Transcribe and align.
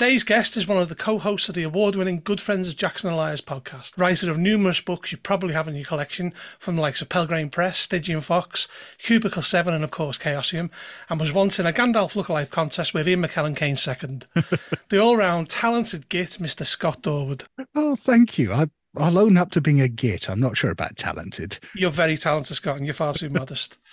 Today's 0.00 0.24
guest 0.24 0.56
is 0.56 0.66
one 0.66 0.78
of 0.78 0.88
the 0.88 0.94
co-hosts 0.94 1.50
of 1.50 1.54
the 1.54 1.62
award-winning 1.62 2.22
Good 2.24 2.40
Friends 2.40 2.70
of 2.70 2.76
Jackson 2.78 3.12
Elias 3.12 3.42
podcast, 3.42 3.98
writer 3.98 4.30
of 4.30 4.38
numerous 4.38 4.80
books 4.80 5.12
you 5.12 5.18
probably 5.18 5.52
have 5.52 5.68
in 5.68 5.74
your 5.74 5.84
collection 5.84 6.32
from 6.58 6.76
the 6.76 6.80
likes 6.80 7.02
of 7.02 7.10
Pelgrane 7.10 7.50
Press, 7.50 7.80
Stygian 7.80 8.22
Fox, 8.22 8.66
Cubicle 8.96 9.42
7 9.42 9.74
and 9.74 9.84
of 9.84 9.90
course 9.90 10.16
Chaosium, 10.16 10.70
and 11.10 11.20
was 11.20 11.34
once 11.34 11.58
in 11.58 11.66
a 11.66 11.72
Gandalf 11.74 12.16
Look-Alive 12.16 12.50
contest 12.50 12.94
with 12.94 13.06
Ian 13.06 13.20
McKellen 13.20 13.54
came 13.54 13.76
second. 13.76 14.26
the 14.88 14.98
all-round 14.98 15.50
talented 15.50 16.08
git, 16.08 16.38
Mr. 16.40 16.64
Scott 16.64 17.02
Dorward. 17.02 17.44
Oh, 17.74 17.94
thank 17.94 18.38
you. 18.38 18.54
I, 18.54 18.70
I'll 18.96 19.18
own 19.18 19.36
up 19.36 19.50
to 19.50 19.60
being 19.60 19.82
a 19.82 19.88
git. 19.88 20.30
I'm 20.30 20.40
not 20.40 20.56
sure 20.56 20.70
about 20.70 20.96
talented. 20.96 21.58
You're 21.74 21.90
very 21.90 22.16
talented, 22.16 22.56
Scott, 22.56 22.78
and 22.78 22.86
you're 22.86 22.94
far 22.94 23.12
too 23.12 23.28
modest. 23.28 23.76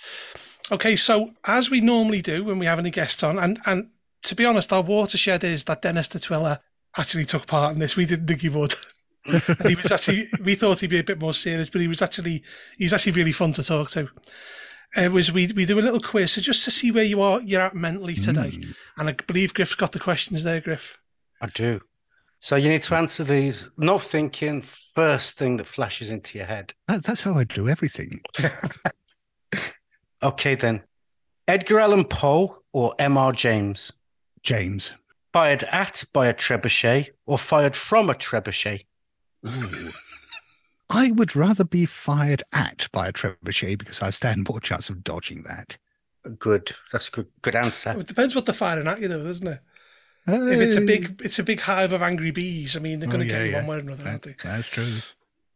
Okay, 0.70 0.96
so 0.96 1.32
as 1.46 1.70
we 1.70 1.80
normally 1.80 2.20
do 2.20 2.44
when 2.44 2.58
we 2.58 2.66
have 2.66 2.78
any 2.78 2.90
guests 2.90 3.22
on, 3.22 3.38
and, 3.38 3.58
and 3.64 3.88
to 4.22 4.34
be 4.34 4.44
honest, 4.44 4.72
our 4.72 4.82
watershed 4.82 5.44
is 5.44 5.64
that 5.64 5.82
Dennis 5.82 6.08
Detwiller 6.08 6.58
actually 6.96 7.24
took 7.24 7.46
part 7.46 7.72
in 7.72 7.78
this. 7.78 7.96
We 7.96 8.06
didn't 8.06 8.26
think 8.26 8.40
he 8.40 8.48
would. 8.48 8.74
and 9.24 9.68
he 9.68 9.74
was 9.74 9.90
actually 9.90 10.26
we 10.44 10.54
thought 10.54 10.80
he'd 10.80 10.90
be 10.90 10.98
a 10.98 11.04
bit 11.04 11.20
more 11.20 11.34
serious, 11.34 11.68
but 11.68 11.80
he 11.80 11.88
was 11.88 12.02
actually 12.02 12.42
he's 12.76 12.92
actually 12.92 13.12
really 13.12 13.32
fun 13.32 13.52
to 13.52 13.62
talk 13.62 13.90
to. 13.90 14.08
It 14.96 15.12
was 15.12 15.30
we 15.30 15.48
we 15.52 15.66
do 15.66 15.78
a 15.78 15.82
little 15.82 16.00
quiz 16.00 16.32
so 16.32 16.40
just 16.40 16.64
to 16.64 16.70
see 16.70 16.90
where 16.90 17.04
you 17.04 17.20
are 17.20 17.40
you're 17.42 17.60
at 17.60 17.74
mentally 17.74 18.14
today. 18.14 18.52
Mm. 18.52 18.74
And 18.96 19.08
I 19.10 19.12
believe 19.12 19.54
Griff's 19.54 19.74
got 19.74 19.92
the 19.92 19.98
questions 19.98 20.44
there, 20.44 20.60
Griff. 20.60 20.98
I 21.40 21.48
do. 21.48 21.80
So 22.40 22.56
you 22.56 22.68
need 22.68 22.82
to 22.84 22.94
answer 22.94 23.24
these. 23.24 23.70
No 23.76 23.98
thinking. 23.98 24.62
First 24.62 25.36
thing 25.38 25.56
that 25.56 25.66
flashes 25.66 26.10
into 26.10 26.38
your 26.38 26.46
head. 26.46 26.72
That, 26.86 27.02
that's 27.04 27.22
how 27.22 27.34
I 27.34 27.44
do 27.44 27.68
everything. 27.68 28.20
okay 30.22 30.54
then. 30.54 30.82
Edgar 31.48 31.80
Allan 31.80 32.04
Poe 32.04 32.62
or 32.72 32.94
M.R. 32.98 33.32
James? 33.32 33.92
James. 34.42 34.94
Fired 35.32 35.64
at 35.64 36.04
by 36.12 36.28
a 36.28 36.34
trebuchet 36.34 37.10
or 37.26 37.38
fired 37.38 37.76
from 37.76 38.10
a 38.10 38.14
trebuchet? 38.14 38.86
Ooh. 39.46 39.92
I 40.90 41.10
would 41.12 41.36
rather 41.36 41.64
be 41.64 41.84
fired 41.84 42.42
at 42.52 42.88
by 42.92 43.08
a 43.08 43.12
trebuchet 43.12 43.78
because 43.78 44.00
I 44.02 44.10
stand 44.10 44.48
more 44.48 44.60
chance 44.60 44.88
of 44.88 45.04
dodging 45.04 45.42
that. 45.42 45.76
Good. 46.38 46.74
That's 46.92 47.08
a 47.08 47.12
good 47.12 47.26
good 47.42 47.54
answer. 47.54 47.90
It 47.98 48.06
depends 48.06 48.34
what 48.34 48.46
they're 48.46 48.54
firing 48.54 48.86
at 48.86 49.00
you 49.00 49.08
though, 49.08 49.22
doesn't 49.22 49.46
it? 49.46 49.60
Uh, 50.26 50.46
if 50.46 50.60
it's 50.60 50.76
a 50.76 50.80
big 50.80 51.20
it's 51.24 51.38
a 51.38 51.42
big 51.42 51.60
hive 51.60 51.92
of 51.92 52.02
angry 52.02 52.30
bees, 52.30 52.76
I 52.76 52.80
mean 52.80 53.00
they're 53.00 53.08
gonna 53.08 53.24
oh, 53.24 53.26
yeah, 53.26 53.38
get 53.38 53.44
you 53.46 53.50
yeah. 53.52 53.56
one 53.58 53.66
way 53.66 53.76
or 53.76 53.80
another, 53.80 54.04
that, 54.04 54.10
aren't 54.10 54.22
they? 54.22 54.36
That's 54.42 54.68
true. 54.68 54.96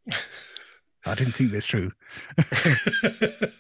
I 1.05 1.15
didn't 1.15 1.33
think 1.33 1.51
that's 1.51 1.67
true. 1.67 1.93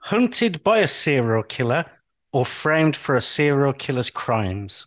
Hunted 0.00 0.62
by 0.62 0.78
a 0.78 0.86
serial 0.86 1.42
killer 1.42 1.86
or 2.32 2.44
framed 2.44 2.96
for 2.96 3.14
a 3.14 3.20
serial 3.20 3.72
killer's 3.72 4.10
crimes? 4.10 4.86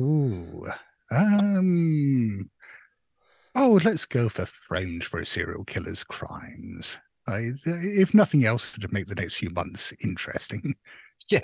Ooh. 0.00 0.66
Um. 1.10 2.50
Oh, 3.54 3.80
let's 3.84 4.06
go 4.06 4.28
for 4.28 4.46
framed 4.46 5.04
for 5.04 5.20
a 5.20 5.26
serial 5.26 5.64
killer's 5.64 6.04
crimes. 6.04 6.98
I, 7.28 7.52
if 7.64 8.14
nothing 8.14 8.44
else, 8.44 8.72
to 8.72 8.88
make 8.90 9.06
the 9.06 9.14
next 9.14 9.34
few 9.34 9.50
months 9.50 9.92
interesting. 10.02 10.74
Yeah. 11.28 11.40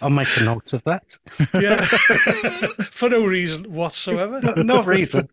I'll 0.00 0.08
make 0.08 0.28
a 0.36 0.44
note 0.44 0.72
of 0.72 0.84
that. 0.84 1.18
Yeah. 1.52 1.80
for 2.90 3.08
no 3.08 3.26
reason 3.26 3.64
whatsoever. 3.64 4.40
No, 4.40 4.54
no 4.62 4.82
reason. 4.84 5.28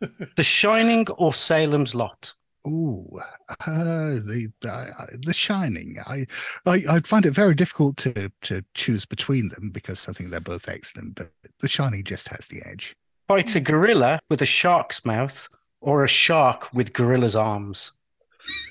the 0.00 0.42
Shining 0.42 1.06
or 1.10 1.34
Salem's 1.34 1.94
Lot? 1.94 2.32
Ooh, 2.66 3.20
uh, 3.66 3.66
the 3.66 4.50
uh, 4.66 5.06
The 5.24 5.34
Shining. 5.34 5.98
I, 6.06 6.26
I 6.64 6.84
I 6.88 7.00
find 7.00 7.26
it 7.26 7.32
very 7.32 7.54
difficult 7.54 7.98
to 7.98 8.32
to 8.42 8.64
choose 8.74 9.04
between 9.04 9.50
them 9.50 9.70
because 9.70 10.08
I 10.08 10.12
think 10.12 10.30
they're 10.30 10.40
both 10.40 10.68
excellent. 10.68 11.16
But 11.16 11.30
The 11.60 11.68
Shining 11.68 12.04
just 12.04 12.28
has 12.28 12.46
the 12.46 12.62
edge. 12.64 12.96
Fight 13.28 13.54
a 13.54 13.60
gorilla 13.60 14.20
with 14.30 14.40
a 14.42 14.46
shark's 14.46 15.04
mouth 15.04 15.48
or 15.80 16.04
a 16.04 16.08
shark 16.08 16.72
with 16.72 16.92
gorilla's 16.92 17.36
arms. 17.36 17.92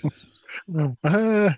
uh, 0.03 0.09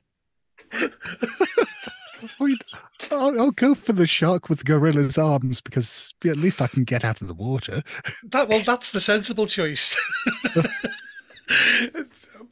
I'll, 3.12 3.40
I'll, 3.40 3.52
go 3.52 3.76
for 3.76 3.94
the 3.94 4.08
shark 4.08 4.50
with 4.50 4.66
gorilla's 4.66 5.18
arms 5.18 5.62
because 5.62 6.14
at 6.26 6.38
least 6.38 6.62
I 6.62 6.68
can 6.68 6.84
get 6.84 7.06
out 7.06 7.22
of 7.22 7.28
the 7.28 7.34
water. 7.34 7.84
That 8.24 8.50
well, 8.50 8.62
that's 8.62 8.92
the 8.92 9.00
sensible 9.00 9.48
choice. 9.48 9.96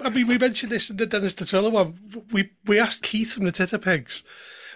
I 0.04 0.10
mean, 0.10 0.28
we 0.28 0.38
mentioned 0.38 0.72
this 0.72 0.90
in 0.90 0.98
the 0.98 1.06
Dennis 1.06 1.34
Detwiller 1.34 1.72
one. 1.72 1.98
We 2.32 2.52
we 2.66 2.80
asked 2.80 3.04
Keith 3.04 3.34
from 3.34 3.46
the 3.46 3.52
Titter 3.52 3.78
Pigs, 3.78 4.24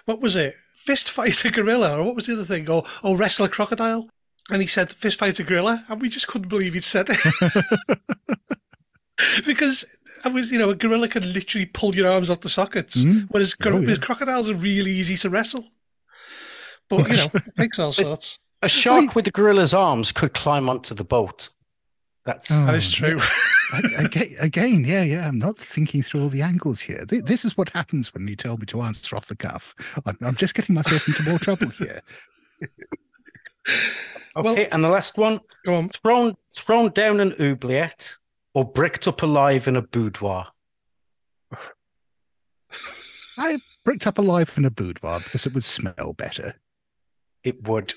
what 0.05 0.21
was 0.21 0.35
it? 0.35 0.55
Fist 0.75 1.11
fight 1.11 1.43
a 1.45 1.49
gorilla, 1.51 1.97
or 1.97 2.03
what 2.03 2.15
was 2.15 2.27
the 2.27 2.33
other 2.33 2.45
thing? 2.45 2.69
Or 2.69 2.83
or 3.03 3.17
wrestle 3.17 3.45
a 3.45 3.49
crocodile? 3.49 4.09
And 4.49 4.61
he 4.61 4.67
said 4.67 4.91
fist 4.91 5.19
fight 5.19 5.39
a 5.39 5.43
gorilla, 5.43 5.83
and 5.89 6.01
we 6.01 6.09
just 6.09 6.27
couldn't 6.27 6.47
believe 6.47 6.73
he'd 6.73 6.83
said 6.83 7.07
it. 7.09 8.57
because 9.45 9.85
I 10.23 10.29
was, 10.29 10.51
you 10.51 10.59
know, 10.59 10.69
a 10.69 10.75
gorilla 10.75 11.09
can 11.09 11.33
literally 11.33 11.65
pull 11.65 11.95
your 11.95 12.07
arms 12.07 12.29
off 12.29 12.41
the 12.41 12.49
sockets, 12.49 13.03
mm. 13.03 13.27
whereas, 13.29 13.55
oh, 13.65 13.79
yeah. 13.79 13.95
crocodiles 13.95 14.49
are 14.49 14.55
really 14.55 14.91
easy 14.91 15.17
to 15.17 15.29
wrestle. 15.29 15.65
But 16.89 17.09
you 17.09 17.15
know, 17.15 17.29
it 17.33 17.43
takes 17.57 17.79
all 17.79 17.91
sorts. 17.91 18.39
A 18.61 18.69
shark 18.69 19.13
with 19.13 19.25
the 19.25 19.31
gorilla's 19.31 19.73
arms 19.73 20.11
could 20.11 20.33
climb 20.33 20.69
onto 20.69 20.95
the 20.95 21.03
boat. 21.03 21.49
That's 22.25 22.49
oh. 22.49 22.65
that 22.65 22.75
is 22.75 22.91
true 22.91 23.19
again, 23.97 24.35
again, 24.39 24.83
yeah, 24.85 25.03
yeah. 25.03 25.27
I'm 25.27 25.39
not 25.39 25.57
thinking 25.57 26.01
through 26.01 26.23
all 26.23 26.29
the 26.29 26.41
angles 26.41 26.79
here. 26.79 27.05
This 27.05 27.45
is 27.45 27.57
what 27.57 27.69
happens 27.69 28.13
when 28.13 28.27
you 28.27 28.35
tell 28.35 28.57
me 28.57 28.65
to 28.67 28.81
answer 28.81 29.15
off 29.15 29.27
the 29.27 29.35
cuff. 29.35 29.75
I'm, 30.05 30.17
I'm 30.21 30.35
just 30.35 30.55
getting 30.55 30.75
myself 30.75 31.07
into 31.07 31.23
more 31.29 31.39
trouble 31.39 31.69
here. 31.69 32.01
okay, 34.37 34.41
well, 34.41 34.67
and 34.71 34.83
the 34.83 34.89
last 34.89 35.17
one: 35.17 35.39
go 35.65 35.75
on. 35.75 35.89
Thrown, 35.89 36.35
thrown 36.53 36.91
down 36.91 37.19
an 37.19 37.33
oubliette 37.39 38.15
or 38.53 38.65
bricked 38.65 39.07
up 39.07 39.21
alive 39.21 39.67
in 39.67 39.75
a 39.75 39.81
boudoir. 39.81 40.47
I 43.37 43.59
bricked 43.83 44.07
up 44.07 44.17
alive 44.17 44.53
in 44.57 44.65
a 44.65 44.71
boudoir 44.71 45.19
because 45.19 45.45
it 45.45 45.53
would 45.53 45.63
smell 45.63 46.13
better. 46.13 46.55
It 47.43 47.67
would. 47.67 47.93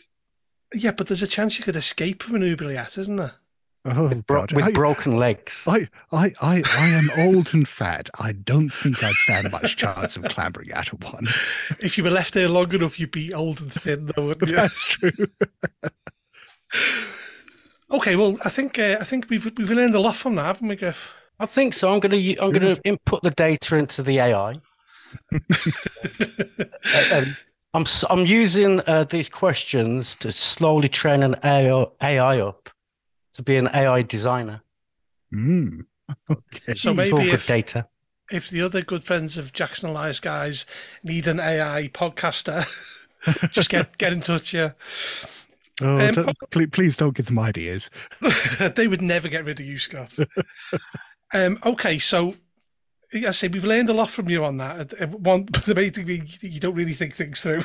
Yeah, 0.75 0.93
but 0.93 1.07
there's 1.07 1.23
a 1.23 1.27
chance 1.27 1.59
you 1.59 1.65
could 1.65 1.77
escape 1.77 2.23
from 2.23 2.37
an 2.37 2.45
oubliette, 2.45 2.99
isn't 2.99 3.17
there? 3.17 3.40
Oh, 3.87 4.09
with, 4.09 4.27
bro- 4.27 4.47
with 4.53 4.65
I, 4.65 4.73
broken 4.73 5.17
legs. 5.17 5.65
I, 5.67 5.89
I, 6.13 6.33
I, 6.43 6.63
I 6.77 6.89
am 6.89 7.09
old 7.17 7.55
and 7.55 7.67
fat. 7.67 8.11
I 8.19 8.33
don't 8.33 8.69
think 8.69 9.03
I'd 9.03 9.15
stand 9.15 9.51
much 9.51 9.77
chance 9.77 10.17
of 10.17 10.25
clambering 10.25 10.73
out 10.73 10.93
of 10.93 11.03
one. 11.03 11.27
If 11.79 11.97
you 11.97 12.05
were 12.05 12.11
left 12.11 12.35
there 12.35 12.49
long 12.49 12.75
enough, 12.75 13.01
you'd 13.01 13.11
be 13.11 13.33
old 13.33 13.63
and 13.63 13.73
thin, 13.73 14.11
though, 14.15 14.27
wouldn't 14.27 14.51
you? 14.51 14.57
That's 14.57 14.83
true. 14.83 15.11
okay, 17.91 18.17
well, 18.17 18.37
I 18.45 18.51
think 18.51 18.79
uh, 18.79 18.99
I 19.01 19.05
think 19.05 19.31
we've 19.31 19.51
we've 19.57 19.71
learned 19.71 19.95
a 19.95 20.01
lot 20.01 20.17
from 20.17 20.35
that, 20.35 20.45
haven't 20.45 20.69
we, 20.69 20.77
Griff? 20.77 21.15
I 21.39 21.47
think 21.47 21.73
so. 21.73 21.91
I'm 21.91 22.01
gonna 22.01 22.21
I'm 22.39 22.53
gonna 22.53 22.77
input 22.85 23.23
the 23.23 23.31
data 23.31 23.77
into 23.77 24.03
the 24.03 24.19
AI. 24.19 24.57
uh, 25.33 25.39
um, 27.13 27.37
I'm 27.73 27.87
I'm 28.11 28.27
using 28.27 28.83
uh, 28.87 29.05
these 29.05 29.31
questions 29.31 30.17
to 30.17 30.33
slowly 30.33 30.91
train 30.91 31.23
an 31.23 31.37
AI, 31.43 31.87
AI 32.03 32.41
up 32.41 32.69
to 33.35 33.43
be 33.43 33.57
an 33.57 33.69
AI 33.73 34.03
designer. 34.03 34.63
Mm. 35.33 35.87
Okay. 36.29 36.75
So 36.75 36.93
maybe 36.93 37.31
if, 37.31 37.47
data. 37.47 37.87
if 38.33 38.51
the 38.51 38.63
other 38.63 38.83
good 38.83 39.05
friends 39.05 39.39
of 39.39 39.53
Jackson 39.53 39.91
Elias 39.91 40.19
guys 40.19 40.67
need 41.05 41.29
an 41.29 41.39
AI 41.39 41.89
podcaster, 41.95 42.67
just 43.51 43.69
get 43.69 43.97
get 43.97 44.13
in 44.13 44.21
touch. 44.21 44.53
Yeah. 44.53 44.73
Oh, 45.81 45.97
um, 45.97 46.13
don't, 46.13 46.37
please, 46.51 46.69
please 46.73 46.97
don't 46.97 47.15
give 47.15 47.27
them 47.27 47.39
ideas. 47.39 47.91
they 48.75 48.89
would 48.89 49.03
never 49.03 49.29
get 49.29 49.45
rid 49.45 49.61
of 49.61 49.67
you, 49.67 49.79
Scott. 49.79 50.17
um, 51.33 51.61
okay, 51.65 52.01
so 52.01 52.35
I 53.15 53.31
say 53.31 53.49
we've 53.49 53.65
learned 53.65 53.89
a 53.89 53.95
lot 53.95 54.11
from 54.11 54.29
you 54.29 54.45
on 54.45 54.57
that. 54.59 55.01
Uh, 55.01 55.07
one, 55.07 55.47
the 55.67 55.75
main 55.75 55.93
thing 55.93 56.29
you 56.41 56.59
don't 56.61 56.75
really 56.75 56.95
think 56.95 57.15
things 57.15 57.41
through. 57.41 57.63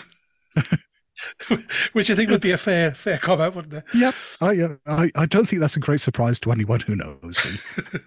Which 1.94 2.10
I 2.12 2.16
think 2.16 2.30
would 2.30 2.42
be 2.42 2.52
a 2.52 2.58
fair 2.58 2.92
fair 2.92 3.18
comment, 3.18 3.56
wouldn't 3.56 3.74
it? 3.74 3.84
Yep. 3.94 4.16
I, 4.42 4.60
uh, 4.62 4.76
I, 4.86 5.12
I 5.16 5.26
don't 5.26 5.48
think 5.48 5.62
that's 5.62 5.78
a 5.78 5.82
great 5.82 6.02
surprise 6.02 6.40
to 6.42 6.52
anyone 6.52 6.82
who 6.82 6.96
knows 6.96 7.38
me. 7.46 8.00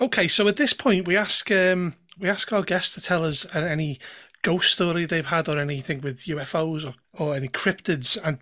okay, 0.00 0.28
so 0.28 0.48
at 0.48 0.56
this 0.56 0.72
point, 0.72 1.06
we 1.06 1.16
ask 1.16 1.50
um, 1.50 1.94
we 2.18 2.28
ask 2.28 2.52
our 2.52 2.62
guests 2.62 2.94
to 2.94 3.00
tell 3.00 3.24
us 3.24 3.46
any 3.54 3.98
ghost 4.42 4.72
story 4.72 5.04
they've 5.04 5.26
had 5.26 5.48
or 5.48 5.58
anything 5.58 6.00
with 6.00 6.24
UFOs 6.24 6.86
or, 6.86 6.94
or 7.12 7.34
any 7.34 7.48
cryptids. 7.48 8.18
And 8.22 8.38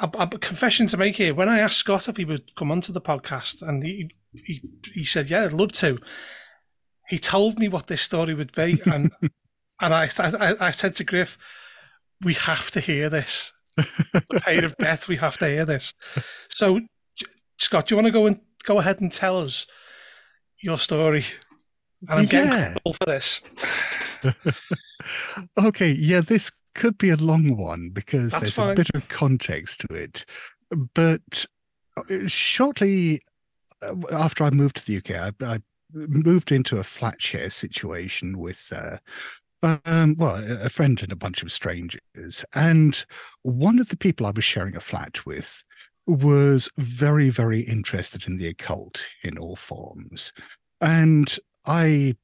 a, 0.00 0.10
a 0.18 0.26
confession 0.38 0.86
to 0.88 0.96
make 0.96 1.16
here: 1.16 1.34
when 1.34 1.48
I 1.48 1.58
asked 1.58 1.78
Scott 1.78 2.08
if 2.08 2.16
he 2.16 2.24
would 2.24 2.54
come 2.56 2.70
onto 2.70 2.92
the 2.92 3.00
podcast, 3.00 3.62
and 3.66 3.82
he 3.82 4.10
he, 4.32 4.62
he 4.92 5.04
said, 5.04 5.30
"Yeah, 5.30 5.44
I'd 5.44 5.52
love 5.52 5.72
to," 5.72 5.98
he 7.08 7.18
told 7.18 7.58
me 7.58 7.68
what 7.68 7.88
this 7.88 8.02
story 8.02 8.34
would 8.34 8.52
be, 8.52 8.80
and 8.86 9.10
and 9.80 9.94
I, 9.94 10.08
I 10.18 10.54
I 10.60 10.70
said 10.70 10.96
to 10.96 11.04
Griff 11.04 11.38
we 12.22 12.34
have 12.34 12.70
to 12.72 12.80
hear 12.80 13.08
this. 13.08 13.52
the 13.76 14.40
pain 14.44 14.64
of 14.64 14.76
death, 14.76 15.08
we 15.08 15.16
have 15.16 15.38
to 15.38 15.48
hear 15.48 15.64
this. 15.64 15.94
So, 16.50 16.80
Scott, 17.58 17.86
do 17.86 17.94
you 17.94 17.96
want 17.96 18.06
to 18.06 18.12
go 18.12 18.26
and 18.26 18.40
go 18.64 18.78
ahead 18.78 19.00
and 19.00 19.12
tell 19.12 19.38
us 19.38 19.66
your 20.62 20.78
story? 20.78 21.24
And 22.08 22.20
I'm 22.20 22.24
yeah. 22.24 22.74
getting 22.74 22.92
for 22.92 23.06
this. 23.06 23.40
okay, 25.58 25.90
yeah, 25.92 26.20
this 26.20 26.50
could 26.74 26.98
be 26.98 27.10
a 27.10 27.16
long 27.16 27.56
one 27.56 27.90
because 27.90 28.32
That's 28.32 28.42
there's 28.42 28.56
fine. 28.56 28.70
a 28.70 28.74
bit 28.74 28.90
of 28.94 29.08
context 29.08 29.84
to 29.88 29.94
it. 29.94 30.24
But 30.94 31.46
uh, 31.96 32.26
shortly 32.26 33.20
uh, 33.82 33.94
after 34.12 34.44
I 34.44 34.50
moved 34.50 34.76
to 34.76 34.86
the 34.86 34.98
UK, 34.98 35.32
I, 35.42 35.54
I 35.54 35.58
moved 35.92 36.52
into 36.52 36.78
a 36.78 36.84
flat 36.84 37.20
share 37.20 37.50
situation 37.50 38.38
with, 38.38 38.72
uh, 38.74 38.98
um, 39.62 40.16
well, 40.18 40.42
a 40.62 40.68
friend 40.68 41.00
and 41.02 41.12
a 41.12 41.16
bunch 41.16 41.42
of 41.42 41.52
strangers. 41.52 42.44
And 42.54 43.04
one 43.42 43.78
of 43.78 43.88
the 43.88 43.96
people 43.96 44.26
I 44.26 44.30
was 44.30 44.44
sharing 44.44 44.76
a 44.76 44.80
flat 44.80 45.24
with 45.24 45.62
was 46.06 46.68
very, 46.78 47.30
very 47.30 47.60
interested 47.60 48.26
in 48.26 48.38
the 48.38 48.48
occult 48.48 49.04
in 49.22 49.38
all 49.38 49.56
forms. 49.56 50.32
And 50.80 51.36
I, 51.66 52.16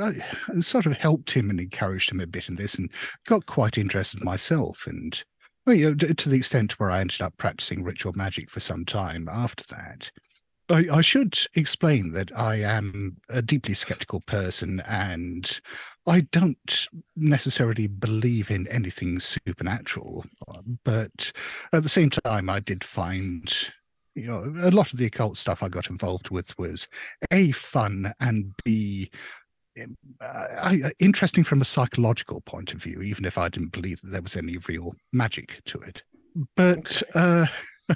uh, 0.00 0.12
sort 0.60 0.86
of 0.86 0.96
helped 0.96 1.32
him 1.32 1.50
and 1.50 1.60
encouraged 1.60 2.10
him 2.10 2.20
a 2.20 2.26
bit 2.26 2.48
in 2.48 2.56
this 2.56 2.76
and 2.76 2.90
got 3.26 3.44
quite 3.46 3.76
interested 3.76 4.24
myself. 4.24 4.86
And 4.86 5.22
well, 5.66 5.76
you 5.76 5.90
know, 5.90 5.94
to 5.94 6.28
the 6.28 6.36
extent 6.36 6.78
where 6.78 6.90
I 6.90 7.00
ended 7.00 7.20
up 7.20 7.36
practicing 7.36 7.82
ritual 7.82 8.12
magic 8.14 8.50
for 8.50 8.60
some 8.60 8.84
time 8.84 9.28
after 9.30 9.64
that. 9.74 10.10
I, 10.68 10.86
I 10.92 11.00
should 11.00 11.38
explain 11.54 12.12
that 12.12 12.36
I 12.36 12.56
am 12.56 13.16
a 13.28 13.42
deeply 13.42 13.74
skeptical 13.74 14.20
person 14.20 14.82
and 14.88 15.60
I 16.06 16.20
don't 16.20 16.88
necessarily 17.16 17.88
believe 17.88 18.50
in 18.50 18.66
anything 18.68 19.18
supernatural. 19.18 20.24
But 20.84 21.32
at 21.72 21.82
the 21.82 21.88
same 21.88 22.10
time, 22.10 22.48
I 22.48 22.60
did 22.60 22.84
find, 22.84 23.52
you 24.14 24.26
know, 24.26 24.44
a 24.62 24.70
lot 24.70 24.92
of 24.92 24.98
the 24.98 25.06
occult 25.06 25.36
stuff 25.36 25.62
I 25.62 25.68
got 25.68 25.90
involved 25.90 26.30
with 26.30 26.56
was 26.58 26.88
A, 27.32 27.50
fun, 27.52 28.12
and 28.20 28.52
B, 28.64 29.10
uh, 30.20 30.90
interesting 30.98 31.44
from 31.44 31.60
a 31.60 31.66
psychological 31.66 32.40
point 32.40 32.72
of 32.72 32.82
view, 32.82 33.02
even 33.02 33.24
if 33.24 33.36
I 33.36 33.48
didn't 33.48 33.72
believe 33.72 34.00
that 34.02 34.10
there 34.10 34.22
was 34.22 34.36
any 34.36 34.56
real 34.68 34.94
magic 35.12 35.60
to 35.66 35.78
it. 35.80 36.02
But 36.54 37.02
uh, 37.14 37.46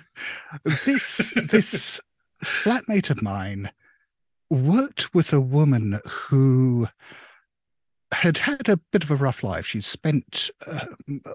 this 0.85 1.33
this 1.37 2.01
flatmate 2.45 3.11
of 3.11 3.23
mine 3.23 3.71
worked 4.51 5.15
with 5.15 5.33
a 5.33 5.41
woman 5.41 6.01
who 6.07 6.89
had 8.13 8.39
had 8.39 8.69
a 8.69 8.77
bit 8.77 9.05
of 9.05 9.11
a 9.11 9.17
rough 9.17 9.43
life. 9.45 9.67
She'd 9.67 9.85
spent 9.85 10.51
uh, 10.67 10.87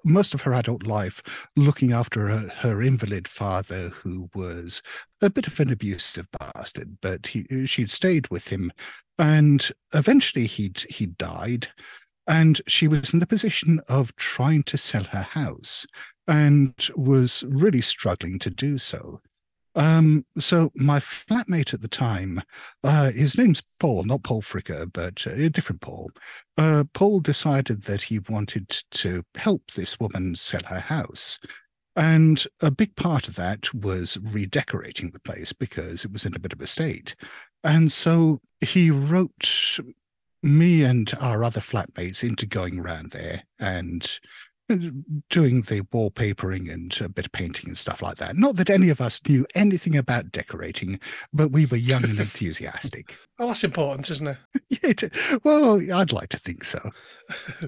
most 0.04 0.34
of 0.34 0.42
her 0.42 0.54
adult 0.54 0.84
life 0.84 1.22
looking 1.56 1.94
after 1.94 2.28
her, 2.28 2.50
her 2.58 2.82
invalid 2.82 3.28
father, 3.28 3.90
who 3.90 4.30
was 4.36 4.82
a 5.22 5.30
bit 5.30 5.48
of 5.48 5.60
an 5.60 5.72
abusive 5.72 6.28
bastard. 6.38 6.98
But 7.02 7.28
he, 7.28 7.66
she'd 7.66 7.90
stayed 7.90 8.28
with 8.28 8.50
him, 8.50 8.72
and 9.18 9.72
eventually 9.94 10.48
he'd 10.48 10.86
he 10.90 11.06
died, 11.06 11.70
and 12.28 12.62
she 12.68 12.88
was 12.88 13.14
in 13.14 13.20
the 13.20 13.28
position 13.28 13.80
of 13.88 14.16
trying 14.18 14.64
to 14.64 14.78
sell 14.78 15.06
her 15.06 15.24
house, 15.24 15.86
and 16.28 16.74
was 16.96 17.44
really 17.48 17.82
struggling 17.82 18.38
to 18.40 18.50
do 18.50 18.78
so. 18.78 19.22
Um, 19.76 20.26
so 20.38 20.72
my 20.76 21.00
flatmate 21.00 21.74
at 21.74 21.82
the 21.82 21.88
time, 21.88 22.42
uh, 22.84 23.12
his 23.12 23.38
name's 23.38 23.62
Paul, 23.80 24.04
not 24.04 24.24
Paul 24.24 24.42
Fricker, 24.42 24.92
but 24.92 25.26
uh, 25.28 25.32
a 25.32 25.50
different 25.50 25.82
Paul. 25.82 26.12
Uh, 26.58 26.86
Paul 26.94 27.20
decided 27.20 27.84
that 27.84 28.04
he 28.04 28.20
wanted 28.20 28.70
to 28.92 29.24
help 29.36 29.72
this 29.72 30.00
woman 30.00 30.36
sell 30.36 30.64
her 30.68 30.80
house. 30.80 31.40
And 31.98 32.46
a 32.62 32.72
big 32.72 32.96
part 32.96 33.28
of 33.28 33.36
that 33.36 33.74
was 33.74 34.18
redecorating 34.22 35.12
the 35.12 35.20
place 35.20 35.54
because 35.54 36.04
it 36.04 36.12
was 36.12 36.26
in 36.26 36.36
a 36.36 36.40
bit 36.40 36.54
of 36.54 36.62
a 36.62 36.68
state. 36.68 37.16
And 37.64 37.92
so 37.92 38.42
he 38.62 38.92
wrote 38.92 39.80
me 40.44 40.84
and 40.84 41.12
our 41.20 41.44
other 41.44 41.62
flatmates 41.62 42.24
into 42.24 42.46
going 42.46 42.80
around 42.80 43.12
there 43.12 43.44
and 43.60 44.20
doing 45.30 45.62
the 45.62 45.82
wallpapering 45.94 46.72
and 46.72 47.00
a 47.02 47.10
bit 47.10 47.26
of 47.28 47.32
painting 47.32 47.68
and 47.70 47.78
stuff 47.78 48.02
like 48.02 48.18
that. 48.18 48.36
Not 48.36 48.56
that 48.56 48.70
any 48.70 48.90
of 48.90 49.00
us 49.02 49.22
knew 49.28 49.46
anything 49.56 49.96
about 49.96 50.32
decorating, 50.32 51.00
but 51.34 51.50
we 51.52 51.66
were 51.66 51.78
young 51.78 52.04
and 52.04 52.20
enthusiastic. 52.20 53.16
Well, 53.40 53.50
that's 53.50 53.64
important, 53.64 54.10
isn't 54.12 54.28
it? 54.28 54.38
Yeah, 54.70 54.90
it- 54.90 55.44
well, 55.44 55.80
I'd 55.94 56.12
like 56.12 56.30
to 56.30 56.40
think 56.40 56.64
so. 56.64 56.90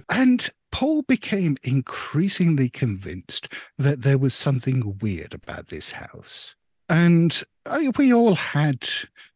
and 0.10 0.50
Paul 0.72 1.04
became 1.04 1.58
increasingly 1.64 2.70
convinced 2.70 3.48
that 3.78 4.02
there 4.02 4.18
was 4.18 4.34
something 4.34 4.98
weird 5.02 5.34
about 5.34 5.68
this 5.68 5.92
house. 5.92 6.56
And 6.90 7.44
I, 7.66 7.92
we 7.98 8.14
all 8.14 8.36
had, 8.36 8.88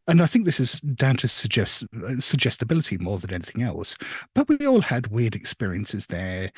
and 0.06 0.22
I 0.22 0.26
think 0.26 0.44
this 0.44 0.60
is 0.60 0.80
down 0.80 1.16
to 1.18 1.28
suggest 1.28 1.84
suggestibility 2.18 2.98
more 2.98 3.18
than 3.18 3.34
anything 3.34 3.62
else, 3.62 3.96
but 4.34 4.48
we 4.48 4.66
all 4.66 4.80
had 4.80 5.08
weird 5.08 5.34
experiences 5.34 6.06
there, 6.06 6.50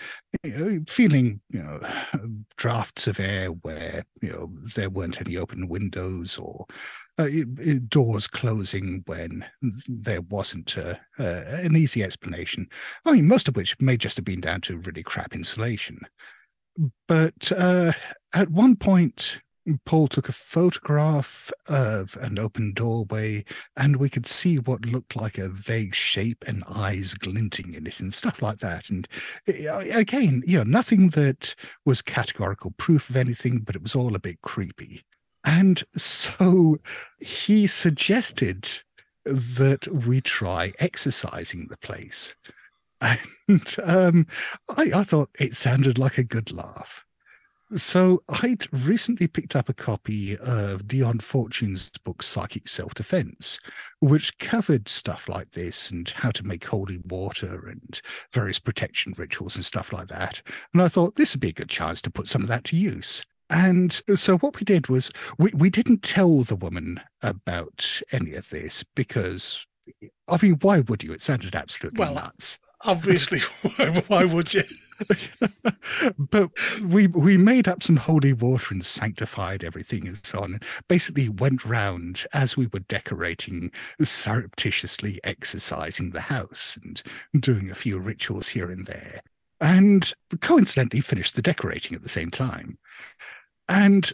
you 0.43 0.51
know, 0.57 0.85
feeling, 0.89 1.41
you 1.51 1.63
know, 1.63 1.81
drafts 2.57 3.07
of 3.07 3.19
air 3.19 3.49
where, 3.49 4.05
you 4.23 4.31
know, 4.31 4.53
there 4.77 4.91
weren't 4.91 5.21
any 5.21 5.37
open 5.37 5.69
windows 5.69 6.39
or 6.39 6.67
uh, 7.19 7.29
doors 7.89 8.27
closing 8.27 9.03
when 9.07 9.45
there 9.89 10.23
wasn't 10.23 10.77
uh, 10.77 10.95
an 11.19 11.77
easy 11.77 12.03
explanation. 12.03 12.69
I 13.05 13.13
mean, 13.13 13.29
most 13.29 13.49
of 13.49 13.57
which 13.57 13.79
may 13.81 13.97
just 13.97 14.17
have 14.17 14.25
been 14.25 14.41
down 14.41 14.61
to 14.63 14.79
really 14.79 15.03
crap 15.03 15.35
insulation. 15.35 16.01
But 17.07 17.53
uh, 17.57 17.93
at 18.35 18.51
one 18.51 18.75
point, 18.75 19.41
Paul 19.87 20.09
took 20.09 20.29
a 20.29 20.33
photograph 20.33 21.51
of 21.69 22.19
an 22.21 22.39
open 22.39 22.73
doorway, 22.73 23.45
and 23.77 23.97
we 23.97 24.09
could 24.11 24.27
see 24.27 24.59
what 24.59 24.85
looked 24.85 25.17
like 25.17 25.39
a 25.39 25.49
vague 25.49 25.95
shape 25.95 26.45
and 26.47 26.65
eyes 26.69 27.15
glinting 27.15 27.75
in 27.75 27.87
it 27.87 28.01
and 28.01 28.13
stuff 28.13 28.43
like 28.43 28.59
that. 28.59 28.91
And 28.91 29.09
uh, 29.49 29.79
again, 29.93 30.43
you 30.47 30.59
know, 30.59 30.65
nothing 30.65 31.09
that 31.11 31.55
was 31.85 32.03
categorical 32.03 32.73
proof 32.77 33.09
of 33.09 33.17
anything, 33.17 33.61
but 33.61 33.77
it 33.77 33.83
was 33.83 33.95
all 33.95 34.15
a 34.15 34.21
bit 34.21 34.43
creepy. 34.43 35.03
And 35.45 35.83
so 35.97 36.79
he 37.21 37.67
suggested 37.67 38.71
that 39.25 39.89
we 39.89 40.21
try 40.21 40.73
exercising 40.79 41.69
the 41.69 41.79
place. 41.79 42.35
And 43.47 43.77
um, 43.83 44.27
I, 44.71 44.91
I 44.95 45.05
thought 45.05 45.29
it 45.39 45.55
sounded 45.55 45.99
like 45.99 46.17
a 46.17 46.25
good 46.25 46.51
laugh. 46.51 47.04
So 47.77 48.23
I'd 48.29 48.73
recently 48.73 49.27
picked 49.27 49.57
up 49.57 49.69
a 49.69 49.75
copy 49.75 50.37
of 50.39 50.87
Dion 50.87 51.19
Fortune's 51.19 51.91
book 52.05 52.23
Psychic 52.23 52.69
Self 52.69 52.95
Defense, 52.95 53.59
which 53.99 54.39
covered 54.39 54.89
stuff 54.89 55.29
like 55.29 55.51
this 55.53 55.91
and 55.91 56.09
how 56.09 56.31
to 56.33 56.47
make 56.47 56.65
holy 56.65 56.99
water 57.05 57.67
and 57.67 58.01
various 58.33 58.61
protection 58.61 59.13
rituals 59.17 59.57
and 59.57 59.65
stuff 59.65 59.93
like 59.93 60.07
that. 60.09 60.41
And 60.73 60.83
I 60.83 60.89
thought 60.89 61.17
this 61.17 61.35
would 61.35 61.41
be 61.41 61.49
a 61.49 61.53
good 61.53 61.69
chance 61.69 62.01
to 62.03 62.11
put 62.11 62.29
some 62.29 62.43
of 62.43 62.49
that 62.49 62.65
to 62.65 62.77
use. 62.77 63.25
And 63.51 64.01
so 64.15 64.39
what 64.39 64.59
we 64.59 64.65
did 64.65 64.89
was 64.89 65.11
we, 65.39 65.51
we 65.55 65.69
didn't 65.69 66.03
tell 66.03 66.43
the 66.43 66.57
woman 66.57 67.01
about 67.23 68.01
any 68.13 68.35
of 68.35 68.51
this 68.51 68.85
because 68.95 69.67
I 70.29 70.39
mean, 70.41 70.59
why 70.63 70.81
would 70.81 71.03
you? 71.03 71.13
It 71.13 71.23
sounded 71.23 71.55
absolutely 71.55 72.01
Well, 72.01 72.15
nuts. 72.15 72.59
Obviously, 72.85 73.41
why, 73.77 74.03
why 74.07 74.25
would 74.25 74.53
you? 74.53 74.63
but 76.19 76.51
we 76.83 77.07
we 77.07 77.37
made 77.37 77.67
up 77.67 77.83
some 77.83 77.97
holy 77.97 78.33
water 78.33 78.75
and 78.75 78.85
sanctified 78.85 79.65
everything 79.65 80.07
and 80.07 80.25
so 80.25 80.41
on. 80.41 80.55
And 80.55 80.65
basically 80.89 81.29
went 81.29 81.65
round 81.65 82.27
as 82.33 82.57
we 82.57 82.67
were 82.67 82.81
decorating, 82.81 83.71
surreptitiously 84.03 85.21
exercising 85.25 86.11
the 86.11 86.21
house 86.21 86.79
and 86.83 87.03
doing 87.43 87.71
a 87.71 87.75
few 87.75 87.99
rituals 87.99 88.49
here 88.49 88.71
and 88.71 88.87
there. 88.87 89.21
And 89.61 90.13
coincidentally 90.41 91.01
finished 91.01 91.37
the 91.37 91.43
decorating 91.43 91.95
at 91.97 92.03
the 92.03 92.09
same 92.09 92.31
time. 92.31 92.79
And 93.69 94.13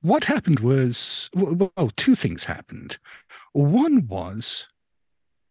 what 0.00 0.24
happened 0.24 0.60
was 0.60 1.30
well, 1.34 1.90
two 1.96 2.14
things 2.14 2.44
happened. 2.44 2.98
One 3.52 4.06
was 4.06 4.68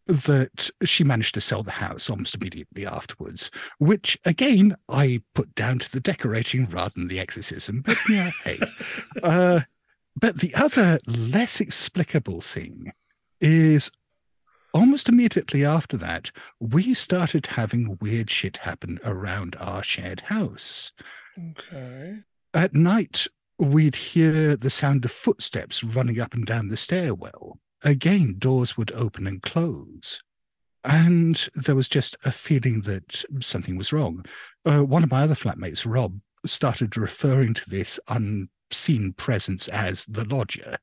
that 0.06 0.70
she 0.84 1.04
managed 1.04 1.34
to 1.34 1.40
sell 1.40 1.62
the 1.62 1.72
house 1.72 2.08
almost 2.08 2.34
immediately 2.34 2.86
afterwards, 2.86 3.50
which 3.78 4.18
again 4.24 4.76
I 4.88 5.22
put 5.34 5.54
down 5.54 5.78
to 5.80 5.90
the 5.90 6.00
decorating 6.00 6.66
rather 6.66 6.92
than 6.94 7.08
the 7.08 7.20
exorcism. 7.20 7.82
But 7.82 7.98
yeah, 8.08 8.30
hey. 8.44 8.58
Uh, 9.22 9.60
but 10.18 10.40
the 10.40 10.54
other 10.54 10.98
less 11.06 11.60
explicable 11.60 12.40
thing 12.40 12.92
is 13.40 13.90
almost 14.72 15.08
immediately 15.08 15.64
after 15.64 15.96
that, 15.96 16.30
we 16.60 16.94
started 16.94 17.46
having 17.46 17.98
weird 18.00 18.30
shit 18.30 18.58
happen 18.58 18.98
around 19.04 19.56
our 19.58 19.82
shared 19.82 20.22
house. 20.22 20.92
Okay. 21.50 22.18
At 22.54 22.74
night, 22.74 23.26
we'd 23.58 23.96
hear 23.96 24.56
the 24.56 24.70
sound 24.70 25.04
of 25.04 25.10
footsteps 25.10 25.82
running 25.82 26.20
up 26.20 26.34
and 26.34 26.46
down 26.46 26.68
the 26.68 26.76
stairwell. 26.76 27.58
Again, 27.86 28.34
doors 28.38 28.76
would 28.76 28.90
open 28.92 29.28
and 29.28 29.40
close. 29.40 30.20
And 30.82 31.48
there 31.54 31.76
was 31.76 31.86
just 31.86 32.16
a 32.24 32.32
feeling 32.32 32.80
that 32.80 33.24
something 33.40 33.76
was 33.76 33.92
wrong. 33.92 34.24
Uh, 34.64 34.84
one 34.84 35.04
of 35.04 35.10
my 35.12 35.22
other 35.22 35.36
flatmates, 35.36 35.86
Rob, 35.86 36.18
started 36.44 36.96
referring 36.96 37.54
to 37.54 37.70
this 37.70 38.00
unseen 38.08 39.12
presence 39.12 39.68
as 39.68 40.04
the 40.06 40.24
lodger. 40.24 40.78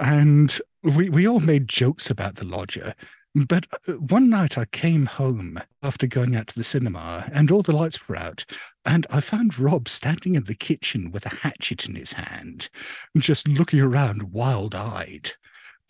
And 0.00 0.58
we, 0.82 1.10
we 1.10 1.28
all 1.28 1.38
made 1.38 1.68
jokes 1.68 2.10
about 2.10 2.34
the 2.34 2.44
lodger. 2.44 2.96
But 3.36 3.68
uh, 3.86 3.92
one 3.92 4.28
night 4.28 4.58
I 4.58 4.64
came 4.64 5.06
home 5.06 5.60
after 5.84 6.08
going 6.08 6.34
out 6.34 6.48
to 6.48 6.56
the 6.56 6.64
cinema 6.64 7.30
and 7.32 7.52
all 7.52 7.62
the 7.62 7.70
lights 7.70 8.08
were 8.08 8.16
out. 8.16 8.44
And 8.84 9.06
I 9.10 9.20
found 9.20 9.60
Rob 9.60 9.88
standing 9.88 10.34
in 10.34 10.42
the 10.42 10.56
kitchen 10.56 11.12
with 11.12 11.24
a 11.24 11.36
hatchet 11.36 11.86
in 11.86 11.94
his 11.94 12.14
hand, 12.14 12.68
just 13.16 13.46
looking 13.46 13.80
around 13.80 14.32
wild 14.32 14.74
eyed. 14.74 15.30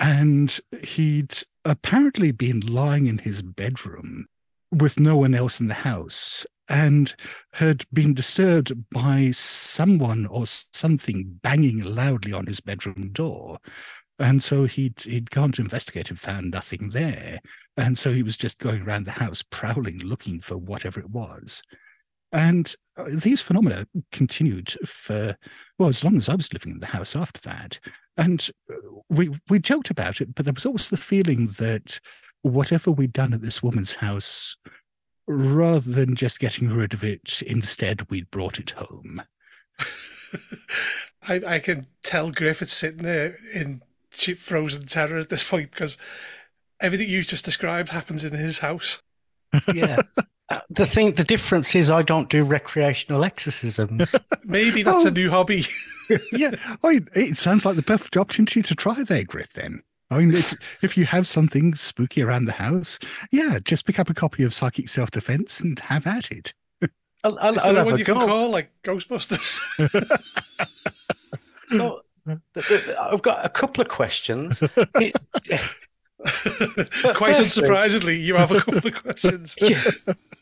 And 0.03 0.59
he'd 0.83 1.33
apparently 1.65 2.33
been 2.33 2.59
lying 2.59 3.07
in 3.07 3.19
his 3.19 3.41
bedroom 3.41 4.27
with 4.73 4.99
no 4.99 5.17
one 5.17 5.33
else 5.33 5.61
in 5.61 5.69
the 5.69 5.75
house 5.75 6.45
and 6.69 7.15
had 7.53 7.85
been 7.93 8.13
disturbed 8.13 8.73
by 8.91 9.31
someone 9.31 10.27
or 10.27 10.45
something 10.47 11.39
banging 11.45 11.81
loudly 11.83 12.33
on 12.33 12.47
his 12.47 12.59
bedroom 12.59 13.11
door. 13.13 13.59
And 14.19 14.43
so 14.43 14.65
he'd 14.65 15.01
he'd 15.03 15.31
gone 15.31 15.53
to 15.53 15.63
investigate 15.63 16.11
and 16.11 16.19
found 16.19 16.51
nothing 16.51 16.89
there. 16.89 17.39
And 17.77 17.97
so 17.97 18.13
he 18.13 18.25
was 18.25 18.37
just 18.37 18.59
going 18.59 18.83
around 18.83 19.07
the 19.07 19.13
house 19.13 19.45
prowling, 19.51 19.99
looking 19.99 20.41
for 20.41 20.57
whatever 20.57 20.99
it 20.99 21.11
was. 21.11 21.63
And 22.33 22.75
uh, 22.97 23.05
these 23.09 23.41
phenomena 23.41 23.87
continued 24.11 24.77
for 24.87 25.37
well 25.79 25.89
as 25.89 26.03
long 26.03 26.17
as 26.17 26.29
I 26.29 26.35
was 26.35 26.53
living 26.53 26.73
in 26.73 26.81
the 26.81 26.87
house 26.87 27.15
after 27.15 27.41
that. 27.43 27.79
And 28.17 28.49
uh, 28.71 28.77
we 29.09 29.31
we 29.49 29.59
joked 29.59 29.91
about 29.91 30.21
it, 30.21 30.35
but 30.35 30.45
there 30.45 30.55
was 30.55 30.67
always 30.67 30.91
the 30.91 30.97
feeling 30.97 31.49
that 31.59 32.01
whatever 32.43 32.91
we'd 32.91 33.13
done 33.13 33.33
at 33.33 33.43
this 33.43 33.63
woman's 33.63 33.95
house, 33.95 34.57
rather 35.27 35.91
than 35.91 36.15
just 36.15 36.41
getting 36.41 36.69
rid 36.69 36.95
of 36.95 37.05
it, 37.05 37.43
instead 37.43 38.11
we'd 38.11 38.31
brought 38.31 38.59
it 38.59 38.71
home. 38.73 39.23
I, 41.29 41.41
I 41.47 41.59
can 41.59 41.87
tell 42.03 42.31
Griffith 42.31 42.69
sitting 42.69 43.03
there 43.03 43.37
in 43.55 43.83
frozen 44.37 44.87
terror 44.87 45.19
at 45.19 45.29
this 45.29 45.49
point 45.49 45.71
because 45.71 45.97
everything 46.81 47.09
you 47.09 47.23
just 47.23 47.45
described 47.45 47.91
happens 47.91 48.25
in 48.25 48.33
his 48.33 48.59
house. 48.61 49.03
Yeah. 49.75 50.01
The 50.71 50.87
thing, 50.87 51.15
the 51.15 51.25
difference 51.25 51.75
is, 51.75 51.91
I 51.91 52.03
don't 52.03 52.29
do 52.29 52.45
recreational 52.45 53.25
exorcisms. 53.25 54.15
Maybe 54.45 54.83
that's 54.83 55.05
oh. 55.05 55.09
a 55.09 55.11
new 55.11 55.31
hobby. 55.31 55.67
yeah, 56.33 56.51
oh, 56.83 56.89
I 56.89 56.93
mean, 56.95 57.09
it 57.15 57.37
sounds 57.37 57.65
like 57.65 57.77
the 57.77 57.83
perfect 57.83 58.17
opportunity 58.17 58.63
to 58.63 58.75
try 58.75 59.03
there, 59.03 59.25
Griff. 59.25 59.53
Then, 59.53 59.83
I 60.11 60.19
mean, 60.19 60.35
if 60.35 60.55
if 60.83 60.97
you 60.97 61.05
have 61.07 61.27
something 61.27 61.75
spooky 61.75 62.23
around 62.23 62.47
the 62.47 62.53
house, 62.53 62.99
yeah, 63.31 63.59
just 63.65 63.87
pick 63.87 63.99
up 63.99 64.11
a 64.11 64.15
copy 64.15 64.43
of 64.43 64.55
Psychic 64.55 64.89
Self 64.89 65.11
Defense 65.11 65.61
and 65.61 65.79
have 65.81 66.07
at 66.07 66.31
it. 66.31 66.55
I'll, 67.25 67.39
I'll, 67.39 67.57
Is 67.57 67.65
I'll 67.65 67.85
what 67.85 67.99
you 67.99 68.05
go. 68.05 68.15
can 68.15 68.29
call 68.29 68.51
like 68.51 68.71
Ghostbusters. 68.83 69.61
so, 71.69 72.03
I've 73.01 73.23
got 73.23 73.45
a 73.45 73.49
couple 73.49 73.83
of 73.83 73.89
questions. 73.89 74.59
Quite 74.59 75.15
unsurprisingly, 77.37 78.21
you 78.21 78.37
have 78.37 78.53
a 78.53 78.61
couple 78.61 78.89
of 78.89 79.03
questions. 79.03 79.57
yeah. 79.61 79.83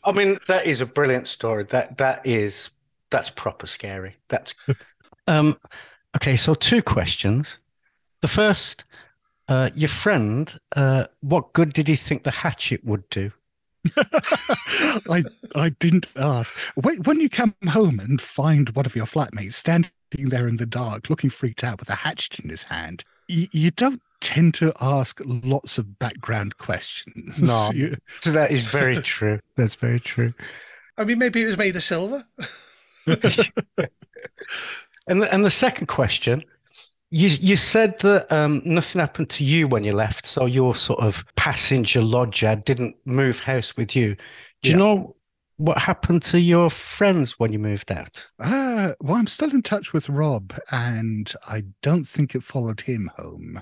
I 0.03 0.11
mean, 0.11 0.39
that 0.47 0.65
is 0.65 0.81
a 0.81 0.85
brilliant 0.85 1.27
story. 1.27 1.63
That 1.65 1.97
that 1.97 2.25
is 2.25 2.69
that's 3.09 3.29
proper 3.29 3.67
scary. 3.67 4.15
That's 4.29 4.55
um 5.27 5.57
okay, 6.15 6.35
so 6.35 6.53
two 6.53 6.81
questions. 6.81 7.59
The 8.21 8.27
first, 8.27 8.85
uh, 9.47 9.71
your 9.75 9.89
friend, 9.89 10.59
uh, 10.75 11.05
what 11.21 11.53
good 11.53 11.73
did 11.73 11.87
he 11.87 11.95
think 11.95 12.23
the 12.23 12.31
hatchet 12.31 12.83
would 12.85 13.09
do? 13.09 13.31
I 13.97 15.23
I 15.55 15.69
didn't 15.79 16.07
ask. 16.15 16.53
When 16.75 17.19
you 17.19 17.29
come 17.29 17.55
home 17.69 17.99
and 17.99 18.21
find 18.21 18.69
one 18.69 18.85
of 18.85 18.95
your 18.95 19.07
flatmates 19.07 19.53
standing 19.53 19.89
there 20.11 20.47
in 20.47 20.57
the 20.57 20.67
dark, 20.67 21.09
looking 21.09 21.29
freaked 21.29 21.63
out 21.63 21.79
with 21.79 21.89
a 21.89 21.95
hatchet 21.95 22.39
in 22.39 22.49
his 22.49 22.63
hand, 22.63 23.03
you, 23.31 23.47
you 23.51 23.71
don't 23.71 24.01
tend 24.19 24.53
to 24.55 24.71
ask 24.79 25.21
lots 25.25 25.77
of 25.77 25.99
background 25.99 26.57
questions. 26.57 27.41
No, 27.41 27.69
so 28.21 28.31
that 28.31 28.51
is 28.51 28.63
very 28.63 29.01
true. 29.01 29.39
That's 29.55 29.75
very 29.75 29.99
true. 29.99 30.33
I 30.97 31.03
mean, 31.03 31.17
maybe 31.17 31.41
it 31.41 31.47
was 31.47 31.57
made 31.57 31.75
of 31.75 31.83
silver. 31.83 32.23
and 33.07 33.21
the, 35.07 35.33
and 35.33 35.43
the 35.43 35.49
second 35.49 35.87
question, 35.87 36.43
you 37.09 37.29
you 37.29 37.55
said 37.55 37.99
that 37.99 38.31
um, 38.31 38.61
nothing 38.63 38.99
happened 38.99 39.29
to 39.31 39.43
you 39.43 39.67
when 39.67 39.83
you 39.83 39.93
left, 39.93 40.25
so 40.25 40.45
your 40.45 40.75
sort 40.75 40.99
of 40.99 41.25
passenger 41.35 42.01
lodger 42.01 42.55
didn't 42.55 42.95
move 43.05 43.39
house 43.39 43.75
with 43.75 43.95
you. 43.95 44.15
Do 44.61 44.69
you 44.69 44.75
yeah. 44.75 44.77
know 44.77 45.15
what 45.57 45.77
happened 45.77 46.23
to 46.23 46.39
your 46.39 46.69
friends 46.69 47.39
when 47.39 47.53
you 47.53 47.59
moved 47.59 47.91
out? 47.91 48.27
Uh, 48.39 48.93
well, 49.01 49.17
I'm 49.17 49.27
still 49.27 49.51
in 49.51 49.61
touch 49.61 49.93
with 49.93 50.09
Rob, 50.09 50.53
and 50.71 51.31
I 51.49 51.63
don't 51.81 52.03
think 52.03 52.33
it 52.35 52.43
followed 52.43 52.81
him 52.81 53.11
home. 53.17 53.61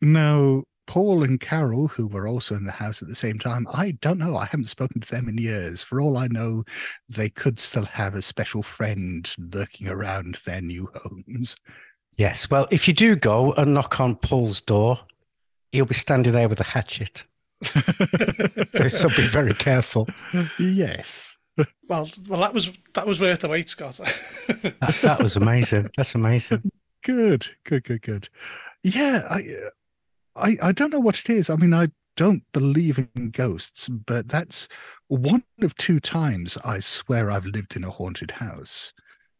Now, 0.00 0.64
Paul 0.86 1.22
and 1.22 1.40
Carol, 1.40 1.88
who 1.88 2.06
were 2.06 2.28
also 2.28 2.54
in 2.54 2.64
the 2.64 2.72
house 2.72 3.02
at 3.02 3.08
the 3.08 3.14
same 3.14 3.38
time, 3.38 3.66
I 3.72 3.92
don't 4.00 4.18
know. 4.18 4.36
I 4.36 4.46
haven't 4.46 4.66
spoken 4.66 5.00
to 5.00 5.10
them 5.10 5.28
in 5.28 5.38
years. 5.38 5.82
For 5.82 6.00
all 6.00 6.16
I 6.16 6.26
know, 6.28 6.64
they 7.08 7.30
could 7.30 7.58
still 7.58 7.86
have 7.86 8.14
a 8.14 8.22
special 8.22 8.62
friend 8.62 9.32
lurking 9.38 9.88
around 9.88 10.36
their 10.46 10.60
new 10.60 10.90
homes. 10.94 11.56
Yes. 12.16 12.50
Well, 12.50 12.68
if 12.70 12.86
you 12.86 12.94
do 12.94 13.16
go 13.16 13.52
and 13.54 13.74
knock 13.74 13.98
on 13.98 14.16
Paul's 14.16 14.60
door, 14.60 15.00
he'll 15.72 15.86
be 15.86 15.94
standing 15.94 16.32
there 16.32 16.48
with 16.48 16.60
a 16.60 16.64
hatchet. 16.64 17.24
so, 18.72 18.88
so 18.88 19.08
be 19.08 19.26
very 19.28 19.54
careful. 19.54 20.08
Yes. 20.58 21.38
Well, 21.88 22.08
well, 22.28 22.40
that 22.40 22.52
was 22.52 22.70
that 22.94 23.06
was 23.06 23.20
worth 23.20 23.40
the 23.40 23.48
wait, 23.48 23.68
Scott. 23.68 23.96
that, 24.48 24.98
that 25.02 25.22
was 25.22 25.36
amazing. 25.36 25.90
That's 25.96 26.14
amazing. 26.14 26.70
Good, 27.04 27.48
good, 27.64 27.84
good, 27.84 28.02
good. 28.02 28.28
Yeah, 28.82 29.22
I 29.30 29.44
I, 30.36 30.56
I 30.62 30.72
don't 30.72 30.92
know 30.92 31.00
what 31.00 31.18
it 31.18 31.30
is. 31.30 31.50
I 31.50 31.56
mean, 31.56 31.72
I 31.72 31.88
don't 32.16 32.42
believe 32.52 32.98
in 33.14 33.30
ghosts, 33.30 33.88
but 33.88 34.28
that's 34.28 34.68
one 35.08 35.44
of 35.62 35.74
two 35.76 36.00
times 36.00 36.56
I 36.64 36.80
swear 36.80 37.30
I've 37.30 37.46
lived 37.46 37.76
in 37.76 37.84
a 37.84 37.90
haunted 37.90 38.32
house. 38.32 38.92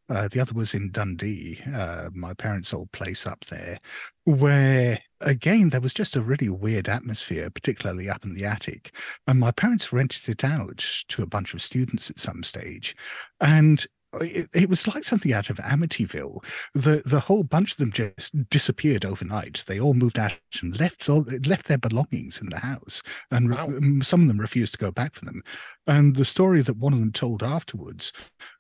Uh, 0.09 0.29
the 0.29 0.41
other 0.41 0.53
was 0.53 0.75
in 0.75 0.91
Dundee, 0.91 1.61
uh, 1.75 2.11
my 2.13 2.35
parents' 2.35 2.75
old 2.75 2.93
place 2.93 3.27
up 3.27 3.45
there, 3.47 3.79
where 4.25 4.99
again 5.25 5.71
there 5.71 5.81
was 5.81 5.95
just 5.95 6.17
a 6.17 6.23
really 6.23 6.49
weird 6.49 6.89
atmosphere, 6.89 7.51
particularly 7.51 8.09
up 8.09 8.25
in 8.25 8.35
the 8.35 8.45
attic. 8.45 8.95
And 9.27 9.41
my 9.41 9.51
parents 9.51 9.93
rented 9.93 10.29
it 10.29 10.45
out 10.45 10.87
to 11.09 11.23
a 11.23 11.27
bunch 11.27 11.55
of 11.55 11.63
students 11.63 12.11
at 12.11 12.21
some 12.21 12.43
stage, 12.43 12.95
and 13.41 13.85
it, 14.21 14.49
it, 14.55 14.69
was 14.69 14.87
like 14.87 15.05
something 15.05 15.33
out 15.33 15.51
of 15.51 15.57
Amityville. 15.57 16.45
The 16.75 17.03
the 17.05 17.21
whole 17.21 17.43
bunch 17.45 17.73
of 17.73 17.77
them 17.79 17.93
just 17.93 18.49
disappeared 18.51 19.05
overnight. 19.05 19.65
They 19.67 19.81
all 19.81 19.95
moved 19.95 20.19
out 20.19 20.33
and 20.63 20.79
left 20.79 21.09
all 21.09 21.25
left 21.47 21.67
their 21.67 21.79
belongings 21.79 22.41
in 22.41 22.49
the 22.51 22.59
house, 22.59 23.03
and 23.31 23.51
wow. 23.51 23.73
some 24.03 24.23
of 24.23 24.29
them 24.29 24.39
refused 24.39 24.75
to 24.75 24.79
go 24.79 24.91
back 24.91 25.15
for 25.15 25.25
them. 25.25 25.43
And 25.87 26.17
the 26.17 26.25
story 26.25 26.61
that 26.63 26.77
one 26.77 26.93
of 26.93 27.01
them 27.01 27.13
told 27.13 27.43
afterwards 27.43 28.13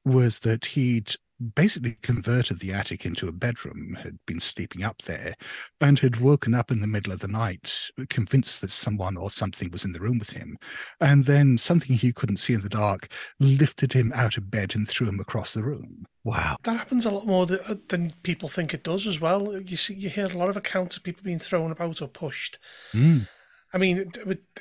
was 0.05 0.41
that 0.41 0.65
he'd 0.67 1.15
basically 1.55 1.97
converted 2.03 2.59
the 2.59 2.73
attic 2.73 3.05
into 3.05 3.29
a 3.29 3.33
bedroom, 3.33 3.99
had 4.03 4.19
been 4.27 4.41
sleeping 4.41 4.83
up 4.83 5.03
there, 5.03 5.35
and 5.81 5.99
had 5.99 6.21
woken 6.21 6.55
up 6.55 6.71
in 6.71 6.81
the 6.81 6.87
middle 6.87 7.13
of 7.13 7.21
the 7.21 7.29
night, 7.29 7.91
convinced 8.09 8.61
that 8.61 8.71
someone 8.71 9.17
or 9.17 9.31
something 9.31 9.71
was 9.71 9.85
in 9.85 9.93
the 9.93 10.01
room 10.01 10.19
with 10.19 10.31
him. 10.31 10.57
And 11.01 11.25
then 11.25 11.59
something 11.59 11.97
he 11.97 12.13
couldn't 12.13 12.39
see 12.39 12.55
in 12.55 12.61
the 12.61 12.69
dark 12.69 13.09
lifted 13.41 13.93
him 13.93 14.13
out 14.15 14.37
of 14.37 14.51
bed 14.51 14.75
and 14.75 14.89
threw 14.89 15.09
him 15.09 15.21
across 15.21 15.55
the 15.55 15.65
room. 15.65 16.07
Wow. 16.25 16.57
That 16.63 16.79
happens 16.79 17.05
a 17.05 17.11
lot 17.11 17.27
more 17.27 17.45
than 17.47 18.13
people 18.23 18.49
think 18.49 18.73
it 18.73 18.83
does 18.83 19.07
as 19.07 19.21
well. 19.21 19.61
You 19.61 19.77
see, 19.77 19.93
you 19.95 20.09
hear 20.09 20.27
a 20.27 20.39
lot 20.39 20.49
of 20.49 20.57
accounts 20.57 20.97
of 20.97 21.03
people 21.03 21.23
being 21.23 21.39
thrown 21.39 21.71
about 21.71 22.01
or 22.01 22.09
pushed. 22.09 22.59
Mm. 22.95 23.29
I 23.75 23.79
mean, 23.79 24.13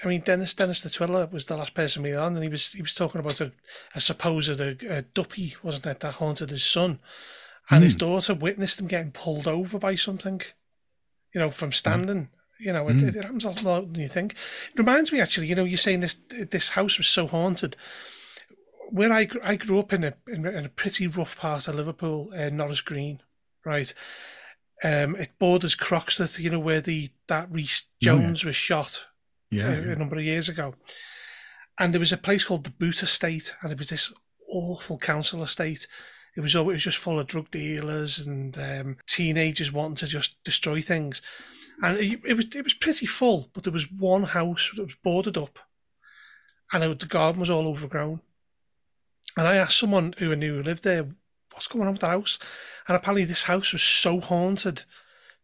I 0.04 0.08
mean, 0.08 0.22
Dennis 0.22 0.56
Dennis 0.56 0.82
Detwiller 0.82 1.32
was 1.32 1.46
the 1.46 1.56
last 1.56 1.76
person 1.76 2.02
we 2.02 2.16
on, 2.16 2.34
and 2.34 2.44
he 2.44 2.50
was 2.50 2.74
he 2.74 2.82
was 2.82 2.96
talking 2.96 3.20
about 3.20 3.40
a, 3.40 3.52
a 3.94 4.02
supposed 4.02 4.60
a, 4.60 4.76
a 4.90 5.04
duppy, 5.04 5.56
wasn't 5.62 5.86
it, 5.86 6.00
that 6.00 6.16
haunted 6.16 6.50
his 6.50 6.66
son, 6.66 7.00
and 7.70 7.82
mm. 7.82 7.84
his 7.84 7.94
hmm. 7.94 8.00
daughter 8.00 8.34
witnessed 8.34 8.80
him 8.80 8.88
getting 8.88 9.12
pulled 9.12 9.48
over 9.48 9.78
by 9.78 9.94
something, 9.94 10.42
you 11.32 11.40
know, 11.40 11.52
from 11.52 11.72
standing. 11.72 12.24
Mm. 12.24 12.28
You 12.60 12.74
know, 12.74 12.88
it, 12.88 12.98
mm. 12.98 13.16
it, 13.16 13.24
happens 13.24 13.46
a 13.46 13.50
lot 13.50 13.64
more 13.64 13.82
than 13.82 13.96
you 13.96 14.08
think. 14.08 14.34
It 14.74 14.80
reminds 14.80 15.12
me 15.12 15.22
actually, 15.22 15.48
you 15.48 15.56
know, 15.56 15.66
you're 15.66 15.78
saying 15.78 16.00
this 16.00 16.16
this 16.30 16.70
house 16.70 16.98
was 16.98 17.08
so 17.08 17.28
haunted. 17.28 17.76
Where 18.90 19.12
I 19.12 19.28
I 19.44 19.58
grew 19.58 19.78
up 19.78 19.94
in 19.94 20.04
a 20.04 20.16
in 20.28 20.46
a 20.48 20.70
pretty 20.70 21.06
rough 21.06 21.38
part 21.38 21.68
of 21.68 21.76
Liverpool, 21.76 22.32
uh, 22.36 22.50
Norris 22.50 22.82
Green, 22.82 23.22
right. 23.64 23.94
Um, 24.84 25.16
it 25.16 25.32
borders 25.40 25.76
Croxteth, 25.76 26.40
you 26.40 26.50
know, 26.50 26.60
where 26.60 26.82
the 26.82 27.10
that 27.28 27.52
Jones 27.54 28.44
oh, 28.44 28.46
yeah. 28.46 28.50
was 28.50 28.56
shot 28.56 29.06
yeah, 29.50 29.70
a, 29.70 29.82
yeah, 29.82 29.92
a, 29.94 29.96
number 29.96 30.18
of 30.18 30.24
years 30.24 30.50
ago. 30.50 30.76
And 31.80 31.94
there 31.94 32.00
was 32.00 32.12
a 32.12 32.18
place 32.18 32.44
called 32.44 32.66
the 32.66 32.72
Boot 32.72 33.02
Estate, 33.02 33.54
and 33.62 33.72
it 33.72 33.78
was 33.78 33.90
this 33.90 34.14
awful 34.52 34.98
council 34.98 35.44
estate. 35.44 35.88
It 36.36 36.42
was 36.42 36.56
always 36.56 36.84
just 36.84 36.98
full 36.98 37.20
of 37.20 37.28
drug 37.28 37.50
dealers 37.52 38.20
and 38.20 38.58
um, 38.58 38.98
teenagers 39.08 39.72
wanting 39.72 39.96
to 39.98 40.08
just 40.08 40.44
destroy 40.44 40.82
things. 40.82 41.22
And 41.82 41.98
it, 41.98 42.20
it, 42.26 42.34
was 42.34 42.46
it 42.56 42.64
was 42.64 42.74
pretty 42.74 43.06
full, 43.06 43.50
but 43.54 43.64
there 43.64 43.74
was 43.74 43.92
one 43.92 44.24
house 44.24 44.72
that 44.76 44.84
was 44.84 44.96
boarded 45.04 45.38
up, 45.38 45.60
and 46.72 46.84
it, 46.84 47.00
the 47.00 47.06
garden 47.06 47.40
was 47.40 47.50
all 47.50 47.68
overgrown. 47.68 48.22
And 49.38 49.48
I 49.48 49.56
asked 49.56 49.80
someone 49.80 50.14
who 50.18 50.32
I 50.32 50.36
knew 50.36 50.58
who 50.58 50.64
lived 50.64 50.84
there, 50.84 51.08
"What's 51.54 51.68
going 51.68 51.86
on 51.86 51.94
with 51.94 52.02
the 52.02 52.08
house?" 52.08 52.40
And 52.88 52.98
apparently, 52.98 53.26
this 53.26 53.44
house 53.44 53.72
was 53.72 53.82
so 53.82 54.20
haunted 54.20 54.84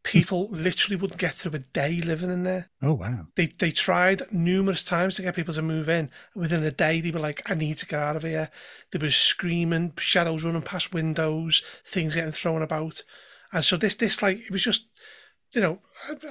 people 0.03 0.47
literally 0.51 0.95
wouldn't 0.95 1.19
get 1.19 1.33
through 1.33 1.55
a 1.55 1.59
day 1.59 2.01
living 2.01 2.31
in 2.31 2.43
there. 2.43 2.69
Oh 2.81 2.93
wow! 2.93 3.27
They 3.35 3.47
they 3.47 3.71
tried 3.71 4.31
numerous 4.31 4.83
times 4.83 5.15
to 5.15 5.21
get 5.21 5.35
people 5.35 5.53
to 5.53 5.61
move 5.61 5.89
in. 5.89 6.09
Within 6.35 6.63
a 6.63 6.71
day, 6.71 7.01
they 7.01 7.11
were 7.11 7.19
like, 7.19 7.41
"I 7.49 7.55
need 7.55 7.77
to 7.79 7.85
get 7.85 7.99
out 7.99 8.15
of 8.15 8.23
here." 8.23 8.49
There 8.91 9.01
was 9.01 9.15
screaming, 9.15 9.93
shadows 9.97 10.43
running 10.43 10.61
past 10.61 10.93
windows, 10.93 11.63
things 11.85 12.15
getting 12.15 12.31
thrown 12.31 12.61
about, 12.61 13.03
and 13.51 13.63
so 13.63 13.77
this 13.77 13.95
this 13.95 14.21
like 14.21 14.39
it 14.39 14.51
was 14.51 14.63
just 14.63 14.87
you 15.53 15.61
know 15.61 15.79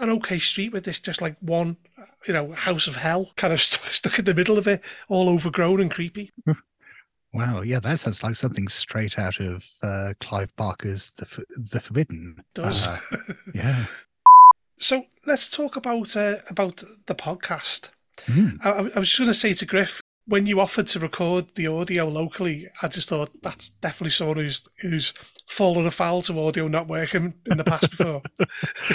an 0.00 0.10
okay 0.10 0.38
street 0.38 0.72
with 0.72 0.84
this 0.84 1.00
just 1.00 1.20
like 1.20 1.36
one 1.40 1.76
you 2.26 2.32
know 2.32 2.52
house 2.52 2.86
of 2.86 2.96
hell 2.96 3.32
kind 3.36 3.52
of 3.52 3.60
stuck, 3.62 3.92
stuck 3.92 4.18
in 4.18 4.24
the 4.24 4.34
middle 4.34 4.58
of 4.58 4.66
it, 4.66 4.82
all 5.08 5.28
overgrown 5.28 5.80
and 5.80 5.90
creepy. 5.90 6.32
Wow, 7.32 7.60
yeah, 7.60 7.80
that 7.80 8.00
sounds 8.00 8.22
like 8.22 8.36
something 8.36 8.68
straight 8.68 9.18
out 9.18 9.38
of 9.40 9.64
uh, 9.82 10.14
Clive 10.20 10.54
Barker's 10.56 11.12
The 11.12 11.44
The 11.56 11.80
Forbidden. 11.80 12.42
Does 12.54 12.88
uh, 12.88 12.98
yeah. 13.54 13.84
So 14.78 15.04
let's 15.26 15.48
talk 15.48 15.76
about 15.76 16.16
uh, 16.16 16.36
about 16.48 16.82
the 17.06 17.14
podcast. 17.14 17.90
Mm. 18.26 18.56
I, 18.64 18.70
I, 18.70 18.98
was 18.98 19.08
just 19.08 19.18
going 19.18 19.30
to 19.30 19.34
say 19.34 19.52
to 19.52 19.66
Griff 19.66 20.00
when 20.28 20.46
you 20.46 20.60
offered 20.60 20.86
to 20.88 20.98
record 20.98 21.54
the 21.54 21.66
audio 21.66 22.06
locally, 22.06 22.68
I 22.82 22.88
just 22.88 23.08
thought 23.08 23.30
that's 23.42 23.70
definitely 23.70 24.10
someone 24.10 24.36
who's 24.36 24.62
who's 24.82 25.14
fallen 25.48 25.86
afoul 25.86 26.22
to 26.22 26.38
audio 26.40 26.68
not 26.68 26.86
working 26.86 27.34
in 27.46 27.56
the 27.56 27.64
past 27.64 27.90
before. 27.90 28.22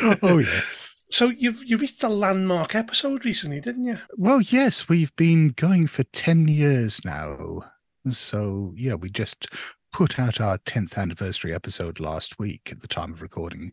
oh 0.21 0.37
yes. 0.37 0.95
So 1.09 1.29
you've 1.29 1.63
you 1.65 1.77
reached 1.77 2.03
a 2.03 2.09
landmark 2.09 2.75
episode 2.75 3.25
recently, 3.25 3.61
didn't 3.61 3.85
you? 3.85 3.97
Well, 4.17 4.41
yes, 4.41 4.87
we've 4.87 5.15
been 5.15 5.49
going 5.49 5.87
for 5.87 6.03
ten 6.03 6.47
years 6.47 7.03
now. 7.03 7.65
So, 8.09 8.73
yeah, 8.75 8.95
we 8.95 9.09
just 9.09 9.47
put 9.91 10.19
out 10.19 10.41
our 10.41 10.57
10th 10.59 10.97
anniversary 10.97 11.53
episode 11.53 11.99
last 11.99 12.39
week 12.39 12.69
at 12.71 12.81
the 12.81 12.87
time 12.87 13.13
of 13.13 13.21
recording. 13.21 13.71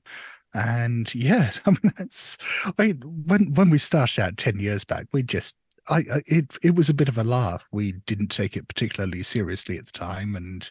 And 0.54 1.12
yeah, 1.14 1.50
I 1.66 1.70
mean, 1.70 1.92
that's 1.96 2.36
I, 2.78 2.90
when 3.26 3.54
when 3.54 3.70
we 3.70 3.78
started 3.78 4.20
out 4.20 4.36
10 4.36 4.58
years 4.58 4.84
back, 4.84 5.06
we 5.12 5.22
just 5.22 5.54
I, 5.88 5.98
I, 5.98 6.22
it 6.26 6.56
it 6.62 6.74
was 6.74 6.88
a 6.88 6.94
bit 6.94 7.08
of 7.08 7.18
a 7.18 7.24
laugh. 7.24 7.66
We 7.72 7.92
didn't 8.06 8.28
take 8.28 8.56
it 8.56 8.68
particularly 8.68 9.22
seriously 9.22 9.78
at 9.78 9.86
the 9.86 9.92
time, 9.92 10.36
and 10.36 10.70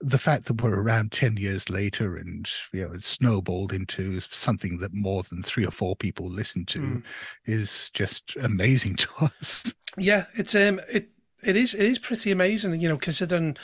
the 0.00 0.18
fact 0.18 0.44
that 0.44 0.62
we're 0.62 0.80
around 0.80 1.10
10 1.10 1.38
years 1.38 1.68
later 1.68 2.16
and 2.16 2.48
you 2.72 2.82
know 2.82 2.92
it's 2.92 3.06
snowballed 3.06 3.72
into 3.72 4.20
something 4.20 4.78
that 4.78 4.94
more 4.94 5.22
than 5.24 5.42
three 5.42 5.66
or 5.66 5.72
four 5.72 5.96
people 5.96 6.28
listen 6.28 6.64
to 6.64 6.78
mm. 6.78 7.02
is 7.46 7.90
just 7.90 8.36
amazing 8.36 8.94
to 8.96 9.08
us 9.24 9.74
yeah 9.96 10.24
it's 10.34 10.54
um 10.54 10.80
it 10.88 11.08
it 11.44 11.56
is 11.56 11.74
it 11.74 11.84
is 11.84 11.98
pretty 11.98 12.30
amazing, 12.30 12.80
you 12.80 12.88
know, 12.88 12.98
considering 12.98 13.56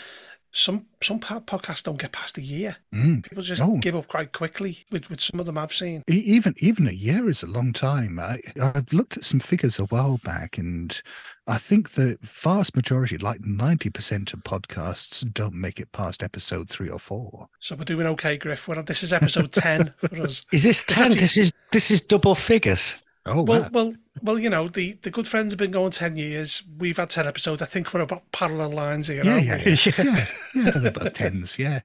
some 0.54 0.86
some 1.02 1.18
podcasts 1.18 1.82
don't 1.82 1.98
get 1.98 2.12
past 2.12 2.38
a 2.38 2.40
year. 2.40 2.76
Mm. 2.94 3.24
People 3.24 3.42
just 3.42 3.60
oh. 3.60 3.76
give 3.78 3.96
up 3.96 4.06
quite 4.06 4.32
quickly 4.32 4.78
with, 4.90 5.10
with 5.10 5.20
some 5.20 5.40
of 5.40 5.46
them 5.46 5.58
I've 5.58 5.74
seen. 5.74 6.04
Even 6.08 6.54
even 6.58 6.86
a 6.86 6.92
year 6.92 7.28
is 7.28 7.42
a 7.42 7.48
long 7.48 7.72
time. 7.72 8.18
I 8.18 8.38
I 8.62 8.82
looked 8.92 9.16
at 9.16 9.24
some 9.24 9.40
figures 9.40 9.78
a 9.78 9.84
while 9.86 10.18
back, 10.18 10.56
and 10.56 11.02
I 11.48 11.58
think 11.58 11.90
the 11.90 12.16
vast 12.22 12.76
majority, 12.76 13.18
like 13.18 13.44
ninety 13.44 13.90
percent 13.90 14.32
of 14.32 14.40
podcasts, 14.44 15.30
don't 15.34 15.54
make 15.54 15.80
it 15.80 15.90
past 15.92 16.22
episode 16.22 16.70
three 16.70 16.88
or 16.88 17.00
four. 17.00 17.48
So 17.58 17.74
we're 17.74 17.84
doing 17.84 18.06
okay, 18.06 18.36
Griff. 18.36 18.68
Well, 18.68 18.82
this 18.84 19.02
is 19.02 19.12
episode 19.12 19.52
ten 19.52 19.92
for 19.98 20.20
us. 20.20 20.46
Is 20.52 20.62
this 20.62 20.84
ten? 20.86 21.10
This 21.10 21.36
is 21.36 21.52
this 21.72 21.90
is 21.90 22.00
double 22.00 22.36
figures. 22.36 23.04
Oh 23.26 23.42
well, 23.42 23.62
wow. 23.62 23.70
well, 23.72 23.94
well. 24.22 24.38
You 24.38 24.50
know, 24.50 24.68
the 24.68 24.96
the 25.02 25.10
good 25.10 25.28
friends 25.28 25.52
have 25.52 25.58
been 25.58 25.70
going 25.70 25.90
ten 25.90 26.16
years. 26.16 26.62
We've 26.78 26.96
had 26.96 27.10
ten 27.10 27.26
episodes. 27.26 27.62
I 27.62 27.66
think 27.66 27.92
we're 27.92 28.00
about 28.00 28.30
parallel 28.32 28.70
lines 28.70 29.08
here. 29.08 29.24
Yeah, 29.24 29.38
yeah, 29.38 29.62
yeah, 29.64 29.76
yeah, 30.04 30.26
yeah. 30.54 30.88
About 30.88 31.14
tens, 31.14 31.58
yeah. 31.58 31.80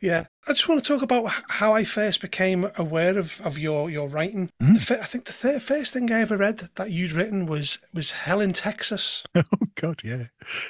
Yeah, 0.00 0.26
I 0.46 0.52
just 0.52 0.68
want 0.68 0.84
to 0.84 0.92
talk 0.92 1.02
about 1.02 1.32
how 1.48 1.72
I 1.72 1.84
first 1.84 2.20
became 2.20 2.70
aware 2.76 3.16
of, 3.16 3.40
of 3.42 3.58
your, 3.58 3.88
your 3.88 4.06
writing. 4.06 4.50
Mm. 4.62 4.76
F- 4.76 5.00
I 5.00 5.04
think 5.04 5.24
the 5.24 5.32
th- 5.32 5.62
first 5.62 5.94
thing 5.94 6.12
I 6.12 6.20
ever 6.20 6.36
read 6.36 6.58
that 6.58 6.90
you'd 6.90 7.12
written 7.12 7.46
was 7.46 7.78
was 7.94 8.10
Hell 8.10 8.40
in 8.40 8.52
Texas. 8.52 9.24
Oh 9.36 9.66
God, 9.76 10.02
yeah. 10.04 10.24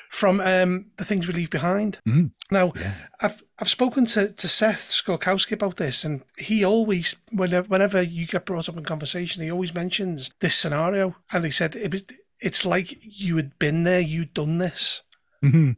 From 0.09 0.41
um, 0.41 0.87
the 0.97 1.05
things 1.05 1.27
we 1.27 1.35
leave 1.35 1.51
behind. 1.51 1.99
Mm. 2.09 2.33
Now, 2.51 2.73
yeah. 2.75 2.95
I've 3.21 3.43
I've 3.59 3.69
spoken 3.69 4.07
to, 4.07 4.33
to 4.33 4.49
Seth 4.49 4.91
Skorkowsky 4.91 5.53
about 5.53 5.77
this, 5.77 6.05
and 6.05 6.23
he 6.39 6.65
always, 6.65 7.17
whenever 7.33 7.69
whenever 7.69 8.03
you 8.03 8.27
get 8.27 8.47
brought 8.47 8.69
up 8.69 8.77
in 8.77 8.85
conversation, 8.85 9.43
he 9.43 9.51
always 9.51 9.75
mentions 9.75 10.31
this 10.41 10.57
scenario, 10.57 11.17
and 11.33 11.45
he 11.45 11.51
said 11.51 11.77
it 11.77 11.93
was 11.93 12.05
it's 12.41 12.65
like 12.65 12.97
you 13.01 13.37
had 13.37 13.59
been 13.59 13.85
there, 13.85 14.01
you'd 14.01 14.35
done 14.35 14.59
this. 14.59 15.03
Mm-hmm. 15.45 15.73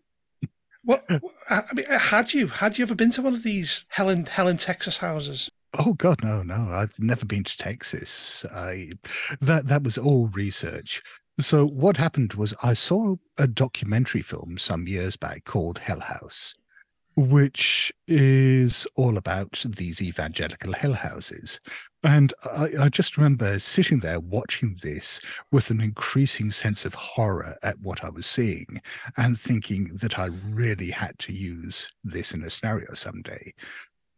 What 0.86 1.04
I 1.50 1.62
mean, 1.74 1.84
had 1.86 2.32
you 2.32 2.46
had 2.46 2.78
you 2.78 2.84
ever 2.84 2.94
been 2.94 3.10
to 3.10 3.22
one 3.22 3.34
of 3.34 3.42
these 3.42 3.86
Helen 3.88 4.24
Helen 4.26 4.56
Texas 4.56 4.98
houses? 4.98 5.50
Oh 5.76 5.94
God, 5.94 6.22
no, 6.22 6.44
no! 6.44 6.68
I've 6.70 6.98
never 7.00 7.26
been 7.26 7.42
to 7.42 7.56
Texas. 7.56 8.46
I 8.54 8.92
that 9.40 9.66
that 9.66 9.82
was 9.82 9.98
all 9.98 10.28
research. 10.28 11.02
So 11.40 11.66
what 11.66 11.96
happened 11.96 12.34
was 12.34 12.54
I 12.62 12.72
saw 12.72 13.16
a 13.36 13.48
documentary 13.48 14.22
film 14.22 14.58
some 14.58 14.86
years 14.86 15.16
back 15.16 15.44
called 15.44 15.80
Hell 15.80 16.00
House, 16.00 16.54
which 17.16 17.90
is 18.06 18.86
all 18.94 19.16
about 19.16 19.64
these 19.66 20.02
evangelical 20.02 20.74
hell 20.74 20.92
houses. 20.92 21.60
And 22.04 22.32
I, 22.44 22.68
I, 22.82 22.88
just 22.90 23.16
remember 23.16 23.58
sitting 23.58 24.00
there 24.00 24.20
watching 24.20 24.76
this 24.82 25.20
with 25.50 25.70
an 25.70 25.80
increasing 25.80 26.50
sense 26.50 26.84
of 26.84 26.94
horror 26.94 27.56
at 27.62 27.80
what 27.80 28.04
I 28.04 28.10
was 28.10 28.26
seeing 28.26 28.80
and 29.16 29.40
thinking 29.40 29.96
that 29.96 30.18
I 30.18 30.26
really 30.26 30.90
had 30.90 31.18
to 31.20 31.32
use 31.32 31.88
this 32.04 32.32
in 32.34 32.44
a 32.44 32.50
scenario 32.50 32.92
someday. 32.94 33.54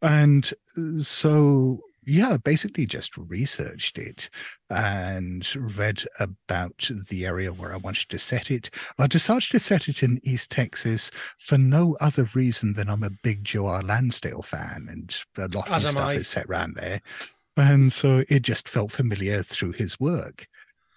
And 0.02 0.52
so 0.98 1.80
yeah, 2.08 2.38
basically 2.38 2.86
just 2.86 3.16
researched 3.16 3.98
it 3.98 4.30
and 4.70 5.46
read 5.76 6.04
about 6.18 6.90
the 7.10 7.26
area 7.26 7.52
where 7.52 7.72
I 7.72 7.76
wanted 7.76 8.08
to 8.08 8.18
set 8.18 8.50
it. 8.50 8.70
I 8.98 9.06
decided 9.06 9.50
to 9.50 9.60
set 9.60 9.88
it 9.88 10.02
in 10.02 10.20
East 10.22 10.50
Texas 10.50 11.10
for 11.38 11.58
no 11.58 11.96
other 12.00 12.28
reason 12.34 12.72
than 12.72 12.88
I'm 12.88 13.02
a 13.02 13.10
big 13.22 13.44
Joe 13.44 13.66
R. 13.66 13.82
Lansdale 13.82 14.42
fan, 14.42 14.88
and 14.90 15.16
a 15.36 15.56
lot 15.56 15.68
of 15.68 15.82
his 15.82 15.90
stuff 15.90 16.08
I. 16.08 16.12
is 16.14 16.28
set 16.28 16.46
around 16.46 16.76
there. 16.76 17.02
And 17.58 17.92
so 17.92 18.24
it 18.28 18.40
just 18.40 18.68
felt 18.68 18.92
familiar 18.92 19.42
through 19.42 19.72
his 19.72 20.00
work. 20.00 20.46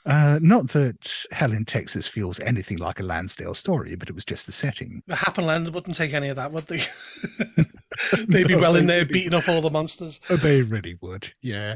Uh, 0.05 0.39
not 0.41 0.69
that 0.69 1.25
Hell 1.31 1.51
in 1.51 1.65
Texas 1.65 2.07
feels 2.07 2.39
anything 2.39 2.77
like 2.77 2.99
a 2.99 3.03
Lansdale 3.03 3.53
story, 3.53 3.95
but 3.95 4.09
it 4.09 4.15
was 4.15 4.25
just 4.25 4.45
the 4.45 4.51
setting. 4.51 5.03
The 5.07 5.15
Hap 5.15 5.37
and 5.37 5.47
Leonard 5.47 5.73
wouldn't 5.73 5.95
take 5.95 6.13
any 6.13 6.29
of 6.29 6.35
that, 6.37 6.51
would 6.51 6.67
they? 6.67 6.81
They'd 8.27 8.47
be 8.47 8.55
no, 8.55 8.61
well 8.61 8.75
in 8.75 8.87
there 8.87 9.05
beating 9.05 9.33
up 9.33 9.47
all 9.47 9.61
the 9.61 9.69
monsters. 9.69 10.19
They 10.29 10.61
really 10.63 10.97
would, 11.01 11.33
yeah. 11.41 11.75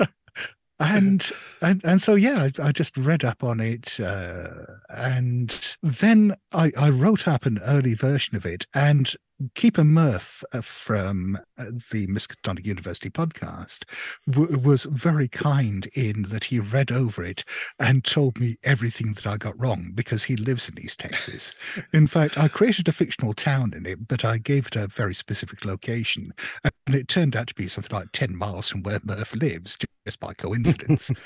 and, 0.80 1.30
and 1.60 1.84
and 1.84 2.00
so 2.00 2.14
yeah, 2.14 2.48
I, 2.58 2.68
I 2.68 2.72
just 2.72 2.96
read 2.96 3.24
up 3.24 3.42
on 3.42 3.60
it, 3.60 3.98
uh, 3.98 4.48
and 4.90 5.76
then 5.82 6.36
I, 6.52 6.72
I 6.78 6.90
wrote 6.90 7.26
up 7.26 7.46
an 7.46 7.58
early 7.64 7.94
version 7.94 8.36
of 8.36 8.46
it, 8.46 8.66
and 8.74 9.12
Keeper 9.54 9.84
Murph 9.84 10.44
uh, 10.52 10.60
from 10.60 11.38
uh, 11.56 11.66
the 11.90 12.06
Miskatonic 12.06 12.66
University 12.66 13.08
podcast 13.08 13.84
w- 14.28 14.58
was 14.58 14.84
very 14.84 15.28
kind 15.28 15.86
in 15.94 16.22
that 16.24 16.44
he 16.44 16.60
read 16.60 16.92
over 16.92 17.24
it 17.24 17.44
and 17.78 18.04
told 18.04 18.38
me 18.38 18.56
everything 18.62 19.12
that 19.12 19.26
I 19.26 19.36
got 19.36 19.58
wrong 19.58 19.92
because 19.94 20.24
he 20.24 20.36
lives 20.36 20.68
in 20.68 20.78
East 20.78 21.00
Texas. 21.00 21.54
in 21.92 22.06
fact, 22.06 22.38
I 22.38 22.48
created 22.48 22.88
a 22.88 22.92
fictional 22.92 23.32
town 23.32 23.72
in 23.74 23.86
it, 23.86 24.06
but 24.08 24.24
I 24.24 24.38
gave 24.38 24.66
it 24.66 24.76
a 24.76 24.86
very 24.86 25.14
specific 25.14 25.64
location, 25.64 26.34
and 26.64 26.94
it 26.94 27.08
turned 27.08 27.36
out 27.36 27.46
to 27.48 27.54
be 27.54 27.68
something 27.68 27.96
like 27.96 28.12
10 28.12 28.36
miles 28.36 28.68
from 28.68 28.82
where 28.82 29.00
Murph 29.04 29.34
lives, 29.34 29.78
just 30.04 30.20
by 30.20 30.32
coincidence. 30.34 31.10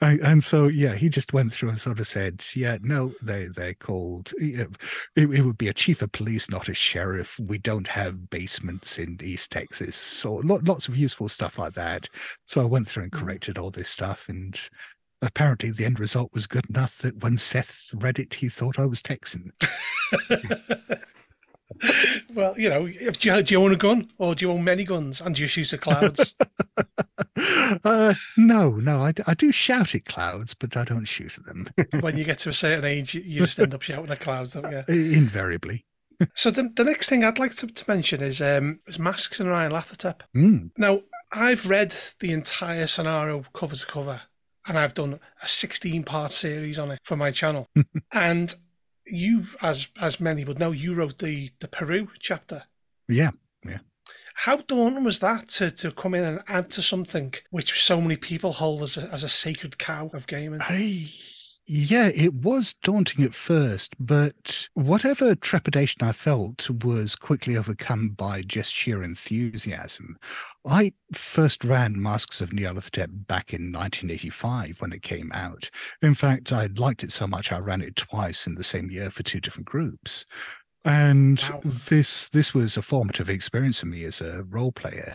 and 0.00 0.44
so 0.44 0.66
yeah 0.66 0.94
he 0.94 1.08
just 1.08 1.32
went 1.32 1.52
through 1.52 1.68
and 1.68 1.80
sort 1.80 1.98
of 1.98 2.06
said 2.06 2.44
yeah 2.54 2.76
no 2.82 3.12
they 3.22 3.46
they're 3.46 3.74
called 3.74 4.32
it, 4.38 4.68
it, 5.16 5.44
would 5.44 5.58
be 5.58 5.68
a 5.68 5.74
chief 5.74 6.02
of 6.02 6.12
police 6.12 6.50
not 6.50 6.68
a 6.68 6.74
sheriff. 6.74 7.38
We 7.40 7.58
don't 7.58 7.88
have 7.88 8.28
basements 8.30 8.98
in 8.98 9.18
east 9.22 9.50
texas. 9.50 9.96
So 9.96 10.34
lots 10.44 10.88
of 10.88 10.96
useful 10.96 11.28
stuff 11.28 11.58
like 11.58 11.74
that. 11.74 12.08
So 12.46 12.60
i 12.60 12.64
went 12.64 12.86
through 12.86 13.04
and 13.04 13.12
mm-hmm. 13.12 13.24
corrected 13.24 13.58
all 13.58 13.70
this 13.70 13.88
stuff 13.88 14.28
and 14.28 14.60
apparently 15.22 15.70
the 15.70 15.84
end 15.84 15.98
result 15.98 16.30
was 16.34 16.46
good 16.46 16.68
enough 16.68 16.98
that 16.98 17.22
when 17.22 17.38
seth 17.38 17.90
read 17.94 18.18
it 18.18 18.34
he 18.34 18.48
thought 18.48 18.78
i 18.78 18.84
was 18.84 19.00
texan 19.00 19.52
well, 22.34 22.58
you 22.58 22.68
know, 22.68 22.86
if, 22.86 23.18
do, 23.18 23.30
you, 23.32 23.42
do 23.42 23.54
you 23.54 23.62
own 23.62 23.72
a 23.72 23.76
gun 23.76 24.10
or 24.18 24.34
do 24.34 24.46
you 24.46 24.52
own 24.52 24.64
many 24.64 24.84
guns 24.84 25.20
and 25.20 25.34
do 25.34 25.42
you 25.42 25.48
shoot 25.48 25.72
at 25.72 25.80
clouds? 25.80 26.34
uh, 27.84 28.14
no, 28.36 28.70
no, 28.70 28.98
I, 29.04 29.12
I 29.26 29.34
do 29.34 29.52
shout 29.52 29.94
at 29.94 30.04
clouds, 30.04 30.54
but 30.54 30.76
I 30.76 30.84
don't 30.84 31.04
shoot 31.04 31.36
at 31.38 31.44
them. 31.44 31.68
when 32.00 32.16
you 32.16 32.24
get 32.24 32.38
to 32.40 32.48
a 32.48 32.54
certain 32.54 32.84
age, 32.84 33.14
you 33.14 33.40
just 33.40 33.58
end 33.58 33.74
up 33.74 33.82
shouting 33.82 34.10
at 34.10 34.20
clouds, 34.20 34.52
don't 34.52 34.70
you? 34.70 34.84
Invariably. 35.14 35.84
so 36.34 36.50
the, 36.50 36.70
the 36.74 36.84
next 36.84 37.08
thing 37.08 37.24
I'd 37.24 37.38
like 37.38 37.54
to, 37.56 37.66
to 37.66 37.84
mention 37.88 38.22
is 38.22 38.40
um, 38.40 38.80
is 38.86 38.98
Masks 38.98 39.40
of 39.40 39.46
Nyarlathotep. 39.46 40.20
Mm. 40.36 40.70
Now, 40.78 41.00
I've 41.32 41.68
read 41.68 41.94
the 42.20 42.32
entire 42.32 42.86
scenario 42.86 43.44
cover 43.52 43.74
to 43.74 43.86
cover, 43.86 44.22
and 44.66 44.78
I've 44.78 44.94
done 44.94 45.18
a 45.42 45.48
16 45.48 46.04
part 46.04 46.30
series 46.30 46.78
on 46.78 46.92
it 46.92 47.00
for 47.02 47.16
my 47.16 47.32
channel. 47.32 47.68
and 48.12 48.54
you, 49.06 49.46
as 49.62 49.88
as 50.00 50.20
many 50.20 50.44
would 50.44 50.58
know, 50.58 50.72
you 50.72 50.94
wrote 50.94 51.18
the 51.18 51.50
the 51.60 51.68
Peru 51.68 52.08
chapter. 52.18 52.64
Yeah, 53.08 53.30
yeah. 53.64 53.78
How 54.34 54.56
daunting 54.56 55.04
was 55.04 55.20
that 55.20 55.48
to, 55.50 55.70
to 55.70 55.92
come 55.92 56.14
in 56.14 56.24
and 56.24 56.42
add 56.48 56.70
to 56.72 56.82
something 56.82 57.34
which 57.50 57.82
so 57.82 58.00
many 58.00 58.16
people 58.16 58.52
hold 58.52 58.82
as 58.82 58.96
a, 58.96 59.08
as 59.12 59.22
a 59.22 59.28
sacred 59.28 59.78
cow 59.78 60.10
of 60.12 60.26
gaming? 60.26 60.60
I 60.60 61.08
yeah, 61.66 62.10
it 62.14 62.34
was 62.34 62.74
daunting 62.82 63.24
at 63.24 63.34
first, 63.34 63.94
but 63.98 64.68
whatever 64.74 65.34
trepidation 65.34 66.02
I 66.02 66.12
felt 66.12 66.68
was 66.68 67.16
quickly 67.16 67.56
overcome 67.56 68.10
by 68.10 68.42
just 68.42 68.74
sheer 68.74 69.02
enthusiasm. 69.02 70.18
I 70.68 70.92
first 71.12 71.64
ran 71.64 72.00
Masks 72.00 72.42
of 72.42 72.50
Nyarlathotep 72.50 73.26
back 73.26 73.54
in 73.54 73.72
1985 73.72 74.80
when 74.82 74.92
it 74.92 75.02
came 75.02 75.32
out. 75.32 75.70
In 76.02 76.12
fact, 76.12 76.52
I 76.52 76.66
liked 76.76 77.02
it 77.02 77.12
so 77.12 77.26
much 77.26 77.50
I 77.50 77.58
ran 77.58 77.80
it 77.80 77.96
twice 77.96 78.46
in 78.46 78.56
the 78.56 78.64
same 78.64 78.90
year 78.90 79.10
for 79.10 79.22
two 79.22 79.40
different 79.40 79.66
groups. 79.66 80.26
And 80.84 81.42
wow. 81.50 81.60
this 81.64 82.28
this 82.28 82.52
was 82.52 82.76
a 82.76 82.82
formative 82.82 83.30
experience 83.30 83.80
for 83.80 83.86
me 83.86 84.04
as 84.04 84.20
a 84.20 84.42
role 84.44 84.72
player. 84.72 85.14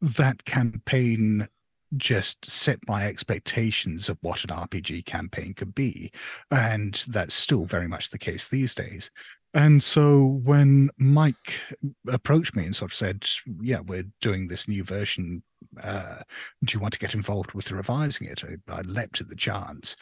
That 0.00 0.46
campaign 0.46 1.46
just 1.96 2.50
set 2.50 2.78
my 2.86 3.06
expectations 3.06 4.08
of 4.08 4.18
what 4.20 4.44
an 4.44 4.50
RPG 4.50 5.04
campaign 5.06 5.54
could 5.54 5.74
be. 5.74 6.10
And 6.50 7.02
that's 7.08 7.34
still 7.34 7.64
very 7.64 7.88
much 7.88 8.10
the 8.10 8.18
case 8.18 8.48
these 8.48 8.74
days. 8.74 9.10
And 9.54 9.82
so 9.82 10.40
when 10.44 10.90
Mike 10.98 11.58
approached 12.06 12.54
me 12.54 12.66
and 12.66 12.76
sort 12.76 12.92
of 12.92 12.96
said, 12.96 13.26
Yeah, 13.60 13.80
we're 13.80 14.04
doing 14.20 14.48
this 14.48 14.68
new 14.68 14.84
version. 14.84 15.42
Uh, 15.82 16.20
do 16.64 16.74
you 16.74 16.80
want 16.80 16.92
to 16.92 17.00
get 17.00 17.14
involved 17.14 17.52
with 17.52 17.70
revising 17.70 18.26
it? 18.26 18.42
I, 18.44 18.72
I 18.72 18.82
leapt 18.82 19.20
at 19.20 19.28
the 19.28 19.36
chance. 19.36 19.96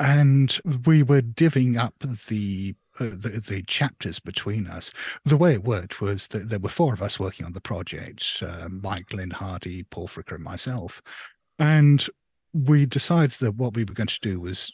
And 0.00 0.58
we 0.86 1.02
were 1.02 1.20
divvying 1.20 1.76
up 1.78 1.94
the, 2.00 2.74
uh, 2.98 3.10
the, 3.10 3.42
the 3.46 3.62
chapters 3.66 4.18
between 4.18 4.66
us. 4.66 4.92
The 5.26 5.36
way 5.36 5.52
it 5.52 5.64
worked 5.64 6.00
was 6.00 6.26
that 6.28 6.48
there 6.48 6.58
were 6.58 6.70
four 6.70 6.94
of 6.94 7.02
us 7.02 7.20
working 7.20 7.44
on 7.44 7.52
the 7.52 7.60
project: 7.60 8.42
uh, 8.42 8.68
Mike, 8.70 9.12
Lynne 9.12 9.30
Hardy, 9.30 9.82
Paul 9.84 10.08
Fricker, 10.08 10.36
and 10.36 10.44
myself. 10.44 11.02
And 11.58 12.06
we 12.54 12.86
decided 12.86 13.38
that 13.40 13.56
what 13.56 13.74
we 13.74 13.84
were 13.84 13.94
going 13.94 14.06
to 14.06 14.20
do 14.20 14.40
was 14.40 14.72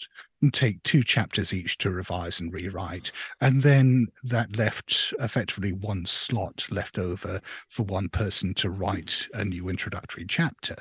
take 0.52 0.82
two 0.82 1.02
chapters 1.02 1.52
each 1.52 1.78
to 1.78 1.90
revise 1.90 2.40
and 2.40 2.52
rewrite. 2.52 3.12
And 3.40 3.62
then 3.62 4.08
that 4.24 4.56
left 4.56 5.14
effectively 5.20 5.72
one 5.72 6.06
slot 6.06 6.66
left 6.70 6.98
over 6.98 7.40
for 7.68 7.84
one 7.84 8.08
person 8.08 8.54
to 8.54 8.70
write 8.70 9.28
a 9.34 9.44
new 9.44 9.68
introductory 9.68 10.26
chapter. 10.26 10.76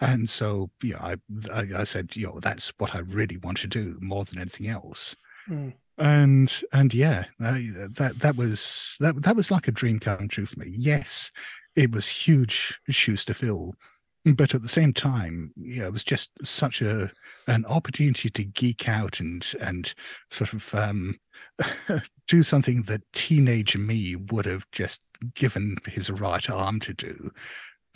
And 0.00 0.28
so, 0.28 0.70
yeah, 0.82 0.98
I, 1.00 1.16
I, 1.52 1.66
I 1.78 1.84
said, 1.84 2.16
you 2.16 2.26
know, 2.26 2.40
that's 2.40 2.72
what 2.78 2.94
I 2.94 3.00
really 3.00 3.36
want 3.36 3.58
to 3.58 3.66
do 3.66 3.98
more 4.00 4.24
than 4.24 4.40
anything 4.40 4.68
else. 4.68 5.14
Mm. 5.48 5.74
And 5.96 6.62
and 6.72 6.92
yeah, 6.92 7.24
that 7.38 8.14
that 8.18 8.34
was 8.34 8.96
that 8.98 9.22
that 9.22 9.36
was 9.36 9.52
like 9.52 9.68
a 9.68 9.72
dream 9.72 10.00
come 10.00 10.26
true 10.26 10.46
for 10.46 10.58
me. 10.58 10.72
Yes, 10.72 11.30
it 11.76 11.92
was 11.92 12.08
huge 12.08 12.80
shoes 12.88 13.24
to 13.26 13.34
fill 13.34 13.76
but 14.24 14.54
at 14.54 14.62
the 14.62 14.68
same 14.68 14.92
time, 14.92 15.52
yeah, 15.56 15.86
it 15.86 15.92
was 15.92 16.04
just 16.04 16.30
such 16.42 16.80
a 16.80 17.10
an 17.46 17.64
opportunity 17.66 18.30
to 18.30 18.44
geek 18.44 18.88
out 18.88 19.20
and 19.20 19.52
and 19.60 19.94
sort 20.30 20.52
of 20.52 20.74
um, 20.74 21.18
do 22.28 22.42
something 22.42 22.82
that 22.82 23.02
teenage 23.12 23.76
me 23.76 24.16
would 24.16 24.46
have 24.46 24.70
just 24.72 25.02
given 25.34 25.76
his 25.86 26.10
right 26.10 26.48
arm 26.48 26.80
to 26.80 26.94
do. 26.94 27.30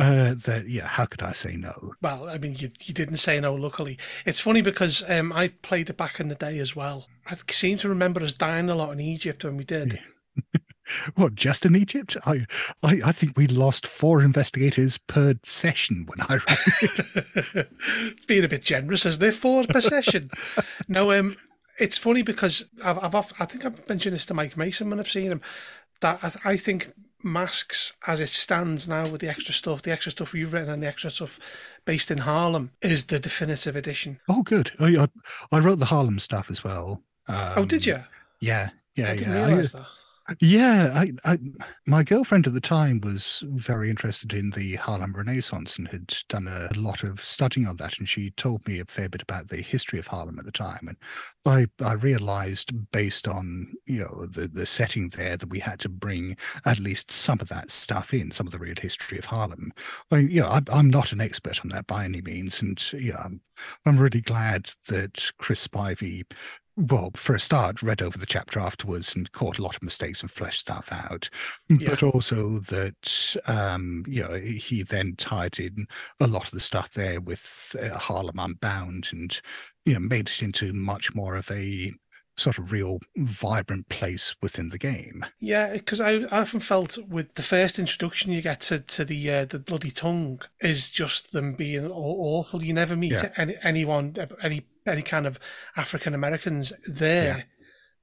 Uh, 0.01 0.35
that 0.45 0.69
yeah, 0.69 0.87
how 0.87 1.07
could 1.07 1.23
I 1.23 1.33
say 1.33 1.57
no? 1.57 1.93
Well, 2.03 2.29
I 2.29 2.39
mean, 2.39 2.55
you 2.57 2.71
you 2.83 2.95
didn't 2.95 3.17
say 3.17 3.41
no. 3.41 3.55
Luckily, 3.55 3.99
it's 4.27 4.39
funny 4.39 4.61
because 4.61 5.09
um, 5.11 5.33
I 5.33 5.49
played 5.63 5.91
it 5.91 5.97
back 5.97 6.21
in 6.21 6.29
the 6.29 6.37
day 6.37 6.59
as 6.59 6.77
well. 6.77 7.07
I 7.27 7.37
seem 7.51 7.79
to 7.79 7.89
remember 7.89 8.23
us 8.23 8.33
dying 8.33 8.71
a 8.71 8.77
lot 8.77 8.93
in 8.93 9.01
Egypt 9.01 9.45
when 9.45 9.57
we 9.57 9.65
did. 9.65 9.95
Yeah. 10.37 10.61
What, 11.15 11.35
just 11.35 11.65
in 11.67 11.77
Egypt? 11.77 12.17
I, 12.27 12.47
I, 12.83 13.01
I 13.07 13.13
think 13.13 13.37
we 13.37 13.47
lost 13.47 13.87
four 13.87 14.23
investigators 14.23 14.99
per 14.99 15.35
session 15.45 16.07
when 16.07 16.21
I 16.29 16.35
ran 16.35 17.39
it. 17.55 17.69
Being 18.27 18.45
a 18.45 18.49
bit 18.49 18.63
generous, 18.63 19.07
isn't 19.07 19.23
it? 19.23 19.35
Four 19.35 19.65
per 19.65 19.81
session. 19.81 20.31
no, 20.89 21.13
um, 21.13 21.37
it's 21.79 21.99
funny 21.99 22.23
because 22.23 22.71
I've, 22.85 22.99
I've, 22.99 23.33
I 23.39 23.45
think 23.45 23.65
I've 23.65 23.89
mentioned 23.89 24.15
this 24.15 24.27
to 24.27 24.35
Mike 24.35 24.57
Mason 24.57 24.91
when 24.91 24.99
I've 24.99 25.09
seen 25.09 25.31
him. 25.31 25.41
That 26.01 26.19
I, 26.23 26.53
I 26.53 26.57
think 26.57 26.93
masks 27.23 27.95
as 28.07 28.21
it 28.21 28.29
stands 28.29 28.87
now 28.87 29.09
with 29.09 29.21
the 29.21 29.29
extra 29.29 29.53
stuff, 29.53 29.83
the 29.83 29.93
extra 29.93 30.13
stuff 30.13 30.35
you've 30.35 30.53
written 30.53 30.71
and 30.71 30.83
the 30.83 30.87
extra 30.87 31.11
stuff 31.11 31.39
based 31.85 32.11
in 32.11 32.19
Harlem 32.19 32.71
is 32.83 33.07
the 33.07 33.19
definitive 33.19 33.77
edition. 33.77 34.21
Oh, 34.29 34.43
good. 34.43 34.73
I, 34.79 34.97
I, 34.97 35.09
I 35.51 35.59
wrote 35.59 35.79
the 35.79 35.87
Harlem 35.87 36.19
stuff 36.19 36.51
as 36.51 36.63
well. 36.63 37.03
Um, 37.27 37.53
oh, 37.57 37.65
did 37.65 37.85
you? 37.87 37.99
Yeah, 38.41 38.71
yeah, 38.95 39.11
I 39.11 39.13
yeah. 39.15 39.47
I, 39.47 39.55
that. 39.55 39.87
Yeah, 40.41 40.93
I, 40.95 41.13
I, 41.25 41.39
my 41.87 42.03
girlfriend 42.03 42.47
at 42.47 42.53
the 42.53 42.61
time 42.61 43.01
was 43.01 43.43
very 43.47 43.89
interested 43.89 44.35
in 44.35 44.51
the 44.51 44.77
Harlem 44.77 45.15
Renaissance 45.15 45.79
and 45.79 45.89
had 45.89 46.13
done 46.29 46.47
a 46.47 46.69
lot 46.79 47.03
of 47.03 47.25
studying 47.25 47.67
on 47.67 47.77
that, 47.77 47.99
and 47.99 48.07
she 48.07 48.31
told 48.33 48.67
me 48.69 48.79
a 48.79 48.85
fair 48.85 49.09
bit 49.09 49.23
about 49.23 49.49
the 49.49 49.63
history 49.63 49.99
of 49.99 50.07
Harlem 50.09 50.39
at 50.39 50.45
the 50.45 50.53
time. 50.53 50.87
And 50.87 50.97
I, 51.47 51.67
I 51.83 51.95
realized, 51.95 52.91
based 52.93 53.27
on 53.27 53.73
you 53.87 54.01
know 54.01 54.27
the 54.27 54.49
the 54.49 54.67
setting 54.67 55.09
there, 55.11 55.39
that 55.39 55.49
we 55.49 55.61
had 55.61 55.81
to 55.81 55.89
bring 55.89 56.37
at 56.67 56.79
least 56.79 57.11
some 57.11 57.39
of 57.41 57.49
that 57.49 57.71
stuff 57.71 58.13
in, 58.13 58.31
some 58.31 58.47
of 58.47 58.53
the 58.53 58.59
real 58.59 58.77
history 58.79 59.17
of 59.19 59.25
Harlem. 59.25 59.73
I, 60.11 60.19
you 60.19 60.43
know, 60.43 60.49
I, 60.49 60.61
I'm 60.71 60.91
not 60.91 61.13
an 61.13 61.23
expert 61.23 61.61
on 61.65 61.71
that 61.71 61.87
by 61.87 62.05
any 62.05 62.21
means, 62.21 62.61
and 62.61 62.79
you 62.93 63.13
know, 63.13 63.19
I'm, 63.25 63.41
I'm 63.87 63.99
really 63.99 64.21
glad 64.21 64.71
that 64.89 65.31
Chris 65.39 65.67
Spivey 65.67 66.25
well, 66.79 67.11
for 67.17 67.35
a 67.35 67.41
start, 67.41 67.83
read 67.83 68.03
over 68.03 68.17
the 68.17 68.25
chapter 68.25 68.61
afterwards 68.61 69.17
and 69.17 69.31
caught 69.33 69.59
a 69.59 69.63
lot 69.63 69.75
of 69.75 69.83
mistakes 69.83 70.21
and 70.21 70.31
fleshed 70.31 70.61
stuff 70.61 70.93
out. 70.93 71.29
Yeah. 71.69 71.91
But 71.91 72.05
also 72.05 72.61
that, 72.61 73.37
um, 73.47 74.05
you 74.07 74.23
know, 74.23 74.35
he 74.35 74.85
then 74.85 75.17
tied 75.17 75.59
in 75.59 75.89
a 76.21 76.29
lot 76.29 76.45
of 76.45 76.53
the 76.53 76.61
stuff 76.61 76.93
there 76.93 77.21
with 77.21 77.75
uh, 77.83 77.99
Harlem 77.99 78.39
Unbound 78.39 79.09
and, 79.13 79.41
you 79.85 79.95
know, 79.95 80.01
made 80.01 80.29
it 80.29 80.41
into 80.41 80.73
much 80.73 81.15
more 81.17 81.35
of 81.35 81.51
a 81.51 81.93
sort 82.39 82.59
of 82.59 82.73
real 82.73 82.99
vibrant 83.17 83.89
place 83.89 84.37
within 84.41 84.69
the 84.69 84.79
game. 84.79 85.25
Yeah, 85.41 85.73
because 85.73 86.01
I, 86.01 86.13
I 86.31 86.41
often 86.41 86.61
felt 86.61 86.97
with 87.09 87.35
the 87.35 87.43
first 87.43 87.79
introduction 87.79 88.33
you 88.33 88.43
get 88.43 88.61
to, 88.63 88.81
to 88.81 89.05
the 89.05 89.31
uh, 89.31 89.45
the 89.45 89.59
bloody 89.59 89.91
tongue 89.91 90.41
is 90.61 90.91
just 90.91 91.33
them 91.33 91.55
being 91.55 91.91
awful. 91.91 92.63
You 92.63 92.73
never 92.73 92.97
meet 92.97 93.13
yeah. 93.13 93.33
any, 93.37 93.57
anyone, 93.63 94.15
any 94.43 94.67
any 94.87 95.03
kind 95.03 95.27
of 95.27 95.39
African 95.77 96.15
Americans 96.15 96.73
there. 96.87 97.39
Yeah. 97.39 97.43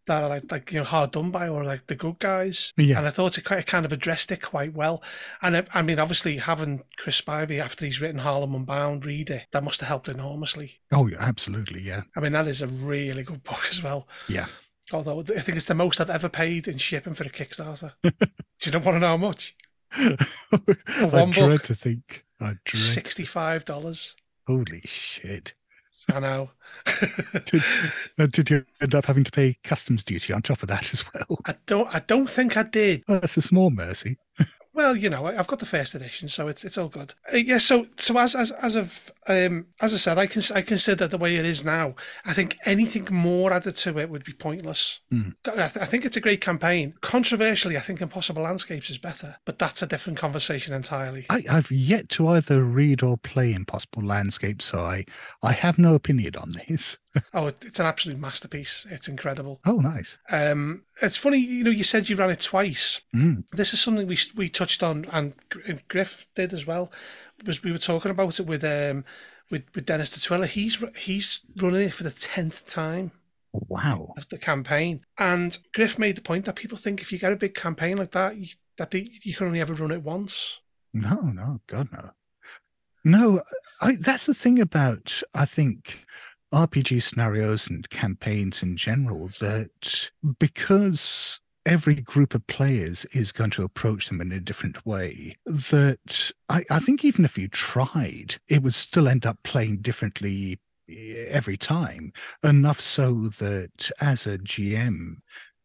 That 0.07 0.23
are 0.23 0.29
like, 0.29 0.51
like 0.51 0.71
you 0.71 0.77
know 0.79 0.83
hard 0.83 1.11
done 1.11 1.31
by 1.31 1.47
or 1.47 1.63
like 1.63 1.87
the 1.87 1.95
good 1.95 2.19
guys, 2.19 2.73
yeah. 2.77 2.99
And 2.99 3.07
I 3.07 3.09
thought 3.09 3.37
it 3.37 3.43
quite 3.43 3.65
kind 3.65 3.85
of 3.85 3.91
addressed 3.91 4.31
it 4.31 4.41
quite 4.41 4.73
well. 4.73 5.01
And 5.41 5.57
I, 5.57 5.65
I 5.73 5.81
mean, 5.81 5.97
obviously 5.97 6.37
having 6.37 6.83
Chris 6.97 7.19
Spivey 7.19 7.59
after 7.59 7.85
he's 7.85 7.99
written 7.99 8.19
Harlem 8.19 8.53
Unbound 8.53 9.03
read 9.03 9.31
it, 9.31 9.47
that 9.51 9.63
must 9.63 9.79
have 9.79 9.87
helped 9.87 10.07
enormously. 10.07 10.79
Oh 10.91 11.07
yeah, 11.07 11.17
absolutely, 11.19 11.81
yeah. 11.81 12.03
I 12.15 12.19
mean, 12.19 12.33
that 12.33 12.47
is 12.47 12.61
a 12.61 12.67
really 12.67 13.23
good 13.23 13.43
book 13.43 13.63
as 13.69 13.81
well. 13.81 14.07
Yeah. 14.27 14.45
Although 14.93 15.21
I 15.21 15.39
think 15.39 15.57
it's 15.57 15.65
the 15.65 15.73
most 15.73 15.99
I've 15.99 16.11
ever 16.11 16.29
paid 16.29 16.67
in 16.67 16.77
shipping 16.77 17.15
for 17.15 17.23
a 17.23 17.29
Kickstarter. 17.29 17.93
Do 18.03 18.11
you 18.63 18.71
don't 18.71 18.85
want 18.85 18.97
to 18.97 18.99
know 18.99 19.07
how 19.07 19.17
much? 19.17 19.55
One 19.97 21.29
I 21.29 21.31
dread 21.31 21.49
book, 21.49 21.63
to 21.63 21.75
think. 21.75 22.25
I 22.39 22.55
dread. 22.65 22.83
Sixty-five 22.83 23.65
dollars. 23.65 24.15
Holy 24.45 24.81
shit! 24.85 25.55
I 26.13 26.19
know. 26.19 26.49
did, 27.45 27.63
did, 28.31 28.49
you 28.49 28.65
end 28.81 28.93
up 28.95 29.05
having 29.05 29.23
to 29.23 29.31
pay 29.31 29.58
customs 29.63 30.03
duty 30.03 30.34
on 30.34 30.41
top 30.41 30.62
of 30.62 30.67
that 30.69 30.93
as 30.93 31.03
well? 31.13 31.39
I 31.45 31.55
don't. 31.65 31.93
I 31.93 31.99
don't 31.99 32.29
think 32.29 32.58
I 32.58 32.63
did. 32.63 33.03
Oh, 33.08 33.19
that's 33.19 33.38
a 33.38 33.41
small 33.41 33.69
mercy. 33.69 34.17
Well, 34.75 34.97
you 34.97 35.09
know, 35.09 35.25
I've 35.25 35.47
got 35.47 35.59
the 35.59 35.65
first 35.65 35.95
edition, 35.95 36.27
so 36.27 36.49
it's 36.49 36.65
it's 36.65 36.77
all 36.77 36.89
good. 36.89 37.13
Uh, 37.33 37.38
yeah. 37.38 37.59
So 37.59 37.88
so 37.97 38.19
as 38.19 38.35
as 38.35 38.51
as 38.51 38.75
of 38.75 39.09
um, 39.27 39.67
as 39.81 39.93
I 39.93 39.97
said, 39.97 40.17
I 40.17 40.27
can 40.27 40.41
I 40.53 40.61
consider 40.61 41.07
the 41.07 41.17
way 41.17 41.38
it 41.38 41.45
is 41.45 41.63
now. 41.63 41.95
I 42.25 42.33
think 42.33 42.57
anything 42.65 43.07
more 43.09 43.53
added 43.53 43.77
to 43.77 43.97
it 43.97 44.09
would 44.09 44.25
be 44.25 44.33
pointless. 44.33 44.99
Mm. 45.13 45.35
I, 45.47 45.51
th- 45.51 45.77
I, 45.77 45.85
think 45.85 46.03
it's 46.03 46.17
a 46.17 46.21
great 46.21 46.41
campaign. 46.41 46.93
Controversially, 46.99 47.77
I 47.77 47.79
think 47.79 48.01
Impossible 48.01 48.43
Landscapes 48.43 48.89
is 48.89 48.97
better, 48.97 49.38
but 49.45 49.59
that's 49.59 49.81
a 49.81 49.88
different 49.88 50.19
conversation 50.19 50.73
entirely. 50.73 51.25
I, 51.29 51.43
have 51.49 51.71
yet 51.71 52.09
to 52.09 52.27
either 52.27 52.61
read 52.61 53.01
or 53.01 53.17
play 53.17 53.53
Impossible 53.53 54.03
Landscapes, 54.03 54.65
so 54.65 54.79
I 54.79 55.05
I 55.41 55.53
have 55.53 55.79
no 55.79 55.95
opinion 55.95 56.35
on 56.35 56.51
this. 56.67 56.97
oh, 57.33 57.47
it's 57.47 57.79
an 57.79 57.85
absolute 57.85 58.19
masterpiece. 58.19 58.85
It's 58.89 59.07
incredible. 59.07 59.61
Oh, 59.65 59.77
nice. 59.77 60.17
Um, 60.29 60.83
it's 61.01 61.17
funny, 61.17 61.38
you 61.38 61.63
know, 61.63 61.71
you 61.71 61.83
said 61.83 62.09
you 62.09 62.15
ran 62.15 62.29
it 62.29 62.41
twice. 62.41 63.01
Mm. 63.15 63.45
This 63.51 63.73
is 63.73 63.81
something 63.81 64.07
we 64.07 64.17
we 64.35 64.49
touched 64.49 64.64
on, 64.84 65.06
and 65.12 65.34
Griff 65.88 66.28
did 66.36 66.54
as 66.54 66.65
well. 66.65 66.91
Was 67.45 67.63
we 67.63 67.71
were 67.71 67.78
talking 67.78 68.12
about 68.12 68.39
it 68.39 68.45
with 68.45 68.63
um 68.63 69.06
with 69.49 69.63
with 69.73 69.86
Dennis 69.86 70.15
Detwiller. 70.15 70.47
He's 70.47 70.84
he's 70.97 71.41
running 71.58 71.88
it 71.88 71.93
for 71.93 72.04
the 72.04 72.12
tenth 72.12 72.65
time. 72.67 73.12
Wow. 73.51 74.13
Of 74.17 74.28
the 74.28 74.38
campaign, 74.38 75.06
and 75.17 75.58
Griff 75.73 75.97
made 75.97 76.17
the 76.17 76.21
point 76.21 76.45
that 76.45 76.56
people 76.56 76.78
think 76.78 77.01
if 77.01 77.12
you 77.12 77.17
get 77.17 77.32
a 77.32 77.38
big 77.38 77.56
campaign 77.56 77.97
like 77.97 78.12
that, 78.12 78.36
you, 78.36 78.47
that 78.78 78.91
they, 78.91 79.08
you 79.23 79.34
can 79.34 79.47
only 79.47 79.62
ever 79.62 79.73
run 79.73 79.91
it 79.91 80.04
once. 80.04 80.60
No, 80.93 81.21
no, 81.21 81.62
God 81.67 81.88
no. 81.93 82.10
No, 83.06 83.41
I, 83.82 83.95
that's 83.99 84.25
the 84.25 84.34
thing 84.34 84.60
about 84.60 85.21
I 85.34 85.45
think 85.45 85.99
RPG 86.54 87.04
scenarios 87.04 87.69
and 87.69 87.89
campaigns 87.89 88.63
in 88.63 88.78
general 88.78 89.30
that 89.39 90.10
because 90.39 91.39
every 91.65 91.95
group 91.95 92.34
of 92.34 92.45
players 92.47 93.06
is 93.06 93.32
going 93.32 93.49
to 93.51 93.63
approach 93.63 94.08
them 94.08 94.21
in 94.21 94.32
a 94.32 94.39
different 94.39 94.86
way, 94.86 95.36
that 95.45 96.32
I, 96.49 96.63
I 96.69 96.80
think 96.80 97.04
even 97.04 97.25
if 97.25 97.38
you 97.38 97.47
tried, 97.47 98.36
it 98.47 98.63
would 98.63 98.73
still 98.73 99.08
end 99.08 99.25
up 99.25 99.38
playing 99.43 99.78
differently 99.78 100.60
eh, 100.89 101.25
every 101.30 101.58
time. 101.58 102.13
Enough 102.43 102.80
so 102.80 103.28
that 103.39 103.89
as 103.99 104.28
a 104.28 104.38
GM, 104.38 105.17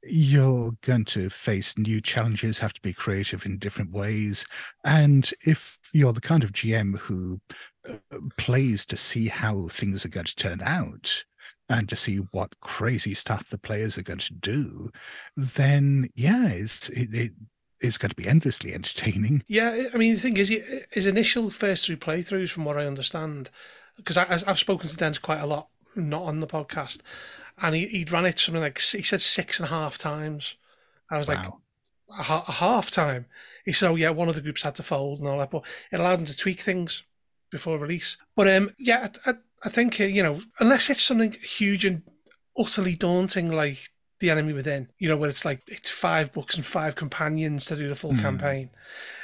you're 0.03 0.73
going 0.83 1.05
to 1.05 1.29
face 1.29 1.77
new 1.77 2.01
challenges, 2.01 2.59
have 2.59 2.73
to 2.73 2.81
be 2.81 2.93
creative 2.93 3.45
in 3.45 3.59
different 3.59 3.93
ways. 3.93 4.47
And 4.85 5.31
if 5.47 5.79
you're 5.93 6.13
the 6.13 6.21
kind 6.21 6.43
of 6.43 6.53
GM 6.53 6.99
who 6.99 7.41
uh, 7.89 7.97
plays 8.39 8.87
to 8.87 8.97
see 8.97 9.29
how 9.29 9.69
things 9.71 10.05
are 10.05 10.11
going 10.11 10.27
to 10.27 10.37
turn 10.37 10.63
out, 10.63 11.25
and 11.71 11.89
to 11.89 11.97
see 11.97 12.17
what 12.17 12.59
crazy 12.61 13.15
stuff 13.15 13.49
the 13.49 13.57
players 13.57 13.97
are 13.97 14.03
going 14.03 14.19
to 14.19 14.35
do, 14.35 14.91
then 15.37 16.11
yeah, 16.15 16.49
it's 16.49 16.89
it, 16.91 17.15
it 17.15 17.33
is 17.81 17.97
going 17.97 18.11
to 18.11 18.17
be 18.17 18.27
endlessly 18.27 18.75
entertaining. 18.75 19.45
Yeah, 19.47 19.85
I 19.95 19.97
mean 19.97 20.15
the 20.15 20.21
thing 20.21 20.37
is, 20.37 20.53
his 20.91 21.07
initial 21.07 21.49
first 21.49 21.87
three 21.87 21.97
playthroughs, 21.97 22.51
from 22.51 22.65
what 22.65 22.77
I 22.77 22.87
understand, 22.87 23.51
because 23.97 24.17
I've 24.17 24.59
spoken 24.59 24.89
to 24.89 24.97
Dennis 24.97 25.19
quite 25.19 25.41
a 25.41 25.47
lot, 25.47 25.69
not 25.95 26.25
on 26.25 26.41
the 26.41 26.47
podcast, 26.47 26.99
and 27.63 27.75
he 27.75 27.87
he'd 27.87 28.11
run 28.11 28.27
it 28.27 28.39
something 28.39 28.63
like 28.63 28.81
he 28.81 29.03
said 29.03 29.23
six 29.23 29.61
and 29.61 29.69
a 29.69 29.71
half 29.71 29.97
times. 29.97 30.57
I 31.09 31.19
was 31.19 31.29
wow. 31.29 31.35
like 31.35 32.29
a, 32.29 32.33
a, 32.49 32.53
half 32.53 32.91
time. 32.91 33.27
He 33.65 33.73
said, 33.73 33.91
"Oh 33.91 33.97
yeah, 33.97 34.11
one 34.11 34.29
of 34.29 34.35
the 34.35 34.41
groups 34.41 34.65
had 34.65 34.75
to 34.77 34.83
fold 34.83 35.21
and 35.21 35.29
all 35.29 35.39
that, 35.39 35.51
but 35.51 35.63
it 35.93 36.01
allowed 36.01 36.21
him 36.21 36.27
to 36.27 36.37
tweak 36.37 36.61
things 36.61 37.05
before 37.51 37.79
release." 37.79 38.17
But 38.35 38.49
um, 38.49 38.71
yeah, 38.77 39.09
I, 39.25 39.31
I, 39.31 39.35
I 39.65 39.69
think 39.69 40.01
uh, 40.01 40.05
you 40.05 40.23
know, 40.23 40.41
unless 40.59 40.91
it's 40.91 41.03
something 41.03 41.33
huge 41.33 41.85
and 41.85 42.03
utterly 42.59 42.95
daunting 42.95 43.51
like 43.51 43.91
the 44.21 44.31
enemy 44.31 44.53
within, 44.53 44.89
you 44.99 45.09
know, 45.09 45.17
where 45.17 45.31
it's 45.31 45.45
like 45.45 45.63
it's 45.67 45.91
five 45.91 46.33
books 46.33 46.55
and 46.55 46.65
five 46.65 46.95
companions 46.95 47.67
to 47.67 47.77
do 47.77 47.89
the 47.89 47.97
full 47.97 48.13
mm. 48.13 48.21
campaign, 48.21 48.71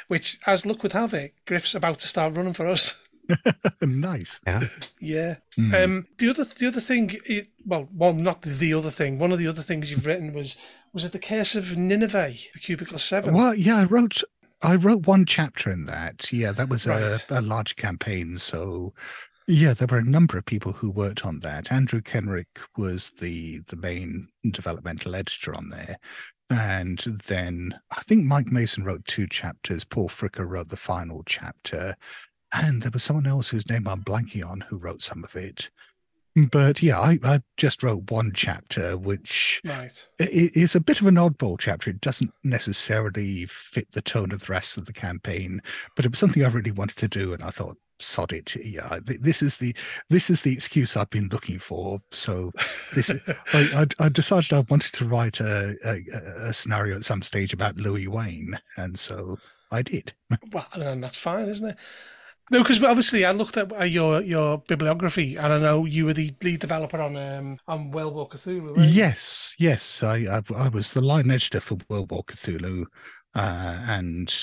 which, 0.09 0.39
as 0.47 0.67
luck 0.67 0.83
would 0.83 0.95
have 0.95 1.15
it, 1.15 1.35
Griff's 1.47 1.75
about 1.75 1.99
to 2.01 2.09
start 2.09 2.35
running 2.35 2.55
for 2.55 2.67
us. 2.67 3.01
nice. 3.81 4.41
Yeah. 4.47 4.61
Yeah. 5.01 5.37
Mm. 5.59 5.85
Um, 5.85 6.07
the 6.19 6.31
other 6.31 6.45
the 6.45 6.67
other 6.67 6.81
thing, 6.81 7.17
it, 7.27 7.49
well, 7.65 7.89
well, 7.95 8.13
not 8.13 8.43
the 8.43 8.73
other 8.73 8.91
thing. 8.91 9.19
One 9.19 9.33
of 9.33 9.39
the 9.39 9.49
other 9.49 9.63
things 9.63 9.91
you've 9.91 10.07
written 10.07 10.33
was 10.33 10.57
was 10.93 11.05
it 11.05 11.13
the 11.13 11.19
Curse 11.19 11.55
of 11.55 11.77
Nineveh, 11.77 12.35
the 12.53 12.59
Cubicle 12.59 12.99
Seven? 12.99 13.35
Well, 13.35 13.55
yeah, 13.55 13.79
I 13.79 13.85
wrote 13.85 14.23
I 14.63 14.77
wrote 14.77 15.07
one 15.07 15.27
chapter 15.27 15.71
in 15.71 15.85
that. 15.87 16.33
Yeah, 16.33 16.53
that 16.53 16.69
was 16.69 16.87
right. 16.87 17.27
a, 17.31 17.41
a 17.41 17.43
large 17.43 17.77
campaign. 17.77 18.39
So 18.39 18.95
yeah, 19.47 19.75
there 19.75 19.89
were 19.89 19.99
a 19.99 20.05
number 20.05 20.37
of 20.39 20.45
people 20.45 20.73
who 20.73 20.91
worked 20.91 21.25
on 21.25 21.41
that. 21.41 21.71
Andrew 21.71 22.01
Kenrick 22.01 22.61
was 22.77 23.11
the 23.11 23.61
the 23.69 23.77
main 23.77 24.29
developmental 24.51 25.15
editor 25.15 25.55
on 25.55 25.71
there. 25.71 25.99
And 26.51 26.99
then 27.27 27.79
I 27.91 28.01
think 28.03 28.25
Mike 28.25 28.47
Mason 28.47 28.85
wrote 28.85 29.05
two 29.07 29.27
chapters. 29.27 29.85
Paul 29.85 30.09
Fricker 30.09 30.49
wrote 30.49 30.69
the 30.69 30.77
final 30.77 31.23
chapter. 31.27 31.97
And 32.53 32.83
there 32.83 32.93
was 32.93 33.03
someone 33.03 33.27
else 33.27 33.49
whose 33.49 33.69
name 33.69 33.89
I'm 33.89 34.05
blanking 34.05 34.49
on 34.49 34.61
who 34.61 34.77
wrote 34.77 35.03
some 35.03 35.25
of 35.25 35.35
it. 35.35 35.71
But 36.51 36.83
yeah, 36.83 37.01
I, 37.01 37.19
I 37.25 37.41
just 37.57 37.83
wrote 37.83 38.11
one 38.11 38.31
chapter, 38.35 38.97
which 38.99 39.63
right. 39.65 40.07
is 40.19 40.75
a 40.75 40.81
bit 40.81 41.01
of 41.01 41.07
an 41.07 41.15
oddball 41.15 41.59
chapter. 41.59 41.91
It 41.91 42.03
doesn't 42.03 42.31
necessarily 42.45 43.47
fit 43.47 43.91
the 43.93 44.03
tone 44.03 44.33
of 44.33 44.41
the 44.41 44.53
rest 44.53 44.77
of 44.77 44.85
the 44.85 44.93
campaign, 44.93 45.63
but 45.97 46.05
it 46.05 46.11
was 46.11 46.19
something 46.19 46.45
I 46.45 46.49
really 46.49 46.73
wanted 46.73 46.99
to 46.99 47.09
do. 47.09 47.33
And 47.33 47.43
I 47.43 47.49
thought, 47.49 47.79
sod 47.99 48.33
it 48.33 48.55
yeah 48.65 48.99
this 49.05 49.43
is 49.43 49.57
the 49.57 49.75
this 50.11 50.31
is 50.31 50.43
the 50.43 50.53
excuse 50.53 50.97
i've 50.97 51.11
been 51.11 51.29
looking 51.29 51.59
for. 51.59 51.99
So 52.11 52.53
this 52.95 53.11
I, 53.53 53.87
I, 53.99 54.05
I, 54.05 54.09
decided 54.09 54.53
i 54.53 54.65
wanted 54.69 54.93
to 54.95 55.05
write 55.05 55.41
a, 55.41 55.77
a, 55.85 56.49
a, 56.49 56.53
scenario 56.53 56.97
at 56.97 57.05
some 57.05 57.23
stage 57.23 57.53
about 57.53 57.77
louis 57.77 58.09
Wayne, 58.09 58.59
and 58.77 58.99
so 58.99 59.39
i 59.71 59.83
did. 59.83 60.13
Well 60.53 60.67
and 60.75 61.03
that's 61.03 61.17
fine 61.17 61.49
isn't 61.49 61.67
it? 61.67 61.77
No 62.51 62.63
because 62.63 62.83
obviously 62.83 63.25
i 63.25 63.33
looked 63.33 63.57
at 63.57 63.91
your 63.91 64.21
your 64.23 64.59
bibliography 64.69 65.37
and 65.37 65.53
i 65.53 65.59
know 65.59 65.85
you 65.85 66.07
were 66.07 66.13
the 66.13 66.33
lead 66.43 66.61
developer 66.61 67.01
on 67.01 67.17
um 67.17 67.59
on 67.67 67.91
world 67.91 68.15
war 68.15 68.29
cthulhu 68.29 68.77
right? 68.77 68.89
yes 68.89 69.57
yes 69.59 70.03
I, 70.05 70.17
I 70.31 70.43
i 70.55 70.69
was 70.69 70.93
the 70.93 71.01
line 71.01 71.31
editor 71.31 71.61
for 71.61 71.79
world 71.89 72.13
war 72.13 72.23
cthulhu 72.23 72.85
uh, 73.37 73.79
and 73.87 74.35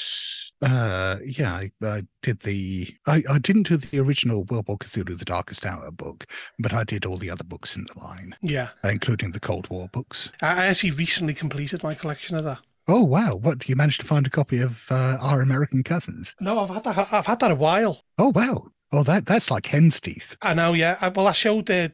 uh, 0.62 1.18
yeah, 1.26 1.54
I, 1.54 1.72
I, 1.84 2.04
did 2.22 2.42
the. 2.42 2.96
I, 3.08 3.24
I 3.30 3.40
didn't 3.40 3.68
do 3.68 3.78
the 3.78 4.00
original 4.00 4.46
World 4.46 4.68
War 4.68 4.78
Cthulhu: 4.78 5.18
The 5.18 5.26
Darkest 5.26 5.66
Hour 5.66 5.92
book, 5.92 6.26
but 6.60 6.74
I 6.74 6.84
did 6.84 7.06
all 7.06 7.18
the 7.18 7.30
other 7.30 7.44
books 7.44 7.76
in 7.76 7.86
the 7.86 8.00
line. 8.00 8.36
Yeah, 8.42 8.70
including 8.84 9.32
the 9.32 9.40
Cold 9.40 9.68
War 9.70 9.90
books. 9.92 10.32
I 10.42 10.68
actually 10.68 10.92
recently 10.92 11.34
completed 11.34 11.84
my 11.84 11.96
collection 11.96 12.38
of 12.38 12.44
that. 12.46 12.60
Oh 12.88 13.04
wow! 13.04 13.36
What 13.36 13.60
do 13.60 13.66
you 13.68 13.76
managed 13.76 14.02
to 14.02 14.08
find 14.08 14.28
a 14.28 14.30
copy 14.30 14.62
of 14.62 14.86
uh, 14.92 15.18
Our 15.22 15.42
American 15.42 15.84
Cousins? 15.84 16.36
No, 16.40 16.60
I've 16.60 16.70
had 16.70 16.84
that. 16.84 17.14
I've 17.14 17.26
had 17.26 17.40
that 17.40 17.52
a 17.52 17.56
while. 17.56 18.02
Oh 18.18 18.32
wow! 18.34 18.68
Oh, 18.94 19.02
that 19.04 19.26
that's 19.26 19.50
like 19.50 19.66
hen's 19.66 20.00
teeth. 20.00 20.38
I 20.44 20.54
know. 20.54 20.74
Yeah. 20.74 20.98
I, 21.02 21.10
well, 21.10 21.28
I 21.28 21.32
showed 21.32 21.70
uh, 21.72 21.90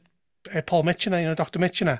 uh, 0.53 0.61
Paul 0.61 0.83
Mitchener, 0.83 1.19
you 1.19 1.27
know, 1.27 1.35
Dr. 1.35 1.59
Mitchener, 1.59 1.99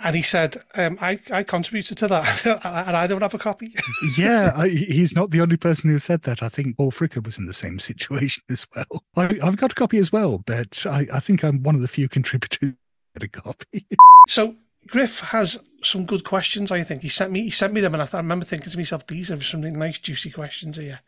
and 0.00 0.16
he 0.16 0.22
said, 0.22 0.56
um, 0.74 0.98
I, 1.00 1.18
I 1.30 1.42
contributed 1.42 1.98
to 1.98 2.08
that, 2.08 2.46
and 2.64 2.96
I 2.96 3.06
don't 3.06 3.22
have 3.22 3.34
a 3.34 3.38
copy. 3.38 3.74
yeah, 4.18 4.52
I, 4.56 4.68
he's 4.68 5.14
not 5.14 5.30
the 5.30 5.40
only 5.40 5.56
person 5.56 5.90
who 5.90 5.98
said 5.98 6.22
that. 6.22 6.42
I 6.42 6.48
think 6.48 6.76
Paul 6.76 6.90
Fricker 6.90 7.24
was 7.24 7.38
in 7.38 7.46
the 7.46 7.54
same 7.54 7.78
situation 7.78 8.42
as 8.50 8.66
well. 8.74 9.02
I, 9.16 9.34
have 9.44 9.56
got 9.56 9.72
a 9.72 9.74
copy 9.74 9.98
as 9.98 10.12
well, 10.12 10.38
but 10.46 10.84
I, 10.86 11.06
I 11.12 11.20
think 11.20 11.44
I'm 11.44 11.62
one 11.62 11.74
of 11.74 11.80
the 11.80 11.88
few 11.88 12.08
contributors 12.08 12.58
to 12.58 12.76
a 13.20 13.28
copy. 13.28 13.86
so 14.28 14.54
Griff 14.86 15.20
has 15.20 15.58
some 15.82 16.04
good 16.04 16.24
questions. 16.24 16.70
I 16.70 16.82
think 16.82 17.02
he 17.02 17.08
sent 17.08 17.32
me 17.32 17.42
he 17.42 17.50
sent 17.50 17.72
me 17.72 17.80
them, 17.80 17.94
and 17.94 18.02
I, 18.02 18.06
th- 18.06 18.14
I 18.14 18.18
remember 18.18 18.44
thinking 18.44 18.70
to 18.70 18.76
myself, 18.76 19.06
these 19.06 19.30
are 19.30 19.40
some 19.40 19.60
nice 19.60 19.98
juicy 19.98 20.30
questions 20.30 20.76
here. 20.76 21.00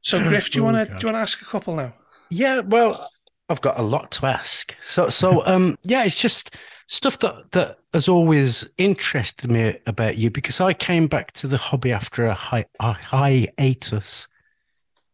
so 0.00 0.22
Griff, 0.22 0.50
do 0.50 0.58
you 0.58 0.62
oh, 0.66 0.72
want 0.72 0.88
to 0.88 0.94
do 0.94 1.06
you 1.06 1.12
want 1.12 1.16
to 1.16 1.22
ask 1.22 1.42
a 1.42 1.44
couple 1.44 1.74
now? 1.74 1.94
Yeah, 2.30 2.60
well, 2.60 3.10
I've 3.48 3.60
got 3.60 3.78
a 3.78 3.82
lot 3.82 4.10
to 4.12 4.26
ask. 4.26 4.76
So, 4.80 5.08
so 5.08 5.44
um, 5.46 5.78
yeah, 5.82 6.04
it's 6.04 6.16
just 6.16 6.56
stuff 6.86 7.18
that 7.20 7.52
that 7.52 7.78
has 7.94 8.08
always 8.08 8.68
interested 8.76 9.50
me 9.50 9.78
about 9.86 10.18
you 10.18 10.30
because 10.30 10.60
I 10.60 10.74
came 10.74 11.06
back 11.06 11.32
to 11.32 11.46
the 11.46 11.56
hobby 11.56 11.92
after 11.92 12.26
a, 12.26 12.34
hi, 12.34 12.66
a 12.80 12.92
hiatus. 12.92 14.28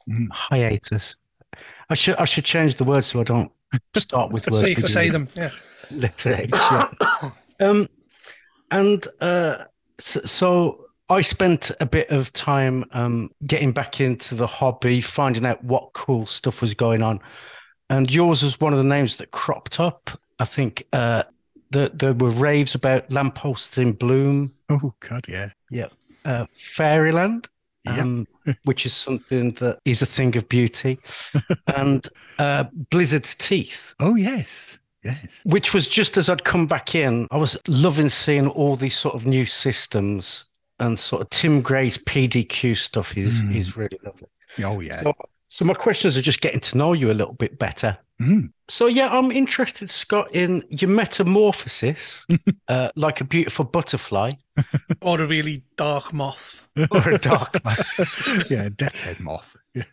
Mm. 0.09 0.29
Hiatus. 0.33 1.17
I 1.89 1.95
should 1.95 2.17
I 2.17 2.25
should 2.25 2.45
change 2.45 2.77
the 2.77 2.85
words 2.85 3.07
so 3.07 3.21
I 3.21 3.25
don't 3.25 3.53
start 3.97 4.33
with 4.33 4.47
words. 4.51 4.61
so 4.61 4.67
you 4.67 4.75
can 4.75 4.87
say 4.87 5.11
them. 5.11 5.29
Yeah. 5.35 5.51
Letter 5.91 6.35
H. 6.35 6.51
Yeah. 6.53 6.91
um, 7.61 7.89
and 8.71 9.07
uh, 9.21 9.65
so, 9.99 10.21
so 10.21 10.87
I 11.09 11.21
spent 11.21 11.71
a 11.81 11.87
bit 11.87 12.11
of 12.11 12.33
time 12.33 12.85
um, 12.93 13.31
getting 13.47 13.73
back 13.73 14.01
into 14.01 14.35
the 14.35 14.47
hobby, 14.47 15.01
finding 15.01 15.47
out 15.47 15.63
what 15.63 15.93
cool 15.93 16.27
stuff 16.27 16.61
was 16.61 16.75
going 16.75 17.03
on 17.03 17.21
and 17.91 18.13
yours 18.13 18.43
was 18.43 18.61
one 18.61 18.73
of 18.73 18.79
the 18.79 18.85
names 18.85 19.17
that 19.17 19.31
cropped 19.31 19.81
up. 19.81 20.11
I 20.39 20.45
think 20.45 20.87
uh, 20.93 21.25
the, 21.71 21.91
there 21.95 22.15
were 22.15 22.31
raves 22.31 22.75
about 22.75 23.11
lampposts 23.13 23.79
in 23.79 23.93
bloom. 23.93 24.55
Oh 24.69 24.95
God, 25.01 25.27
yeah, 25.29 25.51
yeah. 25.71 25.89
Uh, 26.25 26.47
Fairyland, 26.55 27.49
um, 27.87 28.27
which 28.65 28.87
is 28.87 28.93
something 28.95 29.53
that 29.53 29.79
is 29.85 30.03
a 30.03 30.07
thing 30.07 30.37
of 30.37 30.49
beauty, 30.49 30.99
and 31.77 32.09
uh, 32.39 32.65
Blizzard's 32.91 33.35
Teeth. 33.35 33.95
Oh 34.01 34.15
yes. 34.15 34.79
Yes. 35.03 35.43
Which 35.45 35.75
was 35.75 35.87
just 35.87 36.17
as 36.17 36.31
I'd 36.31 36.45
come 36.45 36.67
back 36.67 36.95
in, 36.95 37.29
I 37.31 37.37
was 37.37 37.59
loving 37.69 38.09
seeing 38.09 38.49
all 38.49 38.75
these 38.75 38.97
sort 38.97 39.15
of 39.15 39.27
new 39.27 39.45
systems 39.45 40.47
and 40.81 40.99
sort 40.99 41.21
of 41.21 41.29
Tim 41.29 41.61
Gray's 41.61 41.99
PDQ 41.99 42.77
stuff 42.77 43.17
is 43.17 43.43
mm. 43.43 43.55
is 43.55 43.77
really 43.77 43.99
lovely. 44.03 44.29
Oh 44.63 44.81
yeah. 44.81 45.03
So 45.03 45.15
so 45.55 45.65
my 45.65 45.75
questions 45.75 46.17
are 46.17 46.21
just 46.21 46.41
getting 46.41 46.59
to 46.59 46.77
know 46.77 46.95
you 46.95 47.13
a 47.13 47.15
little 47.15 47.35
bit 47.35 47.61
better. 47.61 47.97
Mm. 48.21 48.51
So 48.69 48.87
yeah, 48.87 49.07
I'm 49.17 49.31
interested, 49.31 49.89
Scott, 49.89 50.35
in 50.35 50.65
your 50.69 50.91
metamorphosis, 50.91 52.27
uh, 52.69 52.91
like 52.97 53.21
a 53.21 53.25
beautiful 53.25 53.65
butterfly, 53.65 54.33
or 55.01 55.21
a 55.21 55.27
really 55.29 55.63
dark 55.77 56.13
moth, 56.13 56.67
or 56.91 57.09
a 57.09 57.19
dark 57.19 57.65
moth. 57.65 58.47
yeah, 58.51 58.69
death's 58.75 59.03
head 59.03 59.21
moth. 59.21 59.57
Yeah. 59.75 59.85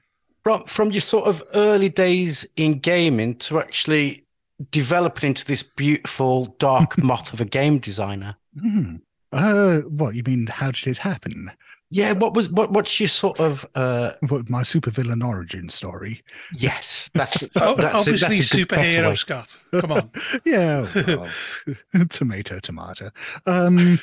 From 0.44 0.66
from 0.66 0.90
your 0.90 1.02
sort 1.02 1.28
of 1.28 1.44
early 1.54 1.90
days 1.90 2.44
in 2.56 2.80
gaming 2.80 3.36
to 3.36 3.60
actually 3.60 4.26
developing 4.72 5.28
into 5.28 5.46
this 5.46 5.62
beautiful 5.62 6.56
dark 6.58 6.98
moth 6.98 7.34
of 7.34 7.40
a 7.40 7.46
game 7.46 7.78
designer. 7.78 8.36
Mm. 8.58 9.02
Uh, 9.32 9.82
what 9.82 10.16
you 10.16 10.24
mean? 10.26 10.48
How 10.48 10.72
did 10.72 10.88
it 10.88 10.98
happen? 10.98 11.52
Yeah, 11.94 12.14
what 12.14 12.34
was 12.34 12.50
what? 12.50 12.72
What's 12.72 12.98
your 13.02 13.10
sort 13.10 13.42
of 13.42 13.66
uh, 13.76 14.14
what, 14.30 14.50
my 14.50 14.62
supervillain 14.62 15.28
origin 15.28 15.68
story? 15.68 16.24
Yes, 16.54 17.12
that's, 17.14 17.42
that's 17.54 17.58
obviously 17.58 18.38
that's 18.38 18.50
superhero. 18.50 19.18
Scott, 19.18 19.60
come 19.74 19.92
on. 19.92 20.10
yeah, 20.46 20.88
well, 21.06 21.28
tomato, 22.08 22.60
tomato. 22.60 23.10
Um, 23.46 24.00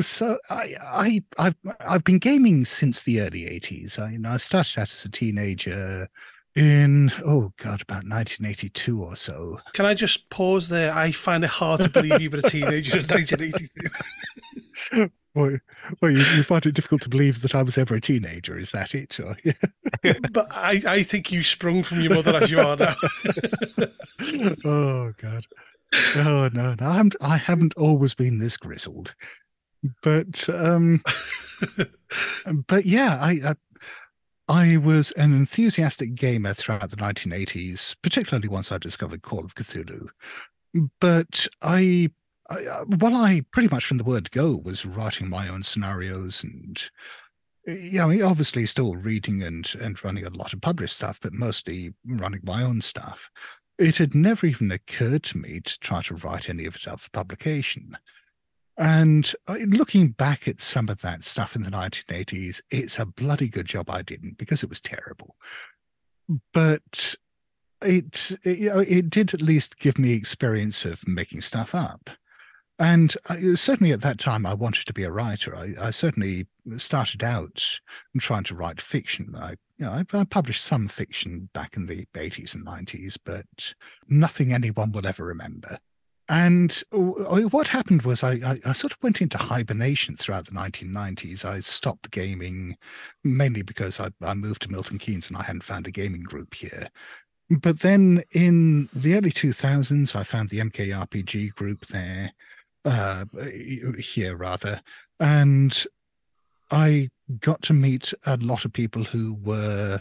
so 0.00 0.36
I, 0.50 0.74
I, 0.82 1.22
I've 1.38 1.54
I've 1.78 2.02
been 2.02 2.18
gaming 2.18 2.64
since 2.64 3.04
the 3.04 3.20
early 3.20 3.42
'80s. 3.42 4.00
I, 4.00 4.10
you 4.10 4.18
know, 4.18 4.30
I 4.30 4.38
started 4.38 4.80
out 4.80 4.90
as 4.90 5.04
a 5.04 5.10
teenager 5.10 6.08
in 6.54 7.10
oh 7.24 7.50
god 7.56 7.80
about 7.80 8.04
1982 8.04 9.02
or 9.02 9.16
so 9.16 9.58
can 9.72 9.86
i 9.86 9.94
just 9.94 10.28
pause 10.28 10.68
there 10.68 10.94
i 10.94 11.10
find 11.10 11.44
it 11.44 11.48
hard 11.48 11.80
to 11.80 11.88
believe 11.88 12.20
you 12.20 12.28
were 12.28 12.40
a 12.40 12.42
teenager 12.42 12.98
in 12.98 13.06
1982 13.06 15.10
Well, 15.34 15.58
well 16.00 16.10
you, 16.10 16.18
you, 16.18 16.42
find 16.42 16.64
it 16.66 16.74
difficult 16.74 17.02
to 17.02 17.08
believe 17.08 17.42
that 17.42 17.54
I 17.54 17.62
was 17.62 17.78
ever 17.78 17.94
a 17.94 18.00
teenager. 18.00 18.58
Is 18.58 18.72
that 18.72 18.94
it? 18.94 19.18
Or, 19.18 19.36
yeah. 19.44 19.52
but 20.30 20.46
I, 20.50 20.82
I 20.86 21.02
think 21.02 21.32
you 21.32 21.42
sprung 21.42 21.82
from 21.82 22.02
your 22.02 22.14
mother 22.14 22.36
as 22.36 22.50
you 22.50 22.60
are 22.60 22.76
now. 22.76 22.94
oh 24.64 25.12
God. 25.16 25.46
Oh 26.16 26.50
no, 26.52 26.74
no, 26.80 26.86
I 26.86 26.94
haven't. 26.94 27.16
I 27.20 27.36
haven't 27.36 27.74
always 27.76 28.14
been 28.14 28.38
this 28.38 28.56
grizzled, 28.56 29.14
but 30.02 30.48
um, 30.48 31.02
but 32.66 32.86
yeah, 32.86 33.18
I, 33.20 33.40
I 33.44 33.54
I 34.48 34.76
was 34.78 35.12
an 35.12 35.32
enthusiastic 35.32 36.14
gamer 36.14 36.54
throughout 36.54 36.90
the 36.90 36.96
1980s, 36.96 37.96
particularly 38.02 38.48
once 38.48 38.72
I 38.72 38.78
discovered 38.78 39.22
Call 39.22 39.44
of 39.44 39.54
Cthulhu. 39.54 40.08
But 41.00 41.46
I 41.60 42.10
I, 42.50 42.82
well, 42.86 43.14
I 43.14 43.42
pretty 43.52 43.68
much 43.68 43.84
from 43.86 43.98
the 43.98 44.04
word 44.04 44.30
go 44.30 44.60
was 44.64 44.84
writing 44.84 45.28
my 45.28 45.48
own 45.48 45.62
scenarios 45.62 46.42
and 46.42 46.82
yeah, 47.66 48.04
I 48.04 48.08
mean, 48.08 48.22
obviously 48.22 48.66
still 48.66 48.96
reading 48.96 49.42
and 49.42 49.72
and 49.80 50.02
running 50.04 50.24
a 50.24 50.30
lot 50.30 50.52
of 50.52 50.60
published 50.60 50.96
stuff, 50.96 51.20
but 51.20 51.32
mostly 51.32 51.94
running 52.04 52.40
my 52.42 52.62
own 52.62 52.80
stuff. 52.80 53.30
It 53.78 53.96
had 53.98 54.14
never 54.14 54.46
even 54.46 54.70
occurred 54.70 55.22
to 55.24 55.38
me 55.38 55.60
to 55.60 55.78
try 55.78 56.02
to 56.02 56.14
write 56.14 56.48
any 56.48 56.66
of 56.66 56.76
it 56.76 56.88
up 56.88 57.00
for 57.00 57.10
publication. 57.10 57.96
And 58.78 59.32
uh, 59.46 59.56
looking 59.68 60.08
back 60.08 60.48
at 60.48 60.60
some 60.60 60.88
of 60.88 61.02
that 61.02 61.22
stuff 61.22 61.54
in 61.54 61.62
the 61.62 61.70
1980s, 61.70 62.60
it's 62.70 62.98
a 62.98 63.06
bloody 63.06 63.48
good 63.48 63.66
job 63.66 63.90
I 63.90 64.02
didn't 64.02 64.38
because 64.38 64.62
it 64.62 64.68
was 64.68 64.80
terrible. 64.80 65.36
But 66.52 67.14
it, 67.82 68.36
it, 68.44 68.58
you 68.58 68.70
know, 68.70 68.78
it 68.78 69.10
did 69.10 69.34
at 69.34 69.42
least 69.42 69.78
give 69.78 69.98
me 69.98 70.14
experience 70.14 70.84
of 70.84 71.06
making 71.06 71.42
stuff 71.42 71.74
up. 71.74 72.10
And 72.78 73.14
I, 73.28 73.36
certainly 73.54 73.92
at 73.92 74.00
that 74.00 74.18
time, 74.18 74.46
I 74.46 74.54
wanted 74.54 74.86
to 74.86 74.92
be 74.92 75.04
a 75.04 75.10
writer. 75.10 75.54
I, 75.54 75.74
I 75.80 75.90
certainly 75.90 76.46
started 76.76 77.22
out 77.22 77.80
trying 78.18 78.44
to 78.44 78.54
write 78.54 78.80
fiction. 78.80 79.34
I, 79.36 79.50
you 79.78 79.86
know, 79.86 79.92
I, 79.92 80.04
I, 80.12 80.24
published 80.24 80.64
some 80.64 80.88
fiction 80.88 81.48
back 81.52 81.76
in 81.76 81.86
the 81.86 82.06
80s 82.14 82.54
and 82.54 82.66
90s, 82.66 83.18
but 83.24 83.74
nothing 84.08 84.52
anyone 84.52 84.92
will 84.92 85.06
ever 85.06 85.24
remember. 85.24 85.78
And 86.28 86.82
uh, 86.92 87.10
uh, 87.10 87.40
what 87.42 87.68
happened 87.68 88.02
was 88.02 88.22
I, 88.22 88.58
I, 88.64 88.72
sort 88.72 88.92
of 88.92 89.02
went 89.02 89.20
into 89.20 89.38
hibernation 89.38 90.16
throughout 90.16 90.46
the 90.46 90.52
1990s. 90.52 91.44
I 91.44 91.60
stopped 91.60 92.10
gaming 92.10 92.76
mainly 93.24 93.62
because 93.62 94.00
I, 94.00 94.10
I 94.22 94.34
moved 94.34 94.62
to 94.62 94.70
Milton 94.70 94.98
Keynes 94.98 95.28
and 95.28 95.36
I 95.36 95.42
hadn't 95.42 95.64
found 95.64 95.86
a 95.86 95.90
gaming 95.90 96.22
group 96.22 96.54
here. 96.54 96.88
But 97.50 97.80
then 97.80 98.22
in 98.30 98.88
the 98.94 99.14
early 99.14 99.30
2000s, 99.30 100.16
I 100.16 100.22
found 100.22 100.48
the 100.48 100.60
MKRPG 100.60 101.54
group 101.54 101.86
there 101.86 102.32
uh, 102.84 103.24
here 103.98 104.36
rather, 104.36 104.80
and 105.20 105.86
I 106.70 107.10
got 107.40 107.62
to 107.62 107.72
meet 107.72 108.12
a 108.26 108.36
lot 108.38 108.64
of 108.64 108.72
people 108.72 109.04
who 109.04 109.34
were 109.42 110.00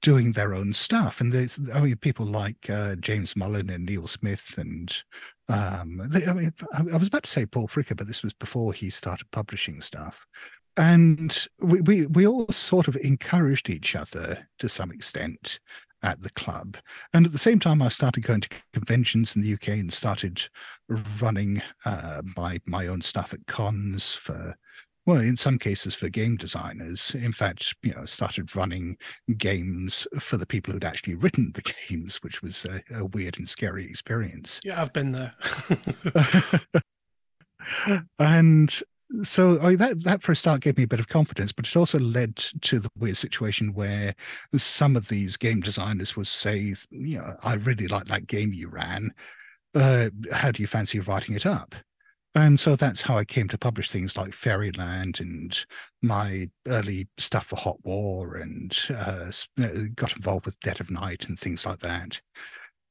doing 0.00 0.32
their 0.32 0.54
own 0.54 0.72
stuff, 0.72 1.20
and 1.20 1.32
there's 1.32 1.58
I 1.74 1.80
mean 1.80 1.96
people 1.96 2.26
like 2.26 2.70
uh, 2.70 2.96
James 2.96 3.36
Mullen 3.36 3.70
and 3.70 3.86
Neil 3.86 4.06
Smith, 4.06 4.54
and 4.58 4.94
um, 5.48 6.02
they, 6.10 6.26
I 6.26 6.32
mean 6.32 6.52
I 6.76 6.96
was 6.96 7.08
about 7.08 7.24
to 7.24 7.30
say 7.30 7.46
Paul 7.46 7.68
Fricker, 7.68 7.96
but 7.96 8.06
this 8.06 8.22
was 8.22 8.32
before 8.32 8.72
he 8.72 8.90
started 8.90 9.30
publishing 9.30 9.80
stuff. 9.80 10.26
And 10.76 11.48
we, 11.58 11.80
we, 11.80 12.06
we 12.06 12.26
all 12.26 12.46
sort 12.52 12.86
of 12.86 12.94
encouraged 12.94 13.68
each 13.68 13.96
other 13.96 14.46
to 14.60 14.68
some 14.68 14.92
extent 14.92 15.58
at 16.02 16.22
the 16.22 16.30
club. 16.30 16.76
And 17.12 17.26
at 17.26 17.32
the 17.32 17.38
same 17.38 17.58
time, 17.58 17.82
I 17.82 17.88
started 17.88 18.24
going 18.24 18.40
to 18.42 18.48
conventions 18.72 19.36
in 19.36 19.42
the 19.42 19.54
UK 19.54 19.68
and 19.68 19.92
started 19.92 20.48
running 21.20 21.62
uh, 21.84 22.22
my 22.36 22.60
my 22.66 22.86
own 22.86 23.00
stuff 23.00 23.32
at 23.32 23.46
cons 23.46 24.14
for. 24.14 24.56
Well, 25.06 25.20
in 25.20 25.36
some 25.36 25.58
cases 25.58 25.94
for 25.94 26.10
game 26.10 26.36
designers. 26.36 27.14
In 27.14 27.32
fact, 27.32 27.74
you 27.82 27.94
know, 27.94 28.04
started 28.04 28.54
running 28.54 28.98
games 29.38 30.06
for 30.18 30.36
the 30.36 30.44
people 30.44 30.74
who'd 30.74 30.84
actually 30.84 31.14
written 31.14 31.52
the 31.54 31.62
games, 31.88 32.16
which 32.16 32.42
was 32.42 32.66
a, 32.66 32.82
a 32.94 33.06
weird 33.06 33.38
and 33.38 33.48
scary 33.48 33.86
experience. 33.86 34.60
Yeah, 34.62 34.82
I've 34.82 34.92
been 34.92 35.12
there. 35.12 35.34
and 38.18 38.82
so 39.22 39.58
I, 39.60 39.76
that 39.76 40.04
that 40.04 40.22
for 40.22 40.32
a 40.32 40.36
start 40.36 40.60
gave 40.60 40.76
me 40.76 40.84
a 40.84 40.88
bit 40.88 41.00
of 41.00 41.08
confidence, 41.08 41.52
but 41.52 41.66
it 41.66 41.76
also 41.76 41.98
led 41.98 42.36
to 42.36 42.78
the 42.78 42.90
weird 42.98 43.16
situation 43.16 43.72
where 43.72 44.14
some 44.54 44.96
of 44.96 45.08
these 45.08 45.36
game 45.36 45.60
designers 45.60 46.16
would 46.16 46.26
say, 46.26 46.74
you 46.90 47.18
know, 47.18 47.34
I 47.42 47.54
really 47.54 47.88
like 47.88 48.06
that 48.06 48.26
game 48.26 48.52
you 48.52 48.68
ran. 48.68 49.12
Uh, 49.74 50.10
how 50.32 50.50
do 50.50 50.62
you 50.62 50.66
fancy 50.66 51.00
writing 51.00 51.34
it 51.34 51.46
up? 51.46 51.74
And 52.34 52.60
so 52.60 52.76
that's 52.76 53.02
how 53.02 53.16
I 53.16 53.24
came 53.24 53.48
to 53.48 53.58
publish 53.58 53.90
things 53.90 54.16
like 54.16 54.32
Fairyland 54.32 55.18
and 55.18 55.58
my 56.02 56.48
early 56.68 57.08
stuff 57.16 57.46
for 57.46 57.56
Hot 57.56 57.78
War 57.84 58.36
and 58.36 58.78
uh, 58.90 59.30
uh 59.60 59.68
got 59.94 60.14
involved 60.14 60.44
with 60.44 60.60
Dead 60.60 60.80
of 60.80 60.90
Night 60.90 61.28
and 61.28 61.38
things 61.38 61.64
like 61.64 61.80
that. 61.80 62.20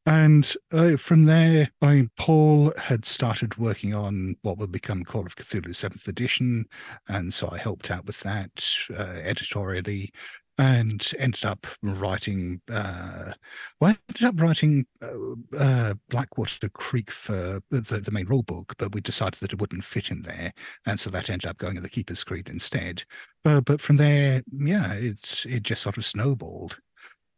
And 0.07 0.55
uh, 0.71 0.95
from 0.95 1.25
there, 1.25 1.69
I 1.81 2.07
Paul 2.17 2.71
had 2.77 3.03
started 3.03 3.57
working 3.57 3.93
on 3.93 4.37
what 4.41 4.57
would 4.57 4.71
become 4.71 5.03
Call 5.03 5.25
of 5.25 5.35
Cthulhu 5.35 5.71
7th 5.71 6.07
edition. 6.07 6.65
And 7.09 7.33
so 7.33 7.49
I 7.51 7.57
helped 7.57 7.91
out 7.91 8.05
with 8.05 8.21
that 8.21 8.65
uh, 8.97 9.19
editorially 9.21 10.13
and 10.57 11.11
ended 11.19 11.43
up 11.43 11.67
writing, 11.83 12.61
uh, 12.71 13.33
well, 13.81 13.91
I 13.91 13.97
ended 14.07 14.23
up 14.23 14.41
writing 14.41 14.87
uh, 15.01 15.57
uh, 15.59 15.93
Blackwater 16.09 16.69
Creek 16.69 17.11
for 17.11 17.59
the, 17.69 17.81
the 17.81 18.11
main 18.11 18.27
rule 18.27 18.43
book, 18.43 18.75
but 18.77 18.95
we 18.95 19.01
decided 19.01 19.41
that 19.41 19.51
it 19.51 19.59
wouldn't 19.59 19.83
fit 19.83 20.09
in 20.09 20.21
there. 20.21 20.53
And 20.85 20.97
so 21.01 21.09
that 21.09 21.29
ended 21.29 21.49
up 21.49 21.57
going 21.57 21.75
in 21.75 21.83
the 21.83 21.89
Keeper 21.89 22.15
Screen 22.15 22.45
instead. 22.47 23.03
Uh, 23.43 23.59
but 23.59 23.81
from 23.81 23.97
there, 23.97 24.41
yeah, 24.57 24.93
it, 24.93 25.45
it 25.49 25.63
just 25.63 25.81
sort 25.81 25.97
of 25.97 26.05
snowballed. 26.05 26.77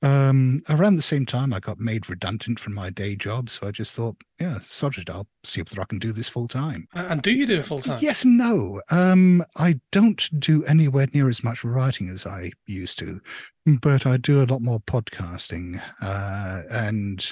Um, 0.01 0.61
around 0.69 0.95
the 0.95 1.01
same 1.01 1.25
time, 1.25 1.53
I 1.53 1.59
got 1.59 1.77
made 1.79 2.09
redundant 2.09 2.59
from 2.59 2.73
my 2.73 2.89
day 2.89 3.15
job, 3.15 3.49
so 3.49 3.67
I 3.67 3.71
just 3.71 3.95
thought, 3.95 4.15
yeah, 4.39 4.59
sod 4.61 4.97
it, 4.97 5.09
I'll 5.09 5.27
see 5.43 5.61
whether 5.61 5.81
I 5.81 5.85
can 5.85 5.99
do 5.99 6.13
this 6.13 6.29
full 6.29 6.47
time. 6.47 6.87
And 6.93 7.21
do 7.21 7.31
you 7.31 7.45
do 7.45 7.59
it 7.59 7.65
full 7.65 7.81
time? 7.81 7.99
Yes, 8.01 8.23
no. 8.23 8.81
Um, 8.91 9.43
I 9.57 9.79
don't 9.91 10.29
do 10.39 10.63
anywhere 10.65 11.07
near 11.13 11.27
as 11.27 11.43
much 11.43 11.65
writing 11.65 12.09
as 12.09 12.25
I 12.25 12.51
used 12.65 12.97
to, 12.99 13.19
but 13.65 14.05
I 14.05 14.17
do 14.17 14.41
a 14.41 14.45
lot 14.45 14.61
more 14.61 14.79
podcasting, 14.79 15.81
uh, 16.01 16.61
and 16.71 17.25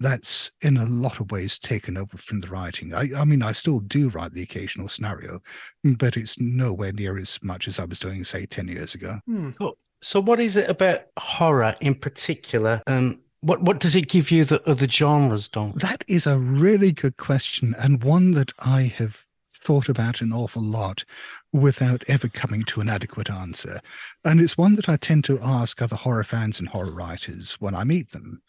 that's 0.00 0.50
in 0.62 0.76
a 0.76 0.86
lot 0.86 1.20
of 1.20 1.30
ways 1.30 1.58
taken 1.58 1.96
over 1.98 2.16
from 2.16 2.40
the 2.40 2.48
writing. 2.48 2.94
I, 2.94 3.08
I 3.16 3.24
mean, 3.24 3.42
I 3.42 3.52
still 3.52 3.80
do 3.80 4.08
write 4.08 4.32
the 4.32 4.42
occasional 4.42 4.88
scenario, 4.88 5.40
but 5.84 6.16
it's 6.16 6.38
nowhere 6.38 6.92
near 6.92 7.18
as 7.18 7.38
much 7.42 7.68
as 7.68 7.78
I 7.78 7.84
was 7.84 8.00
doing, 8.00 8.24
say, 8.24 8.46
ten 8.46 8.68
years 8.68 8.94
ago. 8.94 9.18
Hmm. 9.26 9.50
Cool. 9.52 9.76
So, 10.02 10.20
what 10.20 10.40
is 10.40 10.56
it 10.56 10.68
about 10.68 11.06
horror 11.18 11.74
in 11.80 11.94
particular? 11.94 12.82
Um, 12.86 13.20
what 13.40 13.62
what 13.62 13.80
does 13.80 13.96
it 13.96 14.08
give 14.08 14.30
you 14.30 14.44
that 14.44 14.66
other 14.66 14.88
genres 14.88 15.48
don't? 15.48 15.78
That 15.80 16.04
is 16.08 16.26
a 16.26 16.38
really 16.38 16.92
good 16.92 17.16
question, 17.16 17.74
and 17.78 18.02
one 18.02 18.32
that 18.32 18.52
I 18.58 18.82
have 18.96 19.24
thought 19.48 19.88
about 19.88 20.20
an 20.20 20.32
awful 20.32 20.62
lot 20.62 21.04
without 21.52 22.02
ever 22.08 22.28
coming 22.28 22.64
to 22.64 22.80
an 22.80 22.88
adequate 22.88 23.30
answer. 23.30 23.80
And 24.24 24.40
it's 24.40 24.58
one 24.58 24.74
that 24.76 24.88
I 24.88 24.96
tend 24.96 25.24
to 25.24 25.38
ask 25.40 25.80
other 25.80 25.96
horror 25.96 26.24
fans 26.24 26.58
and 26.58 26.68
horror 26.68 26.90
writers 26.90 27.54
when 27.60 27.74
I 27.74 27.84
meet 27.84 28.10
them. 28.10 28.42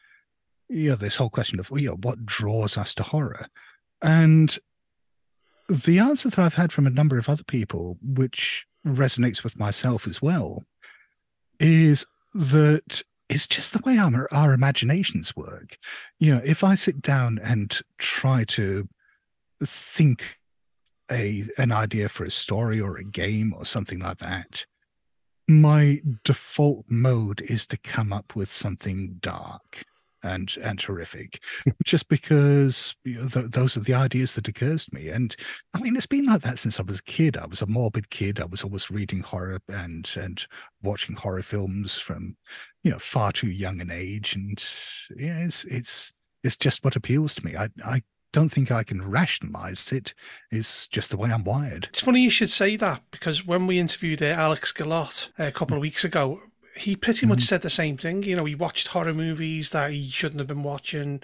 You 0.69 0.89
know, 0.89 0.95
this 0.95 1.15
whole 1.15 1.29
question 1.29 1.59
of, 1.59 1.69
you 1.73 1.89
know, 1.89 1.97
what 2.01 2.25
draws 2.25 2.77
us 2.77 2.93
to 2.95 3.03
horror? 3.03 3.47
And 4.01 4.57
the 5.69 5.99
answer 5.99 6.29
that 6.29 6.39
I've 6.39 6.55
had 6.55 6.71
from 6.71 6.87
a 6.87 6.91
number 6.91 7.17
of 7.17 7.29
other 7.29 7.43
people, 7.43 7.97
which 8.01 8.65
resonates 8.85 9.43
with 9.43 9.57
myself 9.57 10.07
as 10.07 10.21
well, 10.21 10.63
is 11.59 12.05
that 12.33 13.03
it's 13.29 13.47
just 13.47 13.73
the 13.73 13.81
way 13.85 13.97
our, 13.97 14.27
our 14.31 14.53
imaginations 14.53 15.35
work. 15.35 15.77
You 16.19 16.35
know, 16.35 16.41
if 16.45 16.63
I 16.63 16.75
sit 16.75 17.01
down 17.01 17.39
and 17.43 17.77
try 17.97 18.45
to 18.45 18.87
think 19.63 20.37
a 21.09 21.43
an 21.57 21.71
idea 21.71 22.09
for 22.09 22.25
a 22.25 22.31
story 22.31 22.79
or 22.79 22.97
a 22.97 23.03
game 23.03 23.53
or 23.57 23.65
something 23.65 23.99
like 23.99 24.17
that, 24.19 24.65
my 25.47 26.01
default 26.23 26.85
mode 26.89 27.41
is 27.41 27.65
to 27.67 27.77
come 27.77 28.11
up 28.11 28.35
with 28.35 28.49
something 28.49 29.17
dark 29.19 29.83
and 30.23 30.55
and 30.63 30.79
terrific 30.79 31.41
just 31.83 32.07
because 32.09 32.95
you 33.03 33.19
know, 33.19 33.27
th- 33.27 33.51
those 33.51 33.77
are 33.77 33.81
the 33.81 33.93
ideas 33.93 34.33
that 34.35 34.47
occurs 34.47 34.85
to 34.85 34.95
me. 34.95 35.09
And 35.09 35.35
i 35.73 35.79
mean 35.79 35.95
it's 35.95 36.05
been 36.05 36.25
like 36.25 36.41
that 36.41 36.59
since 36.59 36.79
i 36.79 36.83
was 36.83 36.99
a 36.99 37.03
kid. 37.03 37.37
I 37.37 37.45
was 37.45 37.61
a 37.61 37.67
morbid 37.67 38.09
kid. 38.09 38.39
I 38.39 38.45
was 38.45 38.63
always 38.63 38.91
reading 38.91 39.21
horror 39.21 39.59
and 39.69 40.09
and 40.15 40.45
watching 40.81 41.15
horror 41.15 41.43
films 41.43 41.97
from 41.97 42.35
you 42.83 42.91
know 42.91 42.99
far 42.99 43.31
too 43.31 43.51
young 43.51 43.81
an 43.81 43.91
age. 43.91 44.35
And 44.35 44.63
yeah 45.15 45.39
it's 45.39 45.65
it's 45.65 46.13
it's 46.43 46.57
just 46.57 46.83
what 46.83 46.95
appeals 46.95 47.35
to 47.35 47.45
me. 47.45 47.55
I 47.55 47.69
i 47.85 48.01
don't 48.33 48.49
think 48.49 48.71
I 48.71 48.83
can 48.83 49.09
rationalize 49.09 49.91
it. 49.91 50.13
It's 50.51 50.85
just 50.87 51.11
the 51.11 51.17
way 51.17 51.31
I'm 51.31 51.43
wired. 51.43 51.87
It's 51.89 52.01
funny 52.03 52.21
you 52.21 52.29
should 52.29 52.49
say 52.49 52.75
that 52.75 53.01
because 53.09 53.45
when 53.47 53.67
we 53.67 53.79
interviewed 53.79 54.21
uh, 54.21 54.25
Alex 54.25 54.71
Galot 54.71 55.29
a 55.39 55.51
couple 55.51 55.75
of 55.75 55.81
weeks 55.81 56.03
ago, 56.03 56.41
he 56.77 56.95
pretty 56.95 57.25
much 57.25 57.39
mm. 57.39 57.47
said 57.47 57.61
the 57.61 57.69
same 57.69 57.97
thing. 57.97 58.23
You 58.23 58.35
know, 58.35 58.45
he 58.45 58.55
watched 58.55 58.89
horror 58.89 59.13
movies 59.13 59.71
that 59.71 59.91
he 59.91 60.09
shouldn't 60.09 60.39
have 60.39 60.47
been 60.47 60.63
watching. 60.63 61.21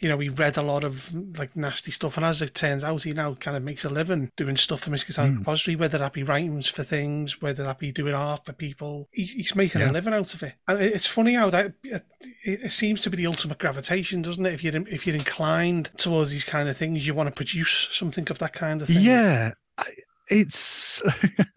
You 0.00 0.08
know, 0.08 0.18
he 0.18 0.28
read 0.28 0.56
a 0.56 0.62
lot 0.62 0.84
of 0.84 1.12
like 1.38 1.56
nasty 1.56 1.90
stuff, 1.90 2.16
and 2.16 2.24
as 2.26 2.42
it 2.42 2.54
turns 2.54 2.84
out, 2.84 3.02
he 3.02 3.12
now 3.12 3.34
kind 3.34 3.56
of 3.56 3.62
makes 3.62 3.84
a 3.84 3.90
living 3.90 4.30
doing 4.36 4.56
stuff 4.56 4.82
for 4.82 4.90
Miskatonic 4.90 5.34
mm. 5.34 5.38
Repository, 5.38 5.76
whether 5.76 5.98
that 5.98 6.12
be 6.12 6.22
writings 6.22 6.68
for 6.68 6.82
things, 6.82 7.40
whether 7.42 7.64
that 7.64 7.78
be 7.78 7.92
doing 7.92 8.14
art 8.14 8.44
for 8.44 8.52
people. 8.52 9.08
He, 9.12 9.24
he's 9.24 9.56
making 9.56 9.80
yeah. 9.80 9.90
a 9.90 9.92
living 9.92 10.14
out 10.14 10.34
of 10.34 10.42
it, 10.42 10.54
and 10.66 10.80
it's 10.80 11.06
funny 11.06 11.34
how 11.34 11.50
that 11.50 11.74
it, 11.82 12.04
it, 12.44 12.72
seems 12.72 13.02
to 13.02 13.10
be 13.10 13.16
the 13.16 13.26
ultimate 13.26 13.58
gravitation, 13.58 14.22
doesn't 14.22 14.44
it? 14.44 14.54
If 14.54 14.64
you're 14.64 14.88
if 14.88 15.06
you're 15.06 15.16
inclined 15.16 15.90
towards 15.96 16.30
these 16.30 16.44
kind 16.44 16.68
of 16.68 16.76
things, 16.76 17.06
you 17.06 17.14
want 17.14 17.28
to 17.28 17.34
produce 17.34 17.88
something 17.92 18.28
of 18.30 18.38
that 18.38 18.52
kind 18.52 18.82
of 18.82 18.88
thing. 18.88 19.02
Yeah. 19.02 19.52
I, 19.78 19.84
it's 20.30 21.02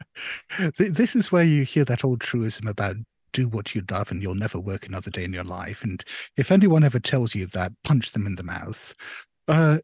this 0.78 1.16
is 1.16 1.32
where 1.32 1.44
you 1.44 1.64
hear 1.64 1.86
that 1.86 2.04
old 2.04 2.22
truism 2.22 2.68
about 2.68 2.96
do 3.34 3.48
what 3.48 3.74
you 3.76 3.84
love 3.90 4.12
and 4.12 4.22
you'll 4.22 4.36
never 4.36 4.60
work 4.60 4.88
another 4.88 5.12
day 5.12 5.24
in 5.24 5.34
your 5.34 5.44
life. 5.44 5.84
And 5.84 6.04
if 6.38 6.52
anyone 6.52 6.84
ever 6.84 7.00
tells 7.00 7.36
you 7.36 7.46
that, 7.48 7.72
punch 7.84 8.12
them 8.12 8.26
in 8.26 8.36
the 8.36 8.44
mouth. 8.44 8.94
Uh, 9.48 9.80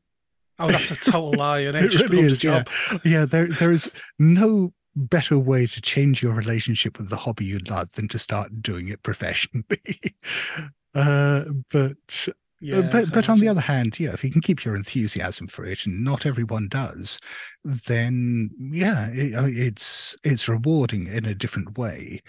oh, 0.60 0.70
that's 0.70 0.92
a 0.92 0.96
total 0.96 1.34
lie, 1.34 1.60
and 1.60 1.76
it, 1.78 1.86
it 1.86 1.90
just 1.90 2.10
really 2.10 2.24
is, 2.24 2.44
Yeah, 2.44 2.64
yeah 3.04 3.26
there, 3.26 3.48
there 3.48 3.72
is 3.72 3.92
no 4.20 4.74
better 4.96 5.38
way 5.38 5.66
to 5.68 5.82
change 5.82 6.24
your 6.24 6.34
relationship 6.34 6.98
with 6.98 7.10
the 7.10 7.18
hobby 7.18 7.46
you 7.46 7.60
love 7.60 7.94
than 7.94 8.08
to 8.10 8.20
start 8.20 8.62
doing 8.62 8.90
it 8.90 9.04
professionally. 9.04 10.16
uh, 10.96 11.46
but 11.70 12.28
yeah, 12.60 12.90
but 12.92 13.12
but 13.14 13.30
on 13.30 13.40
the 13.40 13.48
other 13.48 13.62
hand, 13.62 14.00
yeah, 14.00 14.14
if 14.14 14.24
you 14.24 14.32
can 14.32 14.42
keep 14.42 14.66
your 14.66 14.76
enthusiasm 14.76 15.48
for 15.48 15.64
it, 15.64 15.86
and 15.86 16.04
not 16.04 16.26
everyone 16.26 16.68
does, 16.68 17.20
then 17.64 18.50
yeah, 18.58 19.10
it, 19.12 19.34
it's 19.56 20.16
it's 20.24 20.50
rewarding 20.50 21.06
in 21.08 21.26
a 21.26 21.36
different 21.36 21.78
way 21.78 22.24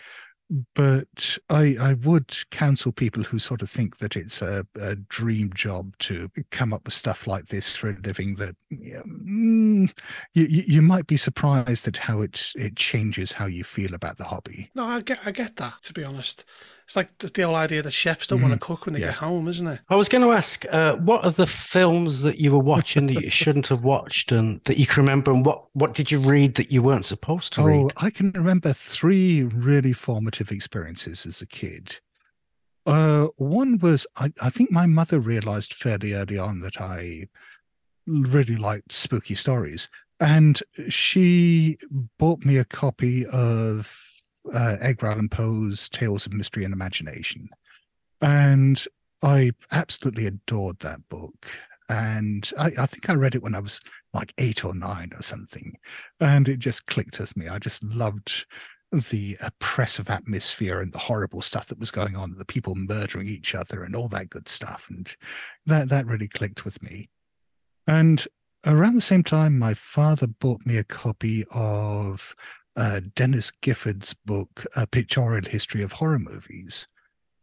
but 0.75 1.39
I, 1.51 1.77
I 1.81 1.95
would 2.05 2.35
counsel 2.51 2.93
people 2.93 3.23
who 3.23 3.39
sort 3.39 3.61
of 3.63 3.69
think 3.69 3.99
that 3.99 4.17
it's 4.17 4.41
a, 4.41 4.67
a 4.81 4.97
dream 4.97 5.53
job 5.53 5.97
to 6.01 6.31
come 6.51 6.73
up 6.73 6.85
with 6.85 6.95
stuff 6.95 7.27
like 7.27 7.47
this 7.47 7.77
for 7.77 7.91
a 7.91 7.97
living 8.03 8.35
that 8.37 8.57
mm, 8.73 9.91
you, 10.35 10.47
you 10.47 10.83
might 10.83 11.07
be 11.07 11.17
surprised 11.17 11.87
at 11.87 11.97
how 11.97 12.23
it 12.23 12.53
it 12.55 12.77
changes 12.77 13.33
how 13.33 13.47
you 13.47 13.65
feel 13.65 13.95
about 13.95 14.17
the 14.17 14.25
hobby. 14.25 14.71
No, 14.75 14.85
I 14.85 15.01
get 15.01 15.21
I 15.27 15.33
get 15.33 15.57
that 15.57 15.75
to 15.85 15.93
be 15.93 16.05
honest. 16.05 16.45
It's 16.89 16.97
like 16.97 17.19
the, 17.19 17.27
the 17.27 17.43
whole 17.43 17.55
idea 17.55 17.83
that 17.83 17.91
chefs 17.91 18.29
don't 18.29 18.39
mm. 18.39 18.45
want 18.45 18.55
to 18.55 18.67
cook 18.67 18.87
when 18.87 18.95
they 18.95 19.01
yeah. 19.01 19.09
get 19.09 19.17
home, 19.17 19.47
isn't 19.47 19.67
it? 19.67 19.81
I 19.91 19.95
was 19.95 20.09
going 20.09 20.23
to 20.23 20.33
ask, 20.33 20.65
uh, 20.73 20.97
what 20.97 21.23
are 21.23 21.31
the 21.31 21.47
films 21.47 22.23
that 22.23 22.39
you 22.39 22.51
were 22.51 22.59
watching 22.59 23.09
that 23.09 23.23
you 23.23 23.29
shouldn't 23.29 23.67
have 23.67 23.85
watched, 23.85 24.33
and 24.33 24.63
that 24.65 24.79
you 24.79 24.87
can 24.87 25.03
remember, 25.03 25.31
and 25.31 25.45
what 25.45 25.67
what 25.75 25.93
did 25.93 26.11
you 26.11 26.19
read 26.19 26.55
that 26.55 26.73
you 26.73 26.83
weren't 26.83 27.05
supposed 27.05 27.53
to 27.53 27.61
oh, 27.61 27.65
read? 27.65 27.93
I 27.99 28.09
can 28.09 28.31
remember 28.33 28.73
three 28.73 29.43
really 29.43 29.93
formative 29.93 30.51
experiences 30.51 31.27
as 31.27 31.43
a 31.43 31.47
kid. 31.47 32.01
Uh, 32.87 33.27
one 33.37 33.77
was 33.81 34.07
I, 34.17 34.33
I 34.41 34.49
think 34.49 34.71
my 34.71 34.87
mother 34.87 35.21
realized 35.21 35.75
fairly 35.75 36.15
early 36.15 36.39
on 36.39 36.61
that 36.61 36.81
I 36.81 37.29
really 38.07 38.57
liked 38.57 38.95
spooky 38.95 39.35
stories, 39.35 39.91
and 40.21 40.63
she 40.89 41.77
bought 42.19 42.47
me 42.47 42.57
a 42.57 42.65
copy 42.65 43.27
of 43.27 44.09
uh, 44.53 44.77
Edgar 44.81 45.09
Allan 45.09 45.29
Poe's 45.29 45.89
Tales 45.89 46.27
of 46.27 46.33
Mystery 46.33 46.65
and 46.65 46.73
Imagination. 46.73 47.49
And 48.21 48.85
I 49.23 49.53
absolutely 49.73 50.27
adored 50.27 50.79
that 50.81 51.09
book. 51.09 51.47
And 51.89 52.51
I, 52.59 52.71
I, 52.79 52.87
think 52.87 53.09
I 53.09 53.15
read 53.15 53.35
it 53.35 53.43
when 53.43 53.55
I 53.55 53.61
was 53.61 53.81
like 54.13 54.35
eight 54.39 54.65
or 54.65 54.75
nine 54.75 55.11
or 55.17 55.23
something. 55.23 55.75
And 56.21 56.49
it 56.49 56.59
just 56.59 56.87
clicked 56.87 57.19
with 57.19 57.37
me. 57.37 57.49
I 57.49 57.59
just 57.59 57.83
loved 57.83 58.47
the 58.93 59.37
oppressive 59.43 60.09
atmosphere 60.09 60.81
and 60.81 60.93
the 60.93 60.99
horrible 60.99 61.43
stuff 61.43 61.67
that 61.69 61.79
was 61.79 61.91
going 61.91 62.17
on, 62.17 62.35
the 62.37 62.45
people 62.45 62.75
murdering 62.75 63.29
each 63.29 63.55
other 63.55 63.85
and 63.85 63.95
all 63.95 64.09
that 64.09 64.31
good 64.31 64.49
stuff. 64.49 64.87
And 64.91 65.15
that, 65.67 65.89
that 65.89 66.07
really 66.07 66.29
clicked 66.29 66.65
with 66.65 66.83
me. 66.83 67.09
And 67.87 68.27
around 68.67 68.95
the 68.95 69.01
same 69.01 69.23
time, 69.23 69.59
my 69.59 69.75
father 69.75 70.27
bought 70.27 70.65
me 70.67 70.77
a 70.77 70.85
copy 70.85 71.45
of 71.55 72.35
uh, 72.79 73.01
Denis 73.17 73.51
Gifford's 73.61 74.15
book, 74.25 74.65
A 74.77 74.87
Pictorial 74.87 75.45
History 75.45 75.83
of 75.83 75.93
Horror 75.93 76.21
Movies, 76.21 76.87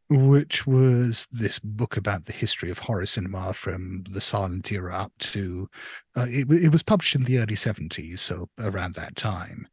which 0.09 0.65
was 0.65 1.27
this 1.29 1.59
book 1.59 1.97
about 1.97 2.25
the 2.25 2.31
history 2.31 2.71
of 2.71 2.79
horror 2.79 3.05
cinema 3.05 3.53
from 3.53 4.03
the 4.09 4.21
silent 4.21 4.71
era 4.71 4.95
up 4.95 5.11
to 5.19 5.67
uh, 6.15 6.25
it, 6.29 6.49
it, 6.49 6.71
was 6.71 6.83
published 6.83 7.15
in 7.15 7.23
the 7.23 7.39
early 7.39 7.55
70s, 7.55 8.19
so 8.19 8.47
around 8.59 8.95
that 8.95 9.15
time. 9.15 9.67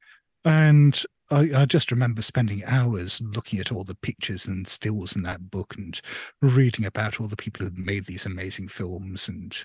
And 0.45 1.01
I, 1.31 1.51
I, 1.55 1.65
just 1.67 1.93
remember 1.93 2.23
spending 2.23 2.65
hours 2.65 3.21
looking 3.21 3.61
at 3.61 3.71
all 3.71 3.85
the 3.85 3.95
pictures 3.95 4.47
and 4.47 4.67
stills 4.67 5.15
in 5.15 5.23
that 5.23 5.51
book 5.51 5.75
and 5.77 6.01
reading 6.41 6.87
about 6.87 7.21
all 7.21 7.29
the 7.29 7.37
people 7.37 7.67
who 7.67 7.73
made 7.77 8.07
these 8.07 8.27
amazing 8.27 8.69
films 8.69 9.29
and 9.29 9.65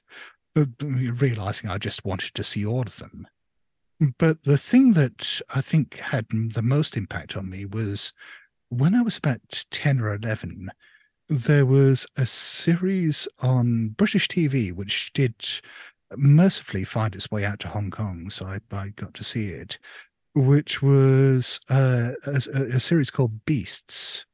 uh, 0.56 0.66
realizing 0.84 1.70
I 1.70 1.80
just 1.80 2.06
wanted 2.06 2.36
to 2.36 2.44
see 2.44 2.66
all 2.66 2.82
of 2.82 2.98
them. 2.98 3.28
But 4.18 4.44
the 4.44 4.58
thing 4.58 4.94
that 4.94 5.42
I 5.54 5.62
think 5.62 5.96
had 5.98 6.28
the 6.30 6.62
most 6.62 6.96
impact 6.96 7.36
on 7.36 7.50
me 7.50 7.66
was 7.66 8.14
when 8.70 8.94
I 8.94 9.02
was 9.02 9.18
about 9.18 9.66
10 9.72 10.00
or 10.02 10.14
11, 10.14 10.70
there 11.30 11.66
was 11.66 12.06
a 12.16 12.26
series 12.26 13.28
on 13.42 13.90
British 13.90 14.28
TV 14.28 14.72
which 14.72 15.12
did 15.14 15.36
mercifully 16.16 16.84
find 16.84 17.16
its 17.16 17.32
way 17.32 17.44
out 17.44 17.60
to 17.60 17.68
Hong 17.70 17.90
Kong. 17.90 18.30
So 18.30 18.46
I, 18.46 18.60
I 18.72 18.90
got 18.90 19.14
to 19.16 19.24
see 19.24 19.50
it, 19.50 19.80
which 20.36 20.82
was 20.82 21.60
uh, 21.70 22.12
a, 22.26 22.42
a, 22.52 22.80
series 22.80 23.10
called 23.10 23.46
Beasts 23.46 24.26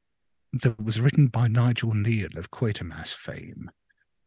that 0.51 0.80
was 0.84 1.01
written 1.01 1.28
by 1.28 1.47
Nigel 1.47 1.93
Kneale 1.93 2.38
of 2.38 2.51
Quatermass 2.51 3.16
fame. 3.16 3.72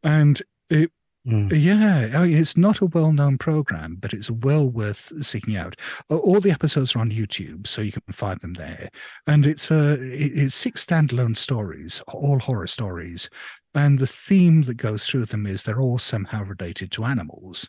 And 0.03 0.43
it 0.69 0.91
Mm. 1.27 1.51
Yeah, 1.53 2.19
I 2.19 2.25
mean, 2.25 2.37
it's 2.37 2.57
not 2.57 2.81
a 2.81 2.87
well 2.87 3.13
known 3.13 3.37
program, 3.37 3.97
but 3.99 4.13
it's 4.13 4.31
well 4.31 4.69
worth 4.69 5.13
seeking 5.27 5.57
out. 5.57 5.75
All 6.09 6.41
the 6.41 6.53
episodes 6.53 6.95
are 6.95 7.01
on 7.01 7.11
YouTube, 7.11 7.67
so 7.67 7.83
you 7.83 7.91
can 7.91 8.03
find 8.13 8.41
them 8.41 8.55
there. 8.55 8.91
And 9.27 9.45
it's 9.45 9.71
uh, 9.71 9.97
it's 10.01 10.55
six 10.55 10.87
standalone 10.87 11.37
stories, 11.37 12.01
all 12.07 12.39
horror 12.39 12.69
stories. 12.69 13.29
And 13.75 13.99
the 13.99 14.07
theme 14.07 14.63
that 14.63 14.77
goes 14.77 15.07
through 15.07 15.27
them 15.27 15.47
is 15.47 15.65
they're 15.65 15.81
all 15.81 15.99
somehow 15.99 16.45
related 16.45 16.93
to 16.93 17.05
animals. 17.05 17.69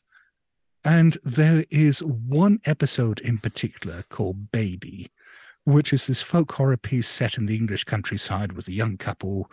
And 0.85 1.17
there 1.23 1.65
is 1.71 2.03
one 2.03 2.59
episode 2.65 3.19
in 3.21 3.39
particular 3.39 4.03
called 4.09 4.51
Baby, 4.51 5.11
which 5.65 5.91
is 5.91 6.07
this 6.07 6.21
folk 6.21 6.51
horror 6.53 6.77
piece 6.77 7.09
set 7.09 7.37
in 7.37 7.47
the 7.47 7.57
English 7.57 7.83
countryside 7.83 8.53
with 8.53 8.67
a 8.67 8.73
young 8.73 8.97
couple 8.97 9.51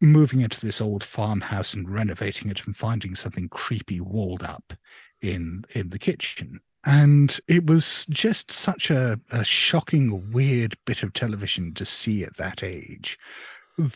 moving 0.00 0.40
into 0.40 0.64
this 0.64 0.80
old 0.80 1.04
farmhouse 1.04 1.74
and 1.74 1.90
renovating 1.90 2.50
it 2.50 2.64
and 2.66 2.74
finding 2.74 3.14
something 3.14 3.48
creepy 3.48 4.00
walled 4.00 4.42
up 4.42 4.72
in 5.20 5.64
in 5.74 5.90
the 5.90 5.98
kitchen. 5.98 6.60
And 6.84 7.38
it 7.46 7.66
was 7.66 8.06
just 8.08 8.50
such 8.50 8.90
a, 8.90 9.20
a 9.30 9.44
shocking 9.44 10.32
weird 10.32 10.76
bit 10.86 11.02
of 11.02 11.12
television 11.12 11.74
to 11.74 11.84
see 11.84 12.24
at 12.24 12.36
that 12.38 12.62
age 12.62 13.18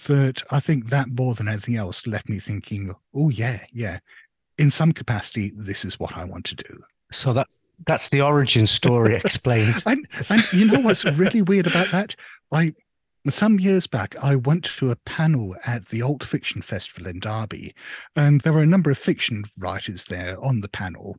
that 0.07 0.43
i 0.51 0.61
think 0.61 0.89
that 0.89 1.09
more 1.11 1.35
than 1.35 1.47
anything 1.47 1.77
else 1.77 2.07
left 2.07 2.27
me 2.27 2.39
thinking 2.39 2.95
oh 3.15 3.29
yeah 3.29 3.63
yeah 3.71 3.99
in 4.57 4.71
some 4.71 4.93
capacity 4.93 5.53
this 5.57 5.85
is 5.85 6.01
what 6.01 6.17
i 6.17 6.25
want 6.25 6.45
to 6.47 6.55
do. 6.55 6.83
So 7.15 7.33
that's 7.33 7.63
that's 7.87 8.09
the 8.09 8.21
origin 8.21 8.67
story 8.67 9.15
explained. 9.25 9.83
And, 9.87 10.07
and 10.29 10.43
you 10.53 10.67
know 10.67 10.81
what's 10.81 11.05
really 11.05 11.43
weird 11.43 11.67
about 11.67 11.91
that? 11.91 12.17
I 12.53 12.75
some 13.31 13.59
years 13.59 13.87
back, 13.87 14.15
I 14.23 14.37
went 14.37 14.65
to 14.77 14.91
a 14.91 14.97
panel 14.97 15.55
at 15.67 15.87
the 15.87 16.03
Alt 16.03 16.25
Fiction 16.25 16.63
Festival 16.63 17.07
in 17.07 17.21
Derby, 17.21 17.75
and 18.17 18.41
there 18.43 18.53
were 18.53 18.63
a 18.63 18.67
number 18.67 18.91
of 18.91 18.99
fiction 18.99 19.45
writers 19.59 20.05
there 20.07 20.37
on 20.45 20.61
the 20.61 20.69
panel 20.69 21.17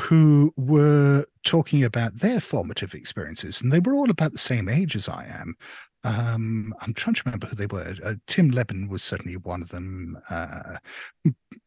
who 0.00 0.54
were 0.56 1.26
talking 1.44 1.84
about 1.84 2.16
their 2.16 2.40
formative 2.40 2.94
experiences, 2.94 3.60
and 3.60 3.70
they 3.70 3.80
were 3.80 3.94
all 3.94 4.10
about 4.10 4.32
the 4.32 4.38
same 4.38 4.68
age 4.68 4.96
as 4.96 5.08
I 5.08 5.26
am. 5.26 5.54
Um, 6.04 6.74
I'm 6.80 6.94
trying 6.94 7.14
to 7.14 7.22
remember 7.26 7.46
who 7.46 7.56
they 7.56 7.66
were. 7.66 7.94
Uh, 8.02 8.14
Tim 8.26 8.50
Lebbon 8.50 8.88
was 8.88 9.02
certainly 9.02 9.36
one 9.36 9.62
of 9.62 9.68
them. 9.68 10.18
Uh, 10.30 10.76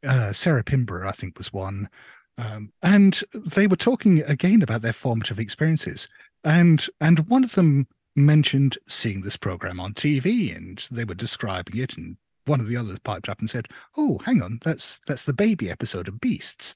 uh, 0.05 0.33
Sarah 0.33 0.63
Pinborough, 0.63 1.07
I 1.07 1.11
think, 1.11 1.37
was 1.37 1.53
one. 1.53 1.87
Um, 2.37 2.73
and 2.83 3.21
they 3.33 3.67
were 3.67 3.77
talking 3.77 4.21
again 4.23 4.61
about 4.61 4.81
their 4.81 4.91
formative 4.91 5.39
experiences. 5.39 6.09
And 6.43 6.85
and 6.99 7.19
one 7.29 7.43
of 7.43 7.55
them 7.55 7.87
mentioned 8.15 8.77
seeing 8.87 9.21
this 9.21 9.37
program 9.37 9.79
on 9.79 9.93
TV 9.93 10.55
and 10.55 10.87
they 10.91 11.03
were 11.03 11.15
describing 11.15 11.77
it 11.77 11.97
and 11.97 12.17
one 12.45 12.59
of 12.59 12.67
the 12.67 12.77
others 12.77 12.99
piped 12.99 13.27
up 13.27 13.39
and 13.39 13.49
said, 13.49 13.67
"Oh, 13.97 14.19
hang 14.23 14.41
on, 14.41 14.59
that's 14.63 14.99
that's 15.07 15.23
the 15.23 15.33
baby 15.33 15.69
episode 15.69 16.07
of 16.07 16.21
Beasts," 16.21 16.75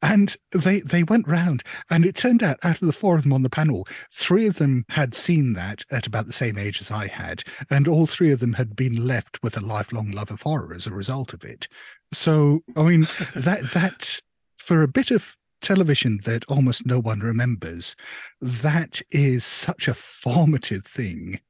and 0.00 0.36
they 0.52 0.80
they 0.80 1.02
went 1.02 1.26
round, 1.26 1.62
and 1.90 2.06
it 2.06 2.14
turned 2.14 2.42
out 2.42 2.58
out 2.64 2.80
of 2.80 2.86
the 2.86 2.92
four 2.92 3.16
of 3.16 3.22
them 3.24 3.32
on 3.32 3.42
the 3.42 3.50
panel, 3.50 3.86
three 4.12 4.46
of 4.46 4.56
them 4.56 4.84
had 4.88 5.14
seen 5.14 5.54
that 5.54 5.84
at 5.90 6.06
about 6.06 6.26
the 6.26 6.32
same 6.32 6.56
age 6.56 6.80
as 6.80 6.90
I 6.90 7.08
had, 7.08 7.42
and 7.70 7.88
all 7.88 8.06
three 8.06 8.30
of 8.30 8.40
them 8.40 8.54
had 8.54 8.76
been 8.76 9.06
left 9.06 9.42
with 9.42 9.56
a 9.56 9.60
lifelong 9.60 10.10
love 10.12 10.30
of 10.30 10.42
horror 10.42 10.72
as 10.74 10.86
a 10.86 10.92
result 10.92 11.32
of 11.32 11.44
it. 11.44 11.68
So, 12.12 12.62
I 12.76 12.82
mean, 12.84 13.08
that 13.34 13.70
that 13.72 14.20
for 14.56 14.82
a 14.82 14.88
bit 14.88 15.10
of 15.10 15.36
television 15.60 16.20
that 16.24 16.44
almost 16.46 16.86
no 16.86 17.00
one 17.00 17.20
remembers, 17.20 17.96
that 18.40 19.02
is 19.10 19.44
such 19.44 19.88
a 19.88 19.94
formative 19.94 20.84
thing 20.84 21.40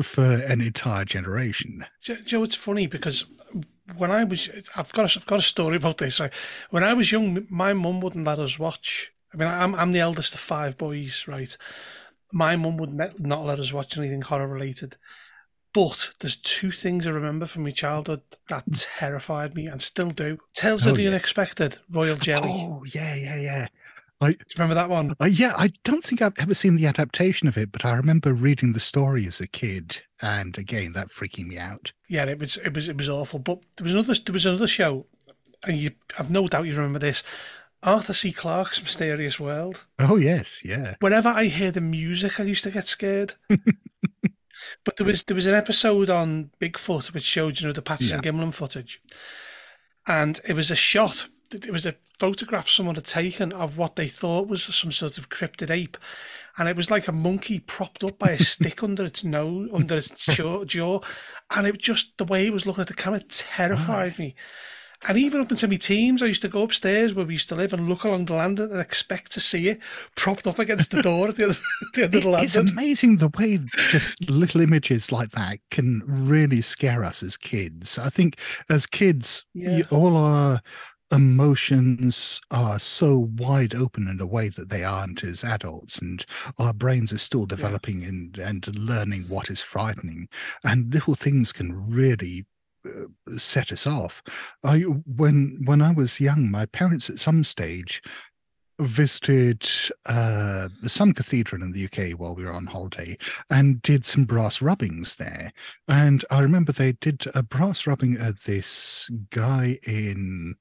for 0.00 0.24
an 0.24 0.60
entire 0.60 1.04
generation. 1.04 1.86
Joe, 2.00 2.44
it's 2.44 2.56
funny 2.56 2.86
because 2.86 3.24
when 3.96 4.10
I 4.10 4.24
was, 4.24 4.48
I've 4.76 4.92
got 4.92 5.14
a, 5.14 5.18
I've 5.18 5.26
got 5.26 5.38
a 5.40 5.42
story 5.42 5.76
about 5.76 5.98
this. 5.98 6.20
Right, 6.20 6.32
when 6.70 6.84
I 6.84 6.94
was 6.94 7.12
young, 7.12 7.46
my 7.50 7.72
mum 7.72 8.00
wouldn't 8.00 8.26
let 8.26 8.38
us 8.38 8.58
watch. 8.58 9.12
I 9.32 9.36
mean, 9.36 9.48
I'm 9.48 9.74
I'm 9.74 9.92
the 9.92 10.00
eldest 10.00 10.34
of 10.34 10.40
five 10.40 10.76
boys, 10.76 11.24
right? 11.26 11.56
My 12.32 12.56
mum 12.56 12.78
would 12.78 12.94
not 12.94 13.44
let 13.44 13.58
us 13.58 13.72
watch 13.72 13.98
anything 13.98 14.22
horror 14.22 14.48
related. 14.48 14.96
But 15.74 16.12
there's 16.20 16.36
two 16.36 16.70
things 16.70 17.06
I 17.06 17.10
remember 17.10 17.46
from 17.46 17.64
my 17.64 17.70
childhood 17.70 18.20
that 18.48 18.64
terrified 18.72 19.54
me 19.54 19.66
and 19.66 19.80
still 19.80 20.10
do. 20.10 20.38
Tales 20.54 20.86
oh, 20.86 20.90
of 20.90 20.96
the 20.96 21.04
yeah. 21.04 21.10
Unexpected, 21.10 21.78
Royal 21.90 22.16
Jelly. 22.16 22.50
Oh, 22.50 22.82
yeah, 22.92 23.14
yeah, 23.14 23.36
yeah. 23.36 23.66
I 24.22 24.36
remember 24.56 24.74
that 24.76 24.88
one. 24.88 25.16
Uh, 25.20 25.24
yeah, 25.24 25.52
I 25.56 25.72
don't 25.82 26.04
think 26.04 26.22
I've 26.22 26.38
ever 26.38 26.54
seen 26.54 26.76
the 26.76 26.86
adaptation 26.86 27.48
of 27.48 27.56
it, 27.56 27.72
but 27.72 27.84
I 27.84 27.94
remember 27.94 28.32
reading 28.32 28.72
the 28.72 28.80
story 28.80 29.26
as 29.26 29.40
a 29.40 29.48
kid, 29.48 30.00
and 30.20 30.56
again, 30.56 30.92
that 30.92 31.08
freaking 31.08 31.48
me 31.48 31.58
out. 31.58 31.92
Yeah, 32.08 32.26
it 32.26 32.38
was 32.38 32.56
it 32.58 32.72
was 32.72 32.88
it 32.88 32.96
was 32.96 33.08
awful. 33.08 33.40
But 33.40 33.62
there 33.76 33.84
was 33.84 33.94
another 33.94 34.14
there 34.14 34.32
was 34.32 34.46
another 34.46 34.68
show, 34.68 35.06
and 35.66 35.76
you 35.76 35.90
I've 36.18 36.30
no 36.30 36.46
doubt 36.46 36.66
you 36.66 36.76
remember 36.76 37.00
this. 37.00 37.24
Arthur 37.82 38.14
C. 38.14 38.30
Clarke's 38.30 38.80
Mysterious 38.80 39.40
World. 39.40 39.86
Oh 39.98 40.14
yes, 40.14 40.64
yeah. 40.64 40.94
Whenever 41.00 41.28
I 41.28 41.46
hear 41.46 41.72
the 41.72 41.80
music, 41.80 42.38
I 42.38 42.44
used 42.44 42.62
to 42.62 42.70
get 42.70 42.86
scared. 42.86 43.34
but 44.84 44.96
there 44.96 45.06
was 45.06 45.24
there 45.24 45.34
was 45.34 45.46
an 45.46 45.54
episode 45.54 46.10
on 46.10 46.50
Bigfoot 46.60 47.14
which 47.14 47.24
showed 47.24 47.60
you 47.60 47.66
know 47.66 47.72
the 47.72 47.82
Patterson 47.82 48.20
yeah. 48.22 48.30
Gimlin 48.30 48.54
footage, 48.54 49.00
and 50.06 50.40
it 50.48 50.54
was 50.54 50.70
a 50.70 50.76
shot 50.76 51.28
it 51.54 51.70
was 51.70 51.86
a 51.86 51.94
photograph 52.18 52.68
someone 52.68 52.94
had 52.94 53.04
taken 53.04 53.52
of 53.52 53.76
what 53.76 53.96
they 53.96 54.08
thought 54.08 54.48
was 54.48 54.62
some 54.62 54.92
sort 54.92 55.18
of 55.18 55.28
cryptid 55.28 55.70
ape, 55.70 55.96
and 56.56 56.68
it 56.68 56.76
was 56.76 56.90
like 56.90 57.08
a 57.08 57.12
monkey 57.12 57.58
propped 57.58 58.04
up 58.04 58.18
by 58.18 58.30
a 58.30 58.38
stick 58.42 58.82
under 58.82 59.04
its 59.04 59.24
nose, 59.24 59.68
under 59.72 59.98
its 59.98 60.10
jaw, 60.16 60.64
jaw, 60.64 61.00
and 61.50 61.66
it 61.66 61.78
just 61.78 62.16
the 62.18 62.24
way 62.24 62.46
it 62.46 62.52
was 62.52 62.66
looking 62.66 62.82
at 62.82 62.88
the 62.88 62.94
camera 62.94 63.20
terrified 63.28 64.18
me. 64.18 64.34
And 65.08 65.18
even 65.18 65.40
up 65.40 65.50
into 65.50 65.66
my 65.68 65.76
teams, 65.76 66.22
I 66.22 66.26
used 66.26 66.42
to 66.42 66.48
go 66.48 66.62
upstairs 66.62 67.14
where 67.14 67.26
we 67.26 67.34
used 67.34 67.48
to 67.48 67.54
live 67.54 67.72
and 67.72 67.88
look 67.88 68.04
along 68.04 68.26
the 68.26 68.34
landing 68.34 68.70
and 68.70 68.80
expect 68.80 69.32
to 69.32 69.40
see 69.40 69.68
it 69.68 69.80
propped 70.14 70.46
up 70.46 70.58
against 70.58 70.90
the 70.90 71.02
door 71.02 71.28
at 71.28 71.36
the, 71.36 71.58
the 71.94 72.04
end 72.04 72.14
of 72.14 72.22
the 72.22 72.28
landing. 72.28 72.44
It's 72.44 72.56
amazing 72.56 73.16
the 73.16 73.30
way 73.36 73.58
just 73.90 74.30
little 74.30 74.60
images 74.60 75.10
like 75.10 75.30
that 75.30 75.58
can 75.70 76.02
really 76.06 76.60
scare 76.60 77.04
us 77.04 77.22
as 77.22 77.36
kids. 77.36 77.98
I 77.98 78.10
think 78.10 78.38
as 78.70 78.86
kids, 78.86 79.44
yeah. 79.54 79.82
all 79.90 80.16
our 80.16 80.60
emotions 81.12 82.40
are 82.50 82.78
so 82.78 83.28
wide 83.36 83.74
open 83.74 84.08
in 84.08 84.18
a 84.18 84.26
way 84.26 84.48
that 84.48 84.70
they 84.70 84.82
aren't 84.82 85.22
as 85.22 85.44
adults 85.44 85.98
and 85.98 86.24
our 86.58 86.72
brains 86.72 87.12
are 87.12 87.18
still 87.18 87.44
developing 87.44 88.00
yeah. 88.00 88.08
and, 88.08 88.38
and 88.38 88.76
learning 88.76 89.22
what 89.28 89.50
is 89.50 89.60
frightening 89.60 90.26
and 90.64 90.92
little 90.92 91.14
things 91.14 91.52
can 91.52 91.86
really 91.90 92.46
set 93.36 93.72
us 93.72 93.86
off. 93.86 94.22
I 94.64 94.80
when 94.80 95.62
when 95.64 95.82
i 95.82 95.92
was 95.92 96.20
young 96.20 96.50
my 96.50 96.66
parents 96.66 97.08
at 97.08 97.18
some 97.18 97.44
stage 97.44 98.02
visited 98.80 99.68
uh, 100.06 100.68
some 100.84 101.12
cathedral 101.12 101.62
in 101.62 101.72
the 101.72 101.84
UK 101.84 102.18
while 102.18 102.34
we 102.34 102.44
were 102.44 102.52
on 102.52 102.66
holiday 102.66 103.16
and 103.50 103.80
did 103.82 104.04
some 104.04 104.24
brass 104.24 104.60
rubbings 104.60 105.16
there. 105.16 105.52
And 105.88 106.24
I 106.30 106.40
remember 106.40 106.72
they 106.72 106.92
did 106.92 107.24
a 107.34 107.42
brass 107.42 107.86
rubbing 107.86 108.16
at 108.18 108.40
this 108.40 109.10
guy 109.30 109.78
in 109.86 110.56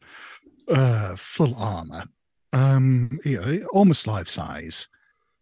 uh, 0.68 1.16
full 1.16 1.56
armor, 1.56 2.06
um, 2.54 3.20
you 3.26 3.40
know, 3.40 3.66
almost 3.74 4.08
life 4.08 4.30
size, 4.30 4.88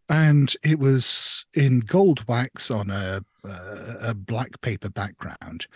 and 0.09 0.55
it 0.63 0.79
was 0.79 1.45
in 1.53 1.81
gold 1.81 2.27
wax 2.27 2.71
on 2.71 2.89
a, 2.89 3.21
uh, 3.47 3.93
a 4.01 4.13
black 4.13 4.59
paper 4.61 4.89
background, 4.89 5.67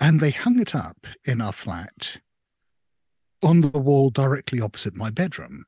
and 0.00 0.20
they 0.20 0.30
hung 0.30 0.58
it 0.58 0.74
up 0.74 1.06
in 1.24 1.40
our 1.40 1.52
flat 1.52 2.18
on 3.42 3.60
the 3.60 3.78
wall 3.78 4.10
directly 4.10 4.60
opposite 4.60 4.94
my 4.94 5.10
bedroom. 5.10 5.64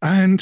And 0.00 0.40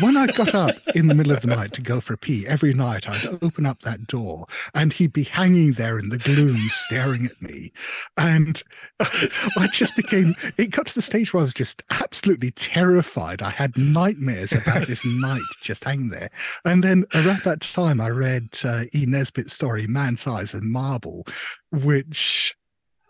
when 0.00 0.16
I 0.16 0.26
got 0.26 0.54
up 0.54 0.76
in 0.94 1.08
the 1.08 1.14
middle 1.14 1.32
of 1.32 1.40
the 1.40 1.48
night 1.48 1.72
to 1.72 1.82
go 1.82 2.00
for 2.00 2.14
a 2.14 2.18
pee, 2.18 2.46
every 2.46 2.72
night 2.72 3.08
I'd 3.08 3.42
open 3.42 3.66
up 3.66 3.80
that 3.80 4.06
door 4.06 4.46
and 4.74 4.92
he'd 4.92 5.12
be 5.12 5.24
hanging 5.24 5.72
there 5.72 5.98
in 5.98 6.08
the 6.08 6.18
gloom 6.18 6.56
staring 6.68 7.26
at 7.26 7.42
me. 7.42 7.72
And 8.16 8.62
I 9.00 9.68
just 9.72 9.96
became, 9.96 10.36
it 10.56 10.70
got 10.70 10.86
to 10.86 10.94
the 10.94 11.02
stage 11.02 11.32
where 11.32 11.40
I 11.40 11.44
was 11.44 11.54
just 11.54 11.82
absolutely 11.90 12.52
terrified. 12.52 13.42
I 13.42 13.50
had 13.50 13.76
nightmares 13.76 14.52
about 14.52 14.86
this 14.86 15.04
night 15.04 15.42
just 15.60 15.82
hanging 15.82 16.10
there. 16.10 16.30
And 16.64 16.84
then 16.84 17.04
around 17.14 17.42
that 17.42 17.62
time, 17.62 18.00
I 18.00 18.10
read 18.10 18.50
uh, 18.64 18.84
E. 18.94 19.04
Nesbit's 19.06 19.52
story, 19.52 19.88
Man 19.88 20.16
Size 20.16 20.54
in 20.54 20.70
Marble, 20.70 21.26
which 21.72 22.54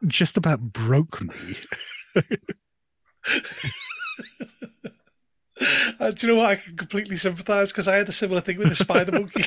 just 0.07 0.37
about 0.39 0.61
broke 0.61 1.21
me. 1.21 1.55
Uh, 6.01 6.11
do 6.11 6.27
you 6.27 6.33
know 6.33 6.39
what? 6.41 6.51
I 6.51 6.57
can 6.57 6.77
completely 6.77 7.17
sympathise 7.17 7.71
because 7.71 7.89
I 7.89 7.97
had 7.97 8.09
a 8.09 8.13
similar 8.13 8.41
thing 8.41 8.59
with 8.59 8.69
the 8.69 8.75
spider 8.75 9.13
monkey. 9.13 9.45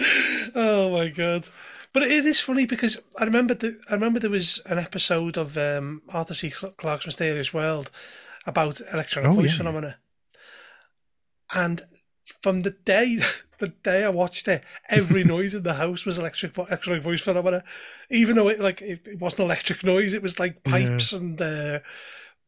oh 0.54 0.90
my 0.90 1.08
god! 1.08 1.48
But 1.92 2.04
it 2.04 2.24
is 2.24 2.40
funny 2.40 2.64
because 2.64 2.98
I 3.18 3.24
remember 3.24 3.54
the, 3.54 3.78
I 3.90 3.94
remember 3.94 4.18
there 4.18 4.30
was 4.30 4.60
an 4.66 4.78
episode 4.78 5.36
of 5.36 5.58
um, 5.58 6.02
Arthur 6.08 6.34
C. 6.34 6.50
Clarke's 6.50 7.06
Mysterious 7.06 7.52
World 7.52 7.90
about 8.46 8.80
electronic 8.92 9.30
oh, 9.30 9.34
voice 9.34 9.52
yeah. 9.52 9.58
phenomena, 9.58 9.96
and 11.54 11.82
from 12.40 12.62
the 12.62 12.70
day 12.70 13.18
the 13.58 13.68
day 13.68 14.04
I 14.04 14.08
watched 14.08 14.48
it, 14.48 14.64
every 14.88 15.24
noise 15.36 15.54
in 15.54 15.62
the 15.62 15.74
house 15.74 16.04
was 16.04 16.18
electric 16.18 16.56
electronic 16.56 17.02
voice 17.02 17.20
phenomena, 17.20 17.62
even 18.10 18.36
though 18.36 18.48
it 18.48 18.60
like 18.60 18.80
it, 18.80 19.06
it 19.06 19.20
wasn't 19.20 19.40
electric 19.40 19.84
noise; 19.84 20.14
it 20.14 20.22
was 20.22 20.38
like 20.38 20.64
pipes 20.64 21.12
yeah. 21.12 21.18
and 21.18 21.42
uh, 21.42 21.78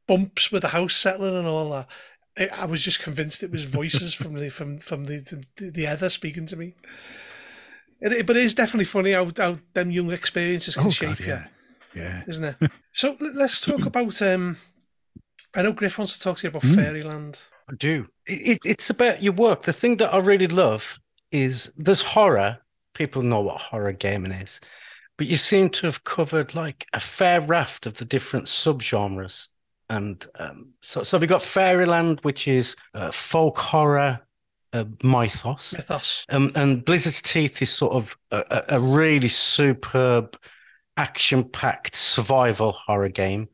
bumps 0.06 0.50
with 0.50 0.62
the 0.62 0.68
house 0.68 0.96
settling 0.96 1.36
and 1.36 1.46
all 1.46 1.70
that. 1.70 1.88
I 2.36 2.64
was 2.66 2.82
just 2.82 3.00
convinced 3.00 3.42
it 3.42 3.50
was 3.50 3.64
voices 3.64 4.12
from 4.12 4.34
the 4.34 4.50
from 4.50 4.78
from 4.78 5.04
the 5.04 5.44
the, 5.56 5.70
the 5.70 5.86
other 5.86 6.10
speaking 6.10 6.46
to 6.46 6.56
me. 6.56 6.74
It, 8.00 8.26
but 8.26 8.36
it 8.36 8.44
is 8.44 8.54
definitely 8.54 8.86
funny 8.86 9.12
how, 9.12 9.30
how 9.36 9.58
them 9.72 9.90
young 9.90 10.10
experiences 10.10 10.74
can 10.74 10.88
oh, 10.88 10.90
shape 10.90 11.18
God, 11.18 11.20
yeah. 11.20 11.44
you. 11.94 12.02
Yeah, 12.02 12.22
isn't 12.26 12.44
it? 12.44 12.70
so 12.92 13.16
let's 13.20 13.60
talk 13.60 13.86
about. 13.86 14.20
um 14.22 14.56
I 15.54 15.62
know 15.62 15.72
Griff 15.72 15.98
wants 15.98 16.14
to 16.14 16.20
talk 16.20 16.38
to 16.38 16.42
you 16.44 16.48
about 16.48 16.62
mm. 16.62 16.74
Fairyland. 16.74 17.38
I 17.70 17.74
do. 17.76 18.08
It, 18.26 18.58
it's 18.64 18.90
about 18.90 19.22
your 19.22 19.32
work. 19.32 19.62
The 19.62 19.72
thing 19.72 19.96
that 19.98 20.12
I 20.12 20.18
really 20.18 20.48
love 20.48 20.98
is 21.30 21.72
there's 21.76 22.02
horror. 22.02 22.58
People 22.94 23.22
know 23.22 23.40
what 23.40 23.60
horror 23.60 23.92
gaming 23.92 24.32
is, 24.32 24.60
but 25.16 25.28
you 25.28 25.36
seem 25.36 25.70
to 25.70 25.86
have 25.86 26.02
covered 26.02 26.54
like 26.56 26.86
a 26.92 27.00
fair 27.00 27.40
raft 27.40 27.86
of 27.86 27.94
the 27.94 28.04
different 28.04 28.46
subgenres 28.46 29.46
and 29.90 30.26
um, 30.38 30.72
so 30.80 31.02
so 31.02 31.18
we 31.18 31.26
got 31.26 31.42
Fairyland, 31.42 32.20
which 32.22 32.48
is 32.48 32.76
uh, 32.94 33.10
folk 33.10 33.58
horror 33.58 34.20
uh, 34.72 34.84
mythos. 35.02 35.72
Mythos. 35.72 36.26
Um, 36.28 36.52
and 36.54 36.84
Blizzard's 36.84 37.22
Teeth 37.22 37.62
is 37.62 37.70
sort 37.70 37.92
of 37.92 38.16
a, 38.30 38.64
a 38.70 38.80
really 38.80 39.28
superb, 39.28 40.36
action-packed 40.96 41.94
survival 41.94 42.72
horror 42.72 43.08
game, 43.08 43.48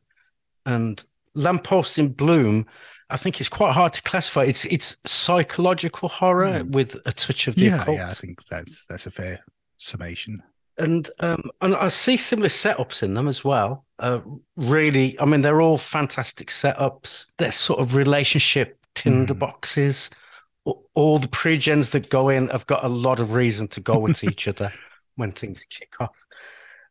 and 0.65 1.03
Lamppost 1.35 1.99
in 1.99 2.09
Bloom. 2.09 2.65
I 3.09 3.17
think 3.17 3.41
it's 3.41 3.49
quite 3.49 3.73
hard 3.73 3.93
to 3.93 4.01
classify. 4.03 4.43
It's 4.43 4.65
it's 4.65 4.97
psychological 5.05 6.09
horror 6.09 6.63
mm. 6.63 6.71
with 6.71 6.95
a 7.05 7.11
touch 7.11 7.47
of 7.47 7.55
the 7.55 7.65
yeah, 7.65 7.81
occult. 7.81 7.97
Yeah, 7.97 8.09
I 8.09 8.13
think 8.13 8.45
that's 8.45 8.85
that's 8.85 9.05
a 9.05 9.11
fair 9.11 9.43
summation 9.77 10.41
and 10.77 11.09
um, 11.19 11.51
and 11.61 11.75
I 11.75 11.87
see 11.89 12.17
similar 12.17 12.49
setups 12.49 13.03
in 13.03 13.13
them 13.13 13.27
as 13.27 13.43
well. 13.43 13.85
Uh, 14.01 14.19
really, 14.57 15.17
I 15.19 15.25
mean, 15.25 15.43
they're 15.43 15.61
all 15.61 15.77
fantastic 15.77 16.47
setups. 16.47 17.25
They're 17.37 17.51
sort 17.51 17.79
of 17.79 17.93
relationship 17.93 18.79
tinder 18.95 19.35
mm. 19.35 19.39
boxes. 19.39 20.09
All 20.65 21.19
the 21.19 21.27
pre-gens 21.27 21.91
that 21.91 22.09
go 22.09 22.29
in 22.29 22.49
have 22.49 22.65
got 22.65 22.83
a 22.83 22.89
lot 22.89 23.19
of 23.19 23.33
reason 23.33 23.67
to 23.69 23.79
go 23.79 23.99
with 23.99 24.23
each 24.23 24.47
other 24.47 24.73
when 25.15 25.31
things 25.31 25.65
kick 25.69 25.93
off. 25.99 26.15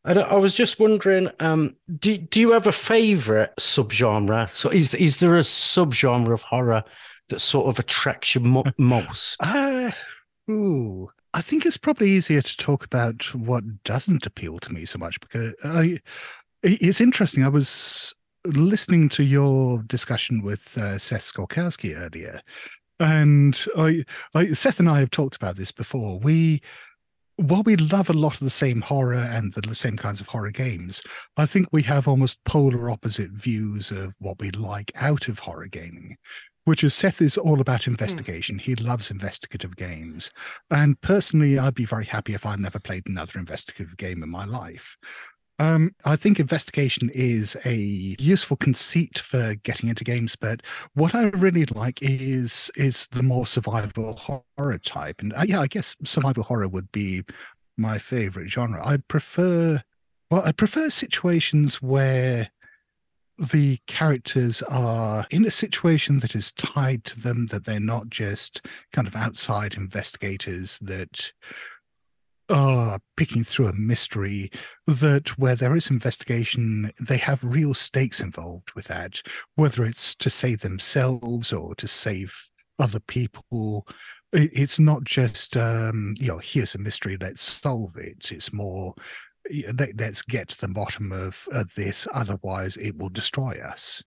I, 0.04 0.12
I 0.12 0.36
was 0.36 0.54
just 0.54 0.78
wondering, 0.78 1.28
um, 1.40 1.76
do 1.98 2.16
do 2.16 2.40
you 2.40 2.52
have 2.52 2.68
a 2.68 2.72
favorite 2.72 3.52
subgenre? 3.58 4.48
So, 4.48 4.70
is 4.70 4.94
is 4.94 5.18
there 5.18 5.36
a 5.36 5.40
subgenre 5.40 6.32
of 6.32 6.42
horror 6.42 6.84
that 7.28 7.40
sort 7.40 7.66
of 7.68 7.78
attracts 7.78 8.34
you 8.34 8.40
mo- 8.40 8.64
most? 8.78 9.36
Uh, 9.40 9.90
ooh, 10.48 11.10
I 11.34 11.42
think 11.42 11.66
it's 11.66 11.76
probably 11.76 12.10
easier 12.10 12.42
to 12.42 12.56
talk 12.56 12.84
about 12.84 13.34
what 13.34 13.84
doesn't 13.84 14.26
appeal 14.26 14.58
to 14.60 14.72
me 14.72 14.84
so 14.84 14.98
much 14.98 15.20
because 15.20 15.54
I, 15.64 15.98
it's 16.62 17.00
interesting. 17.00 17.44
I 17.44 17.48
was 17.48 18.14
listening 18.46 19.08
to 19.10 19.22
your 19.22 19.82
discussion 19.82 20.42
with 20.42 20.76
uh, 20.78 20.98
Seth 20.98 21.22
Skorkowsky 21.22 21.96
earlier, 21.96 22.40
and 22.98 23.64
I, 23.76 24.04
I, 24.34 24.46
Seth 24.46 24.80
and 24.80 24.88
I 24.88 25.00
have 25.00 25.10
talked 25.10 25.36
about 25.36 25.56
this 25.56 25.72
before. 25.72 26.18
We, 26.20 26.60
while 27.36 27.62
we 27.62 27.76
love 27.76 28.10
a 28.10 28.14
lot 28.14 28.34
of 28.34 28.40
the 28.40 28.50
same 28.50 28.82
horror 28.82 29.14
and 29.14 29.52
the 29.54 29.74
same 29.74 29.96
kinds 29.96 30.20
of 30.20 30.28
horror 30.28 30.50
games, 30.50 31.02
I 31.36 31.46
think 31.46 31.68
we 31.72 31.82
have 31.84 32.06
almost 32.06 32.44
polar 32.44 32.90
opposite 32.90 33.30
views 33.30 33.90
of 33.90 34.14
what 34.18 34.38
we 34.40 34.50
like 34.50 34.92
out 34.96 35.28
of 35.28 35.38
horror 35.38 35.66
gaming. 35.68 36.16
which 36.64 36.84
is 36.84 36.94
Seth 36.94 37.22
is 37.22 37.36
all 37.36 37.60
about 37.60 37.86
investigation. 37.86 38.56
Mm. 38.56 38.60
He 38.60 38.74
loves 38.76 39.10
investigative 39.10 39.76
games. 39.76 40.30
And 40.70 41.00
personally, 41.00 41.58
I'd 41.58 41.74
be 41.74 41.84
very 41.84 42.04
happy 42.04 42.34
if 42.34 42.44
I 42.46 42.54
never 42.56 42.78
played 42.78 43.06
another 43.06 43.38
investigative 43.38 43.96
game 43.96 44.22
in 44.22 44.28
my 44.28 44.44
life. 44.44 44.96
Um, 45.60 45.94
I 46.06 46.16
think 46.16 46.40
investigation 46.40 47.10
is 47.12 47.54
a 47.66 47.74
useful 48.18 48.56
conceit 48.56 49.18
for 49.18 49.54
getting 49.56 49.90
into 49.90 50.04
games, 50.04 50.34
but 50.34 50.62
what 50.94 51.14
I 51.14 51.24
really 51.24 51.66
like 51.66 51.98
is 52.00 52.70
is 52.76 53.06
the 53.08 53.22
more 53.22 53.46
survival 53.46 54.14
horror 54.56 54.78
type. 54.78 55.20
And 55.20 55.34
uh, 55.34 55.42
yeah, 55.46 55.60
I 55.60 55.66
guess 55.66 55.96
survival 56.02 56.44
horror 56.44 56.66
would 56.68 56.90
be 56.92 57.24
my 57.76 57.98
favorite 57.98 58.48
genre. 58.48 58.80
I 58.82 58.96
prefer 58.96 59.82
well, 60.30 60.42
I 60.46 60.52
prefer 60.52 60.88
situations 60.88 61.82
where 61.82 62.48
the 63.36 63.78
characters 63.86 64.62
are 64.62 65.26
in 65.30 65.44
a 65.44 65.50
situation 65.50 66.20
that 66.20 66.34
is 66.34 66.52
tied 66.52 67.04
to 67.04 67.20
them, 67.20 67.48
that 67.48 67.66
they're 67.66 67.80
not 67.80 68.08
just 68.08 68.66
kind 68.92 69.06
of 69.06 69.14
outside 69.14 69.74
investigators 69.74 70.78
that 70.80 71.32
are 72.50 72.98
picking 73.16 73.44
through 73.44 73.68
a 73.68 73.74
mystery, 73.74 74.50
that 74.86 75.38
where 75.38 75.54
there 75.54 75.76
is 75.76 75.90
investigation, 75.90 76.92
they 77.00 77.16
have 77.16 77.42
real 77.42 77.74
stakes 77.74 78.20
involved 78.20 78.72
with 78.74 78.86
that, 78.86 79.22
whether 79.54 79.84
it's 79.84 80.14
to 80.16 80.28
save 80.28 80.60
themselves 80.60 81.52
or 81.52 81.74
to 81.76 81.86
save 81.86 82.34
other 82.78 83.00
people. 83.00 83.86
It's 84.32 84.78
not 84.78 85.04
just, 85.04 85.56
um, 85.56 86.14
you 86.18 86.28
know, 86.28 86.38
here's 86.38 86.74
a 86.74 86.78
mystery, 86.78 87.16
let's 87.20 87.42
solve 87.42 87.96
it. 87.96 88.30
It's 88.30 88.52
more, 88.52 88.94
let, 89.74 90.00
us 90.00 90.22
get 90.22 90.48
to 90.48 90.60
the 90.60 90.68
bottom 90.68 91.12
of, 91.12 91.46
of 91.52 91.74
this, 91.74 92.06
otherwise 92.12 92.76
it 92.76 92.96
will 92.96 93.08
destroy 93.08 93.58
us. 93.64 94.04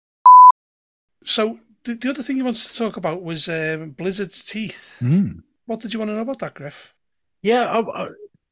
So 1.24 1.60
the, 1.84 1.96
the 1.96 2.10
other 2.10 2.24
thing 2.24 2.38
you 2.38 2.46
wanted 2.46 2.68
to 2.68 2.76
talk 2.76 2.98
about 2.98 3.22
was 3.22 3.50
um, 3.50 3.92
Blizzard's 3.92 4.44
teeth. 4.44 4.98
Mm. 5.02 5.44
What 5.66 5.82
did 5.82 5.94
you 5.94 6.00
want 6.00 6.10
to 6.10 6.16
know 6.16 6.22
about 6.22 6.40
that, 6.40 6.54
Griff? 6.54 6.94
Yeah, 7.42 7.66
I, 7.66 7.80
I, 7.80 8.08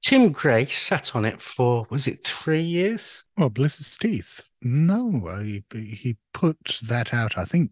Tim 0.06 0.32
Gray 0.32 0.68
sat 0.68 1.16
on 1.16 1.26
it 1.26 1.41
for 1.41 1.88
was 1.89 2.08
it 2.08 2.24
three 2.24 2.62
years? 2.62 3.24
Well, 3.39 3.49
Blizzard's 3.49 3.97
teeth. 3.97 4.51
No, 4.62 5.28
I, 5.28 5.64
he 5.74 6.18
put 6.32 6.78
that 6.88 7.12
out. 7.12 7.39
I 7.39 7.43
think 7.43 7.72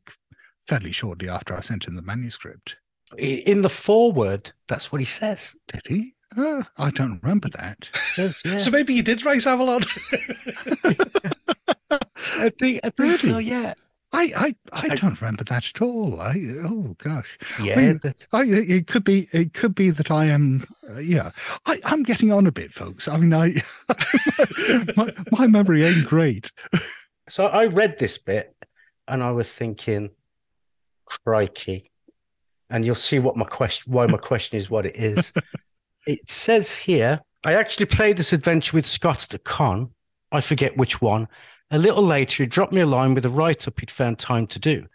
fairly 0.60 0.92
shortly 0.92 1.30
after 1.30 1.56
I 1.56 1.60
sent 1.60 1.88
in 1.88 1.94
the 1.94 2.02
manuscript. 2.02 2.78
In 3.20 3.62
the 3.62 3.70
foreword, 3.70 4.52
that's 4.68 4.92
what 4.92 5.00
he 5.00 5.06
says. 5.06 5.56
Did 5.68 5.86
he? 5.86 6.16
Uh, 6.36 6.64
I 6.76 6.90
don't 6.90 7.22
remember 7.22 7.50
that. 7.50 7.92
Yes, 8.18 8.42
yeah. 8.44 8.58
So 8.58 8.72
maybe 8.72 8.96
you 8.96 9.04
did 9.04 9.24
race 9.24 9.46
Avalon. 9.46 9.84
I 11.92 12.50
think, 12.58 12.80
I 12.84 12.90
think 12.90 12.98
really? 12.98 13.18
so. 13.18 13.38
Yeah. 13.38 13.76
I, 14.14 14.32
I, 14.38 14.56
I 14.74 14.88
don't 14.90 15.20
remember 15.20 15.44
that 15.46 15.68
at 15.68 15.82
all. 15.82 16.22
I 16.22 16.36
oh 16.64 16.96
gosh. 17.00 17.40
Yeah, 17.62 17.74
I 17.74 17.76
mean, 17.78 18.02
I, 18.32 18.44
it 18.44 18.88
could 18.88 19.04
be 19.04 19.28
it 19.34 19.54
could 19.54 19.74
be 19.74 19.90
that 19.90 20.12
I 20.12 20.26
am. 20.26 20.66
Uh, 20.88 21.00
yeah, 21.00 21.32
I, 21.66 21.80
I'm 21.86 22.04
getting 22.04 22.32
on 22.32 22.46
a 22.46 22.52
bit, 22.52 22.72
folks. 22.72 23.08
I 23.08 23.18
mean, 23.18 23.34
I 23.34 23.54
my, 24.96 25.12
my 25.32 25.48
memory 25.48 25.84
ain't 25.84 26.06
great. 26.06 26.52
So 27.28 27.48
I 27.48 27.66
read 27.66 27.98
this 27.98 28.20
bit, 28.20 28.56
and 29.08 29.24
I 29.24 29.32
was 29.32 29.52
thinking, 29.52 30.12
crikey, 31.06 31.90
and 32.70 32.86
you'll 32.86 32.96
see 32.96 33.18
what 33.18 33.36
my 33.36 33.46
question, 33.46 33.92
why 33.92 34.06
my 34.06 34.18
question 34.18 34.58
is 34.58 34.70
what 34.70 34.86
it 34.86 34.96
is. 34.96 35.34
it 36.08 36.30
says 36.30 36.76
here, 36.76 37.22
I 37.44 37.54
actually 37.54 37.88
played 37.88 38.18
this 38.18 38.32
adventure 38.32 38.78
with 38.78 38.86
Scott 38.86 39.24
at 39.24 39.34
a 39.34 39.40
con. 39.40 39.90
I 40.32 40.42
forget 40.42 40.78
which 40.78 41.02
one. 41.02 41.28
A 41.74 41.78
little 41.80 42.04
later, 42.04 42.44
he 42.44 42.48
dropped 42.48 42.72
me 42.72 42.82
a 42.82 42.86
line 42.86 43.16
with 43.16 43.26
a 43.26 43.30
write 43.30 43.68
up 43.68 43.80
he'd 43.80 43.90
found 43.90 44.20
time 44.20 44.46
to 44.48 44.60
do. 44.60 44.86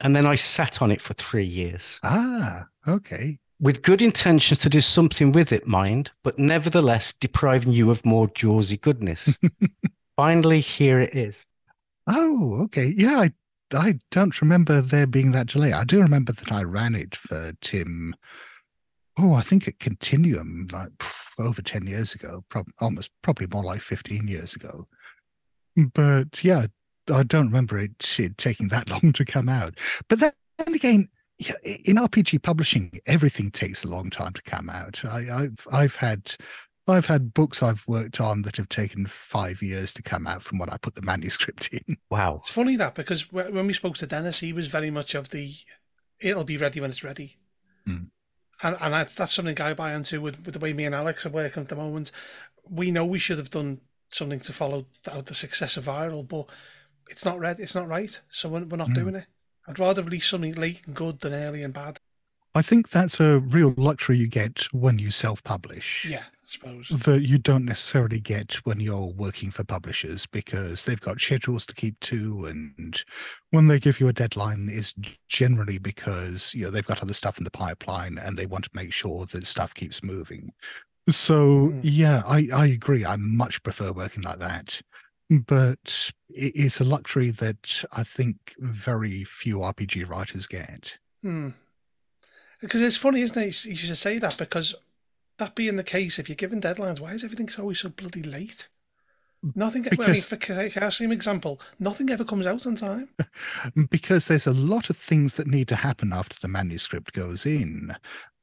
And 0.00 0.16
then 0.16 0.26
I 0.26 0.34
sat 0.34 0.82
on 0.82 0.90
it 0.90 1.00
for 1.00 1.14
three 1.14 1.44
years. 1.44 2.00
Ah, 2.02 2.66
okay. 2.88 3.38
With 3.60 3.82
good 3.82 4.02
intentions 4.02 4.58
to 4.58 4.68
do 4.68 4.80
something 4.80 5.30
with 5.30 5.52
it, 5.52 5.68
mind, 5.68 6.10
but 6.24 6.36
nevertheless 6.36 7.12
depriving 7.12 7.72
you 7.72 7.88
of 7.88 8.04
more 8.04 8.26
Jawsy 8.28 8.80
goodness. 8.80 9.38
Finally, 10.16 10.60
here 10.60 10.98
it 10.98 11.14
is. 11.14 11.46
Oh, 12.08 12.62
okay. 12.64 12.92
Yeah, 12.96 13.20
I 13.20 13.32
I 13.72 13.98
don't 14.10 14.40
remember 14.40 14.80
there 14.80 15.06
being 15.06 15.30
that 15.30 15.46
delay. 15.46 15.72
I 15.72 15.84
do 15.84 16.00
remember 16.00 16.32
that 16.32 16.52
I 16.52 16.64
ran 16.64 16.94
it 16.96 17.14
for 17.14 17.52
Tim 17.60 18.14
oh, 19.18 19.34
I 19.34 19.42
think 19.42 19.68
at 19.68 19.78
Continuum, 19.78 20.68
like 20.72 20.90
pff, 20.98 21.28
over 21.38 21.62
10 21.62 21.86
years 21.86 22.14
ago, 22.14 22.44
prob- 22.48 22.70
almost 22.80 23.10
probably 23.22 23.46
more 23.46 23.64
like 23.64 23.80
15 23.80 24.26
years 24.28 24.54
ago. 24.54 24.86
But 25.76 26.44
yeah, 26.44 26.66
I 27.12 27.22
don't 27.22 27.46
remember 27.46 27.78
it, 27.78 28.18
it 28.18 28.38
taking 28.38 28.68
that 28.68 28.88
long 29.02 29.12
to 29.12 29.24
come 29.24 29.48
out. 29.48 29.78
But 30.08 30.20
then, 30.20 30.32
then 30.58 30.74
again, 30.74 31.08
yeah, 31.38 31.54
in 31.64 31.96
RPG 31.96 32.42
publishing, 32.42 33.00
everything 33.06 33.50
takes 33.50 33.84
a 33.84 33.88
long 33.88 34.10
time 34.10 34.32
to 34.34 34.42
come 34.42 34.70
out. 34.70 35.04
I, 35.04 35.22
have 35.22 35.66
I've 35.72 35.96
had 35.96 36.34
I've 36.86 37.06
had 37.06 37.34
books 37.34 37.62
I've 37.62 37.84
worked 37.88 38.20
on 38.20 38.42
that 38.42 38.58
have 38.58 38.68
taken 38.68 39.06
five 39.06 39.62
years 39.62 39.94
to 39.94 40.02
come 40.02 40.26
out 40.26 40.42
from 40.42 40.58
when 40.58 40.70
I 40.70 40.76
put 40.76 40.94
the 40.94 41.02
manuscript 41.02 41.70
in. 41.72 41.96
Wow, 42.10 42.36
it's 42.36 42.50
funny 42.50 42.76
that 42.76 42.94
because 42.94 43.32
when 43.32 43.66
we 43.66 43.72
spoke 43.72 43.96
to 43.96 44.06
Dennis, 44.06 44.40
he 44.40 44.52
was 44.52 44.68
very 44.68 44.90
much 44.90 45.14
of 45.14 45.30
the 45.30 45.54
"it'll 46.20 46.44
be 46.44 46.56
ready 46.56 46.80
when 46.80 46.90
it's 46.90 47.02
ready." 47.02 47.38
Mm 47.88 48.08
and, 48.62 48.76
and 48.80 48.94
that's, 48.94 49.14
that's 49.14 49.32
something 49.32 49.60
I 49.60 49.74
buy 49.74 49.94
into 49.94 50.20
with, 50.20 50.44
with 50.44 50.54
the 50.54 50.58
way 50.58 50.72
me 50.72 50.84
and 50.84 50.94
Alex 50.94 51.26
are 51.26 51.30
working 51.30 51.62
at 51.62 51.68
the 51.68 51.76
moment. 51.76 52.12
We 52.68 52.90
know 52.90 53.04
we 53.04 53.18
should 53.18 53.38
have 53.38 53.50
done 53.50 53.80
something 54.14 54.40
to 54.40 54.52
follow 54.52 54.86
out 55.10 55.26
the 55.26 55.34
success 55.34 55.76
of 55.76 55.86
viral, 55.86 56.26
but 56.26 56.46
it's 57.10 57.24
not 57.24 57.38
red, 57.38 57.60
it's 57.60 57.74
not 57.74 57.88
right, 57.88 58.20
so 58.30 58.48
we're, 58.48 58.64
we're 58.64 58.76
not 58.76 58.90
mm. 58.90 58.94
doing 58.94 59.14
it. 59.16 59.26
I'd 59.66 59.78
rather 59.78 60.02
release 60.02 60.26
something 60.26 60.54
late 60.54 60.82
and 60.86 60.94
good 60.94 61.20
than 61.20 61.32
early 61.32 61.62
and 61.62 61.72
bad. 61.72 61.98
I 62.54 62.62
think 62.62 62.90
that's 62.90 63.18
a 63.18 63.40
real 63.40 63.74
luxury 63.76 64.18
you 64.18 64.28
get 64.28 64.72
when 64.72 64.98
you 64.98 65.10
self-publish. 65.10 66.06
Yeah 66.08 66.24
I 66.44 66.50
suppose. 66.50 66.88
That 67.04 67.22
you 67.22 67.38
don't 67.38 67.64
necessarily 67.64 68.20
get 68.20 68.54
when 68.66 68.78
you're 68.78 69.12
working 69.12 69.50
for 69.50 69.64
publishers 69.64 70.26
because 70.26 70.84
they've 70.84 71.00
got 71.00 71.20
schedules 71.20 71.64
to 71.66 71.74
keep 71.74 71.98
to, 72.00 72.46
and 72.46 73.02
when 73.50 73.68
they 73.68 73.80
give 73.80 73.98
you 73.98 74.08
a 74.08 74.12
deadline, 74.12 74.68
is 74.70 74.94
generally 75.28 75.78
because 75.78 76.52
you 76.54 76.64
know 76.64 76.70
they've 76.70 76.86
got 76.86 77.02
other 77.02 77.14
stuff 77.14 77.38
in 77.38 77.44
the 77.44 77.50
pipeline 77.50 78.18
and 78.18 78.36
they 78.36 78.46
want 78.46 78.64
to 78.64 78.70
make 78.74 78.92
sure 78.92 79.24
that 79.26 79.46
stuff 79.46 79.74
keeps 79.74 80.02
moving. 80.02 80.52
So 81.08 81.68
mm. 81.68 81.80
yeah, 81.82 82.22
I 82.26 82.48
I 82.52 82.66
agree. 82.66 83.04
I 83.04 83.16
much 83.16 83.62
prefer 83.62 83.92
working 83.92 84.22
like 84.22 84.38
that, 84.38 84.80
but 85.30 86.10
it's 86.30 86.80
a 86.80 86.84
luxury 86.84 87.30
that 87.30 87.84
I 87.92 88.02
think 88.02 88.54
very 88.58 89.24
few 89.24 89.58
RPG 89.58 90.08
writers 90.08 90.46
get. 90.46 90.98
Hmm. 91.22 91.50
Because 92.60 92.80
it's 92.80 92.96
funny, 92.96 93.20
isn't 93.20 93.42
it? 93.42 93.64
You 93.64 93.76
should 93.76 93.96
say 93.98 94.18
that 94.18 94.38
because 94.38 94.74
that 95.38 95.54
being 95.54 95.76
the 95.76 95.84
case, 95.84 96.18
if 96.18 96.28
you're 96.28 96.36
given 96.36 96.60
deadlines, 96.60 97.00
why 97.00 97.12
is 97.12 97.24
everything 97.24 97.50
always 97.58 97.80
so 97.80 97.90
bloody 97.90 98.22
late? 98.22 98.68
Nothing. 99.54 99.82
Because, 99.82 100.08
I 100.08 100.12
mean, 100.12 100.20
for 100.22 100.36
Cassim 100.36 101.12
example, 101.12 101.60
nothing 101.78 102.10
ever 102.10 102.24
comes 102.24 102.46
out 102.46 102.66
on 102.66 102.74
time. 102.74 103.08
because 103.90 104.28
there's 104.28 104.46
a 104.46 104.52
lot 104.52 104.90
of 104.90 104.96
things 104.96 105.34
that 105.34 105.46
need 105.46 105.68
to 105.68 105.76
happen 105.76 106.12
after 106.12 106.38
the 106.40 106.48
manuscript 106.48 107.12
goes 107.12 107.44
in, 107.44 107.94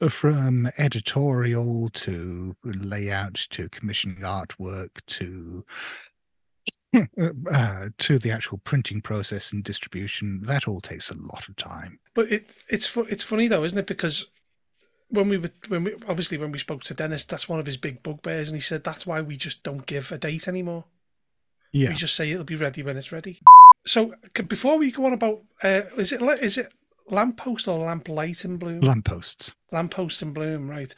from 0.09 0.69
editorial 0.77 1.89
to 1.93 2.55
layout 2.63 3.35
to 3.51 3.69
commissioning 3.69 4.17
artwork 4.17 4.89
to 5.07 5.65
uh, 7.51 7.87
to 7.97 8.19
the 8.19 8.31
actual 8.31 8.59
printing 8.59 9.01
process 9.01 9.51
and 9.51 9.63
distribution. 9.63 10.41
That 10.43 10.67
all 10.67 10.81
takes 10.81 11.09
a 11.09 11.17
lot 11.17 11.47
of 11.47 11.55
time. 11.55 11.99
But 12.13 12.31
it 12.31 12.49
it's 12.67 12.95
it's 12.97 13.23
funny 13.23 13.47
though, 13.47 13.63
isn't 13.63 13.77
it? 13.77 13.87
Because 13.87 14.27
when 15.11 15.29
we 15.29 15.37
were 15.37 15.51
when 15.67 15.83
we 15.83 15.93
obviously 16.07 16.37
when 16.37 16.51
we 16.51 16.57
spoke 16.57 16.83
to 16.83 16.93
Dennis, 16.93 17.25
that's 17.25 17.47
one 17.47 17.59
of 17.59 17.65
his 17.65 17.77
big 17.77 18.01
bugbears, 18.01 18.49
and 18.49 18.57
he 18.57 18.61
said 18.61 18.83
that's 18.83 19.05
why 19.05 19.21
we 19.21 19.37
just 19.37 19.63
don't 19.63 19.85
give 19.85 20.11
a 20.11 20.17
date 20.17 20.47
anymore. 20.47 20.85
Yeah, 21.71 21.89
we 21.89 21.95
just 21.95 22.15
say 22.15 22.31
it'll 22.31 22.43
be 22.43 22.55
ready 22.55 22.81
when 22.81 22.97
it's 22.97 23.11
ready. 23.11 23.39
So 23.85 24.15
before 24.47 24.77
we 24.77 24.91
go 24.91 25.05
on 25.05 25.13
about, 25.13 25.41
uh, 25.63 25.81
is 25.97 26.11
it 26.11 26.21
is 26.41 26.57
it 26.57 26.67
lamppost 27.09 27.67
or 27.67 27.79
lamplight 27.79 28.45
in 28.45 28.57
bloom? 28.57 28.81
Lampposts. 28.81 29.53
Lampposts 29.71 30.21
in 30.21 30.33
bloom, 30.33 30.69
right? 30.69 30.93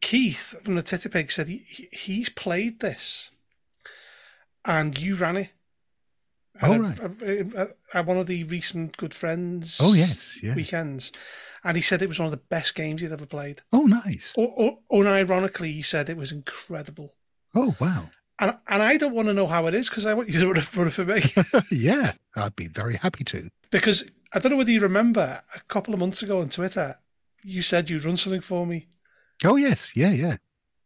Keith 0.00 0.56
from 0.62 0.74
the 0.74 0.82
Titterpig 0.82 1.30
said 1.32 1.48
he 1.48 1.88
he's 1.92 2.28
played 2.28 2.80
this, 2.80 3.30
and 4.64 4.98
you 4.98 5.16
ran 5.16 5.36
it. 5.36 5.50
Oh 6.62 6.74
uh, 6.74 6.78
right. 6.78 7.54
At, 7.56 7.76
at 7.94 8.06
one 8.06 8.18
of 8.18 8.26
the 8.26 8.44
recent 8.44 8.98
good 8.98 9.14
friends. 9.14 9.78
Oh 9.82 9.94
yes, 9.94 10.38
yeah. 10.42 10.54
Weekends 10.54 11.12
and 11.64 11.76
he 11.76 11.82
said 11.82 12.02
it 12.02 12.08
was 12.08 12.18
one 12.18 12.26
of 12.26 12.32
the 12.32 12.36
best 12.36 12.74
games 12.74 13.00
he'd 13.00 13.12
ever 13.12 13.26
played. 13.26 13.62
Oh, 13.72 13.82
nice. 13.82 14.34
Or, 14.36 14.78
or, 14.88 15.02
unironically, 15.04 15.72
he 15.72 15.82
said 15.82 16.08
it 16.08 16.16
was 16.16 16.32
incredible. 16.32 17.14
Oh, 17.54 17.76
wow. 17.80 18.10
And 18.38 18.58
and 18.66 18.82
I 18.82 18.96
don't 18.96 19.14
want 19.14 19.28
to 19.28 19.34
know 19.34 19.46
how 19.46 19.66
it 19.66 19.74
is 19.74 19.88
because 19.88 20.06
I 20.06 20.14
want 20.14 20.28
you 20.28 20.40
to 20.40 20.46
run 20.46 20.56
it, 20.56 20.76
run 20.76 20.86
it 20.88 20.92
for 20.92 21.04
me. 21.04 21.22
yeah, 21.70 22.12
I'd 22.34 22.56
be 22.56 22.66
very 22.66 22.96
happy 22.96 23.24
to. 23.24 23.48
Because 23.70 24.10
I 24.32 24.38
don't 24.38 24.50
know 24.52 24.58
whether 24.58 24.70
you 24.70 24.80
remember 24.80 25.42
a 25.54 25.60
couple 25.68 25.94
of 25.94 26.00
months 26.00 26.22
ago 26.22 26.40
on 26.40 26.48
Twitter, 26.48 26.96
you 27.44 27.62
said 27.62 27.88
you'd 27.88 28.04
run 28.04 28.16
something 28.16 28.40
for 28.40 28.66
me. 28.66 28.88
Oh 29.44 29.56
yes, 29.56 29.92
yeah, 29.94 30.10
yeah, 30.10 30.36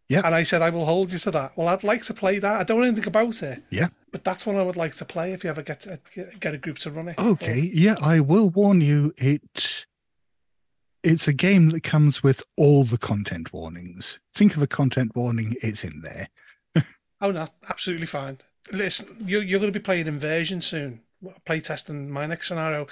yeah. 0.09 0.23
And 0.25 0.35
I 0.35 0.43
said 0.43 0.61
I 0.61 0.71
will 0.71 0.85
hold 0.85 1.13
you 1.13 1.19
to 1.21 1.31
that. 1.31 1.53
Well, 1.57 1.69
I'd 1.69 1.85
like 1.85 2.05
to 2.05 2.15
play 2.15 2.39
that. 2.41 2.61
I 2.61 2.65
don't 2.65 2.79
know 2.81 2.87
anything 2.87 3.07
about 3.07 3.43
it. 3.43 3.63
Yeah. 3.71 3.89
but 4.13 4.25
that's 4.25 4.45
one 4.45 4.57
I 4.57 4.63
would 4.63 4.77
like 4.77 4.95
to 4.97 5.05
play 5.05 5.33
if 5.33 5.45
you 5.45 5.51
ever 5.51 5.63
get 5.63 5.81
to, 5.81 6.01
get 6.41 6.55
a 6.55 6.59
group 6.59 6.79
to 6.79 6.91
run 6.91 7.09
it. 7.09 7.19
Okay, 7.19 7.61
or... 7.61 7.65
yeah, 7.65 7.95
I 8.03 8.21
will 8.21 8.51
warn 8.51 8.81
you. 8.81 9.15
It 9.17 9.87
it's 11.07 11.29
a 11.29 11.33
game 11.33 11.71
that 11.71 11.85
comes 11.85 12.23
with 12.23 12.43
all 12.57 12.83
the 12.83 12.99
content 12.99 13.53
warnings. 13.53 14.19
Think 14.33 14.57
of 14.57 14.63
a 14.63 14.67
content 14.67 15.13
warning; 15.15 15.57
it's 15.63 15.85
in 15.85 16.03
there. 16.03 16.29
oh 17.21 17.31
no, 17.31 17.47
absolutely 17.71 18.07
fine. 18.07 18.39
Listen, 18.73 19.17
you're 19.25 19.43
you're 19.43 19.61
going 19.61 19.73
to 19.73 19.79
be 19.79 19.83
playing 19.83 20.09
Inversion 20.09 20.61
soon. 20.61 21.03
Play 21.45 21.61
testing 21.61 22.11
my 22.11 22.27
next 22.27 22.49
scenario, 22.49 22.89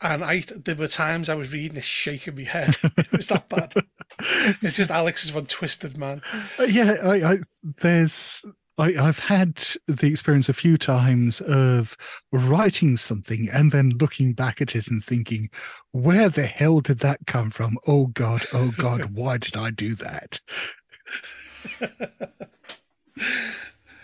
and 0.00 0.24
I 0.24 0.44
there 0.64 0.76
were 0.76 0.86
times 0.86 1.28
I 1.28 1.34
was 1.34 1.52
reading 1.52 1.74
this 1.74 1.84
shaking 1.84 2.36
my 2.36 2.44
head. 2.44 2.76
it 2.96 3.10
was 3.12 3.26
that 3.26 3.48
bad. 3.48 3.74
it's 4.62 4.76
just 4.76 4.92
Alex 4.92 5.24
is 5.24 5.32
one 5.32 5.46
twisted 5.46 5.98
man. 5.98 6.22
Uh, 6.58 6.64
yeah, 6.64 6.96
I, 7.02 7.32
I, 7.32 7.36
there's 7.62 8.42
I, 8.80 8.92
have 8.92 9.18
had 9.18 9.62
the 9.86 10.06
experience 10.06 10.48
a 10.48 10.54
few 10.54 10.78
times 10.78 11.40
of 11.42 11.96
writing 12.32 12.96
something 12.96 13.48
and 13.52 13.70
then 13.70 13.90
looking 14.00 14.32
back 14.32 14.62
at 14.62 14.74
it 14.74 14.88
and 14.88 15.04
thinking, 15.04 15.50
where 15.92 16.30
the 16.30 16.46
hell 16.46 16.80
did 16.80 17.00
that 17.00 17.26
come 17.26 17.50
from? 17.50 17.76
Oh 17.86 18.06
God, 18.06 18.42
oh 18.54 18.72
God, 18.78 19.04
why 19.14 19.36
did 19.36 19.56
I 19.56 19.70
do 19.70 19.94
that? 19.96 20.40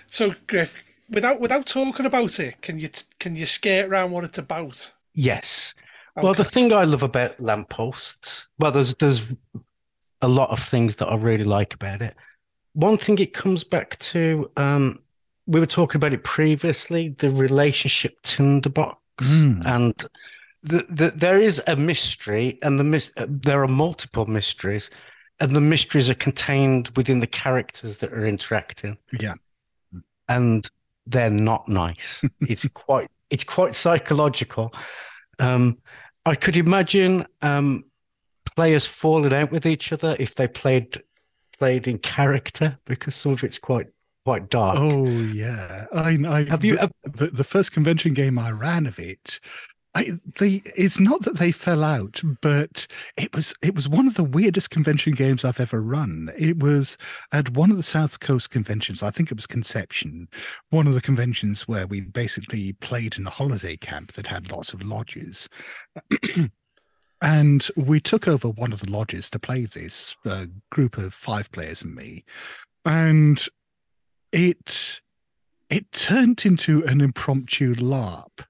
so, 0.08 0.34
Griff, 0.46 0.76
without 1.08 1.40
without 1.40 1.66
talking 1.66 2.04
about 2.04 2.38
it, 2.38 2.60
can 2.60 2.78
you 2.78 2.90
can 3.18 3.34
you 3.34 3.46
skate 3.46 3.86
around 3.86 4.10
what 4.10 4.24
it's 4.24 4.38
about? 4.38 4.92
Yes. 5.14 5.74
Okay. 6.18 6.24
Well, 6.24 6.34
the 6.34 6.44
thing 6.44 6.72
I 6.72 6.84
love 6.84 7.02
about 7.02 7.40
lampposts, 7.40 8.48
well, 8.58 8.72
there's 8.72 8.94
there's 8.96 9.26
a 10.20 10.28
lot 10.28 10.50
of 10.50 10.58
things 10.58 10.96
that 10.96 11.08
I 11.08 11.16
really 11.16 11.44
like 11.44 11.72
about 11.72 12.02
it 12.02 12.14
one 12.76 12.98
thing 12.98 13.18
it 13.18 13.32
comes 13.32 13.64
back 13.64 13.98
to, 14.00 14.50
um, 14.58 15.02
we 15.46 15.58
were 15.58 15.66
talking 15.66 15.98
about 15.98 16.12
it 16.12 16.24
previously, 16.24 17.08
the 17.08 17.30
relationship 17.30 18.20
tinderbox, 18.22 18.98
mm. 19.18 19.64
and 19.64 19.94
the, 20.62 20.84
the, 20.90 21.10
there 21.16 21.38
is 21.38 21.62
a 21.66 21.74
mystery, 21.74 22.58
and 22.62 22.78
the 22.78 23.10
uh, 23.16 23.26
there 23.28 23.62
are 23.62 23.68
multiple 23.68 24.26
mysteries, 24.26 24.90
and 25.40 25.56
the 25.56 25.60
mysteries 25.60 26.10
are 26.10 26.14
contained 26.14 26.90
within 26.96 27.20
the 27.20 27.26
characters 27.26 27.98
that 27.98 28.12
are 28.12 28.26
interacting. 28.26 28.98
Yeah, 29.18 29.34
and 30.28 30.68
they're 31.06 31.30
not 31.30 31.66
nice. 31.68 32.22
it's 32.42 32.68
quite 32.74 33.08
it's 33.30 33.44
quite 33.44 33.74
psychological. 33.74 34.74
Um, 35.38 35.78
I 36.26 36.34
could 36.34 36.58
imagine 36.58 37.26
um, 37.40 37.86
players 38.54 38.84
falling 38.84 39.32
out 39.32 39.50
with 39.50 39.64
each 39.64 39.92
other 39.92 40.14
if 40.18 40.34
they 40.34 40.46
played 40.46 41.02
played 41.58 41.88
in 41.88 41.98
character 41.98 42.78
because 42.84 43.14
some 43.14 43.32
of 43.32 43.44
it's 43.44 43.58
quite 43.58 43.86
quite 44.24 44.50
dark. 44.50 44.76
Oh 44.78 45.06
yeah, 45.06 45.86
I, 45.92 46.18
I 46.28 46.44
have 46.44 46.64
you 46.64 46.76
the, 46.76 46.90
the, 47.04 47.26
the 47.28 47.44
first 47.44 47.72
convention 47.72 48.12
game 48.12 48.38
I 48.38 48.50
ran 48.50 48.86
of 48.86 48.98
it. 48.98 49.40
I, 49.94 50.10
the 50.38 50.62
it's 50.76 51.00
not 51.00 51.22
that 51.22 51.38
they 51.38 51.50
fell 51.52 51.82
out, 51.82 52.20
but 52.42 52.86
it 53.16 53.34
was 53.34 53.54
it 53.62 53.74
was 53.74 53.88
one 53.88 54.06
of 54.06 54.14
the 54.14 54.24
weirdest 54.24 54.68
convention 54.68 55.14
games 55.14 55.42
I've 55.42 55.60
ever 55.60 55.80
run. 55.80 56.30
It 56.38 56.58
was 56.58 56.98
at 57.32 57.50
one 57.50 57.70
of 57.70 57.78
the 57.78 57.82
South 57.82 58.20
Coast 58.20 58.50
conventions. 58.50 59.02
I 59.02 59.10
think 59.10 59.30
it 59.30 59.36
was 59.36 59.46
Conception, 59.46 60.28
one 60.68 60.86
of 60.86 60.92
the 60.92 61.00
conventions 61.00 61.66
where 61.66 61.86
we 61.86 62.02
basically 62.02 62.74
played 62.74 63.16
in 63.16 63.26
a 63.26 63.30
holiday 63.30 63.76
camp 63.76 64.12
that 64.12 64.26
had 64.26 64.50
lots 64.50 64.74
of 64.74 64.82
lodges. 64.82 65.48
And 67.26 67.66
we 67.74 67.98
took 67.98 68.28
over 68.28 68.48
one 68.48 68.72
of 68.72 68.78
the 68.78 68.90
lodges 68.92 69.28
to 69.30 69.40
play 69.40 69.64
this, 69.64 70.14
group 70.70 70.96
of 70.96 71.12
five 71.12 71.50
players 71.50 71.82
and 71.82 71.92
me. 71.92 72.24
And 72.84 73.44
it 74.30 75.00
it 75.68 75.90
turned 75.90 76.46
into 76.46 76.84
an 76.84 77.00
impromptu 77.00 77.74
LARP 77.74 78.46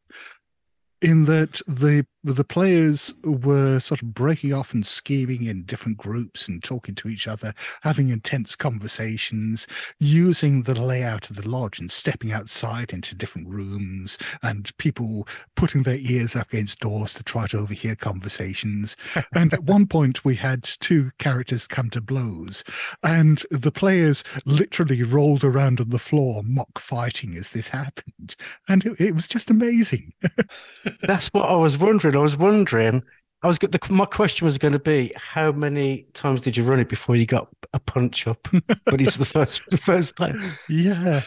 in 1.01 1.25
that 1.25 1.63
the 1.67 2.05
the 2.35 2.45
players 2.45 3.15
were 3.23 3.79
sort 3.79 4.03
of 4.03 4.13
breaking 4.13 4.53
off 4.53 4.75
and 4.75 4.85
scheming 4.85 5.45
in 5.45 5.63
different 5.63 5.97
groups 5.97 6.49
and 6.49 6.63
talking 6.63 6.95
to 6.97 7.09
each 7.09 7.29
other, 7.29 7.53
having 7.83 8.09
intense 8.09 8.57
conversations, 8.57 9.67
using 10.01 10.63
the 10.63 10.75
layout 10.75 11.31
of 11.31 11.37
the 11.37 11.49
lodge 11.49 11.79
and 11.79 11.91
stepping 11.91 12.33
outside 12.33 12.93
into 12.93 13.15
different 13.15 13.49
rooms, 13.49 14.19
and 14.43 14.77
people 14.77 15.29
putting 15.55 15.83
their 15.83 15.99
ears 16.01 16.35
up 16.35 16.53
against 16.53 16.81
doors 16.81 17.15
to 17.15 17.23
try 17.23 17.47
to 17.47 17.59
overhear 17.59 17.95
conversations. 17.95 18.97
and 19.33 19.55
at 19.55 19.63
one 19.63 19.87
point, 19.87 20.25
we 20.25 20.35
had 20.35 20.65
two 20.65 21.11
characters 21.19 21.69
come 21.69 21.91
to 21.91 22.01
blows, 22.01 22.65
and 23.05 23.45
the 23.53 23.73
players 23.73 24.25
literally 24.45 25.05
rolled 25.05 25.45
around 25.45 25.81
on 25.81 25.91
the 25.91 25.99
floor, 25.99 26.43
mock 26.45 26.81
fighting 26.81 27.37
as 27.37 27.53
this 27.53 27.69
happened. 27.69 28.35
And 28.69 28.85
it, 28.85 29.01
it 29.01 29.15
was 29.15 29.29
just 29.29 29.49
amazing. 29.49 30.13
That's 31.03 31.29
what 31.29 31.49
I 31.49 31.55
was 31.55 31.79
wondering. 31.79 32.16
I 32.17 32.21
was 32.21 32.37
wondering. 32.37 33.03
I 33.43 33.49
was 33.49 33.59
the, 33.59 33.79
my 33.91 34.07
question 34.07 34.47
was 34.47 34.59
going 34.59 34.73
to 34.73 34.79
be 34.79 35.13
how 35.17 35.53
many 35.53 36.07
times 36.15 36.41
did 36.41 36.57
you 36.57 36.65
run 36.65 36.81
it 36.81 36.89
before 36.89 37.17
you 37.17 37.27
got 37.27 37.49
a 37.75 37.79
punch 37.79 38.27
up? 38.27 38.49
but 38.85 39.01
it's 39.01 39.19
the 39.19 39.27
first 39.27 39.63
the 39.71 39.79
first 39.79 40.17
time. 40.17 40.43
Yeah, 40.69 41.21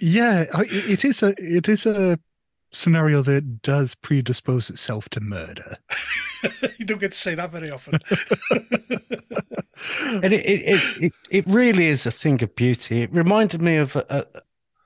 yeah. 0.00 0.46
It 0.56 1.04
is 1.04 1.22
a 1.22 1.34
it 1.36 1.68
is 1.68 1.86
a 1.86 2.18
scenario 2.70 3.22
that 3.22 3.62
does 3.62 3.94
predispose 3.94 4.70
itself 4.70 5.08
to 5.10 5.20
murder. 5.20 5.76
you 6.78 6.84
don't 6.84 7.00
get 7.00 7.12
to 7.12 7.18
say 7.18 7.34
that 7.34 7.52
very 7.52 7.70
often. 7.70 7.94
and 10.22 10.32
it, 10.32 10.44
it, 10.44 11.02
it 11.02 11.12
it 11.30 11.46
really 11.46 11.86
is 11.86 12.06
a 12.06 12.10
thing 12.10 12.42
of 12.42 12.54
beauty. 12.56 13.02
It 13.02 13.12
reminded 13.12 13.62
me 13.62 13.76
of 13.76 13.96
a, 13.96 14.26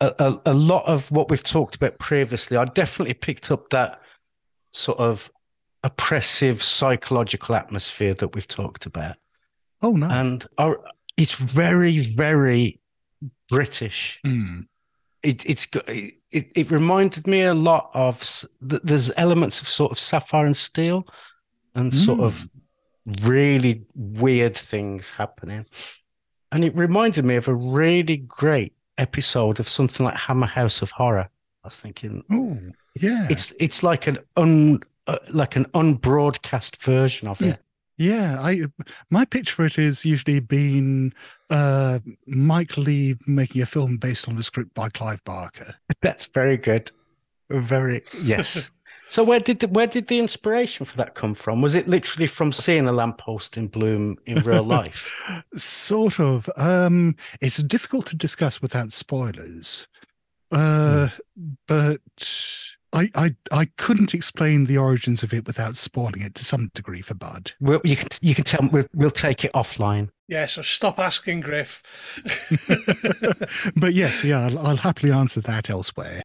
a, 0.01 0.15
a, 0.19 0.41
a 0.47 0.55
lot 0.55 0.85
of 0.87 1.11
what 1.13 1.31
we've 1.31 1.43
talked 1.43 1.77
about 1.77 1.99
previously. 1.99 2.57
I 2.57 2.65
definitely 2.65 3.15
picked 3.15 3.51
up 3.51 3.71
that 3.71 4.02
sort 4.73 4.99
of 4.99 5.31
oppressive 5.85 6.63
psychological 6.63 7.55
atmosphere 7.55 8.15
that 8.15 8.35
we've 8.35 8.49
talked 8.49 8.87
about. 8.87 9.17
Oh, 9.81 9.93
nice. 9.93 10.13
And 10.13 10.47
our, 10.59 10.81
it's 11.17 11.35
very, 11.35 11.99
very 12.01 12.81
British. 13.49 14.21
Mm. 14.25 14.67
It, 15.23 15.49
it's 15.49 15.69
it, 15.87 16.15
it 16.33 16.71
reminded 16.71 17.27
me 17.27 17.43
a 17.43 17.55
lot 17.55 17.91
of 17.95 18.45
there's 18.61 19.13
elements 19.17 19.61
of 19.61 19.69
sort 19.69 19.93
of 19.93 19.99
sapphire 19.99 20.47
and 20.47 20.57
steel 20.57 21.07
and 21.75 21.93
mm. 21.93 21.95
sort 21.95 22.21
of 22.21 22.49
really 23.23 23.85
weird 23.95 24.57
things 24.57 25.11
happening. 25.11 25.67
And 26.51 26.65
it 26.65 26.75
reminded 26.75 27.25
me 27.25 27.37
of 27.37 27.49
a 27.49 27.55
really 27.55 28.17
great 28.17 28.75
episode 28.99 29.61
of 29.61 29.69
something 29.69 30.05
like 30.05 30.17
Hammer 30.17 30.47
House 30.47 30.83
of 30.83 30.91
Horror. 30.91 31.29
I 31.65 31.69
was 31.69 31.77
thinking, 31.77 32.25
oh, 32.31 32.59
yeah, 32.97 33.29
it's 33.31 33.53
it's 33.61 33.83
like 33.83 34.07
an 34.07 34.19
un 34.37 34.81
uh, 35.07 35.19
like 35.31 35.57
an 35.57 35.67
unbroadcast 35.67 36.77
version 36.83 37.29
of 37.29 37.41
it. 37.41 37.61
Yeah, 37.99 38.39
I 38.41 38.63
my 39.11 39.25
pitch 39.25 39.53
for 39.53 39.65
it 39.65 39.79
is 39.79 40.05
usually 40.05 40.41
been 40.41 41.13
uh, 41.51 42.01
Mike 42.27 42.77
Leigh 42.77 43.17
making 43.27 43.63
a 43.63 43.67
film 43.67 43.97
based 43.97 44.29
on 44.29 44.37
a 44.39 44.43
script 44.43 44.75
by 44.75 44.89
Clive 44.89 45.23
Barker. 45.25 45.75
That's 46.03 46.27
very 46.27 46.57
good. 46.57 46.91
Very 47.51 48.03
yes. 48.23 48.71
so 49.09 49.23
where 49.23 49.41
did 49.41 49.61
the, 49.61 49.69
where 49.69 49.87
did 49.87 50.09
the 50.09 50.19
inspiration 50.19 50.87
for 50.87 50.97
that 50.97 51.15
come 51.15 51.35
from? 51.35 51.61
Was 51.61 51.75
it 51.75 51.87
literally 51.87 52.27
from 52.27 52.51
seeing 52.51 52.89
a 52.89 52.93
lamppost 52.93 53.57
in 53.57 53.69
bloom 53.69 54.17
in 54.27 54.39
real 54.43 54.65
life? 54.65 55.13
sort 55.57 56.19
of. 56.19 56.51
Um, 56.57 57.15
it's 57.41 57.59
difficult 57.59 58.07
to 58.07 58.17
discuss 58.17 58.63
without 58.63 58.91
spoilers. 58.91 59.87
Uh, 60.53 61.09
but 61.67 62.01
I, 62.93 63.09
I 63.15 63.37
I 63.51 63.65
couldn't 63.77 64.15
explain 64.15 64.67
the 64.67 64.77
origins 64.77 65.23
of 65.23 65.33
it 65.33 65.47
without 65.47 65.77
spoiling 65.77 66.23
it 66.23 66.35
to 66.37 66.45
some 66.45 66.71
degree 66.75 67.01
for 67.01 67.15
Bud. 67.15 67.53
Well, 67.61 67.81
you 67.85 67.97
can 67.97 68.09
you 68.21 68.35
can 68.35 68.45
tell 68.45 68.69
we'll, 68.71 68.87
we'll 68.95 69.11
take 69.11 69.45
it 69.45 69.53
offline. 69.55 70.11
Yeah, 70.29 70.47
so 70.47 70.63
stop 70.63 70.99
asking, 70.99 71.41
Griff. 71.41 71.83
but 73.77 73.95
yes, 73.95 74.25
yeah, 74.25 74.47
I'll, 74.47 74.59
I'll 74.59 74.77
happily 74.77 75.13
answer 75.13 75.41
that 75.43 75.69
elsewhere. 75.69 76.23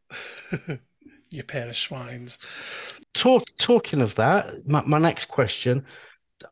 you 1.30 1.44
pair 1.44 1.70
of 1.70 1.78
swines. 1.78 2.38
Talk, 3.14 3.44
talking 3.58 4.02
of 4.02 4.16
that, 4.16 4.68
my, 4.68 4.82
my 4.86 4.98
next 4.98 5.26
question, 5.26 5.86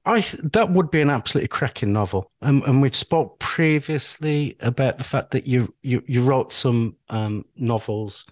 I 0.05 0.21
that 0.43 0.71
would 0.71 0.89
be 0.89 1.01
an 1.01 1.09
absolutely 1.09 1.47
cracking 1.47 1.93
novel, 1.93 2.31
um, 2.41 2.63
and 2.65 2.81
we've 2.81 2.95
spoke 2.95 3.39
previously 3.39 4.55
about 4.61 4.97
the 4.97 5.03
fact 5.03 5.31
that 5.31 5.45
you 5.47 5.73
you, 5.83 6.03
you 6.07 6.21
wrote 6.21 6.53
some 6.53 6.95
um, 7.09 7.45
novels 7.55 8.25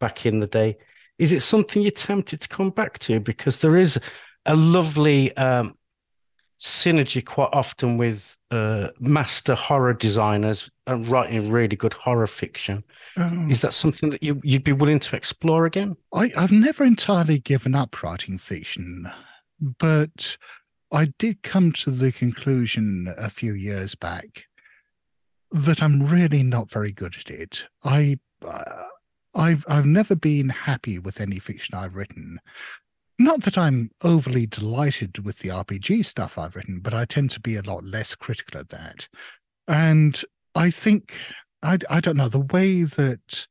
back 0.00 0.26
in 0.26 0.40
the 0.40 0.46
day. 0.46 0.76
Is 1.18 1.32
it 1.32 1.40
something 1.40 1.82
you're 1.82 1.90
tempted 1.90 2.40
to 2.40 2.48
come 2.48 2.70
back 2.70 2.98
to? 3.00 3.20
Because 3.20 3.58
there 3.58 3.76
is 3.76 3.98
a 4.46 4.54
lovely 4.54 5.36
um, 5.36 5.76
synergy 6.58 7.24
quite 7.24 7.50
often 7.52 7.96
with 7.96 8.36
uh, 8.50 8.88
master 8.98 9.54
horror 9.54 9.94
designers 9.94 10.70
and 10.86 11.06
writing 11.06 11.50
really 11.50 11.76
good 11.76 11.92
horror 11.92 12.26
fiction. 12.26 12.82
Oh. 13.16 13.48
Is 13.48 13.60
that 13.60 13.74
something 13.74 14.10
that 14.10 14.22
you, 14.22 14.40
you'd 14.42 14.64
be 14.64 14.72
willing 14.72 15.00
to 15.00 15.16
explore 15.16 15.66
again? 15.66 15.96
I, 16.14 16.30
I've 16.36 16.52
never 16.52 16.84
entirely 16.84 17.38
given 17.38 17.74
up 17.74 18.02
writing 18.02 18.38
fiction, 18.38 19.06
but 19.60 20.36
I 20.90 21.12
did 21.18 21.42
come 21.42 21.72
to 21.72 21.90
the 21.90 22.12
conclusion 22.12 23.12
a 23.16 23.28
few 23.28 23.52
years 23.52 23.94
back 23.94 24.46
that 25.50 25.82
I'm 25.82 26.06
really 26.06 26.42
not 26.42 26.70
very 26.70 26.92
good 26.92 27.16
at 27.16 27.30
it. 27.30 27.66
I 27.84 28.18
uh, 28.46 28.84
I've 29.36 29.64
I've 29.68 29.86
never 29.86 30.14
been 30.16 30.48
happy 30.48 30.98
with 30.98 31.20
any 31.20 31.38
fiction 31.38 31.74
I've 31.74 31.96
written. 31.96 32.40
Not 33.18 33.42
that 33.42 33.58
I'm 33.58 33.90
overly 34.04 34.46
delighted 34.46 35.24
with 35.24 35.40
the 35.40 35.48
RPG 35.48 36.04
stuff 36.04 36.38
I've 36.38 36.54
written, 36.54 36.80
but 36.80 36.94
I 36.94 37.04
tend 37.04 37.30
to 37.32 37.40
be 37.40 37.56
a 37.56 37.62
lot 37.62 37.84
less 37.84 38.14
critical 38.14 38.60
at 38.60 38.68
that. 38.68 39.08
And 39.66 40.20
I 40.54 40.70
think 40.70 41.18
I 41.62 41.78
I 41.90 42.00
don't 42.00 42.16
know 42.16 42.28
the 42.28 42.40
way 42.40 42.84
that 42.84 43.46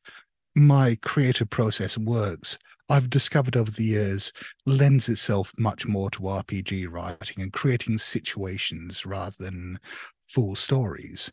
my 0.57 0.97
creative 1.03 1.49
process 1.49 1.97
works, 1.97 2.57
I've 2.89 3.09
discovered 3.09 3.55
over 3.55 3.69
the 3.69 3.83
years 3.83 4.33
lends 4.65 5.07
itself 5.07 5.53
much 5.57 5.85
more 5.85 6.09
to 6.11 6.19
RPG 6.19 6.91
writing 6.91 7.43
and 7.43 7.53
creating 7.53 7.99
situations 7.99 9.05
rather 9.05 9.35
than 9.39 9.79
full 10.23 10.55
stories. 10.55 11.31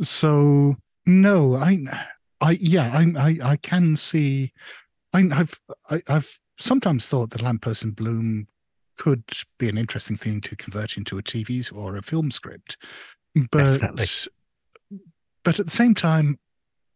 So 0.00 0.76
no, 1.06 1.54
I, 1.56 1.78
I 2.40 2.58
yeah, 2.60 2.90
I 2.92 3.12
I, 3.18 3.50
I 3.52 3.56
can 3.56 3.96
see. 3.96 4.52
I, 5.12 5.24
I've 5.32 5.60
I, 5.90 6.00
I've 6.08 6.38
sometimes 6.58 7.08
thought 7.08 7.30
that 7.30 7.42
Lamppost 7.42 7.82
in 7.82 7.90
Bloom 7.90 8.46
could 8.98 9.24
be 9.58 9.68
an 9.68 9.78
interesting 9.78 10.16
thing 10.16 10.40
to 10.42 10.56
convert 10.56 10.96
into 10.96 11.18
a 11.18 11.22
TV 11.22 11.74
or 11.74 11.96
a 11.96 12.02
film 12.02 12.30
script, 12.30 12.76
but 13.50 13.80
Definitely. 13.80 14.06
but 15.42 15.58
at 15.58 15.66
the 15.66 15.72
same 15.72 15.94
time, 15.94 16.38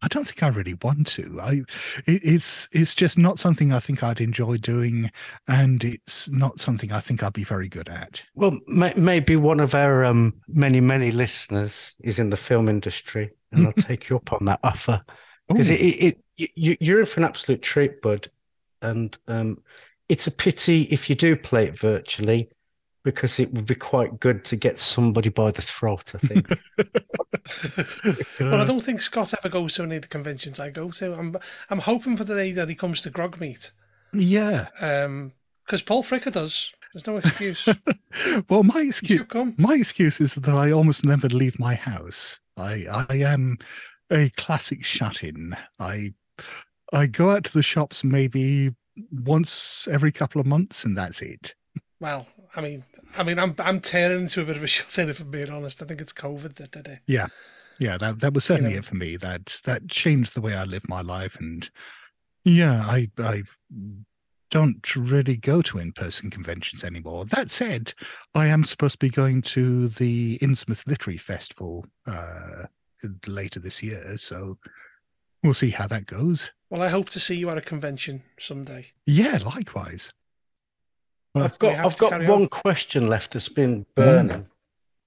I 0.04 0.08
don't 0.08 0.24
think 0.24 0.42
I 0.42 0.48
really 0.48 0.76
want 0.82 1.06
to. 1.08 1.38
I 1.40 1.52
it, 2.06 2.20
it's 2.22 2.68
it's 2.72 2.94
just 2.94 3.16
not 3.16 3.38
something 3.38 3.72
I 3.72 3.80
think 3.80 4.02
I'd 4.02 4.20
enjoy 4.20 4.58
doing, 4.58 5.10
and 5.48 5.82
it's 5.82 6.28
not 6.28 6.60
something 6.60 6.92
I 6.92 7.00
think 7.00 7.22
I'd 7.22 7.32
be 7.32 7.42
very 7.42 7.68
good 7.68 7.88
at. 7.88 8.22
Well, 8.34 8.58
may, 8.68 8.92
maybe 8.96 9.36
one 9.36 9.60
of 9.60 9.74
our 9.74 10.04
um, 10.04 10.34
many 10.46 10.80
many 10.80 11.10
listeners 11.10 11.94
is 12.00 12.18
in 12.18 12.28
the 12.28 12.36
film 12.36 12.68
industry, 12.68 13.30
and 13.50 13.66
I'll 13.66 13.72
take 13.72 14.10
you 14.10 14.16
up 14.16 14.30
on 14.34 14.44
that 14.44 14.60
offer 14.62 15.02
because 15.48 15.70
it, 15.70 15.80
it, 15.80 16.18
it 16.36 16.50
you, 16.54 16.76
you're 16.80 17.00
in 17.00 17.06
for 17.06 17.20
an 17.20 17.24
absolute 17.24 17.62
treat, 17.62 18.02
bud, 18.02 18.30
and 18.82 19.16
um, 19.26 19.62
it's 20.10 20.26
a 20.26 20.30
pity 20.30 20.82
if 20.90 21.08
you 21.08 21.16
do 21.16 21.34
play 21.34 21.64
it 21.64 21.78
virtually 21.78 22.50
because 23.04 23.38
it 23.38 23.52
would 23.52 23.66
be 23.66 23.74
quite 23.74 24.18
good 24.18 24.44
to 24.46 24.56
get 24.56 24.80
somebody 24.80 25.28
by 25.28 25.50
the 25.50 25.62
throat, 25.62 26.14
I 26.14 26.18
think. 26.18 26.48
well, 28.40 28.60
I 28.60 28.64
don't 28.64 28.80
think 28.80 29.02
Scott 29.02 29.34
ever 29.34 29.50
goes 29.50 29.74
to 29.74 29.82
any 29.82 29.96
of 29.96 30.02
the 30.02 30.08
conventions 30.08 30.58
I 30.58 30.70
go 30.70 30.90
to. 30.90 31.14
I'm 31.14 31.36
I'm 31.70 31.80
hoping 31.80 32.16
for 32.16 32.24
the 32.24 32.34
day 32.34 32.52
that 32.52 32.68
he 32.68 32.74
comes 32.74 33.02
to 33.02 33.10
Grogmeet. 33.10 33.70
Yeah. 34.12 34.66
Um, 34.80 35.32
because 35.64 35.82
Paul 35.82 36.02
Fricker 36.02 36.32
does. 36.32 36.72
There's 36.92 37.06
no 37.06 37.16
excuse. 37.16 37.68
well, 38.48 38.62
my 38.62 38.80
excuse 38.80 39.26
my 39.56 39.74
excuse 39.74 40.20
is 40.20 40.36
that 40.36 40.54
I 40.54 40.70
almost 40.70 41.04
never 41.04 41.28
leave 41.28 41.58
my 41.58 41.74
house. 41.74 42.40
I 42.56 42.86
I 43.08 43.16
am 43.16 43.58
a 44.10 44.30
classic 44.30 44.84
shut-in. 44.84 45.56
I 45.78 46.14
I 46.92 47.06
go 47.06 47.30
out 47.32 47.44
to 47.44 47.52
the 47.52 47.62
shops 47.62 48.04
maybe 48.04 48.74
once 49.10 49.88
every 49.90 50.12
couple 50.12 50.40
of 50.40 50.46
months, 50.46 50.84
and 50.84 50.96
that's 50.96 51.20
it. 51.20 51.54
Well, 52.00 52.28
I 52.54 52.60
mean, 52.60 52.84
I 53.16 53.22
mean, 53.22 53.38
I'm 53.38 53.54
I'm 53.58 53.80
tearing 53.80 54.22
into 54.22 54.42
a 54.42 54.44
bit 54.44 54.56
of 54.56 54.62
a 54.62 54.66
shit 54.68 55.08
if 55.08 55.20
I'm 55.20 55.30
being 55.30 55.50
honest. 55.50 55.82
I 55.82 55.86
think 55.86 56.00
it's 56.00 56.12
COVID 56.12 56.54
that 56.56 56.70
did 56.72 56.86
it. 56.86 57.00
Yeah, 57.06 57.28
yeah, 57.78 57.98
that 57.98 58.20
that 58.20 58.34
was 58.34 58.44
certainly 58.44 58.70
you 58.70 58.76
know, 58.76 58.80
it 58.80 58.84
for 58.84 58.96
me. 58.96 59.16
That 59.16 59.60
that 59.64 59.88
changed 59.88 60.34
the 60.34 60.40
way 60.40 60.54
I 60.54 60.64
live 60.64 60.88
my 60.88 61.02
life, 61.02 61.38
and 61.40 61.68
yeah, 62.44 62.84
I 62.86 63.10
I 63.18 63.42
don't 64.50 64.94
really 64.94 65.36
go 65.36 65.60
to 65.62 65.78
in-person 65.78 66.30
conventions 66.30 66.84
anymore. 66.84 67.24
That 67.24 67.50
said, 67.50 67.92
I 68.36 68.46
am 68.46 68.62
supposed 68.62 69.00
to 69.00 69.06
be 69.06 69.10
going 69.10 69.42
to 69.42 69.88
the 69.88 70.38
Innsmouth 70.38 70.86
Literary 70.86 71.18
Festival 71.18 71.84
uh, 72.06 72.64
later 73.26 73.58
this 73.58 73.82
year, 73.82 74.16
so 74.16 74.58
we'll 75.42 75.54
see 75.54 75.70
how 75.70 75.88
that 75.88 76.06
goes. 76.06 76.52
Well, 76.70 76.82
I 76.82 76.88
hope 76.88 77.08
to 77.10 77.20
see 77.20 77.34
you 77.34 77.50
at 77.50 77.58
a 77.58 77.62
convention 77.62 78.22
someday. 78.38 78.92
Yeah, 79.06 79.38
likewise. 79.44 80.12
I've 81.34 81.58
got 81.58 81.74
I've 81.84 81.98
got 81.98 82.12
one 82.22 82.42
on. 82.42 82.48
question 82.48 83.08
left 83.08 83.32
that's 83.32 83.48
been 83.48 83.86
burning. 83.94 84.42
Mm. 84.42 84.46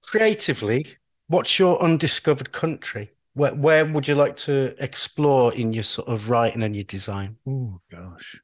Creatively, 0.02 0.86
what's 1.28 1.58
your 1.58 1.80
undiscovered 1.82 2.52
country? 2.52 3.10
Where 3.34 3.54
where 3.54 3.86
would 3.86 4.08
you 4.08 4.14
like 4.14 4.36
to 4.38 4.74
explore 4.78 5.54
in 5.54 5.72
your 5.72 5.84
sort 5.84 6.08
of 6.08 6.30
writing 6.30 6.62
and 6.62 6.74
your 6.74 6.84
design? 6.84 7.36
Oh 7.46 7.80
gosh. 7.90 8.40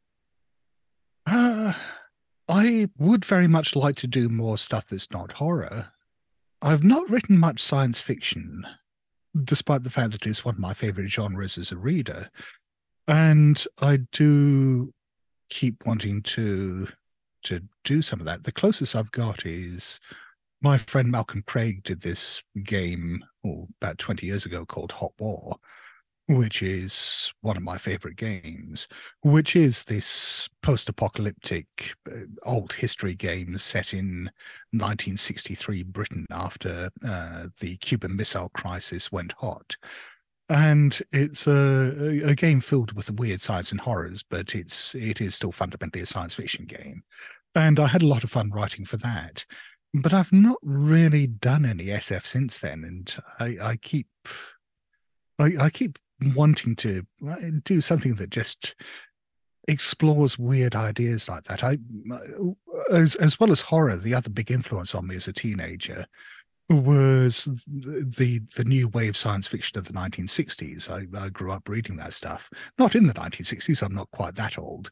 Uh, 1.27 1.73
I 2.49 2.89
would 2.99 3.25
very 3.25 3.49
much 3.49 3.75
like 3.75 3.97
to 3.97 4.07
do 4.07 4.29
more 4.29 4.59
stuff 4.59 4.89
that's 4.89 5.11
not 5.11 5.33
horror. 5.33 5.89
I've 6.61 6.85
not 6.85 7.09
written 7.11 7.39
much 7.39 7.61
science 7.63 8.01
fiction, 8.01 8.67
despite 9.45 9.83
the 9.83 9.91
fact 9.91 10.13
that 10.13 10.27
it's 10.27 10.45
one 10.45 10.55
of 10.55 10.61
my 10.61 10.75
favorite 10.75 11.09
genres 11.09 11.59
as 11.59 11.73
a 11.73 11.77
reader. 11.77 12.31
And 13.09 13.63
I 13.81 13.99
do 14.13 14.93
keep 15.51 15.85
wanting 15.87 16.23
to 16.23 16.89
to 17.45 17.61
do 17.85 18.03
some 18.03 18.21
of 18.21 18.27
that. 18.27 18.45
The 18.45 18.53
closest 18.53 18.97
I've 18.97 19.13
got 19.13 19.47
is 19.47 20.01
my 20.65 20.79
friend 20.79 21.11
Malcolm 21.11 21.43
Craig 21.47 21.83
did 21.83 22.01
this 22.01 22.43
game 22.65 23.23
oh, 23.47 23.69
about 23.83 23.99
20 23.99 24.27
years 24.27 24.47
ago 24.47 24.65
called 24.65 24.93
Hot 24.93 25.13
War, 25.19 25.57
which 26.27 26.63
is 26.63 27.35
one 27.43 27.59
of 27.59 27.63
my 27.63 27.77
favorite 27.77 28.17
games, 28.17 28.89
which 29.23 29.57
is 29.57 29.85
this 29.85 30.49
post 30.63 30.89
apocalyptic 30.89 31.95
uh, 32.11 32.21
old 32.45 32.73
history 32.73 33.15
game 33.15 33.59
set 33.59 33.93
in 33.93 34.31
1963 34.71 35.83
Britain 35.83 36.25
after 36.31 36.89
uh, 37.07 37.49
the 37.61 37.77
Cuban 37.77 38.17
Missile 38.17 38.51
Crisis 38.55 39.13
went 39.13 39.33
hot. 39.33 39.77
And 40.49 40.99
it's 41.13 41.47
a, 41.47 42.23
a 42.25 42.35
game 42.35 42.61
filled 42.61 42.93
with 42.93 43.11
weird 43.19 43.41
science 43.41 43.71
and 43.71 43.81
horrors, 43.81 44.23
but 44.23 44.55
it's 44.55 44.95
it 44.95 45.21
is 45.21 45.35
still 45.35 45.53
fundamentally 45.53 46.03
a 46.03 46.07
science 46.07 46.35
fiction 46.35 46.65
game 46.67 47.03
and 47.55 47.79
I 47.79 47.87
had 47.87 48.03
a 48.03 48.07
lot 48.07 48.25
of 48.25 48.31
fun 48.31 48.51
writing 48.51 48.85
for 48.85 48.97
that. 48.99 49.45
But 49.93 50.13
I've 50.13 50.33
not 50.33 50.59
really 50.63 51.27
done 51.27 51.65
any 51.65 51.87
SF 51.87 52.27
since 52.27 52.59
then, 52.59 52.83
and 52.85 53.17
I, 53.39 53.57
I 53.71 53.77
keep, 53.77 54.09
I, 55.39 55.53
I 55.61 55.71
keep 55.71 55.99
wanting 56.35 56.75
to 56.77 57.07
uh, 57.29 57.37
do 57.63 57.81
something 57.81 58.17
that 58.17 58.31
just 58.31 58.75
explores 59.69 60.39
weird 60.39 60.75
ideas 60.75 61.29
like 61.29 61.45
that. 61.45 61.63
I, 61.63 61.79
as 62.93 63.15
as 63.17 63.39
well 63.39 63.53
as 63.53 63.61
horror, 63.61 63.97
the 63.97 64.15
other 64.15 64.31
big 64.31 64.51
influence 64.51 64.95
on 64.95 65.07
me 65.07 65.15
as 65.15 65.29
a 65.29 65.33
teenager 65.33 66.07
was 66.71 67.45
the 67.67 68.41
the 68.57 68.65
new 68.65 68.89
wave 68.89 69.17
science 69.17 69.47
fiction 69.47 69.79
of 69.79 69.85
the 69.85 69.93
1960s. 69.93 70.89
I, 70.89 71.07
I 71.19 71.29
grew 71.29 71.53
up 71.53 71.69
reading 71.69 71.97
that 71.97 72.15
stuff. 72.15 72.49
Not 72.79 72.95
in 72.95 73.07
the 73.07 73.13
1960s. 73.13 73.83
I'm 73.83 73.95
not 73.95 74.11
quite 74.13 74.35
that 74.37 74.59
old, 74.59 74.91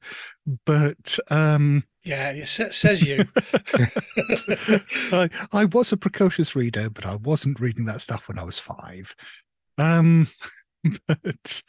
but 0.66 1.18
um, 1.30 1.84
yeah, 2.04 2.32
it 2.32 2.46
says 2.46 3.02
you. 3.02 3.24
I, 5.12 5.30
I 5.52 5.64
was 5.66 5.92
a 5.92 5.96
precocious 5.96 6.54
reader, 6.54 6.90
but 6.90 7.06
I 7.06 7.16
wasn't 7.16 7.60
reading 7.60 7.86
that 7.86 8.00
stuff 8.00 8.28
when 8.28 8.38
I 8.38 8.44
was 8.44 8.58
five. 8.58 9.14
Um, 9.78 10.28
but 11.06 11.62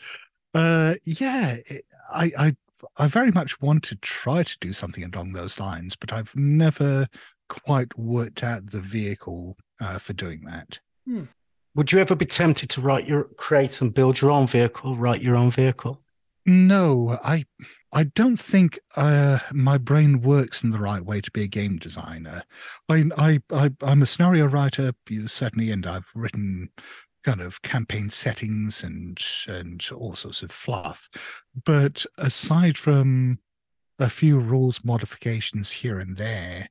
uh, 0.53 0.95
yeah, 1.05 1.57
it, 1.65 1.85
I, 2.13 2.31
I 2.37 2.55
I 2.97 3.07
very 3.07 3.31
much 3.31 3.61
want 3.61 3.83
to 3.83 3.95
try 3.95 4.43
to 4.43 4.57
do 4.59 4.73
something 4.73 5.03
along 5.03 5.31
those 5.31 5.59
lines, 5.59 5.95
but 5.95 6.11
I've 6.11 6.35
never 6.35 7.07
quite 7.53 7.97
worked 7.97 8.43
out 8.43 8.71
the 8.71 8.81
vehicle 8.81 9.55
uh, 9.79 9.99
for 9.99 10.13
doing 10.13 10.41
that. 10.45 10.79
Hmm. 11.05 11.23
Would 11.75 11.91
you 11.91 11.99
ever 11.99 12.15
be 12.15 12.25
tempted 12.25 12.69
to 12.71 12.81
write 12.81 13.07
your 13.07 13.25
create 13.37 13.81
and 13.81 13.93
build 13.93 14.21
your 14.21 14.31
own 14.31 14.47
vehicle, 14.47 14.95
write 14.95 15.21
your 15.21 15.35
own 15.35 15.51
vehicle? 15.51 16.01
No, 16.45 17.17
I 17.23 17.45
I 17.93 18.05
don't 18.05 18.37
think 18.37 18.79
uh, 18.97 19.39
my 19.51 19.77
brain 19.77 20.21
works 20.21 20.63
in 20.63 20.71
the 20.71 20.79
right 20.79 21.03
way 21.03 21.21
to 21.21 21.31
be 21.31 21.43
a 21.43 21.47
game 21.47 21.77
designer. 21.77 22.43
I 22.89 23.05
I, 23.17 23.39
I 23.51 23.71
am 23.81 24.01
a 24.01 24.05
scenario 24.05 24.45
writer 24.45 24.91
certainly, 25.25 25.71
and 25.71 25.85
I've 25.85 26.11
written 26.15 26.69
kind 27.23 27.41
of 27.41 27.61
campaign 27.61 28.09
settings 28.09 28.83
and 28.83 29.17
and 29.47 29.83
all 29.95 30.15
sorts 30.15 30.43
of 30.43 30.51
fluff. 30.51 31.09
But 31.65 32.05
aside 32.17 32.77
from 32.77 33.39
a 33.99 34.09
few 34.09 34.39
rules 34.39 34.83
modifications 34.83 35.71
here 35.71 35.99
and 35.99 36.17
there, 36.17 36.69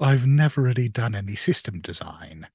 I've 0.00 0.26
never 0.26 0.62
really 0.62 0.88
done 0.88 1.14
any 1.14 1.36
system 1.36 1.80
design. 1.80 2.46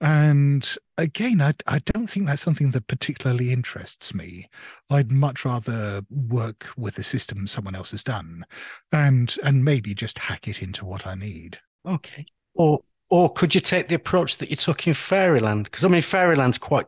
And 0.00 0.76
again, 0.98 1.40
I, 1.40 1.54
I 1.66 1.78
don't 1.78 2.06
think 2.06 2.26
that's 2.26 2.42
something 2.42 2.70
that 2.72 2.86
particularly 2.86 3.52
interests 3.52 4.14
me. 4.14 4.50
I'd 4.90 5.10
much 5.10 5.44
rather 5.44 6.02
work 6.10 6.66
with 6.76 6.98
a 6.98 7.02
system 7.02 7.46
someone 7.46 7.74
else 7.74 7.92
has 7.92 8.04
done 8.04 8.44
and 8.92 9.34
and 9.42 9.64
maybe 9.64 9.94
just 9.94 10.18
hack 10.18 10.48
it 10.48 10.62
into 10.62 10.84
what 10.84 11.06
I 11.06 11.14
need. 11.14 11.58
Okay. 11.86 12.26
Or 12.54 12.80
or 13.08 13.32
could 13.32 13.54
you 13.54 13.60
take 13.60 13.88
the 13.88 13.94
approach 13.94 14.36
that 14.38 14.50
you 14.50 14.56
took 14.56 14.86
in 14.86 14.92
Fairyland? 14.92 15.64
Because 15.64 15.84
I 15.84 15.88
mean 15.88 16.02
Fairyland's 16.02 16.58
quite 16.58 16.86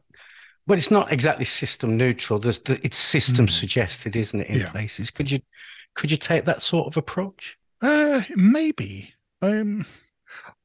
well, 0.66 0.76
it's 0.76 0.91
not 0.91 1.11
exactly 1.11 1.47
system 1.47 1.97
neutral. 1.97 2.39
There's 2.39 2.59
the, 2.59 2.78
it's 2.84 2.99
system 2.99 3.47
mm. 3.47 3.51
suggested, 3.51 4.16
isn't 4.16 4.39
it, 4.39 4.51
in 4.51 4.59
yeah. 4.59 4.70
places? 4.70 5.11
Could 5.11 5.30
you 5.30 5.41
could 5.95 6.11
you 6.11 6.18
take 6.18 6.45
that 6.45 6.61
sort 6.61 6.89
of 6.89 6.99
approach? 6.99 7.57
Uh 7.80 8.20
maybe. 8.36 9.14
Um, 9.43 9.86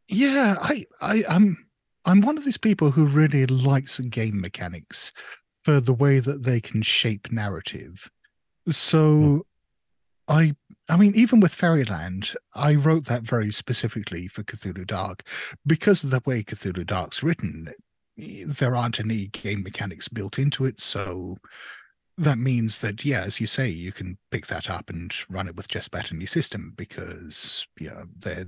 yeah, 0.07 0.55
I, 0.61 0.85
I, 1.01 1.23
I'm, 1.29 1.65
I'm 2.05 2.21
one 2.21 2.37
of 2.37 2.45
these 2.45 2.57
people 2.57 2.91
who 2.91 3.05
really 3.05 3.45
likes 3.45 3.99
game 3.99 4.41
mechanics 4.41 5.11
for 5.51 5.79
the 5.79 5.93
way 5.93 6.19
that 6.19 6.43
they 6.43 6.59
can 6.59 6.81
shape 6.81 7.31
narrative. 7.31 8.09
So 8.69 9.45
I 10.27 10.55
I 10.89 10.97
mean, 10.97 11.13
even 11.15 11.39
with 11.39 11.55
Fairyland, 11.55 12.35
I 12.53 12.75
wrote 12.75 13.05
that 13.05 13.23
very 13.23 13.51
specifically 13.51 14.27
for 14.27 14.43
Cthulhu 14.43 14.85
Dark 14.85 15.23
because 15.65 16.03
of 16.03 16.09
the 16.09 16.21
way 16.25 16.43
Cthulhu 16.43 16.85
Dark's 16.85 17.23
written. 17.23 17.73
There 18.17 18.75
aren't 18.75 18.99
any 18.99 19.27
game 19.27 19.63
mechanics 19.63 20.07
built 20.07 20.37
into 20.37 20.65
it, 20.65 20.79
so 20.79 21.37
that 22.17 22.37
means 22.37 22.79
that 22.79 23.03
yeah, 23.03 23.21
as 23.21 23.39
you 23.39 23.47
say, 23.47 23.67
you 23.69 23.91
can 23.91 24.17
pick 24.31 24.47
that 24.47 24.69
up 24.69 24.89
and 24.89 25.13
run 25.29 25.47
it 25.47 25.55
with 25.55 25.67
just 25.67 25.87
about 25.87 26.11
any 26.11 26.25
system 26.25 26.73
because 26.75 27.67
you 27.79 27.89
know 27.89 28.05
they're 28.17 28.47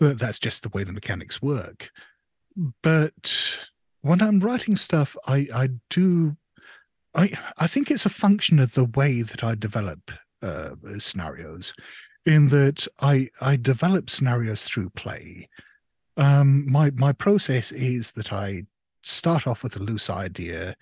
that's 0.00 0.38
just 0.38 0.62
the 0.62 0.68
way 0.70 0.84
the 0.84 0.92
mechanics 0.92 1.42
work. 1.42 1.90
But 2.82 3.58
when 4.00 4.22
I'm 4.22 4.40
writing 4.40 4.76
stuff, 4.76 5.16
I 5.26 5.46
I 5.54 5.68
do 5.90 6.36
I 7.14 7.32
I 7.58 7.66
think 7.66 7.90
it's 7.90 8.06
a 8.06 8.10
function 8.10 8.58
of 8.58 8.74
the 8.74 8.84
way 8.84 9.22
that 9.22 9.44
I 9.44 9.54
develop 9.54 10.10
uh, 10.42 10.70
scenarios, 10.98 11.74
in 12.26 12.48
that 12.48 12.86
I 13.00 13.28
I 13.40 13.56
develop 13.56 14.10
scenarios 14.10 14.64
through 14.64 14.90
play. 14.90 15.48
Um, 16.16 16.70
my 16.70 16.90
my 16.92 17.12
process 17.12 17.72
is 17.72 18.12
that 18.12 18.32
I 18.32 18.64
start 19.02 19.46
off 19.46 19.62
with 19.62 19.76
a 19.76 19.80
loose 19.80 20.10
idea, 20.10 20.74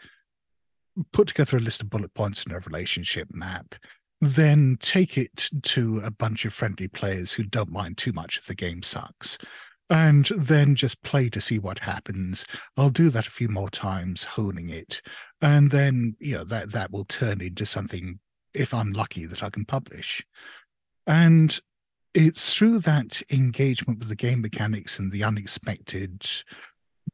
put 1.12 1.28
together 1.28 1.56
a 1.56 1.60
list 1.60 1.82
of 1.82 1.90
bullet 1.90 2.14
points 2.14 2.44
in 2.44 2.52
a 2.52 2.60
relationship 2.60 3.28
map, 3.32 3.74
then 4.20 4.78
take 4.80 5.18
it 5.18 5.48
to 5.62 6.00
a 6.04 6.10
bunch 6.10 6.44
of 6.44 6.52
friendly 6.52 6.88
players 6.88 7.32
who 7.32 7.42
don't 7.42 7.70
mind 7.70 7.98
too 7.98 8.12
much 8.12 8.38
if 8.38 8.46
the 8.46 8.54
game 8.54 8.82
sucks 8.82 9.38
and 9.90 10.26
then 10.36 10.74
just 10.74 11.02
play 11.02 11.28
to 11.28 11.40
see 11.40 11.58
what 11.58 11.78
happens. 11.78 12.44
I'll 12.76 12.90
do 12.90 13.10
that 13.10 13.26
a 13.26 13.30
few 13.30 13.48
more 13.48 13.70
times, 13.70 14.24
honing 14.24 14.70
it, 14.70 15.00
and 15.40 15.70
then 15.70 16.16
you 16.18 16.36
know 16.36 16.44
that 16.44 16.72
that 16.72 16.90
will 16.90 17.04
turn 17.04 17.40
into 17.40 17.66
something 17.66 18.18
if 18.54 18.72
I'm 18.74 18.92
lucky 18.92 19.26
that 19.26 19.42
I 19.42 19.50
can 19.50 19.64
publish. 19.64 20.26
And 21.06 21.58
it's 22.14 22.54
through 22.54 22.80
that 22.80 23.22
engagement 23.30 24.00
with 24.00 24.08
the 24.08 24.16
game 24.16 24.40
mechanics 24.40 24.98
and 24.98 25.12
the 25.12 25.22
unexpected 25.22 26.26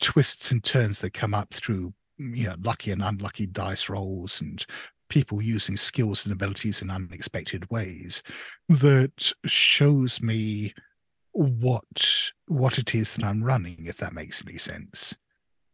twists 0.00 0.50
and 0.50 0.62
turns 0.62 1.00
that 1.00 1.12
come 1.12 1.34
up 1.34 1.52
through 1.52 1.92
you 2.18 2.48
know 2.48 2.56
lucky 2.62 2.90
and 2.90 3.02
unlucky 3.02 3.46
dice 3.46 3.88
rolls 3.88 4.40
and 4.40 4.66
people 5.08 5.42
using 5.42 5.76
skills 5.76 6.24
and 6.24 6.32
abilities 6.32 6.80
in 6.80 6.90
unexpected 6.90 7.70
ways 7.70 8.22
that 8.68 9.32
shows 9.44 10.22
me 10.22 10.72
what 11.32 12.30
what 12.46 12.78
it 12.78 12.94
is 12.94 13.14
that 13.14 13.24
I'm 13.24 13.42
running, 13.42 13.84
if 13.86 13.98
that 13.98 14.14
makes 14.14 14.42
any 14.46 14.58
sense. 14.58 15.16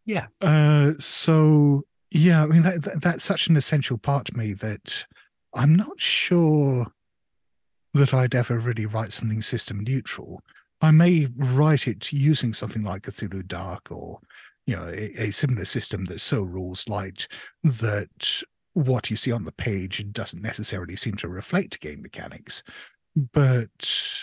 Yeah. 0.05 0.27
Uh, 0.41 0.95
so 0.99 1.85
yeah, 2.11 2.43
I 2.43 2.47
mean 2.47 2.63
that, 2.63 2.83
that, 2.83 3.03
that's 3.03 3.25
such 3.25 3.49
an 3.49 3.57
essential 3.57 3.99
part 3.99 4.27
to 4.27 4.37
me 4.37 4.55
that 4.55 5.07
I'm 5.55 5.75
not 5.75 6.01
sure 6.01 6.87
that 7.95 8.15
I'd 8.15 8.35
ever 8.35 8.59
really 8.59 8.87
write 8.87 9.13
something 9.13 9.43
system 9.43 9.81
neutral. 9.81 10.43
I 10.81 10.91
may 10.91 11.29
write 11.37 11.89
it 11.89 12.13
using 12.13 12.53
something 12.53 12.83
like 12.83 13.03
Cthulhu 13.03 13.47
Dark 13.47 13.91
or 13.91 14.21
you 14.69 14.77
know 14.77 14.87
a, 14.87 15.29
a 15.29 15.31
similar 15.31 15.65
system 15.65 16.05
that's 16.05 16.23
so 16.23 16.43
rules 16.43 16.87
light 16.89 17.27
that 17.65 18.43
what 18.75 19.11
you 19.11 19.17
see 19.17 19.33
on 19.33 19.45
the 19.45 19.53
page 19.53 20.05
doesn't 20.13 20.43
necessarily 20.43 20.95
seem 20.95 21.15
to 21.17 21.29
reflect 21.29 21.81
game 21.81 22.03
mechanics. 22.03 22.63
But 23.17 24.23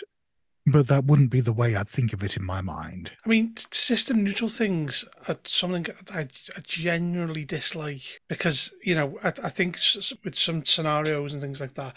but 0.64 0.86
that 0.86 1.04
wouldn't 1.04 1.30
be 1.30 1.40
the 1.40 1.52
way 1.52 1.74
I'd 1.74 1.88
think 1.88 2.12
of 2.12 2.22
it 2.22 2.36
in 2.36 2.44
my 2.44 2.60
mind. 2.60 3.12
I 3.24 3.28
mean, 3.28 3.54
system 3.56 4.22
neutral 4.22 4.48
things 4.48 5.04
are 5.28 5.36
something 5.44 5.86
I, 6.12 6.20
I 6.56 6.60
genuinely 6.62 7.44
dislike 7.44 8.20
because, 8.28 8.72
you 8.82 8.96
know, 8.96 9.16
I, 9.22 9.28
I 9.28 9.48
think 9.50 9.78
with 10.24 10.34
some 10.34 10.64
scenarios 10.64 11.32
and 11.32 11.42
things 11.42 11.60
like 11.60 11.74
that, 11.74 11.96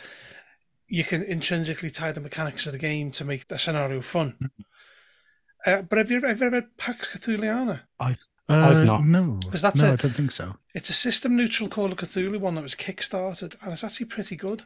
you 0.88 1.04
can 1.04 1.24
intrinsically 1.24 1.90
tie 1.90 2.12
the 2.12 2.22
mechanics 2.22 2.68
of 2.68 2.74
the 2.74 2.80
game 2.80 3.10
to 3.12 3.26
make 3.26 3.48
the 3.48 3.58
scenario 3.58 4.02
fun. 4.02 4.36
Mm-hmm. 4.42 5.72
Uh, 5.72 5.82
but 5.82 5.98
have 5.98 6.12
you, 6.12 6.18
ever, 6.18 6.28
have 6.28 6.40
you 6.40 6.48
ever 6.48 6.56
read 6.58 6.78
Pax 6.78 7.10
Cthulhiana? 7.10 7.82
I, 8.00 8.18
uh, 8.50 8.70
I've 8.70 8.86
not. 8.86 9.06
No, 9.06 9.40
because 9.44 9.62
that's 9.62 9.82
no, 9.82 9.90
a, 9.90 9.94
I 9.94 9.96
don't 9.96 10.12
think 10.12 10.32
so. 10.32 10.56
It's 10.74 10.90
a 10.90 10.94
system 10.94 11.36
neutral 11.36 11.70
Call 11.70 11.86
of 11.86 11.98
Cthulhu 11.98 12.40
one 12.40 12.56
that 12.56 12.64
was 12.64 12.76
kickstarted, 12.76 13.56
and 13.62 13.74
it's 13.74 13.84
actually 13.84 14.08
pretty 14.08 14.36
good. 14.36 14.64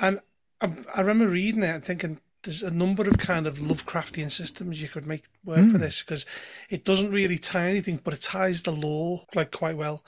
And 0.00 0.20
I, 0.60 0.72
I 0.94 1.00
remember 1.00 1.28
reading 1.28 1.62
it 1.62 1.74
and 1.74 1.84
thinking, 1.84 2.20
there's 2.42 2.62
a 2.62 2.70
number 2.70 3.06
of 3.06 3.18
kind 3.18 3.46
of 3.46 3.58
Lovecraftian 3.58 4.30
systems 4.30 4.80
you 4.80 4.88
could 4.88 5.06
make 5.06 5.24
work 5.44 5.58
mm. 5.58 5.72
for 5.72 5.76
hmm. 5.76 5.82
this 5.82 6.00
because 6.00 6.24
it 6.70 6.84
doesn't 6.84 7.12
really 7.12 7.38
tie 7.38 7.68
anything, 7.68 8.00
but 8.02 8.14
it 8.14 8.22
ties 8.22 8.62
the 8.62 8.70
lore 8.70 9.26
like 9.34 9.50
quite 9.50 9.76
well. 9.76 10.04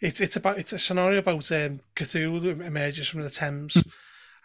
It's 0.00 0.20
it's 0.20 0.36
about 0.36 0.58
it's 0.58 0.72
a 0.72 0.78
scenario 0.78 1.18
about 1.18 1.50
um, 1.52 1.80
Cthulhu 1.96 2.64
emerges 2.64 3.08
from 3.08 3.22
the 3.22 3.30
Thames 3.30 3.74
mm. 3.74 3.90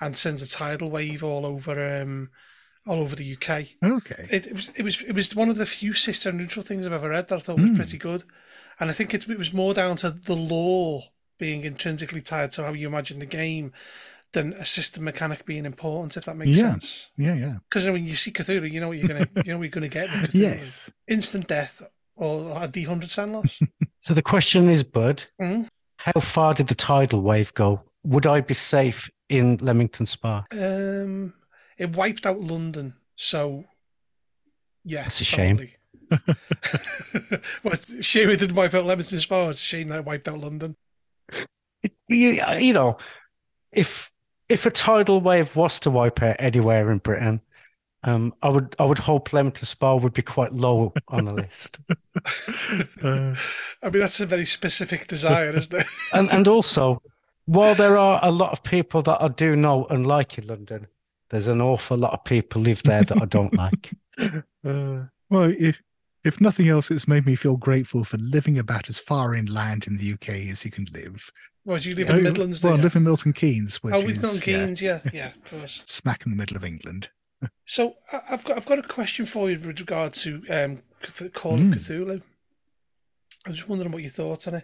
and 0.02 0.18
sends 0.18 0.42
a 0.42 0.48
tidal 0.48 0.90
wave 0.90 1.24
all 1.24 1.46
over 1.46 2.02
um, 2.02 2.30
all 2.88 3.00
over 3.00 3.16
the 3.16 3.34
UK. 3.34 3.68
Okay, 3.84 4.28
it, 4.30 4.48
it, 4.48 4.54
was 4.54 4.72
it 4.76 4.84
was 4.84 5.02
it 5.02 5.14
was 5.14 5.36
one 5.36 5.50
of 5.50 5.58
the 5.58 5.66
few 5.66 5.94
system 5.94 6.38
neutral 6.38 6.64
things 6.64 6.86
I've 6.86 6.94
ever 6.94 7.10
read 7.10 7.28
that 7.28 7.36
I 7.36 7.40
thought 7.40 7.60
was 7.60 7.70
mm. 7.70 7.76
pretty 7.76 7.98
good, 7.98 8.24
and 8.80 8.90
I 8.90 8.94
think 8.94 9.14
it, 9.14 9.28
it 9.30 9.38
was 9.38 9.54
more 9.54 9.74
down 9.74 9.98
to 9.98 10.10
the 10.10 10.36
lore 10.36 11.04
being 11.38 11.64
intrinsically 11.64 12.22
tied 12.22 12.52
to 12.54 12.64
how 12.64 12.74
you 12.74 12.88
imagine 12.88 13.20
the 13.20 13.26
game 13.26 13.72
than 14.34 14.54
a 14.54 14.66
system 14.66 15.04
mechanic 15.04 15.46
being 15.46 15.66
important, 15.66 16.18
if 16.18 16.26
that 16.26 16.36
makes 16.36 16.58
yeah. 16.58 16.72
sense. 16.72 17.10
Yeah, 17.18 17.36
yeah. 17.36 17.56
Because 17.70 17.86
when 17.86 18.06
you 18.06 18.16
see 18.16 18.32
Cthulhu, 18.32 18.70
you 18.70 18.80
know 18.80 18.90
what 18.90 18.98
you're 18.98 19.08
gonna 19.08 19.28
you 19.46 19.52
know 19.52 19.58
what 19.58 19.64
you're 19.64 19.70
gonna 19.70 19.88
get 19.88 20.12
with 20.12 20.32
Cthulhu. 20.32 20.42
yes. 20.42 20.92
Instant 21.08 21.48
death 21.48 21.88
or 22.16 22.62
a 22.62 22.68
D 22.68 22.84
hundred 22.84 23.10
SAN 23.10 23.34
loss. 23.34 23.60
so 24.00 24.14
the 24.14 24.22
question 24.22 24.70
is, 24.70 24.84
Bud, 24.84 25.24
mm-hmm. 25.42 25.64
how 25.98 26.20
far 26.20 26.54
did 26.54 26.68
the 26.68 26.76
tidal 26.76 27.22
wave 27.22 27.54
go? 27.54 27.82
Would 28.04 28.26
I 28.26 28.42
be 28.42 28.54
safe 28.54 29.10
in 29.30 29.58
Leamington 29.58 30.06
Spa? 30.06 30.46
Um 30.52 31.34
it 31.78 31.96
wiped 31.96 32.26
out 32.26 32.40
London, 32.40 32.96
so 33.16 33.66
yeah. 34.84 35.04
That's 35.04 35.22
a 35.22 35.26
shame. 35.26 35.68
well, 37.64 37.76
shame 38.02 38.30
it 38.30 38.40
didn't 38.40 38.56
wipe 38.56 38.74
out 38.74 38.86
Leamington 38.86 39.20
Spa. 39.20 39.50
It's 39.50 39.62
a 39.62 39.66
shame 39.66 39.90
that 39.90 40.00
it 40.00 40.06
wiped 40.06 40.28
out 40.28 40.40
London. 40.40 40.76
You, 42.08 42.42
you 42.58 42.74
know, 42.74 42.98
if 43.74 44.12
if 44.50 44.66
a 44.66 44.72
tidal 44.72 45.20
wave 45.20 45.56
was 45.56 45.80
to 45.80 45.92
wipe 45.92 46.22
out 46.22 46.38
anywhere 46.40 46.90
in 46.90 47.00
Britain, 47.00 47.42
um, 48.04 48.34
I 48.42 48.50
would 48.50 48.76
I 48.80 48.86
would 48.86 49.00
hope 49.00 49.34
Leamington 49.34 49.66
Spa 49.66 49.96
would 49.96 50.14
be 50.14 50.22
quite 50.22 50.54
low 50.54 50.94
on 51.10 51.26
the 51.26 51.34
list. 51.34 51.80
uh, 53.04 53.36
I 53.84 53.90
mean, 53.90 54.00
that's 54.00 54.22
a 54.22 54.26
very 54.26 54.46
specific 54.46 55.08
desire, 55.08 55.56
isn't 55.56 55.82
it? 55.82 55.88
and 56.14 56.32
and 56.32 56.48
also, 56.48 57.02
while 57.46 57.76
there 57.76 57.98
are 57.98 58.22
a 58.24 58.32
lot 58.32 58.54
of 58.54 58.64
people 58.64 59.02
that 59.04 59.22
I 59.22 59.28
do 59.28 59.58
know 59.58 59.86
and 59.90 60.08
like 60.08 60.38
in 60.38 60.48
London, 60.48 60.88
there's 61.30 61.48
an 61.48 61.62
awful 61.62 61.98
lot 61.98 62.14
of 62.14 62.24
people 62.24 62.62
live 62.62 62.84
there 62.84 63.04
that 63.04 63.22
I 63.22 63.26
don't 63.26 63.54
like. 63.58 63.92
Uh, 64.66 65.06
well, 65.30 65.54
if 65.58 65.82
if 66.24 66.42
nothing 66.42 66.68
else, 66.68 66.92
it's 66.92 67.08
made 67.08 67.26
me 67.26 67.36
feel 67.36 67.58
grateful 67.58 68.04
for 68.04 68.18
living 68.18 68.60
about 68.60 68.90
as 68.90 69.00
far 69.00 69.34
inland 69.34 69.88
in 69.88 69.98
the 69.98 70.14
UK 70.14 70.30
as 70.52 70.66
you 70.66 70.72
can 70.72 70.86
live. 70.94 71.32
Well, 71.64 71.80
do 71.80 71.90
you 71.90 71.96
live 71.96 72.10
in 72.10 72.18
the 72.18 72.22
Midlands? 72.22 72.64
Well, 72.64 72.74
I 72.74 72.78
live 72.78 72.96
in 72.96 73.04
Milton 73.04 73.34
Keynes. 73.34 73.84
Which 73.84 73.94
oh, 73.94 74.06
we've 74.06 74.22
Milton 74.22 74.42
Keynes, 74.42 74.82
yeah, 74.82 75.02
yeah, 75.06 75.12
yeah, 75.14 75.28
of 75.28 75.44
course. 75.52 75.84
Smack 75.86 76.26
in 76.26 76.32
the 76.32 76.38
middle 76.38 76.58
of 76.58 76.64
England. 76.64 77.10
so 77.66 77.96
I've 78.30 78.44
got 78.44 78.58
I've 78.58 78.66
got 78.66 78.80
a 78.80 78.84
question 78.84 79.26
for 79.26 79.50
you 79.50 79.58
with 79.58 79.66
regard 79.66 80.14
to 80.14 80.44
um, 80.50 80.82
Call 81.34 81.58
mm. 81.58 81.72
of 81.72 81.80
Cthulhu. 81.80 82.22
I 83.46 83.50
was 83.50 83.60
just 83.60 83.70
wondering 83.70 83.92
what 83.92 84.04
you 84.04 84.10
thought 84.10 84.48
on 84.48 84.56
it. 84.56 84.64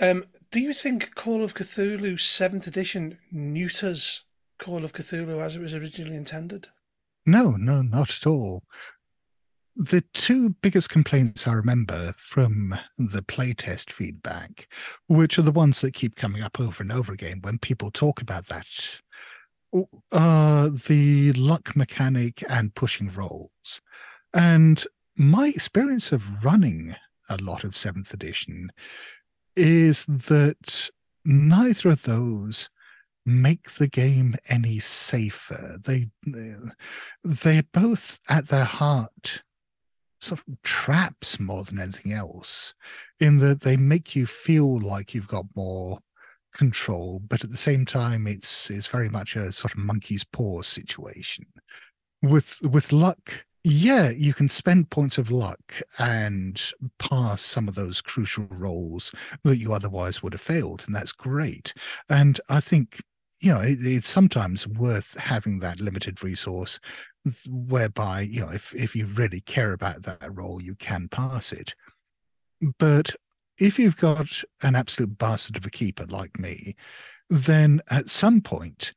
Um, 0.00 0.24
do 0.50 0.60
you 0.60 0.72
think 0.72 1.14
Call 1.14 1.44
of 1.44 1.54
Cthulhu 1.54 2.18
Seventh 2.18 2.66
Edition 2.66 3.18
neuters 3.30 4.22
Call 4.58 4.84
of 4.84 4.92
Cthulhu 4.92 5.40
as 5.40 5.56
it 5.56 5.60
was 5.60 5.74
originally 5.74 6.16
intended? 6.16 6.68
No, 7.24 7.52
no, 7.52 7.82
not 7.82 8.10
at 8.10 8.26
all 8.26 8.62
the 9.78 10.02
two 10.12 10.50
biggest 10.60 10.90
complaints 10.90 11.46
I 11.46 11.52
remember 11.52 12.12
from 12.16 12.76
the 12.98 13.22
playtest 13.22 13.92
feedback, 13.92 14.66
which 15.06 15.38
are 15.38 15.42
the 15.42 15.52
ones 15.52 15.80
that 15.80 15.94
keep 15.94 16.16
coming 16.16 16.42
up 16.42 16.58
over 16.58 16.82
and 16.82 16.90
over 16.90 17.12
again 17.12 17.38
when 17.42 17.58
people 17.58 17.92
talk 17.92 18.20
about 18.20 18.46
that, 18.46 18.66
are 19.72 19.84
uh, 20.10 20.68
the 20.88 21.32
luck 21.34 21.76
mechanic 21.76 22.42
and 22.50 22.74
pushing 22.74 23.08
rolls. 23.10 23.80
And 24.34 24.84
my 25.16 25.48
experience 25.48 26.10
of 26.10 26.44
running 26.44 26.96
a 27.28 27.36
lot 27.40 27.62
of 27.62 27.76
seventh 27.76 28.12
edition 28.12 28.72
is 29.54 30.06
that 30.06 30.90
neither 31.24 31.90
of 31.90 32.02
those 32.02 32.68
make 33.28 33.72
the 33.72 33.88
game 33.88 34.36
any 34.48 34.78
safer. 34.78 35.78
They 35.84 36.08
they're 37.22 37.62
both 37.72 38.18
at 38.28 38.48
their 38.48 38.64
heart 38.64 39.42
sort 40.20 40.40
of 40.40 40.62
traps 40.62 41.38
more 41.38 41.62
than 41.64 41.78
anything 41.78 42.12
else, 42.12 42.74
in 43.20 43.38
that 43.38 43.60
they 43.60 43.76
make 43.76 44.16
you 44.16 44.26
feel 44.26 44.80
like 44.80 45.14
you've 45.14 45.28
got 45.28 45.44
more 45.54 46.00
control, 46.52 47.20
but 47.28 47.44
at 47.44 47.50
the 47.50 47.56
same 47.56 47.84
time, 47.84 48.26
it's 48.26 48.70
it's 48.70 48.86
very 48.86 49.08
much 49.08 49.36
a 49.36 49.52
sort 49.52 49.72
of 49.74 49.78
monkey's 49.78 50.24
paw 50.24 50.62
situation. 50.62 51.46
With 52.22 52.58
with 52.62 52.92
luck, 52.92 53.44
yeah, 53.64 54.10
you 54.10 54.34
can 54.34 54.48
spend 54.48 54.90
points 54.90 55.18
of 55.18 55.30
luck 55.30 55.60
and 55.98 56.60
pass 56.98 57.42
some 57.42 57.68
of 57.68 57.74
those 57.74 58.00
crucial 58.00 58.46
rolls 58.50 59.12
that 59.44 59.58
you 59.58 59.72
otherwise 59.72 60.22
would 60.22 60.32
have 60.32 60.40
failed, 60.40 60.84
and 60.86 60.94
that's 60.96 61.12
great. 61.12 61.74
And 62.08 62.40
I 62.48 62.60
think 62.60 63.00
you 63.40 63.52
know, 63.52 63.60
it, 63.60 63.78
it's 63.80 64.08
sometimes 64.08 64.66
worth 64.66 65.18
having 65.18 65.60
that 65.60 65.80
limited 65.80 66.22
resource 66.22 66.80
whereby, 67.48 68.22
you 68.22 68.40
know, 68.40 68.50
if, 68.50 68.74
if 68.74 68.96
you 68.96 69.06
really 69.06 69.40
care 69.40 69.72
about 69.72 70.02
that 70.02 70.34
roll, 70.34 70.62
you 70.62 70.74
can 70.74 71.08
pass 71.08 71.52
it. 71.52 71.74
But 72.78 73.14
if 73.58 73.78
you've 73.78 73.96
got 73.96 74.42
an 74.62 74.74
absolute 74.74 75.18
bastard 75.18 75.56
of 75.56 75.66
a 75.66 75.70
keeper 75.70 76.06
like 76.08 76.38
me, 76.38 76.74
then 77.30 77.80
at 77.90 78.08
some 78.08 78.40
point, 78.40 78.92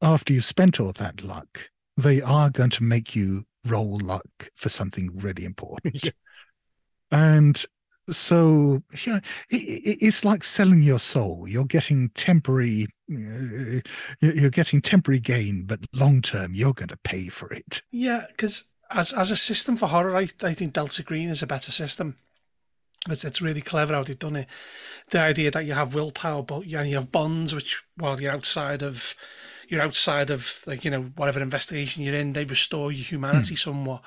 after 0.00 0.32
you've 0.32 0.44
spent 0.44 0.80
all 0.80 0.92
that 0.92 1.22
luck, 1.22 1.70
they 1.96 2.22
are 2.22 2.50
going 2.50 2.70
to 2.70 2.82
make 2.82 3.14
you 3.14 3.44
roll 3.66 3.98
luck 3.98 4.50
for 4.54 4.68
something 4.68 5.10
really 5.20 5.44
important. 5.44 6.10
And 7.14 7.62
so 8.10 8.82
yeah, 9.06 9.20
it, 9.50 9.98
it's 10.00 10.24
like 10.24 10.44
selling 10.44 10.82
your 10.82 10.98
soul. 10.98 11.46
You're 11.48 11.64
getting 11.64 12.08
temporary, 12.10 12.86
uh, 13.10 13.80
you're 14.20 14.50
getting 14.50 14.80
temporary 14.80 15.20
gain, 15.20 15.64
but 15.64 15.80
long 15.92 16.20
term, 16.20 16.54
you're 16.54 16.72
going 16.72 16.88
to 16.88 16.96
pay 16.98 17.28
for 17.28 17.52
it. 17.52 17.82
Yeah, 17.90 18.26
because 18.28 18.64
as 18.90 19.12
as 19.12 19.30
a 19.30 19.36
system 19.36 19.76
for 19.76 19.86
horror, 19.86 20.16
I, 20.16 20.28
I 20.42 20.54
think 20.54 20.72
Delta 20.72 21.02
Green 21.02 21.28
is 21.28 21.42
a 21.42 21.46
better 21.46 21.72
system. 21.72 22.16
It's, 23.08 23.24
it's 23.24 23.42
really 23.42 23.60
clever 23.60 23.94
how 23.94 24.04
they've 24.04 24.18
done 24.18 24.36
it. 24.36 24.46
The 25.10 25.18
idea 25.20 25.50
that 25.50 25.64
you 25.64 25.72
have 25.72 25.94
willpower, 25.94 26.42
but 26.42 26.66
yeah, 26.66 26.82
you 26.82 26.94
have 26.96 27.10
bonds, 27.10 27.54
which 27.54 27.82
while 27.96 28.20
you're 28.20 28.32
outside 28.32 28.82
of 28.82 29.16
you're 29.68 29.82
outside 29.82 30.30
of 30.30 30.60
like 30.66 30.84
you 30.84 30.90
know 30.90 31.02
whatever 31.16 31.40
investigation 31.40 32.02
you're 32.02 32.14
in, 32.14 32.32
they 32.32 32.44
restore 32.44 32.92
your 32.92 33.04
humanity 33.04 33.54
hmm. 33.54 33.58
somewhat. 33.58 34.02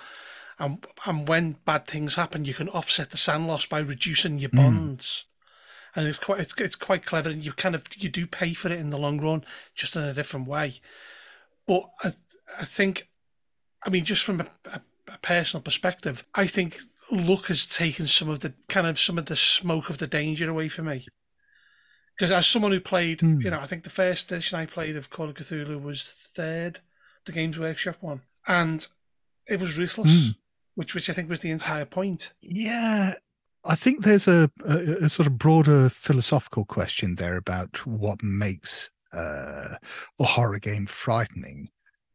And 0.58 0.86
and 1.06 1.28
when 1.28 1.58
bad 1.66 1.88
things 1.88 2.16
happen, 2.16 2.46
you 2.46 2.54
can 2.54 2.70
offset 2.70 3.12
the 3.12 3.18
SAN 3.18 3.48
loss 3.48 3.66
by 3.66 3.80
reducing 3.80 4.38
your 4.38 4.50
hmm. 4.50 4.58
bonds. 4.58 5.26
Mm. 5.26 5.32
And 5.98 6.08
it's 6.08 6.20
quite 6.20 6.40
it's, 6.40 6.54
it's 6.58 6.76
quite 6.76 7.06
clever, 7.06 7.30
and 7.30 7.44
you 7.44 7.54
kind 7.54 7.76
of 7.76 7.84
you 7.98 8.10
do 8.10 8.28
pay 8.28 8.54
for 8.54 8.70
it 8.70 8.80
in 8.80 8.90
the 8.90 8.98
long 8.98 9.20
run, 9.20 9.46
just 9.74 9.96
in 9.96 10.04
a 10.04 10.14
different 10.14 10.48
way. 10.48 10.76
But 11.68 11.90
I 12.04 12.14
I 12.60 12.66
think, 12.66 13.10
I 13.84 13.90
mean, 13.90 14.06
just 14.06 14.24
from 14.24 14.42
a, 14.42 14.48
a, 14.72 14.82
a 15.14 15.18
personal 15.22 15.62
perspective, 15.62 16.26
I 16.36 16.48
think 16.48 16.80
luck 17.12 17.46
has 17.48 17.66
taken 17.66 18.08
some 18.08 18.30
of 18.30 18.40
the 18.40 18.54
kind 18.68 18.88
of 18.88 19.00
some 19.00 19.18
of 19.18 19.26
the 19.26 19.36
smoke 19.36 19.90
of 19.90 19.98
the 19.98 20.08
danger 20.08 20.50
away 20.50 20.70
from 20.70 20.86
me. 20.86 21.08
Because 22.18 22.32
as 22.32 22.48
someone 22.48 22.72
who 22.72 22.80
played, 22.80 23.20
mm. 23.20 23.44
you 23.44 23.50
know, 23.50 23.60
I 23.60 23.68
think 23.68 23.84
the 23.84 23.90
first 23.90 24.32
edition 24.32 24.58
I 24.58 24.66
played 24.66 24.96
of 24.96 25.10
Call 25.10 25.30
of 25.30 25.36
Cthulhu 25.36 25.82
was 25.82 26.06
third, 26.06 26.80
the 27.26 27.34
Games 27.34 27.60
Workshop 27.60 27.98
one, 28.00 28.22
and 28.48 28.88
it 29.48 29.60
was 29.60 29.78
ruthless, 29.78 30.12
mm. 30.12 30.36
Which 30.76 30.94
which 30.94 31.10
I 31.10 31.14
think 31.14 31.30
was 31.30 31.40
the 31.40 31.52
entire 31.52 31.86
point. 31.86 32.34
Yeah, 32.42 33.16
I 33.64 33.76
think 33.76 34.04
there's 34.04 34.28
a, 34.28 34.50
a, 34.66 34.78
a 35.06 35.10
sort 35.10 35.28
of 35.28 35.38
broader 35.38 35.90
philosophical 35.90 36.66
question 36.66 37.16
there 37.16 37.38
about 37.38 37.86
what 37.86 38.22
makes 38.24 38.90
uh, 39.14 39.76
a 40.20 40.24
horror 40.24 40.60
game 40.60 40.86
frightening, 40.86 41.70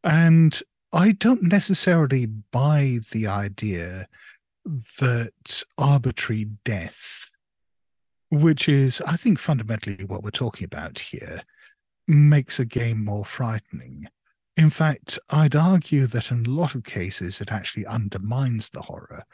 and 0.05 0.61
I 0.93 1.13
don't 1.13 1.43
necessarily 1.43 2.27
buy 2.27 2.99
the 3.13 3.27
idea 3.27 4.07
that 4.99 5.63
arbitrary 5.79 6.47
death 6.65 7.31
which 8.31 8.69
is, 8.69 9.01
I 9.03 9.17
think, 9.17 9.39
fundamentally 9.39 10.05
what 10.05 10.23
we're 10.23 10.31
talking 10.31 10.65
about 10.65 10.99
here, 10.99 11.41
makes 12.07 12.59
a 12.59 12.65
game 12.65 13.05
more 13.05 13.25
frightening. 13.25 14.07
In 14.57 14.71
fact, 14.71 15.19
I'd 15.31 15.57
argue 15.57 16.07
that 16.07 16.31
in 16.31 16.45
a 16.45 16.51
lot 16.51 16.75
of 16.75 16.85
cases 16.85 17.41
it 17.41 17.53
actually 17.53 17.87
undermines 17.87 18.71
the 18.71 18.83
horror. 18.83 19.25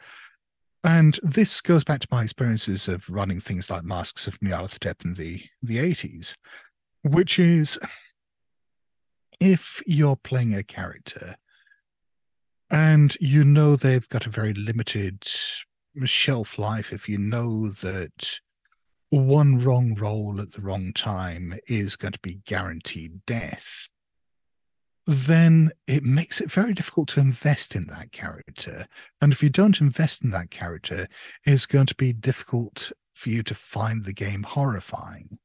And 0.83 1.19
this 1.21 1.59
goes 1.59 1.83
back 1.83 1.99
to 2.01 2.07
my 2.11 2.23
experiences 2.23 2.87
of 2.87 3.09
running 3.09 3.39
things 3.39 3.69
like 3.69 3.83
Masks 3.83 4.27
of 4.27 4.39
Nyarlathotep 4.39 5.03
in 5.03 5.15
the, 5.15 5.43
the 5.61 5.77
80s, 5.77 6.35
which 7.03 7.39
is 7.39 7.77
if 9.39 9.81
you're 9.85 10.15
playing 10.15 10.53
a 10.53 10.63
character 10.63 11.35
and 12.69 13.15
you 13.19 13.43
know 13.43 13.75
they've 13.75 14.07
got 14.09 14.25
a 14.25 14.31
very 14.31 14.53
limited 14.53 15.27
shelf 16.05 16.59
life, 16.59 16.93
if 16.93 17.09
you 17.09 17.17
know 17.17 17.69
that 17.69 18.39
one 19.09 19.57
wrong 19.57 19.95
roll 19.95 20.39
at 20.41 20.51
the 20.53 20.61
wrong 20.61 20.91
time 20.93 21.57
is 21.67 21.95
going 21.95 22.13
to 22.13 22.19
be 22.19 22.39
guaranteed 22.45 23.25
death, 23.25 23.89
then 25.07 25.71
it 25.87 26.03
makes 26.03 26.41
it 26.41 26.51
very 26.51 26.73
difficult 26.73 27.07
to 27.07 27.21
invest 27.21 27.75
in 27.75 27.87
that 27.87 28.11
character. 28.11 28.85
And 29.21 29.31
if 29.31 29.41
you 29.41 29.49
don't 29.49 29.79
invest 29.79 30.21
in 30.21 30.31
that 30.31 30.51
character, 30.51 31.07
it's 31.45 31.65
going 31.65 31.85
to 31.85 31.95
be 31.95 32.11
difficult 32.11 32.91
for 33.15 33.29
you 33.29 33.41
to 33.43 33.55
find 33.55 34.03
the 34.03 34.13
game 34.13 34.43
horrifying. 34.43 35.39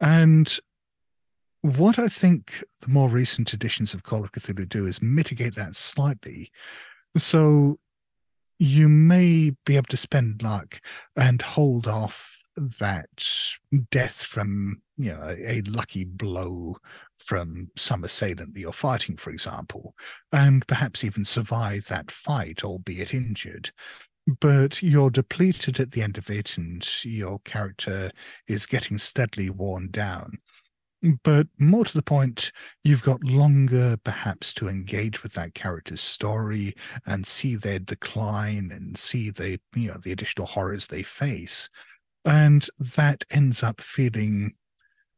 And 0.00 0.58
what 1.62 2.00
I 2.00 2.08
think 2.08 2.64
the 2.80 2.88
more 2.88 3.08
recent 3.08 3.54
editions 3.54 3.94
of 3.94 4.02
Call 4.02 4.24
of 4.24 4.32
Cthulhu 4.32 4.68
do 4.68 4.86
is 4.86 5.00
mitigate 5.00 5.54
that 5.54 5.76
slightly. 5.76 6.50
So 7.16 7.78
you 8.58 8.88
may 8.88 9.52
be 9.64 9.76
able 9.76 9.86
to 9.86 9.96
spend 9.96 10.42
luck 10.42 10.80
and 11.16 11.40
hold 11.40 11.86
off 11.86 12.42
that 12.56 13.08
death 13.90 14.22
from 14.22 14.82
you 14.96 15.10
know 15.10 15.20
a, 15.22 15.58
a, 15.58 15.62
lucky 15.62 16.04
blow 16.04 16.76
from 17.16 17.68
some 17.76 18.04
assailant 18.04 18.54
that 18.54 18.60
you're 18.60 18.72
fighting 18.72 19.16
for 19.16 19.30
example 19.30 19.94
and 20.32 20.66
perhaps 20.66 21.04
even 21.04 21.24
survive 21.24 21.86
that 21.86 22.10
fight 22.10 22.64
albeit 22.64 23.14
injured. 23.14 23.70
But 24.40 24.82
you're 24.82 25.10
depleted 25.10 25.80
at 25.80 25.90
the 25.90 26.02
end 26.02 26.16
of 26.16 26.30
it 26.30 26.56
and 26.56 26.86
your 27.04 27.40
character 27.40 28.10
is 28.48 28.66
getting 28.66 28.96
steadily 28.96 29.50
worn 29.50 29.90
down. 29.90 30.38
But 31.22 31.48
more 31.58 31.84
to 31.84 31.92
the 31.92 32.02
point, 32.02 32.50
you've 32.82 33.02
got 33.02 33.22
longer 33.22 33.98
perhaps 34.04 34.54
to 34.54 34.68
engage 34.68 35.22
with 35.22 35.34
that 35.34 35.52
character's 35.52 36.00
story 36.00 36.74
and 37.06 37.26
see 37.26 37.56
their 37.56 37.78
decline 37.78 38.70
and 38.72 38.96
see 38.96 39.28
the 39.30 39.60
you 39.74 39.88
know 39.88 39.98
the 40.02 40.12
additional 40.12 40.46
horrors 40.46 40.86
they 40.86 41.02
face. 41.02 41.68
And 42.24 42.66
that 42.78 43.24
ends 43.30 43.62
up 43.62 43.82
feeling 43.82 44.54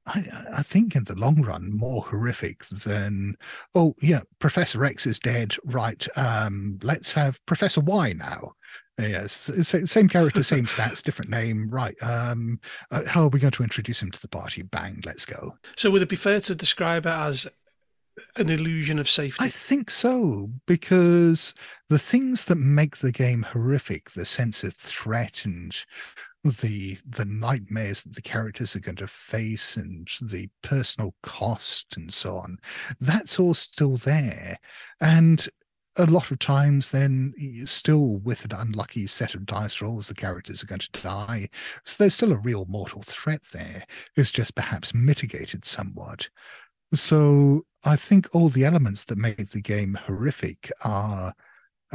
I, 0.07 0.25
I, 0.59 0.63
think 0.63 0.95
in 0.95 1.05
the 1.05 1.17
long 1.17 1.43
run 1.43 1.77
more 1.77 2.03
horrific 2.03 2.65
than 2.67 3.37
oh 3.75 3.95
yeah 4.01 4.21
professor 4.39 4.85
x 4.85 5.07
is 5.07 5.19
dead 5.19 5.57
right 5.65 6.07
um, 6.17 6.79
let's 6.83 7.13
have 7.13 7.45
professor 7.47 7.81
y 7.81 8.13
now. 8.13 8.53
Yes 8.99 9.51
same 9.91 10.09
character 10.09 10.43
same 10.43 10.65
stats 10.67 11.03
different 11.03 11.31
name 11.31 11.69
right 11.69 12.01
um, 12.03 12.61
uh, 12.91 13.05
how 13.07 13.23
are 13.23 13.29
we 13.29 13.41
going 13.41 13.51
to 13.53 13.63
introduce 13.63 14.01
him 14.01 14.11
to 14.11 14.21
the 14.21 14.29
party? 14.29 14.63
Bang 14.63 15.03
let's 15.05 15.27
go. 15.27 15.57
So 15.77 15.91
would 15.91 16.03
it 16.03 16.09
be 16.09 16.17
fair 16.17 16.41
to 16.43 16.55
describe 16.55 17.07
it 17.07 17.11
as 17.11 17.47
an 18.37 18.49
illusion 18.49 18.99
of 18.99 19.11
safety? 19.11 19.45
I 19.45 19.49
think 19.49 19.91
so 19.91 20.51
because 20.67 21.53
the 21.89 21.99
things 21.99 22.47
that 22.47 22.57
make 22.57 22.99
the 22.99 23.13
game 23.13 23.43
horrific 23.43 24.11
the 24.11 24.25
sense 24.25 24.65
of 24.65 24.75
threat 24.75 25.45
and 25.45 25.77
the 26.45 26.97
the 27.09 27.25
nightmares 27.25 28.03
that 28.03 28.15
the 28.15 28.23
characters 28.23 28.77
are 28.77 28.81
going 28.81 28.97
to 28.97 29.07
face 29.07 29.77
and 29.77 30.09
the 30.23 30.49
personal 30.63 31.15
cost 31.23 31.97
and 31.97 32.13
so 32.13 32.37
on 32.37 32.59
that's 33.01 33.39
all 33.39 33.55
still 33.55 33.97
there. 33.97 34.59
And 35.01 35.47
a 35.99 36.07
lot 36.07 36.31
of 36.31 36.39
times 36.39 36.91
then 36.91 37.33
still 37.65 38.19
with 38.19 38.45
an 38.45 38.53
unlucky 38.53 39.07
set 39.07 39.35
of 39.35 39.47
dice 39.47 39.81
rolls 39.81 40.09
the 40.09 40.15
characters 40.15 40.63
are 40.63 40.67
going 40.67 40.81
to 40.81 41.03
die. 41.03 41.49
So 41.85 41.97
there's 41.99 42.15
still 42.15 42.33
a 42.33 42.39
real 42.39 42.67
mortal 42.69 43.03
threat 43.03 43.43
there. 43.53 43.85
It's 44.15 44.31
just 44.31 44.55
perhaps 44.55 44.95
mitigated 44.95 45.65
somewhat. 45.65 46.29
So 46.95 47.65
i 47.85 47.97
think 47.97 48.29
all 48.35 48.49
the 48.49 48.65
elements 48.65 49.05
that 49.05 49.19
make 49.19 49.37
the 49.51 49.61
game 49.61 49.99
horrific 50.07 50.73
are 50.85 51.33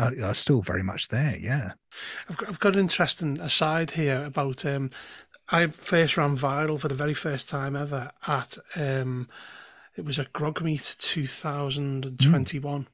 are, 0.01 0.29
are 0.29 0.33
still 0.33 0.61
very 0.61 0.83
much 0.83 1.07
there 1.09 1.37
yeah 1.39 1.73
I've 2.29 2.37
got, 2.37 2.49
I've 2.49 2.59
got 2.59 2.73
an 2.73 2.79
interesting 2.79 3.39
aside 3.39 3.91
here 3.91 4.23
about 4.23 4.65
um, 4.65 4.91
I 5.49 5.67
first 5.67 6.17
ran 6.17 6.37
viral 6.37 6.79
for 6.79 6.87
the 6.87 6.95
very 6.95 7.13
first 7.13 7.49
time 7.49 7.75
ever 7.75 8.09
at 8.25 8.57
um, 8.75 9.27
it 9.97 10.05
was 10.05 10.17
a 10.17 10.25
Grogmeet 10.25 10.97
2021, 10.99 12.81
mm. 12.81 12.87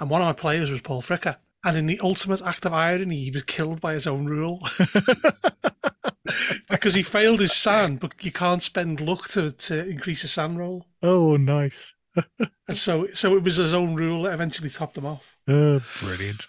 and 0.00 0.10
one 0.10 0.22
of 0.22 0.26
my 0.26 0.32
players 0.32 0.70
was 0.70 0.80
Paul 0.80 1.02
Fricker. 1.02 1.36
And 1.64 1.76
in 1.76 1.86
the 1.86 2.00
ultimate 2.00 2.40
act 2.42 2.64
of 2.64 2.72
irony, 2.72 3.16
he 3.16 3.30
was 3.30 3.42
killed 3.42 3.80
by 3.80 3.94
his 3.94 4.06
own 4.06 4.26
rule 4.26 4.60
because 6.70 6.94
he 6.94 7.02
failed 7.02 7.40
his 7.40 7.52
SAN, 7.52 7.96
but 7.96 8.12
you 8.24 8.30
can't 8.30 8.62
spend 8.62 9.00
luck 9.00 9.28
to, 9.30 9.50
to 9.50 9.86
increase 9.88 10.22
a 10.24 10.28
SAN 10.28 10.56
roll. 10.56 10.86
Oh, 11.02 11.36
nice. 11.36 11.94
and 12.68 12.76
so, 12.76 13.06
so 13.06 13.36
it 13.36 13.42
was 13.42 13.56
his 13.56 13.74
own 13.74 13.96
rule 13.96 14.22
that 14.22 14.34
eventually 14.34 14.70
topped 14.70 14.96
him 14.96 15.06
off. 15.06 15.36
Oh, 15.48 15.80
brilliant. 16.00 16.46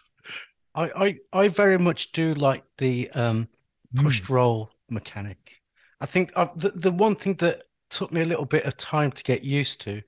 I, 0.75 0.91
I, 1.33 1.41
I 1.41 1.47
very 1.47 1.79
much 1.79 2.11
do 2.11 2.33
like 2.33 2.63
the 2.77 3.09
um, 3.11 3.47
pushed 3.95 4.25
mm. 4.25 4.29
roll 4.29 4.71
mechanic. 4.89 5.61
I 6.01 6.05
think 6.05 6.31
uh, 6.35 6.47
the, 6.55 6.69
the 6.69 6.91
one 6.91 7.15
thing 7.15 7.35
that 7.35 7.63
took 7.89 8.11
me 8.11 8.21
a 8.21 8.25
little 8.25 8.45
bit 8.45 8.65
of 8.65 8.77
time 8.77 9.11
to 9.11 9.23
get 9.23 9.43
used 9.43 9.81
to, 9.81 10.01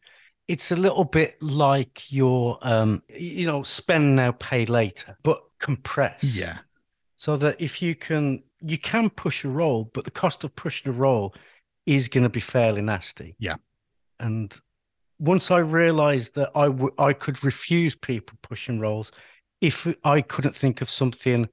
it's 0.48 0.72
a 0.72 0.76
little 0.76 1.06
bit 1.06 1.42
like 1.42 2.12
your, 2.12 2.60
um, 2.62 3.02
you 3.10 3.46
know, 3.46 3.64
spend 3.64 4.16
now, 4.16 4.34
pay 4.34 4.66
later, 4.66 5.18
but 5.24 5.42
compress. 5.60 6.24
Yeah. 6.24 6.60
So 7.16 7.38
that 7.38 7.62
if 7.62 7.82
you 7.82 7.96
can, 7.96 8.44
you 8.62 8.78
can 8.78 9.10
push 9.10 9.46
a 9.46 9.50
roll, 9.50 9.90
but 9.94 10.04
the 10.04 10.12
cost 10.12 10.44
of 10.44 10.56
pushing 10.56 10.92
a 10.92 10.96
roll 10.96 11.34
is 11.86 12.08
going 12.08 12.24
to 12.24 12.30
be 12.30 12.40
fairly 12.40 12.82
nasty. 12.82 13.36
Yeah. 13.40 13.56
and 14.22 14.58
once 15.22 15.52
I 15.52 15.60
realised 15.60 16.36
that 16.36 16.50
I, 16.56 16.66
w- 16.66 16.94
I 16.98 17.14
could 17.14 17.44
refuse 17.44 17.96
people 17.96 18.38
pushing 18.42 18.80
rolls 18.80 19.12
if 19.62 19.88
I 20.04 20.22
couldn't 20.22 20.56
think 20.56 20.82
of 20.82 20.90
something 20.90 21.48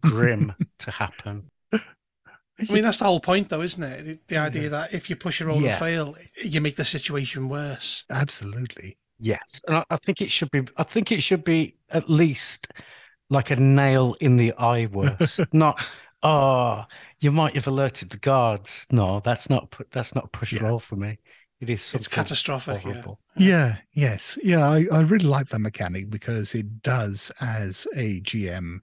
grim 0.00 0.54
to 0.80 0.90
happen. 0.90 1.50
I 1.72 2.72
mean, 2.72 2.82
that's 2.82 2.98
the 2.98 3.04
whole 3.04 3.20
point, 3.20 3.48
though, 3.48 3.62
isn't 3.62 3.82
it? 3.82 4.04
The, 4.04 4.34
the 4.34 4.38
idea 4.38 4.64
yeah. 4.64 4.68
that 4.68 4.94
if 4.94 5.10
you 5.10 5.16
push 5.16 5.40
a 5.40 5.46
roll 5.46 5.60
yeah. 5.60 5.70
and 5.70 5.78
fail, 5.78 6.16
you 6.42 6.60
make 6.60 6.76
the 6.76 6.84
situation 6.84 7.48
worse. 7.48 8.04
Absolutely. 8.10 8.98
Yes, 9.18 9.62
and 9.66 9.76
I, 9.76 9.84
I, 9.90 9.96
think 9.96 10.20
it 10.20 10.30
should 10.30 10.50
be. 10.50 10.66
I 10.76 10.82
think 10.82 11.10
it 11.10 11.22
should 11.22 11.44
be 11.44 11.76
at 11.88 12.10
least 12.10 12.68
like 13.30 13.50
a 13.50 13.56
nail 13.56 14.14
in 14.20 14.36
the 14.36 14.52
eye 14.54 14.86
worse, 14.86 15.40
not. 15.52 15.82
Oh, 16.22 16.84
you 17.20 17.30
might 17.30 17.54
have 17.54 17.66
alerted 17.66 18.10
the 18.10 18.18
guards. 18.18 18.86
No, 18.90 19.20
that's 19.20 19.48
not. 19.48 19.74
That's 19.90 20.14
not 20.14 20.26
a 20.26 20.28
push 20.28 20.52
yeah. 20.52 20.66
roll 20.66 20.78
for 20.78 20.96
me. 20.96 21.18
It 21.58 21.70
is 21.70 21.94
it's 21.94 22.06
catastrophic. 22.06 22.82
Horrible. 22.82 23.18
Yeah. 23.34 23.48
yeah. 23.48 23.76
yes. 23.94 24.38
Yeah, 24.42 24.68
I, 24.68 24.84
I 24.92 25.00
really 25.00 25.26
like 25.26 25.48
that 25.48 25.60
mechanic 25.60 26.10
because 26.10 26.54
it 26.54 26.82
does, 26.82 27.32
as 27.40 27.86
a 27.96 28.20
GM, 28.20 28.80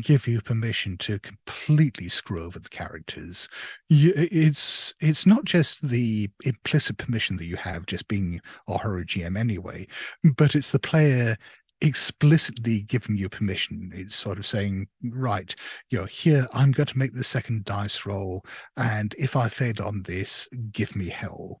give 0.00 0.28
you 0.28 0.40
permission 0.40 0.96
to 0.98 1.18
completely 1.18 2.08
screw 2.08 2.44
over 2.44 2.60
the 2.60 2.68
characters. 2.68 3.48
You, 3.88 4.12
it's 4.14 4.94
it's 5.00 5.26
not 5.26 5.44
just 5.44 5.88
the 5.88 6.30
implicit 6.44 6.96
permission 6.98 7.36
that 7.38 7.46
you 7.46 7.56
have 7.56 7.86
just 7.86 8.06
being 8.06 8.40
a 8.68 8.78
horror 8.78 9.04
GM 9.04 9.36
anyway, 9.36 9.88
but 10.36 10.54
it's 10.54 10.70
the 10.70 10.78
player 10.78 11.36
explicitly 11.80 12.82
giving 12.82 13.16
you 13.16 13.28
permission. 13.28 13.90
It's 13.92 14.14
sort 14.14 14.38
of 14.38 14.46
saying, 14.46 14.86
right, 15.02 15.52
you're 15.90 16.06
here, 16.06 16.46
I'm 16.54 16.70
going 16.70 16.86
to 16.86 16.98
make 16.98 17.12
the 17.12 17.24
second 17.24 17.64
dice 17.64 18.06
roll. 18.06 18.44
And 18.76 19.12
if 19.18 19.34
I 19.34 19.48
fail 19.48 19.82
on 19.84 20.02
this, 20.02 20.48
give 20.70 20.94
me 20.94 21.08
hell 21.08 21.60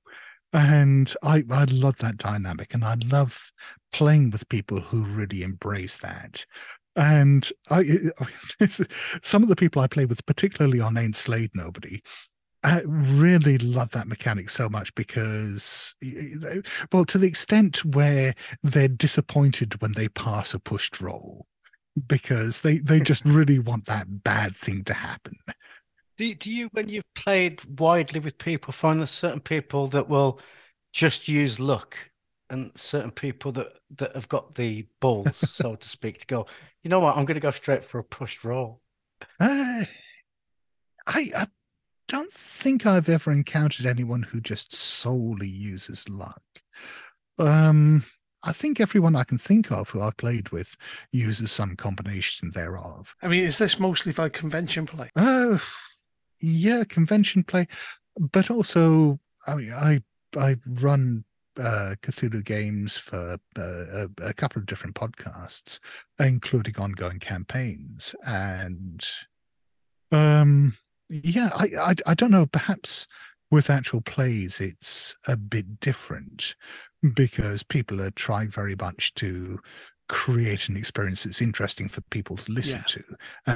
and 0.52 1.12
I 1.22 1.44
I 1.50 1.64
love 1.64 1.96
that 1.98 2.16
dynamic, 2.18 2.74
and 2.74 2.84
I 2.84 2.96
love 3.06 3.52
playing 3.92 4.30
with 4.30 4.48
people 4.48 4.80
who 4.80 5.04
really 5.04 5.42
embrace 5.42 5.98
that. 5.98 6.44
And 6.94 7.48
I, 7.70 7.84
some 9.22 9.42
of 9.42 9.48
the 9.48 9.56
people 9.56 9.80
I 9.80 9.86
play 9.86 10.04
with, 10.04 10.26
particularly 10.26 10.80
on 10.80 10.98
Ain't 10.98 11.16
Slayed 11.16 11.50
Nobody, 11.54 12.00
I 12.64 12.82
really 12.86 13.58
love 13.58 13.90
that 13.90 14.06
mechanic 14.06 14.48
so 14.50 14.68
much 14.68 14.94
because, 14.94 15.94
well, 16.92 17.04
to 17.06 17.18
the 17.18 17.26
extent 17.26 17.84
where 17.84 18.34
they're 18.62 18.88
disappointed 18.88 19.80
when 19.80 19.92
they 19.92 20.08
pass 20.08 20.54
a 20.54 20.60
pushed 20.60 21.00
roll, 21.00 21.46
because 22.06 22.60
they 22.60 22.78
they 22.78 23.00
just 23.00 23.24
really 23.24 23.58
want 23.58 23.86
that 23.86 24.22
bad 24.22 24.54
thing 24.54 24.84
to 24.84 24.94
happen. 24.94 25.34
Do, 26.18 26.34
do 26.34 26.50
you, 26.50 26.68
when 26.72 26.88
you've 26.88 27.14
played 27.14 27.64
widely 27.78 28.20
with 28.20 28.38
people, 28.38 28.72
find 28.72 29.00
there's 29.00 29.10
certain 29.10 29.40
people 29.40 29.86
that 29.88 30.08
will 30.08 30.40
just 30.92 31.28
use 31.28 31.58
luck 31.58 31.96
and 32.50 32.70
certain 32.74 33.10
people 33.10 33.50
that, 33.52 33.78
that 33.96 34.14
have 34.14 34.28
got 34.28 34.54
the 34.54 34.86
balls, 35.00 35.36
so 35.36 35.74
to 35.74 35.88
speak, 35.88 36.18
to 36.20 36.26
go, 36.26 36.46
you 36.82 36.90
know 36.90 37.00
what, 37.00 37.16
I'm 37.16 37.24
going 37.24 37.36
to 37.36 37.40
go 37.40 37.50
straight 37.50 37.84
for 37.84 37.98
a 37.98 38.04
pushed 38.04 38.44
roll? 38.44 38.80
Uh, 39.40 39.84
I, 41.06 41.30
I 41.34 41.46
don't 42.08 42.32
think 42.32 42.84
I've 42.84 43.08
ever 43.08 43.32
encountered 43.32 43.86
anyone 43.86 44.22
who 44.22 44.40
just 44.40 44.74
solely 44.74 45.48
uses 45.48 46.06
luck. 46.08 46.42
Um, 47.38 48.04
I 48.42 48.52
think 48.52 48.80
everyone 48.80 49.16
I 49.16 49.24
can 49.24 49.38
think 49.38 49.70
of 49.70 49.88
who 49.88 50.02
I've 50.02 50.16
played 50.16 50.50
with 50.50 50.76
uses 51.12 51.52
some 51.52 51.76
combination 51.76 52.50
thereof. 52.50 53.14
I 53.22 53.28
mean, 53.28 53.44
is 53.44 53.58
this 53.58 53.78
mostly 53.78 54.12
for 54.12 54.28
convention 54.28 54.84
play? 54.84 55.10
Oh, 55.16 55.62
yeah, 56.42 56.84
convention 56.84 57.44
play, 57.44 57.66
but 58.18 58.50
also 58.50 59.18
I 59.46 59.54
mean 59.56 59.72
I 59.72 60.00
I 60.36 60.56
run 60.66 61.24
uh, 61.58 61.94
Cthulhu 62.02 62.44
games 62.44 62.96
for 62.96 63.36
uh, 63.58 64.06
a, 64.22 64.32
couple 64.32 64.60
of 64.60 64.66
different 64.66 64.96
podcasts, 64.96 65.78
including 66.18 66.76
ongoing 66.78 67.18
campaigns, 67.18 68.14
and 68.26 69.06
um, 70.10 70.76
yeah, 71.08 71.50
I, 71.54 71.70
I 71.80 71.94
I 72.06 72.14
don't 72.14 72.30
know. 72.30 72.46
Perhaps 72.46 73.06
with 73.50 73.70
actual 73.70 74.00
plays, 74.00 74.60
it's 74.60 75.14
a 75.28 75.36
bit 75.36 75.80
different 75.80 76.54
because 77.14 77.62
people 77.62 78.00
are 78.00 78.12
trying 78.12 78.48
very 78.48 78.76
much 78.76 79.12
to 79.14 79.58
create 80.08 80.68
an 80.68 80.76
experience 80.76 81.24
that's 81.24 81.42
interesting 81.42 81.88
for 81.88 82.00
people 82.02 82.36
to 82.36 82.52
listen 82.52 82.78
yeah. 82.78 82.84
to, 83.00 83.04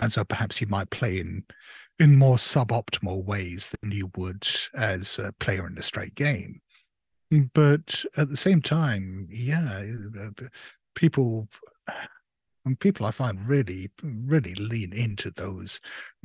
and 0.03 0.13
so 0.13 0.25
perhaps 0.25 0.61
you 0.61 0.67
might 0.67 0.91
play 0.91 1.19
in 1.19 1.45
in 1.99 2.17
more 2.17 2.37
suboptimal 2.37 3.25
ways 3.25 3.75
than 3.81 3.91
you 3.91 4.11
would 4.17 4.47
as 4.75 5.19
a 5.19 5.33
player 5.41 5.67
in 5.67 5.79
a 5.79 5.83
straight 5.83 6.15
game. 6.15 6.61
But 7.55 8.05
at 8.17 8.29
the 8.29 8.37
same 8.37 8.63
time, 8.63 9.29
yeah, 9.31 9.83
uh, 10.21 10.45
people 10.95 11.49
people 12.81 13.07
I 13.07 13.13
find 13.13 13.47
really, 13.47 13.91
really 14.03 14.55
lean 14.55 14.93
into 14.93 15.31
those 15.31 15.81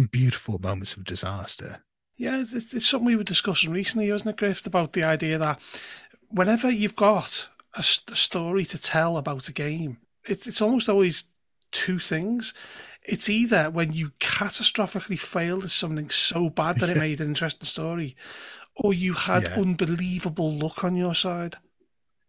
beautiful 0.09 0.59
moments 0.59 0.95
of 0.95 1.03
disaster. 1.03 1.83
Yeah, 2.17 2.43
it's, 2.51 2.87
something 2.87 3.05
we 3.05 3.15
were 3.15 3.23
discussing 3.23 3.71
recently, 3.71 4.11
wasn't 4.11 4.31
it, 4.31 4.37
Griff, 4.37 4.65
about 4.65 4.93
the 4.93 5.03
idea 5.03 5.37
that 5.37 5.59
whenever 6.29 6.69
you've 6.69 6.95
got 6.95 7.49
a, 7.75 7.79
a 7.79 8.15
story 8.15 8.65
to 8.65 8.79
tell 8.79 9.17
about 9.17 9.47
a 9.47 9.53
game, 9.53 9.97
it, 10.27 10.47
it's 10.47 10.61
almost 10.61 10.89
always 10.89 11.25
two 11.71 11.99
things 11.99 12.53
it's 13.03 13.29
either 13.29 13.69
when 13.69 13.93
you 13.93 14.11
catastrophically 14.19 15.19
failed 15.19 15.63
at 15.63 15.71
something 15.71 16.09
so 16.09 16.49
bad 16.49 16.79
that 16.79 16.89
it 16.89 16.97
made 16.99 17.19
an 17.19 17.27
interesting 17.27 17.65
story, 17.65 18.15
or 18.75 18.93
you 18.93 19.13
had 19.13 19.43
yeah. 19.43 19.55
unbelievable 19.55 20.51
luck 20.51 20.83
on 20.83 20.95
your 20.95 21.15
side. 21.15 21.55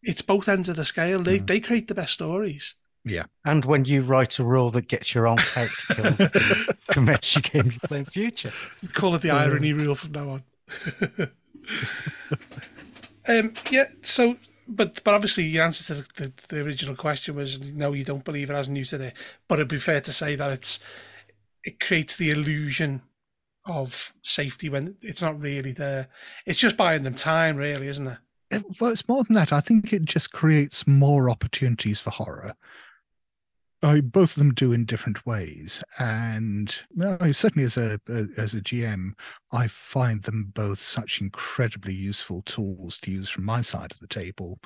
It's 0.02 0.22
both 0.22 0.48
ends 0.48 0.68
of 0.68 0.76
the 0.76 0.84
scale. 0.84 1.22
They 1.22 1.38
mm. 1.38 1.46
they 1.46 1.60
create 1.60 1.88
the 1.88 1.94
best 1.94 2.14
stories. 2.14 2.74
Yeah. 3.04 3.24
And 3.44 3.64
when 3.64 3.84
you 3.84 4.02
write 4.02 4.38
a 4.38 4.44
rule 4.44 4.70
that 4.70 4.88
gets 4.88 5.14
your 5.14 5.26
own 5.26 5.38
character 5.38 5.94
killed, 5.94 6.76
commence 6.88 7.34
your 7.34 7.42
game 7.42 7.72
you 7.72 7.80
play 7.80 7.98
in 7.98 8.04
future. 8.04 8.52
call 8.94 9.14
it 9.16 9.22
the 9.22 9.30
irony 9.30 9.72
rule 9.72 9.96
from 9.96 10.12
now 10.12 10.28
on. 10.30 10.42
um, 13.28 13.54
yeah, 13.70 13.86
so 14.02 14.36
but 14.76 15.02
but 15.04 15.14
obviously 15.14 15.44
your 15.44 15.64
answer 15.64 15.94
to 15.94 16.02
the, 16.02 16.22
the, 16.22 16.32
the, 16.48 16.60
original 16.62 16.96
question 16.96 17.34
was 17.34 17.60
no, 17.60 17.92
you 17.92 18.04
don't 18.04 18.24
believe 18.24 18.50
it 18.50 18.54
as 18.54 18.68
new 18.68 18.84
today. 18.84 19.12
But 19.48 19.58
it'd 19.58 19.68
be 19.68 19.78
fair 19.78 20.00
to 20.00 20.12
say 20.12 20.34
that 20.36 20.50
it's 20.50 20.80
it 21.64 21.80
creates 21.80 22.16
the 22.16 22.30
illusion 22.30 23.02
of 23.66 24.12
safety 24.22 24.68
when 24.68 24.96
it's 25.02 25.22
not 25.22 25.40
really 25.40 25.72
there. 25.72 26.08
It's 26.46 26.58
just 26.58 26.76
buying 26.76 27.04
them 27.04 27.14
time, 27.14 27.56
really, 27.56 27.88
isn't 27.88 28.08
it? 28.08 28.18
it 28.50 28.64
well, 28.80 28.90
it's 28.90 29.08
more 29.08 29.22
than 29.24 29.34
that. 29.34 29.52
I 29.52 29.60
think 29.60 29.92
it 29.92 30.04
just 30.04 30.32
creates 30.32 30.86
more 30.86 31.30
opportunities 31.30 32.00
for 32.00 32.10
horror. 32.10 32.52
I, 33.82 34.00
both 34.00 34.32
of 34.32 34.38
them 34.38 34.54
do 34.54 34.72
in 34.72 34.84
different 34.84 35.26
ways, 35.26 35.82
and 35.98 36.74
I, 37.20 37.32
certainly 37.32 37.64
as 37.64 37.76
a, 37.76 38.00
a, 38.08 38.26
as 38.38 38.54
a 38.54 38.60
GM, 38.60 39.12
I 39.52 39.66
find 39.66 40.22
them 40.22 40.52
both 40.54 40.78
such 40.78 41.20
incredibly 41.20 41.92
useful 41.94 42.42
tools 42.42 43.00
to 43.00 43.10
use 43.10 43.28
from 43.28 43.44
my 43.44 43.60
side 43.60 43.90
of 43.90 43.98
the 43.98 44.06
table. 44.06 44.60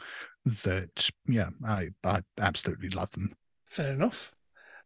That 0.45 1.09
yeah, 1.27 1.49
I 1.67 1.89
I 2.05 2.21
absolutely 2.39 2.91
love 2.91 3.11
them. 3.13 3.35
Fair 3.67 3.95
enough. 3.95 4.33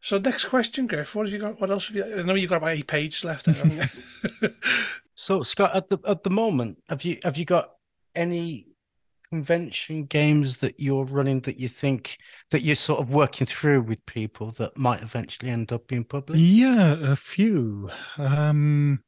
So 0.00 0.18
next 0.18 0.46
question, 0.46 0.86
Griff. 0.86 1.14
What 1.14 1.26
have 1.26 1.32
you 1.32 1.40
got? 1.40 1.60
What 1.60 1.70
else 1.70 1.88
have 1.88 1.96
you? 1.96 2.04
I 2.04 2.22
know 2.22 2.34
you've 2.34 2.50
got 2.50 2.56
about 2.56 2.70
eight 2.70 2.86
pages 2.86 3.24
left. 3.24 3.46
so 5.14 5.42
Scott, 5.42 5.74
at 5.74 5.88
the 5.88 5.98
at 6.06 6.22
the 6.22 6.30
moment, 6.30 6.78
have 6.88 7.04
you 7.04 7.18
have 7.24 7.36
you 7.36 7.44
got 7.44 7.70
any 8.14 8.69
convention 9.30 10.04
games 10.04 10.58
that 10.58 10.80
you're 10.80 11.04
running 11.04 11.40
that 11.40 11.58
you 11.58 11.68
think 11.68 12.18
that 12.50 12.62
you're 12.62 12.76
sort 12.76 13.00
of 13.00 13.10
working 13.10 13.46
through 13.46 13.80
with 13.80 14.04
people 14.06 14.50
that 14.52 14.76
might 14.76 15.02
eventually 15.02 15.50
end 15.50 15.72
up 15.72 15.86
being 15.86 16.04
public? 16.04 16.38
Yeah, 16.40 16.96
a 17.00 17.16
few. 17.16 17.90
Um, 18.18 19.02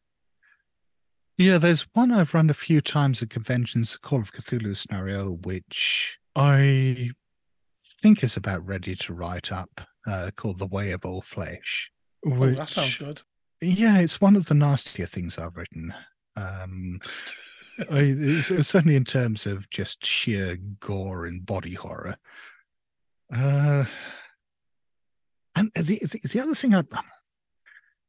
yeah, 1.36 1.58
there's 1.58 1.86
one 1.92 2.12
I've 2.12 2.34
run 2.34 2.50
a 2.50 2.54
few 2.54 2.80
times 2.80 3.20
at 3.22 3.30
conventions, 3.30 3.92
the 3.92 3.98
Call 3.98 4.20
of 4.20 4.32
Cthulhu 4.32 4.76
scenario, 4.76 5.32
which 5.42 6.18
I 6.36 7.10
think 7.76 8.22
is 8.22 8.36
about 8.36 8.64
ready 8.66 8.94
to 8.94 9.12
write 9.12 9.50
up, 9.50 9.80
uh, 10.06 10.30
called 10.36 10.58
The 10.58 10.66
Way 10.66 10.92
of 10.92 11.04
All 11.04 11.20
Flesh. 11.20 11.90
Which, 12.22 12.34
oh, 12.38 12.54
that 12.54 12.68
sounds 12.68 12.96
good. 12.96 13.22
Yeah, 13.60 13.98
it's 13.98 14.20
one 14.20 14.36
of 14.36 14.46
the 14.46 14.54
nastier 14.54 15.06
things 15.06 15.38
I've 15.38 15.56
written. 15.56 15.92
Um, 16.36 17.00
I, 17.90 18.40
certainly 18.40 18.96
in 18.96 19.04
terms 19.04 19.46
of 19.46 19.68
just 19.70 20.04
sheer 20.04 20.56
gore 20.80 21.26
and 21.26 21.44
body 21.44 21.74
horror. 21.74 22.16
Uh, 23.34 23.84
and 25.56 25.70
the, 25.74 25.98
the, 26.02 26.20
the 26.28 26.40
other 26.40 26.54
thing, 26.54 26.74
I, 26.74 26.82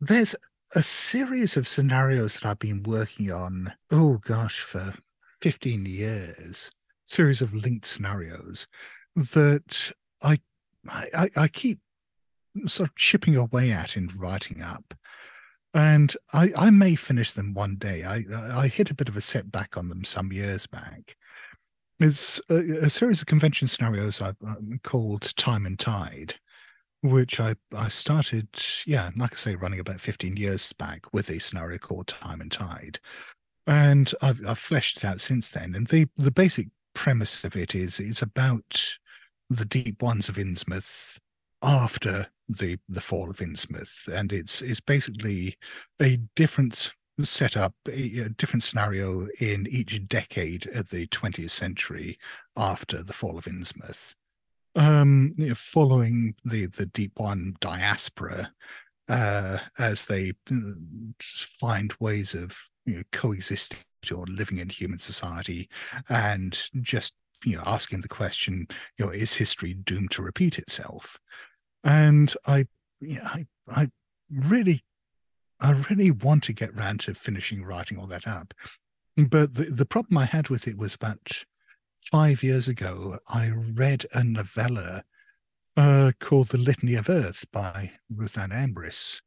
there's 0.02 0.36
a 0.76 0.84
series 0.84 1.56
of 1.56 1.68
scenarios 1.68 2.36
that 2.36 2.46
I've 2.46 2.60
been 2.60 2.84
working 2.84 3.32
on. 3.32 3.74
Oh 3.92 4.18
gosh, 4.18 4.60
for 4.60 4.94
fifteen 5.40 5.86
years, 5.86 6.72
series 7.06 7.42
of 7.42 7.54
linked 7.54 7.86
scenarios 7.86 8.68
that 9.16 9.92
I 10.22 10.40
I, 10.90 11.30
I 11.38 11.48
keep 11.48 11.80
sort 12.66 12.90
of 12.90 12.96
chipping 12.96 13.36
away 13.38 13.72
at 13.72 13.96
and 13.96 14.14
writing 14.20 14.62
up 14.62 14.94
and 15.74 16.16
I, 16.34 16.52
I 16.56 16.70
may 16.70 16.96
finish 16.96 17.34
them 17.34 17.54
one 17.54 17.76
day. 17.78 18.04
I, 18.04 18.24
I 18.54 18.68
hit 18.68 18.92
a 18.92 18.96
bit 18.96 19.10
of 19.10 19.18
a 19.18 19.22
setback 19.22 19.76
on 19.76 19.90
them 19.90 20.04
some 20.04 20.32
years 20.32 20.68
back, 20.68 21.16
It's 22.00 22.40
a, 22.50 22.86
a 22.86 22.90
series 22.90 23.22
of 23.22 23.28
convention 23.28 23.68
scenarios 23.68 24.22
I, 24.22 24.30
uh, 24.30 24.56
called 24.84 25.36
Time 25.36 25.66
and 25.66 25.80
Tide, 25.80 26.36
which 27.02 27.40
I, 27.40 27.56
I 27.76 27.88
started, 27.88 28.48
yeah, 28.86 29.10
like 29.18 29.34
I 29.34 29.38
say, 29.38 29.56
running 29.56 29.80
about 29.80 30.00
15 30.00 30.38
years 30.38 30.74
back 30.74 31.12
with 31.12 31.30
a 31.30 31.40
scenario 31.40 31.80
called 31.80 32.08
Time 32.08 32.42
and 32.42 32.52
Tide. 32.52 33.00
And 33.66 34.14
I've, 34.22 34.46
I've 34.48 34.60
fleshed 34.60 34.98
it 34.98 35.06
out 35.06 35.22
since 35.22 35.50
then. 35.50 35.74
And 35.74 35.88
the, 35.88 36.08
the 36.18 36.32
basic 36.32 36.68
premise 36.94 37.44
of 37.44 37.56
it 37.56 37.74
is 37.74 38.00
it's 38.00 38.22
about 38.22 38.98
the 39.50 39.66
deep 39.66 40.04
ones 40.04 40.30
of 40.30 40.36
Innsmouth 40.36 41.20
after 41.64 42.28
the 42.50 42.78
the 42.90 43.02
fall 43.02 43.30
of 43.30 43.38
Innsmouth, 43.38 44.08
and 44.08 44.32
it's 44.32 44.62
it's 44.62 44.82
basically 44.82 45.56
a 46.02 46.18
different 46.36 46.94
setup, 47.22 47.74
a, 47.88 48.20
a 48.20 48.30
different 48.30 48.64
scenario 48.64 49.28
in 49.40 49.68
each 49.70 50.08
decade 50.08 50.68
of 50.76 50.90
the 50.90 51.06
20th 51.08 51.52
century 51.52 52.18
after 52.58 53.04
the 53.04 53.14
fall 53.14 53.38
of 53.38 53.46
Innsmouth. 53.46 54.16
Um, 54.76 55.36
you 55.38 55.50
know, 55.50 55.56
following 55.56 56.36
the 56.44 56.66
the 56.68 56.88
deep 56.88 57.20
one 57.20 57.56
diaspora 57.60 58.52
uh, 59.10 59.60
as 59.78 60.06
they 60.06 60.34
uh, 60.52 60.56
find 61.22 61.94
ways 62.00 62.34
of 62.34 62.58
you 62.86 62.98
know, 62.98 63.04
coexisting 63.12 63.80
or 64.14 64.26
living 64.28 64.58
in 64.58 64.70
human 64.70 65.00
society 65.00 65.70
and 66.10 66.70
just 66.82 67.14
you 67.46 67.56
know 67.56 67.64
asking 67.66 68.02
the 68.02 68.08
question 68.08 68.68
you 68.98 69.06
know 69.06 69.12
is 69.12 69.34
history 69.34 69.74
doomed 69.74 70.12
to 70.12 70.22
repeat 70.22 70.58
itself 70.58 71.18
and 71.84 72.34
i 72.46 72.66
yeah 73.02 73.28
i 73.34 73.46
i 73.70 73.88
really 74.30 74.84
i 75.60 75.72
really 75.90 76.12
want 76.12 76.44
to 76.44 76.54
get 76.54 76.76
round 76.76 77.00
to 77.02 77.14
finishing 77.14 77.64
writing 77.64 77.98
all 77.98 78.08
that 78.08 78.28
up. 78.28 78.54
But 79.16 79.54
the, 79.54 79.66
the 79.66 79.86
problem 79.86 80.18
i 80.18 80.26
had 80.26 80.50
with 80.50 80.68
it 80.68 80.78
was 80.78 80.96
about 80.96 81.46
five 81.98 82.44
years 82.44 82.68
ago 82.68 83.18
i 83.28 83.52
read 83.52 84.06
a 84.14 84.24
novella 84.24 85.04
uh, 85.76 86.12
called 86.20 86.50
the 86.50 86.58
litany 86.58 86.94
of 86.94 87.10
earth 87.10 87.46
by 87.52 87.92
Ruthanna 88.14 88.54
Emrys 88.54 89.22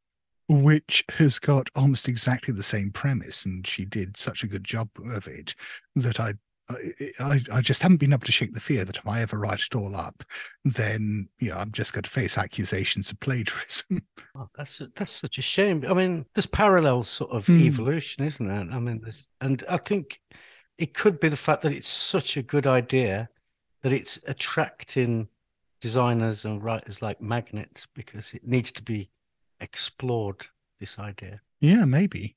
which 0.49 1.05
has 1.15 1.39
got 1.39 1.69
almost 1.75 2.09
exactly 2.09 2.55
the 2.55 2.63
same 2.63 2.91
premise, 2.91 3.45
and 3.45 3.67
she 3.67 3.85
did 3.85 4.17
such 4.17 4.43
a 4.43 4.49
good 4.49 4.65
job 4.65 4.89
of 5.11 5.27
it 5.27 5.55
that 5.97 6.21
I 6.21 6.35
I, 6.69 7.41
I 7.53 7.61
just 7.61 7.83
haven't 7.83 7.99
been 7.99 8.13
able 8.13 8.27
to 8.27 8.33
shake 8.33 8.53
the 8.53 8.61
fear 8.61 8.85
that 8.85 8.97
if 8.97 9.07
I 9.07 9.23
ever 9.23 9.39
write 9.39 9.61
it 9.61 9.75
all 9.75 9.95
up, 9.95 10.25
then 10.65 11.29
you 11.39 11.51
know 11.51 11.59
I'm 11.59 11.73
just 11.73 11.93
going 11.93 12.03
to 12.03 12.11
face 12.11 12.37
accusations 12.37 13.11
of 13.11 13.21
plagiarism. 13.21 14.03
Oh, 14.39 14.51
that's 14.55 14.83
that's 14.95 15.13
such 15.13 15.39
a 15.39 15.43
shame. 15.43 15.83
I 15.89 15.95
mean, 15.95 16.27
there's 16.35 16.45
parallel 16.45 17.05
sort 17.05 17.31
of 17.31 17.47
mm. 17.47 17.59
evolution, 17.61 18.23
isn't 18.23 18.47
there? 18.47 18.67
I 18.71 18.79
mean, 18.79 19.03
and 19.41 19.65
I 19.67 19.79
think 19.79 20.21
it 20.77 20.93
could 20.93 21.19
be 21.21 21.31
the 21.31 21.39
fact 21.39 21.63
that 21.63 21.73
it's 21.73 21.89
such 21.89 22.37
a 22.37 22.43
good 22.43 22.67
idea 22.67 23.31
that 23.81 23.95
it's 23.95 24.19
attracting 24.27 25.29
designers 25.81 26.45
and 26.45 26.63
writers 26.63 27.01
like 27.01 27.21
magnets 27.23 27.87
because 27.95 28.35
it 28.35 28.47
needs 28.47 28.71
to 28.73 28.83
be 28.83 29.09
explored 29.61 30.47
this 30.81 30.99
idea. 30.99 31.41
Yeah, 31.61 31.85
maybe. 31.87 32.37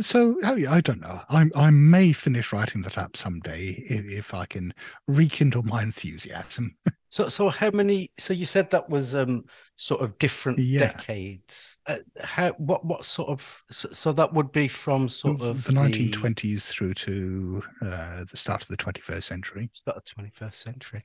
So 0.00 0.36
oh, 0.44 0.58
I 0.70 0.80
don't 0.80 1.00
know. 1.00 1.20
I 1.28 1.46
I 1.56 1.70
may 1.70 2.12
finish 2.12 2.52
writing 2.52 2.82
that 2.82 2.96
up 2.96 3.16
someday 3.16 3.82
if, 3.88 4.04
if 4.06 4.34
I 4.34 4.46
can 4.46 4.72
rekindle 5.08 5.64
my 5.64 5.82
enthusiasm. 5.82 6.76
so 7.08 7.28
so 7.28 7.48
how 7.48 7.70
many? 7.72 8.12
So 8.16 8.32
you 8.32 8.46
said 8.46 8.70
that 8.70 8.88
was 8.88 9.16
um 9.16 9.44
sort 9.74 10.02
of 10.02 10.16
different 10.18 10.60
yeah. 10.60 10.78
decades. 10.78 11.76
Uh, 11.86 11.98
how 12.22 12.52
what 12.58 12.84
what 12.84 13.04
sort 13.04 13.30
of 13.30 13.60
so, 13.72 13.88
so, 13.92 14.12
that 14.12 14.32
would 14.32 14.52
be 14.52 14.68
from 14.68 15.08
sort 15.08 15.40
of 15.40 15.64
the 15.64 15.72
nineteen 15.72 16.12
twenties 16.12 16.66
through 16.66 16.94
to 16.94 17.64
uh, 17.82 18.24
the 18.30 18.36
start 18.36 18.62
of 18.62 18.68
the 18.68 18.76
twenty 18.76 19.00
first 19.00 19.26
century. 19.26 19.68
Start 19.72 19.96
of 19.96 20.04
the 20.04 20.10
twenty 20.10 20.30
first 20.32 20.60
century. 20.60 21.02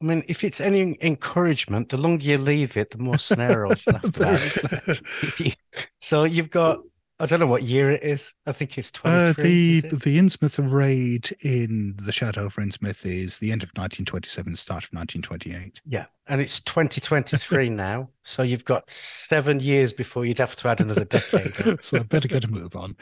I 0.00 0.06
mean, 0.06 0.24
if 0.28 0.44
it's 0.44 0.60
any 0.62 0.96
encouragement, 1.02 1.90
the 1.90 1.98
longer 1.98 2.24
you 2.24 2.38
leave 2.38 2.76
it, 2.78 2.90
the 2.90 2.98
more 2.98 3.16
you 3.18 3.36
have. 4.96 5.56
so 6.00 6.24
you've 6.24 6.50
got 6.50 6.80
I 7.20 7.26
don't 7.26 7.38
know 7.38 7.46
what 7.46 7.62
year 7.62 7.90
it 7.90 8.02
is. 8.02 8.34
I 8.44 8.52
think 8.52 8.76
it's 8.76 8.90
23. 8.90 9.14
Uh, 9.14 9.32
the 9.34 9.80
the 9.82 10.18
Innsmouth 10.18 10.72
raid 10.72 11.36
in 11.42 11.94
the 11.96 12.10
Shadow 12.10 12.42
over 12.42 12.60
Innsmouth 12.60 13.06
is 13.06 13.38
the 13.38 13.52
end 13.52 13.62
of 13.62 13.68
1927, 13.68 14.56
start 14.56 14.84
of 14.84 14.92
1928. 14.92 15.80
Yeah, 15.86 16.06
and 16.26 16.40
it's 16.40 16.60
2023 16.60 17.68
now. 17.70 18.08
So 18.24 18.42
you've 18.42 18.64
got 18.64 18.90
seven 18.90 19.60
years 19.60 19.92
before 19.92 20.24
you'd 20.24 20.38
have 20.38 20.56
to 20.56 20.68
add 20.68 20.80
another 20.80 21.04
decade. 21.04 21.78
so 21.84 21.98
I 21.98 22.02
better 22.02 22.26
get 22.26 22.44
a 22.44 22.48
move 22.48 22.74
on. 22.74 22.96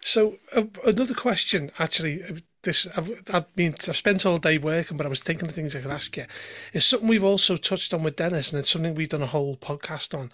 So 0.00 0.34
uh, 0.54 0.64
another 0.84 1.14
question, 1.14 1.70
actually, 1.78 2.22
uh, 2.24 2.32
this 2.62 2.86
I've, 2.94 3.22
I've 3.32 3.54
been 3.56 3.74
I've 3.88 3.96
spent 3.96 4.26
all 4.26 4.36
day 4.36 4.58
working, 4.58 4.98
but 4.98 5.06
I 5.06 5.08
was 5.08 5.22
thinking 5.22 5.48
of 5.48 5.54
things 5.54 5.74
I 5.74 5.80
could 5.80 5.90
ask 5.90 6.14
you. 6.18 6.26
It's 6.74 6.84
something 6.84 7.08
we've 7.08 7.24
also 7.24 7.56
touched 7.56 7.94
on 7.94 8.02
with 8.02 8.16
Dennis, 8.16 8.52
and 8.52 8.60
it's 8.60 8.70
something 8.70 8.94
we've 8.94 9.08
done 9.08 9.22
a 9.22 9.26
whole 9.26 9.56
podcast 9.56 10.16
on, 10.16 10.30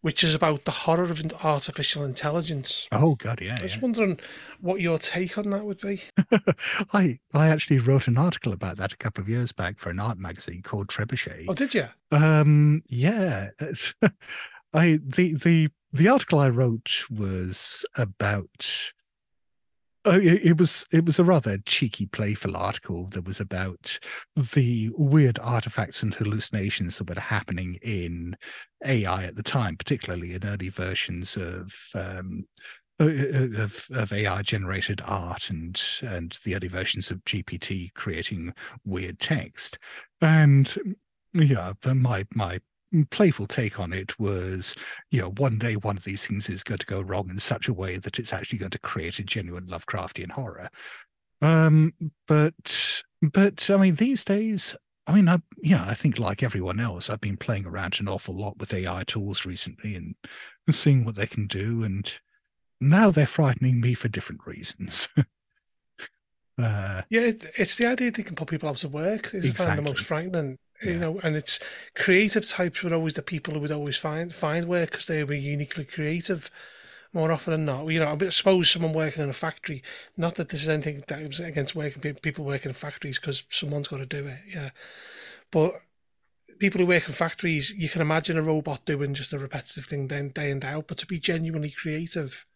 which 0.00 0.24
is 0.24 0.34
about 0.34 0.64
the 0.64 0.70
horror 0.70 1.04
of 1.04 1.22
artificial 1.44 2.04
intelligence. 2.04 2.88
Oh 2.92 3.14
God, 3.16 3.40
yeah. 3.40 3.56
I 3.58 3.62
was 3.62 3.76
yeah. 3.76 3.82
wondering 3.82 4.20
what 4.60 4.80
your 4.80 4.98
take 4.98 5.36
on 5.36 5.50
that 5.50 5.64
would 5.64 5.80
be. 5.80 6.02
I 6.92 7.18
I 7.34 7.48
actually 7.48 7.78
wrote 7.78 8.08
an 8.08 8.18
article 8.18 8.52
about 8.52 8.76
that 8.78 8.92
a 8.92 8.96
couple 8.96 9.22
of 9.22 9.28
years 9.28 9.52
back 9.52 9.78
for 9.78 9.90
an 9.90 10.00
art 10.00 10.18
magazine 10.18 10.62
called 10.62 10.88
Trebuchet. 10.88 11.46
Oh, 11.48 11.54
did 11.54 11.74
you? 11.74 11.86
Um, 12.10 12.82
yeah. 12.88 13.50
I 14.72 14.98
the 15.02 15.34
the 15.34 15.68
the 15.92 16.08
article 16.08 16.38
I 16.38 16.48
wrote 16.48 17.04
was 17.10 17.84
about 17.96 18.92
it, 20.06 20.44
it, 20.44 20.58
was 20.58 20.86
it 20.92 21.04
was 21.04 21.18
a 21.18 21.24
rather 21.24 21.58
cheeky, 21.66 22.06
playful 22.06 22.56
article 22.56 23.06
that 23.08 23.24
was 23.24 23.40
about 23.40 23.98
the 24.54 24.90
weird 24.96 25.38
artifacts 25.40 26.02
and 26.02 26.14
hallucinations 26.14 26.98
that 26.98 27.08
were 27.08 27.20
happening 27.20 27.78
in 27.82 28.36
AI 28.84 29.24
at 29.24 29.36
the 29.36 29.42
time, 29.42 29.76
particularly 29.76 30.34
in 30.34 30.44
early 30.44 30.68
versions 30.68 31.36
of 31.36 31.74
um, 31.94 32.44
uh, 32.98 33.04
uh, 33.04 33.62
of, 33.62 33.86
of 33.92 34.12
AI 34.12 34.42
generated 34.42 35.00
art 35.06 35.50
and 35.50 35.80
and 36.02 36.38
the 36.44 36.54
early 36.54 36.68
versions 36.68 37.10
of 37.10 37.24
GPT 37.24 37.92
creating 37.94 38.52
weird 38.84 39.18
text. 39.18 39.78
And 40.20 40.98
yeah, 41.32 41.72
my 41.84 42.26
my 42.34 42.60
playful 43.10 43.46
take 43.46 43.78
on 43.78 43.92
it 43.92 44.18
was, 44.18 44.74
you 45.10 45.20
know, 45.20 45.30
one 45.30 45.58
day 45.58 45.76
one 45.76 45.96
of 45.96 46.04
these 46.04 46.26
things 46.26 46.48
is 46.48 46.64
going 46.64 46.78
to 46.78 46.86
go 46.86 47.00
wrong 47.00 47.30
in 47.30 47.38
such 47.38 47.68
a 47.68 47.74
way 47.74 47.98
that 47.98 48.18
it's 48.18 48.32
actually 48.32 48.58
going 48.58 48.70
to 48.70 48.78
create 48.78 49.18
a 49.18 49.24
genuine 49.24 49.66
Lovecraftian 49.66 50.30
horror. 50.30 50.68
Um, 51.42 51.94
but 52.26 53.02
but 53.22 53.68
I 53.70 53.76
mean, 53.76 53.94
these 53.94 54.24
days, 54.24 54.76
I 55.06 55.14
mean, 55.14 55.28
I 55.28 55.38
yeah, 55.62 55.84
I 55.86 55.94
think 55.94 56.18
like 56.18 56.42
everyone 56.42 56.80
else, 56.80 57.08
I've 57.08 57.20
been 57.20 57.36
playing 57.36 57.66
around 57.66 57.98
an 58.00 58.08
awful 58.08 58.34
lot 58.34 58.58
with 58.58 58.74
AI 58.74 59.04
tools 59.04 59.46
recently 59.46 59.94
and 59.94 60.14
seeing 60.70 61.04
what 61.04 61.16
they 61.16 61.26
can 61.26 61.46
do, 61.46 61.82
and 61.82 62.12
now 62.80 63.10
they're 63.10 63.26
frightening 63.26 63.80
me 63.80 63.94
for 63.94 64.08
different 64.08 64.46
reasons. 64.46 65.08
uh, 66.58 67.02
yeah, 67.08 67.32
it's 67.56 67.76
the 67.76 67.86
idea 67.86 68.10
they 68.10 68.22
can 68.22 68.36
put 68.36 68.48
people 68.48 68.68
out 68.68 68.84
of 68.84 68.92
work 68.92 69.34
is 69.34 69.44
exactly. 69.44 69.76
the 69.76 69.90
most 69.90 70.04
frightening 70.04 70.58
you 70.82 70.98
know, 70.98 71.20
and 71.22 71.36
it's 71.36 71.60
creative 71.94 72.46
types 72.46 72.82
were 72.82 72.94
always 72.94 73.14
the 73.14 73.22
people 73.22 73.54
who 73.54 73.60
would 73.60 73.72
always 73.72 73.96
find 73.96 74.34
find 74.34 74.66
work 74.66 74.92
because 74.92 75.06
they 75.06 75.22
were 75.24 75.34
uniquely 75.34 75.84
creative 75.84 76.50
more 77.12 77.32
often 77.32 77.52
than 77.52 77.64
not. 77.64 77.86
You 77.88 78.00
know, 78.00 78.16
I 78.20 78.28
suppose 78.28 78.70
someone 78.70 78.92
working 78.92 79.22
in 79.22 79.28
a 79.28 79.34
factory, 79.34 79.82
not 80.16 80.36
that 80.36 80.48
this 80.48 80.62
is 80.62 80.68
anything 80.68 81.02
that 81.08 81.26
was 81.26 81.40
against 81.40 81.74
working 81.74 82.14
people 82.14 82.44
working 82.44 82.70
in 82.70 82.74
factories 82.74 83.18
because 83.18 83.44
someone's 83.50 83.88
got 83.88 83.98
to 83.98 84.06
do 84.06 84.26
it, 84.26 84.38
yeah. 84.54 84.70
But 85.50 85.82
people 86.58 86.80
who 86.80 86.86
work 86.86 87.08
in 87.08 87.14
factories, 87.14 87.72
you 87.76 87.88
can 87.88 88.00
imagine 88.00 88.36
a 88.36 88.42
robot 88.42 88.84
doing 88.84 89.14
just 89.14 89.32
a 89.32 89.38
repetitive 89.38 89.86
thing 89.86 90.06
day 90.06 90.18
in, 90.18 90.28
day 90.30 90.50
and 90.50 90.64
out, 90.64 90.86
but 90.86 90.98
to 90.98 91.06
be 91.06 91.18
genuinely 91.18 91.70
creative, 91.70 92.46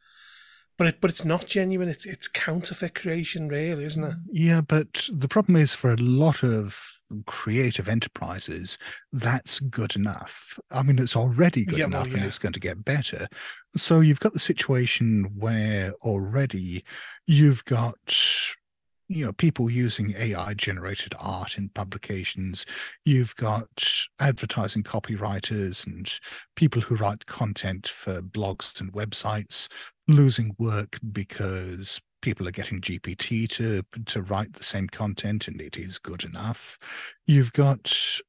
but 0.76 0.86
it, 0.86 1.00
but 1.00 1.10
it's 1.10 1.24
not 1.24 1.46
genuine. 1.46 1.88
It's 1.88 2.06
it's 2.06 2.28
counterfeit 2.28 2.94
creation, 2.94 3.48
really, 3.48 3.84
isn't 3.84 4.04
it? 4.04 4.14
Yeah, 4.30 4.60
but 4.60 5.08
the 5.12 5.28
problem 5.28 5.56
is 5.56 5.74
for 5.74 5.92
a 5.92 5.96
lot 5.96 6.42
of 6.42 6.93
creative 7.26 7.88
enterprises, 7.88 8.78
that's 9.12 9.60
good 9.60 9.96
enough. 9.96 10.58
I 10.70 10.82
mean, 10.82 10.98
it's 10.98 11.16
already 11.16 11.64
good 11.64 11.78
yeah, 11.78 11.84
enough, 11.86 12.06
well, 12.06 12.12
yeah. 12.12 12.16
and 12.18 12.26
it's 12.26 12.38
going 12.38 12.52
to 12.54 12.60
get 12.60 12.84
better. 12.84 13.28
So 13.76 14.00
you've 14.00 14.20
got 14.20 14.32
the 14.32 14.38
situation 14.38 15.30
where 15.36 15.92
already 16.02 16.84
you've 17.26 17.64
got 17.64 18.16
you 19.08 19.24
know 19.24 19.32
people 19.32 19.68
using 19.68 20.14
ai 20.16 20.54
generated 20.54 21.12
art 21.20 21.58
in 21.58 21.68
publications 21.70 22.64
you've 23.04 23.36
got 23.36 23.68
advertising 24.18 24.82
copywriters 24.82 25.86
and 25.86 26.10
people 26.56 26.80
who 26.80 26.94
write 26.96 27.26
content 27.26 27.86
for 27.86 28.22
blogs 28.22 28.80
and 28.80 28.92
websites 28.94 29.68
losing 30.08 30.54
work 30.58 30.98
because 31.12 32.00
people 32.24 32.48
are 32.48 32.52
getting 32.52 32.80
gpt 32.80 33.48
to 33.48 33.82
to 34.06 34.22
write 34.22 34.52
the 34.54 34.64
same 34.64 34.88
content 34.88 35.46
and 35.46 35.60
it 35.60 35.76
is 35.76 35.98
good 35.98 36.24
enough 36.24 36.78
you've 37.26 37.52
got 37.52 38.20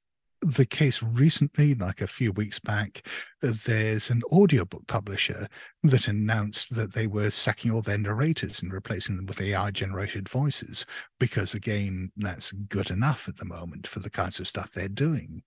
the 0.46 0.66
case 0.66 1.02
recently, 1.02 1.74
like 1.74 2.02
a 2.02 2.08
few 2.08 2.32
weeks 2.32 2.60
back, 2.60 3.08
there's 3.42 4.10
an 4.10 4.22
audiobook 4.32 4.86
publisher 4.88 5.48
that 5.84 6.08
announced 6.08 6.76
that 6.76 6.94
they 6.94 7.08
were 7.08 7.32
sacking 7.32 7.72
all 7.72 7.82
their 7.82 7.98
narrators 7.98 8.62
and 8.62 8.72
replacing 8.72 9.18
them 9.18 9.26
with 9.26 9.42
AI 9.42 9.72
generated 9.72 10.30
voices 10.30 10.86
because, 11.20 11.54
again, 11.54 12.12
that's 12.18 12.52
good 12.52 12.92
enough 12.92 13.28
at 13.28 13.38
the 13.38 13.46
moment 13.46 13.88
for 13.88 14.00
the 14.00 14.10
kinds 14.10 14.40
of 14.40 14.48
stuff 14.48 14.72
they're 14.72 14.88
doing. 14.88 15.42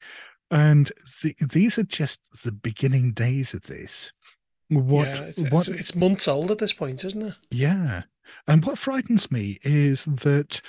And 0.51 0.91
the, 1.23 1.35
these 1.49 1.79
are 1.79 1.85
just 1.85 2.21
the 2.43 2.53
beginning 2.53 3.13
days 3.13 3.55
of 3.55 3.63
this. 3.63 4.13
What, 4.69 5.07
yeah, 5.07 5.23
it's, 5.23 5.51
what, 5.51 5.69
it's 5.69 5.95
months 5.95 6.27
old 6.27 6.51
at 6.51 6.59
this 6.59 6.73
point, 6.73 7.05
isn't 7.05 7.23
it? 7.23 7.35
Yeah. 7.51 8.03
And 8.47 8.65
what 8.65 8.79
frightens 8.79 9.31
me 9.31 9.59
is 9.63 10.05
that 10.07 10.61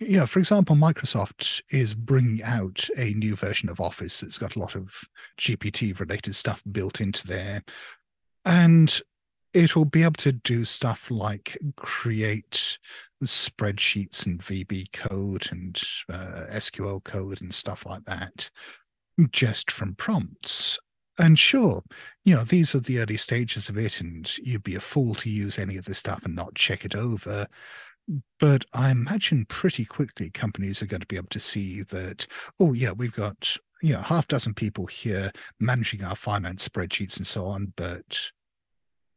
yeah, 0.00 0.26
for 0.26 0.40
example, 0.40 0.74
Microsoft 0.74 1.62
is 1.70 1.94
bringing 1.94 2.42
out 2.42 2.88
a 2.96 3.14
new 3.14 3.36
version 3.36 3.68
of 3.68 3.80
Office 3.80 4.20
that's 4.20 4.38
got 4.38 4.56
a 4.56 4.58
lot 4.58 4.74
of 4.74 5.04
GPT 5.38 5.98
related 5.98 6.34
stuff 6.34 6.62
built 6.70 7.00
into 7.00 7.26
there. 7.26 7.62
And 8.44 9.00
it 9.54 9.76
will 9.76 9.84
be 9.84 10.02
able 10.02 10.14
to 10.14 10.32
do 10.32 10.64
stuff 10.64 11.10
like 11.10 11.56
create 11.76 12.78
spreadsheets 13.22 14.26
and 14.26 14.40
VB 14.40 14.92
code 14.92 15.48
and 15.52 15.80
uh, 16.12 16.46
SQL 16.50 17.02
code 17.02 17.40
and 17.40 17.54
stuff 17.54 17.86
like 17.86 18.04
that 18.04 18.50
just 19.30 19.70
from 19.70 19.94
prompts. 19.94 20.78
And 21.18 21.38
sure, 21.38 21.82
you 22.24 22.34
know, 22.34 22.44
these 22.44 22.74
are 22.74 22.80
the 22.80 22.98
early 22.98 23.16
stages 23.16 23.68
of 23.68 23.78
it, 23.78 24.00
and 24.00 24.36
you'd 24.38 24.64
be 24.64 24.74
a 24.74 24.80
fool 24.80 25.14
to 25.16 25.30
use 25.30 25.58
any 25.58 25.76
of 25.76 25.84
this 25.84 25.98
stuff 25.98 26.24
and 26.24 26.34
not 26.34 26.54
check 26.54 26.84
it 26.84 26.96
over. 26.96 27.46
But 28.40 28.64
I 28.74 28.90
imagine 28.90 29.46
pretty 29.46 29.84
quickly 29.84 30.30
companies 30.30 30.82
are 30.82 30.86
going 30.86 31.00
to 31.00 31.06
be 31.06 31.16
able 31.16 31.28
to 31.28 31.40
see 31.40 31.82
that, 31.84 32.26
oh, 32.58 32.72
yeah, 32.72 32.90
we've 32.92 33.14
got, 33.14 33.56
you 33.80 33.92
know, 33.92 34.00
half 34.00 34.28
dozen 34.28 34.54
people 34.54 34.86
here 34.86 35.30
managing 35.60 36.02
our 36.02 36.16
finance 36.16 36.68
spreadsheets 36.68 37.16
and 37.16 37.26
so 37.26 37.44
on. 37.44 37.72
But 37.76 38.30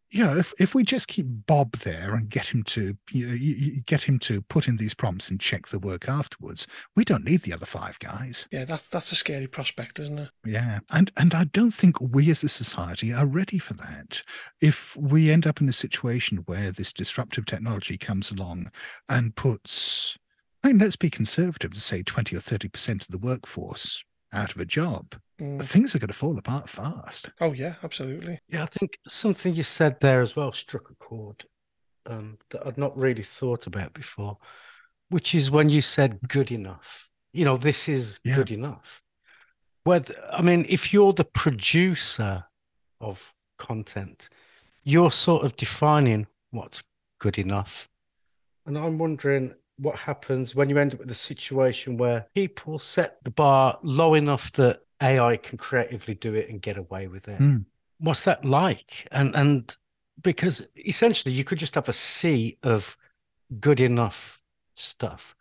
yeah, 0.10 0.38
if 0.38 0.54
if 0.60 0.74
we 0.74 0.84
just 0.84 1.08
keep 1.08 1.26
Bob 1.28 1.74
there 1.78 2.16
and 2.16 2.30
get 2.30 2.54
him 2.54 2.64
to 2.64 2.98
you 3.12 3.28
know, 3.28 3.82
get 3.86 4.04
him 4.04 4.20
to 4.20 4.42
put 4.42 4.68
in 4.68 4.78
these 4.78 4.94
prompts 4.94 5.30
and 5.30 5.40
check 5.40 5.68
the 5.68 5.80
work 5.80 6.08
afterwards, 6.08 6.66
we 6.96 7.04
don't 7.04 7.26
need 7.26 7.42
the 7.42 7.54
other 7.54 7.66
five 7.66 8.00
guys. 8.00 8.48
Yeah, 8.52 8.66
that's 8.66 8.88
that's 8.88 9.12
a 9.12 9.16
scary 9.16 9.48
prospect, 9.48 10.00
isn't 10.00 10.20
it? 10.20 10.30
Yeah, 10.46 10.80
and 10.92 11.12
and 11.18 11.34
I 11.34 11.46
don't 11.46 11.74
think 11.74 12.00
we 12.00 12.32
as 12.32 12.44
a 12.44 12.50
society 12.50 13.14
are 13.14 13.26
ready 13.26 13.58
for 13.58 13.74
that. 13.76 14.24
If 14.62 14.96
we 14.96 15.30
end 15.30 15.46
up 15.46 15.60
in 15.60 15.68
a 15.68 15.74
situation 15.74 16.40
where 16.46 16.72
this 16.72 16.94
disruptive 16.94 17.46
technology 17.46 17.98
comes 17.98 18.32
along 18.32 18.72
and 19.10 19.36
puts, 19.36 20.18
I 20.64 20.68
mean, 20.68 20.78
let's 20.78 20.96
be 20.96 21.10
conservative 21.10 21.74
to 21.74 21.82
say 21.82 22.02
twenty 22.02 22.36
or 22.36 22.42
thirty 22.42 22.70
percent 22.70 23.04
of 23.04 23.10
the 23.10 23.18
workforce 23.18 24.04
out 24.34 24.54
of 24.54 24.62
a 24.62 24.66
job, 24.66 25.16
mm. 25.40 25.64
things 25.64 25.96
are 25.96 26.00
going 26.00 26.08
to 26.08 26.14
fall 26.14 26.38
apart 26.38 26.70
fast. 26.70 27.32
Oh 27.40 27.54
yeah, 27.54 27.76
absolutely. 27.84 28.40
Yeah, 28.50 28.64
I 28.64 28.68
think 28.68 28.98
something 29.08 29.54
you 29.54 29.64
said 29.64 30.00
there 30.00 30.22
as 30.22 30.36
well 30.36 30.52
struck 30.52 30.90
a 30.90 30.96
chord 30.96 31.46
um, 32.06 32.38
that 32.50 32.66
I'd 32.66 32.78
not 32.78 32.98
really 32.98 33.24
thought 33.24 33.68
about 33.68 33.94
before, 33.94 34.38
which 35.10 35.36
is 35.36 35.52
when 35.52 35.70
you 35.70 35.82
said 35.82 36.20
good 36.28 36.52
enough. 36.52 37.10
You 37.34 37.46
know, 37.46 37.58
this 37.58 37.88
is 37.88 38.20
yeah. 38.24 38.36
good 38.36 38.52
enough. 38.52 39.02
Whether 39.84 40.16
I 40.32 40.42
mean, 40.42 40.66
if 40.68 40.94
you're 40.94 41.14
the 41.14 41.26
producer 41.26 42.46
of 43.00 43.34
content, 43.58 44.30
you're 44.84 45.12
sort 45.12 45.44
of 45.44 45.56
defining 45.56 46.28
what's 46.52 46.84
good 47.20 47.38
enough. 47.38 47.88
And 48.66 48.78
I'm 48.78 48.98
wondering 48.98 49.56
what 49.78 49.98
happens 49.98 50.56
when 50.56 50.70
you 50.70 50.78
end 50.78 50.94
up 50.94 51.00
with 51.00 51.12
a 51.12 51.16
situation 51.16 51.98
where 51.98 52.26
people 52.36 52.80
set 52.80 53.24
the 53.24 53.32
bar 53.32 53.78
low 53.84 54.14
enough 54.16 54.52
that 54.54 54.82
AI 55.02 55.38
can 55.38 55.58
creatively 55.58 56.16
do 56.16 56.34
it 56.34 56.50
and 56.50 56.62
get 56.62 56.78
away 56.78 57.08
with 57.08 57.28
it. 57.28 57.40
Mm. 57.40 57.66
What's 58.00 58.24
that 58.24 58.44
like? 58.44 59.08
And 59.12 59.36
and 59.36 59.76
because 60.22 60.68
essentially 60.76 61.34
you 61.34 61.44
could 61.44 61.60
just 61.60 61.76
have 61.76 61.90
a 61.90 61.94
sea 61.94 62.58
of 62.64 62.98
good 63.60 63.80
enough 63.80 64.42
stuff. 64.74 65.36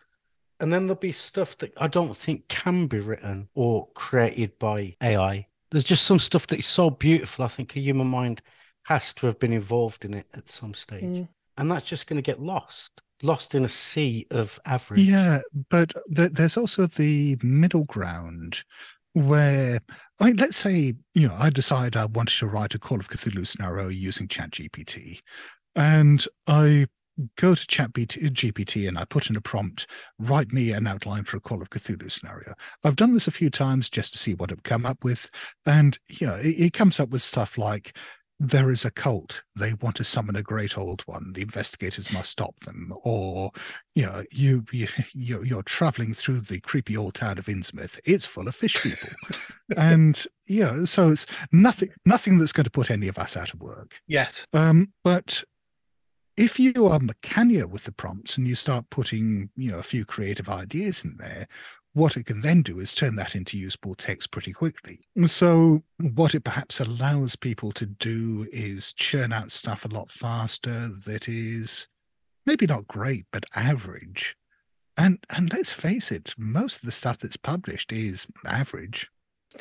And 0.60 0.72
then 0.72 0.86
there'll 0.86 1.00
be 1.00 1.12
stuff 1.12 1.56
that 1.58 1.72
I 1.76 1.86
don't 1.86 2.16
think 2.16 2.48
can 2.48 2.86
be 2.86 3.00
written 3.00 3.48
or 3.54 3.88
created 3.94 4.58
by 4.58 4.96
AI. 5.02 5.46
There's 5.70 5.84
just 5.84 6.04
some 6.04 6.18
stuff 6.18 6.46
that 6.48 6.58
is 6.58 6.66
so 6.66 6.88
beautiful. 6.88 7.44
I 7.44 7.48
think 7.48 7.76
a 7.76 7.80
human 7.80 8.06
mind 8.06 8.40
has 8.84 9.12
to 9.14 9.26
have 9.26 9.38
been 9.38 9.52
involved 9.52 10.04
in 10.04 10.14
it 10.14 10.26
at 10.32 10.48
some 10.48 10.72
stage. 10.72 11.02
Mm. 11.02 11.28
And 11.58 11.70
that's 11.70 11.84
just 11.84 12.06
going 12.06 12.16
to 12.16 12.22
get 12.22 12.40
lost 12.40 13.02
lost 13.22 13.54
in 13.54 13.64
a 13.64 13.68
sea 13.68 14.26
of 14.30 14.58
average. 14.64 15.00
Yeah, 15.00 15.40
but 15.70 15.92
the, 16.06 16.28
there's 16.28 16.56
also 16.56 16.86
the 16.86 17.36
middle 17.42 17.84
ground 17.84 18.62
where 19.14 19.80
I 20.20 20.26
mean, 20.26 20.36
let's 20.36 20.58
say 20.58 20.94
you 21.14 21.28
know 21.28 21.34
I 21.38 21.50
decide 21.50 21.96
I 21.96 22.06
wanted 22.06 22.38
to 22.38 22.46
write 22.46 22.74
a 22.74 22.78
Call 22.78 23.00
of 23.00 23.08
Cthulhu 23.08 23.46
scenario 23.46 23.88
using 23.88 24.28
ChatGPT, 24.28 25.20
and 25.74 26.26
I 26.46 26.86
go 27.38 27.54
to 27.54 27.66
ChatGPT 27.66 28.86
and 28.86 28.98
I 28.98 29.06
put 29.06 29.30
in 29.30 29.36
a 29.36 29.40
prompt, 29.40 29.86
write 30.18 30.52
me 30.52 30.72
an 30.72 30.86
outline 30.86 31.24
for 31.24 31.38
a 31.38 31.40
Call 31.40 31.62
of 31.62 31.70
Cthulhu 31.70 32.10
scenario. 32.10 32.52
I've 32.84 32.96
done 32.96 33.14
this 33.14 33.26
a 33.26 33.32
few 33.32 33.48
times 33.48 33.88
just 33.88 34.12
to 34.12 34.18
see 34.18 34.34
what 34.34 34.50
it 34.50 34.56
would 34.56 34.64
come 34.64 34.84
up 34.84 35.02
with, 35.02 35.28
and 35.64 35.98
you 36.08 36.26
know 36.26 36.34
it, 36.34 36.58
it 36.58 36.72
comes 36.74 37.00
up 37.00 37.08
with 37.08 37.22
stuff 37.22 37.56
like 37.56 37.96
there 38.38 38.70
is 38.70 38.84
a 38.84 38.90
cult. 38.90 39.42
They 39.54 39.74
want 39.74 39.96
to 39.96 40.04
summon 40.04 40.36
a 40.36 40.42
great 40.42 40.76
old 40.76 41.02
one. 41.06 41.32
The 41.32 41.42
investigators 41.42 42.12
must 42.12 42.30
stop 42.30 42.58
them. 42.60 42.92
Or, 43.02 43.50
you 43.94 44.04
know, 44.04 44.22
you, 44.30 44.64
you 44.72 44.88
you're, 45.14 45.62
traveling 45.62 46.12
through 46.12 46.40
the 46.40 46.60
creepy 46.60 46.96
old 46.96 47.14
town 47.14 47.38
of 47.38 47.46
Innsmouth. 47.46 47.98
It's 48.04 48.26
full 48.26 48.46
of 48.46 48.54
fish 48.54 48.80
people, 48.82 49.08
and 49.76 50.24
yeah, 50.46 50.84
so 50.84 51.10
it's 51.10 51.26
nothing 51.50 51.88
nothing 52.04 52.38
that's 52.38 52.52
going 52.52 52.64
to 52.64 52.70
put 52.70 52.90
any 52.90 53.08
of 53.08 53.18
us 53.18 53.36
out 53.36 53.52
of 53.52 53.60
work 53.60 54.00
yet. 54.06 54.46
Um, 54.52 54.92
but 55.02 55.42
if 56.36 56.60
you 56.60 56.86
are 56.86 57.00
Meccania 57.00 57.66
with 57.66 57.84
the 57.84 57.92
prompts 57.92 58.36
and 58.36 58.46
you 58.46 58.54
start 58.54 58.90
putting, 58.90 59.50
you 59.56 59.72
know, 59.72 59.78
a 59.78 59.82
few 59.82 60.04
creative 60.04 60.48
ideas 60.48 61.04
in 61.04 61.16
there, 61.16 61.48
what 61.96 62.18
it 62.18 62.26
can 62.26 62.42
then 62.42 62.60
do 62.60 62.78
is 62.78 62.94
turn 62.94 63.16
that 63.16 63.34
into 63.34 63.56
usable 63.56 63.94
text 63.94 64.30
pretty 64.30 64.52
quickly. 64.52 65.00
So, 65.24 65.82
what 65.98 66.34
it 66.34 66.44
perhaps 66.44 66.78
allows 66.78 67.36
people 67.36 67.72
to 67.72 67.86
do 67.86 68.46
is 68.52 68.92
churn 68.92 69.32
out 69.32 69.50
stuff 69.50 69.86
a 69.86 69.88
lot 69.88 70.10
faster 70.10 70.90
that 71.06 71.26
is 71.26 71.88
maybe 72.44 72.66
not 72.66 72.86
great, 72.86 73.24
but 73.32 73.46
average. 73.54 74.36
And 74.98 75.24
and 75.30 75.50
let's 75.50 75.72
face 75.72 76.12
it, 76.12 76.34
most 76.36 76.76
of 76.76 76.82
the 76.82 76.92
stuff 76.92 77.18
that's 77.18 77.38
published 77.38 77.90
is 77.92 78.26
average. 78.44 79.10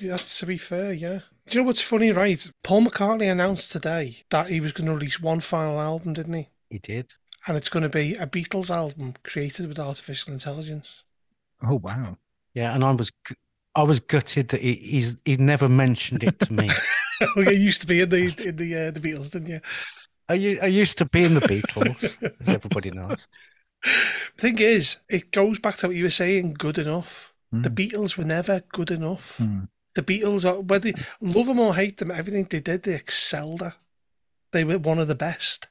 That's 0.01 0.37
to 0.39 0.45
be 0.45 0.57
fair, 0.57 0.91
yeah. 0.91 1.19
Do 1.47 1.57
you 1.57 1.61
know 1.61 1.67
what's 1.67 1.81
funny, 1.81 2.11
right? 2.11 2.51
Paul 2.63 2.83
McCartney 2.83 3.31
announced 3.31 3.71
today 3.71 4.23
that 4.29 4.47
he 4.47 4.59
was 4.59 4.73
going 4.73 4.87
to 4.87 4.93
release 4.93 5.21
one 5.21 5.39
final 5.39 5.79
album, 5.79 6.11
didn't 6.11 6.33
he? 6.33 6.49
He 6.69 6.79
did. 6.79 7.13
And 7.47 7.55
it's 7.55 7.69
going 7.69 7.83
to 7.83 7.89
be 7.89 8.15
a 8.15 8.27
Beatles 8.27 8.69
album 8.69 9.13
created 9.23 9.69
with 9.69 9.79
artificial 9.79 10.33
intelligence. 10.33 11.03
Oh 11.63 11.75
wow! 11.75 12.17
Yeah, 12.55 12.73
and 12.73 12.83
I 12.83 12.91
was 12.91 13.11
I 13.75 13.83
was 13.83 13.99
gutted 13.99 14.47
that 14.49 14.61
he, 14.61 14.73
he's 14.73 15.17
he 15.25 15.37
never 15.37 15.69
mentioned 15.69 16.23
it 16.23 16.39
to 16.39 16.53
me. 16.53 16.71
oh, 17.35 17.41
you 17.41 17.51
used 17.51 17.81
to 17.81 17.87
be 17.87 18.01
in 18.01 18.09
the 18.09 18.43
in 18.43 18.55
the 18.55 18.75
uh, 18.75 18.91
the 18.91 19.01
Beatles, 19.01 19.31
didn't 19.31 19.49
you? 19.49 19.59
I, 20.27 20.57
I 20.63 20.67
used 20.67 20.97
to 20.97 21.05
be 21.05 21.23
in 21.23 21.35
the 21.35 21.41
Beatles, 21.41 22.17
as 22.41 22.49
everybody 22.49 22.89
knows. 22.89 23.27
Thing 24.37 24.57
is, 24.57 24.97
it 25.07 25.31
goes 25.31 25.59
back 25.59 25.75
to 25.77 25.87
what 25.87 25.95
you 25.95 26.05
were 26.05 26.09
saying. 26.09 26.55
Good 26.57 26.79
enough. 26.79 27.33
Mm. 27.53 27.63
The 27.63 27.69
Beatles 27.69 28.17
were 28.17 28.23
never 28.23 28.63
good 28.71 28.89
enough. 28.89 29.37
Mm. 29.37 29.67
The 29.93 30.01
Beatles, 30.01 30.49
are, 30.49 30.61
whether 30.61 30.91
love 31.21 31.45
them 31.45 31.59
or 31.59 31.75
hate 31.75 31.97
them, 31.97 32.09
everything 32.09 32.47
they 32.49 32.59
did, 32.59 32.83
they 32.83 32.95
excelled 32.95 33.61
at. 33.61 33.75
They 34.51 34.63
were 34.63 34.79
one 34.79 34.99
of 34.99 35.07
the 35.07 35.15
best. 35.15 35.67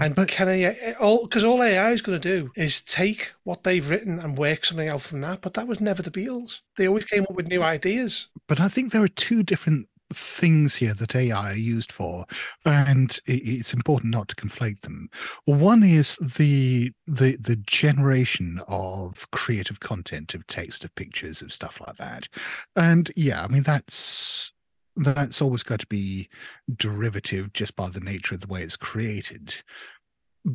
And 0.00 0.14
but, 0.14 0.28
can 0.28 0.48
AI, 0.48 0.94
all 1.00 1.24
because 1.24 1.44
all 1.44 1.62
AI 1.62 1.92
is 1.92 2.02
going 2.02 2.20
to 2.20 2.40
do 2.40 2.50
is 2.56 2.80
take 2.82 3.32
what 3.44 3.62
they've 3.62 3.88
written 3.88 4.18
and 4.18 4.36
work 4.36 4.64
something 4.64 4.88
out 4.88 5.02
from 5.02 5.20
that. 5.20 5.40
But 5.40 5.54
that 5.54 5.68
was 5.68 5.80
never 5.80 6.02
the 6.02 6.10
Beatles. 6.10 6.60
They 6.76 6.88
always 6.88 7.04
came 7.04 7.22
up 7.22 7.34
with 7.34 7.48
new 7.48 7.62
ideas. 7.62 8.28
But 8.48 8.60
I 8.60 8.68
think 8.68 8.92
there 8.92 9.04
are 9.04 9.08
two 9.08 9.42
different 9.42 9.88
things 10.12 10.76
here 10.76 10.94
that 10.94 11.14
AI 11.14 11.52
are 11.52 11.56
used 11.56 11.92
for, 11.92 12.24
and 12.64 13.18
it's 13.26 13.72
important 13.72 14.12
not 14.12 14.28
to 14.28 14.36
conflate 14.36 14.80
them. 14.80 15.08
One 15.44 15.82
is 15.82 16.16
the 16.16 16.92
the 17.06 17.36
the 17.36 17.56
generation 17.56 18.60
of 18.68 19.30
creative 19.30 19.80
content, 19.80 20.34
of 20.34 20.46
text, 20.46 20.84
of 20.84 20.94
pictures, 20.94 21.42
of 21.42 21.52
stuff 21.52 21.80
like 21.86 21.96
that. 21.96 22.28
And 22.74 23.12
yeah, 23.16 23.44
I 23.44 23.48
mean 23.48 23.62
that's 23.62 24.52
that's 24.96 25.42
always 25.42 25.62
got 25.62 25.80
to 25.80 25.86
be 25.86 26.28
derivative 26.76 27.52
just 27.52 27.76
by 27.76 27.88
the 27.88 28.00
nature 28.00 28.34
of 28.34 28.40
the 28.40 28.46
way 28.46 28.62
it's 28.62 28.76
created. 28.76 29.56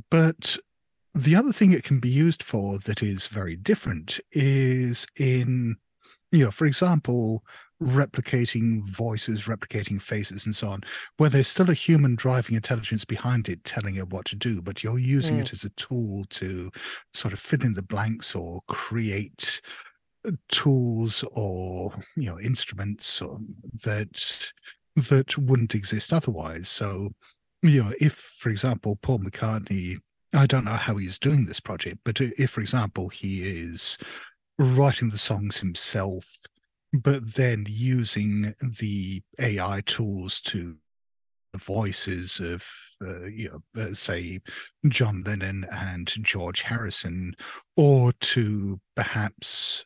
But 0.10 0.58
the 1.14 1.36
other 1.36 1.52
thing 1.52 1.72
it 1.72 1.84
can 1.84 2.00
be 2.00 2.10
used 2.10 2.44
for 2.44 2.78
that 2.80 3.02
is 3.02 3.28
very 3.28 3.56
different 3.56 4.20
is 4.32 5.08
in, 5.18 5.76
you 6.32 6.46
know, 6.46 6.52
for 6.52 6.66
example, 6.66 7.44
replicating 7.82 8.88
voices, 8.88 9.44
replicating 9.44 10.02
faces, 10.02 10.46
and 10.46 10.56
so 10.56 10.70
on, 10.70 10.82
where 11.18 11.30
there's 11.30 11.48
still 11.48 11.70
a 11.70 11.74
human 11.74 12.16
driving 12.16 12.56
intelligence 12.56 13.06
behind 13.06 13.48
it 13.48 13.64
telling 13.64 13.96
it 13.96 14.10
what 14.10 14.26
to 14.26 14.36
do, 14.36 14.62
but 14.62 14.84
you're 14.84 15.00
using 15.00 15.38
mm. 15.38 15.42
it 15.42 15.54
as 15.54 15.64
a 15.64 15.70
tool 15.72 16.26
to 16.30 16.70
sort 17.14 17.34
of 17.34 17.40
fill 17.40 17.62
in 17.64 17.74
the 17.74 17.82
blanks 17.82 18.36
or 18.36 18.62
create 18.68 19.62
tools 20.50 21.24
or 21.34 21.94
you 22.16 22.30
know 22.30 22.40
instruments 22.40 23.22
or, 23.22 23.40
that 23.84 24.52
that 24.96 25.38
wouldn't 25.38 25.76
exist 25.76 26.12
otherwise. 26.12 26.68
So, 26.68 27.14
you 27.62 27.84
know, 27.84 27.94
if 28.02 28.14
for 28.14 28.50
example 28.50 28.98
Paul 29.02 29.20
McCartney, 29.20 29.98
I 30.34 30.46
don't 30.46 30.66
know 30.66 30.72
how 30.72 30.98
he's 30.98 31.20
doing 31.20 31.46
this 31.46 31.60
project, 31.60 32.00
but 32.04 32.20
if 32.20 32.52
for 32.52 32.62
example 32.62 33.10
he 33.10 33.44
is 33.44 33.98
writing 34.58 35.10
the 35.10 35.18
songs 35.18 35.58
himself, 35.58 36.26
but 36.92 37.36
then 37.36 37.66
using 37.68 38.54
the 38.80 39.22
AI 39.40 39.82
tools 39.86 40.42
to 40.42 40.76
the 41.54 41.60
voices 41.60 42.40
of, 42.40 42.66
uh, 43.02 43.26
you 43.26 43.50
know, 43.50 43.82
uh, 43.82 43.94
say, 43.94 44.40
John 44.88 45.24
Lennon 45.26 45.66
and 45.72 46.08
George 46.22 46.62
Harrison, 46.62 47.36
or 47.76 48.12
to 48.14 48.80
perhaps, 48.96 49.86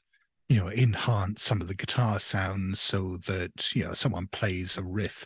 you 0.54 0.60
know, 0.60 0.70
enhance 0.70 1.42
some 1.42 1.62
of 1.62 1.68
the 1.68 1.74
guitar 1.74 2.20
sounds 2.20 2.80
so 2.80 3.18
that, 3.26 3.76
you 3.76 3.84
know, 3.84 3.94
someone 3.96 4.28
plays 4.28 4.78
a 4.78 4.84
riff, 4.84 5.26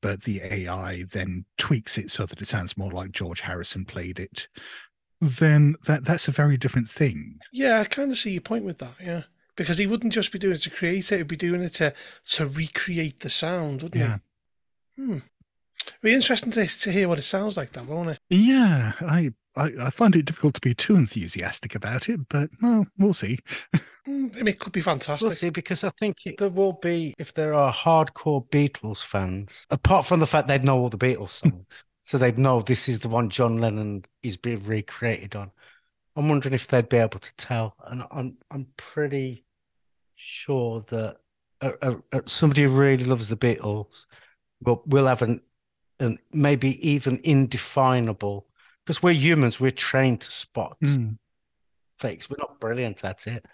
but 0.00 0.22
the 0.22 0.40
AI 0.40 1.02
then 1.12 1.44
tweaks 1.56 1.98
it 1.98 2.12
so 2.12 2.24
that 2.26 2.40
it 2.40 2.46
sounds 2.46 2.76
more 2.76 2.92
like 2.92 3.10
George 3.10 3.40
Harrison 3.40 3.84
played 3.84 4.20
it. 4.20 4.46
Then 5.20 5.74
that 5.86 6.04
that's 6.04 6.28
a 6.28 6.32
very 6.32 6.56
different 6.56 6.88
thing. 6.88 7.40
Yeah, 7.52 7.80
I 7.80 7.84
kind 7.86 8.12
of 8.12 8.18
see 8.18 8.30
your 8.30 8.40
point 8.40 8.64
with 8.64 8.78
that. 8.78 8.94
Yeah, 9.02 9.22
because 9.56 9.78
he 9.78 9.88
wouldn't 9.88 10.12
just 10.12 10.30
be 10.30 10.38
doing 10.38 10.54
it 10.54 10.58
to 10.58 10.70
create 10.70 11.10
it; 11.10 11.16
he'd 11.16 11.26
be 11.26 11.34
doing 11.34 11.60
it 11.60 11.74
to 11.74 11.92
to 12.30 12.46
recreate 12.46 13.18
the 13.18 13.28
sound, 13.28 13.82
wouldn't 13.82 14.00
yeah. 14.00 14.18
he? 14.94 15.02
Hmm. 15.02 15.18
It'd 15.88 16.02
be 16.02 16.14
interesting 16.14 16.52
to, 16.52 16.66
to 16.66 16.92
hear 16.92 17.08
what 17.08 17.18
it 17.18 17.22
sounds 17.22 17.56
like, 17.56 17.72
though, 17.72 17.82
won't 17.82 18.10
it? 18.10 18.18
Yeah, 18.30 18.92
I, 19.00 19.30
I, 19.56 19.70
I 19.86 19.90
find 19.90 20.14
it 20.14 20.26
difficult 20.26 20.54
to 20.54 20.60
be 20.60 20.74
too 20.74 20.94
enthusiastic 20.94 21.74
about 21.74 22.08
it, 22.08 22.20
but 22.28 22.50
well, 22.62 22.86
we'll 22.96 23.14
see. 23.14 23.38
I 24.08 24.38
mean, 24.38 24.48
it 24.48 24.58
could 24.58 24.72
be 24.72 24.80
fantastic. 24.80 25.26
We'll 25.26 25.34
see, 25.34 25.50
because 25.50 25.84
I 25.84 25.90
think 25.90 26.26
it, 26.26 26.38
there 26.38 26.48
will 26.48 26.72
be, 26.72 27.14
if 27.18 27.34
there 27.34 27.52
are 27.52 27.72
hardcore 27.72 28.48
Beatles 28.48 29.04
fans, 29.04 29.66
apart 29.70 30.06
from 30.06 30.20
the 30.20 30.26
fact 30.26 30.48
they'd 30.48 30.64
know 30.64 30.78
all 30.78 30.88
the 30.88 30.96
Beatles 30.96 31.30
songs, 31.30 31.84
so 32.04 32.16
they'd 32.16 32.38
know 32.38 32.60
this 32.60 32.88
is 32.88 33.00
the 33.00 33.08
one 33.08 33.28
John 33.28 33.58
Lennon 33.58 34.04
is 34.22 34.36
being 34.36 34.64
recreated 34.64 35.36
on. 35.36 35.50
I'm 36.16 36.28
wondering 36.28 36.54
if 36.54 36.66
they'd 36.66 36.88
be 36.88 36.96
able 36.96 37.18
to 37.18 37.36
tell, 37.36 37.76
and 37.86 38.02
I'm 38.10 38.38
I'm 38.50 38.66
pretty 38.76 39.44
sure 40.16 40.80
that 40.88 41.18
uh, 41.60 41.72
uh, 41.82 41.94
uh 42.12 42.20
somebody 42.26 42.62
who 42.62 42.70
really 42.70 43.04
loves 43.04 43.28
the 43.28 43.36
Beatles 43.36 44.06
will 44.62 44.82
will 44.86 45.06
have 45.06 45.22
an 45.22 45.42
and 46.00 46.18
maybe 46.32 46.88
even 46.88 47.20
indefinable 47.24 48.46
because 48.84 49.02
we're 49.02 49.12
humans 49.12 49.60
we're 49.60 49.70
trained 49.70 50.20
to 50.20 50.30
spot 50.30 50.76
mm. 50.82 51.16
fakes 51.98 52.30
we're 52.30 52.36
not 52.38 52.60
brilliant 52.60 53.04
at 53.04 53.26
it 53.26 53.44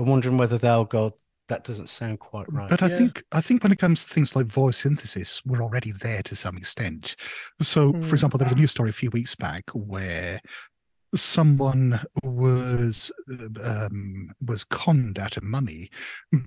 but 0.00 0.08
wondering 0.08 0.38
whether 0.38 0.56
they'll 0.56 0.86
go 0.86 1.14
that 1.48 1.62
doesn't 1.62 1.90
sound 1.90 2.18
quite 2.18 2.50
right 2.50 2.70
but 2.70 2.82
i 2.82 2.88
yeah. 2.88 2.96
think 2.96 3.22
i 3.32 3.40
think 3.40 3.62
when 3.62 3.70
it 3.70 3.78
comes 3.78 4.02
to 4.02 4.14
things 4.14 4.34
like 4.34 4.46
voice 4.46 4.78
synthesis 4.78 5.42
we're 5.44 5.60
already 5.60 5.92
there 5.92 6.22
to 6.22 6.34
some 6.34 6.56
extent 6.56 7.16
so 7.60 7.92
mm. 7.92 8.02
for 8.02 8.14
example 8.14 8.38
there 8.38 8.46
was 8.46 8.52
a 8.52 8.56
news 8.56 8.70
story 8.70 8.88
a 8.88 8.94
few 8.94 9.10
weeks 9.10 9.34
back 9.34 9.64
where 9.74 10.40
someone 11.14 12.00
was 12.22 13.12
um, 13.62 14.30
was 14.46 14.64
conned 14.64 15.18
out 15.18 15.36
of 15.36 15.42
money 15.42 15.90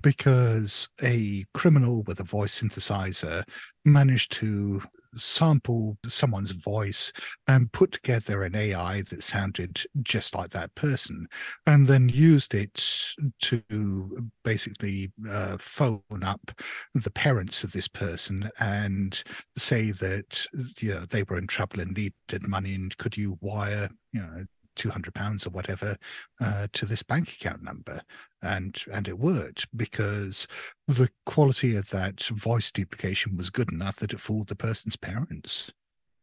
because 0.02 0.88
a 1.02 1.44
criminal 1.54 2.02
with 2.08 2.18
a 2.18 2.24
voice 2.24 2.60
synthesizer 2.60 3.44
managed 3.84 4.32
to 4.32 4.82
sample 5.16 5.98
someone's 6.06 6.52
voice 6.52 7.12
and 7.46 7.72
put 7.72 7.92
together 7.92 8.42
an 8.42 8.54
AI 8.56 9.02
that 9.02 9.22
sounded 9.22 9.82
just 10.02 10.34
like 10.34 10.50
that 10.50 10.74
person, 10.74 11.26
and 11.66 11.86
then 11.86 12.08
used 12.08 12.54
it 12.54 13.14
to 13.40 14.30
basically 14.44 15.12
uh, 15.28 15.56
phone 15.58 16.22
up 16.22 16.52
the 16.94 17.10
parents 17.10 17.64
of 17.64 17.72
this 17.72 17.88
person 17.88 18.50
and 18.58 19.22
say 19.56 19.90
that 19.90 20.46
you 20.78 20.94
know 20.94 21.04
they 21.06 21.22
were 21.24 21.38
in 21.38 21.46
trouble 21.46 21.80
and 21.80 21.96
needed 21.96 22.48
money, 22.48 22.74
and 22.74 22.96
could 22.96 23.16
you 23.16 23.38
wire 23.40 23.88
you 24.12 24.20
know 24.20 24.44
200 24.76 25.14
pounds 25.14 25.46
or 25.46 25.50
whatever 25.50 25.96
uh, 26.40 26.66
to 26.72 26.86
this 26.86 27.02
bank 27.02 27.28
account 27.28 27.62
number 27.62 28.00
and 28.42 28.84
and 28.92 29.08
it 29.08 29.18
worked 29.18 29.66
because 29.76 30.46
the 30.86 31.08
quality 31.26 31.76
of 31.76 31.88
that 31.90 32.22
voice 32.24 32.70
duplication 32.70 33.36
was 33.36 33.50
good 33.50 33.72
enough 33.72 33.96
that 33.96 34.12
it 34.12 34.20
fooled 34.20 34.48
the 34.48 34.56
person's 34.56 34.96
parents 34.96 35.72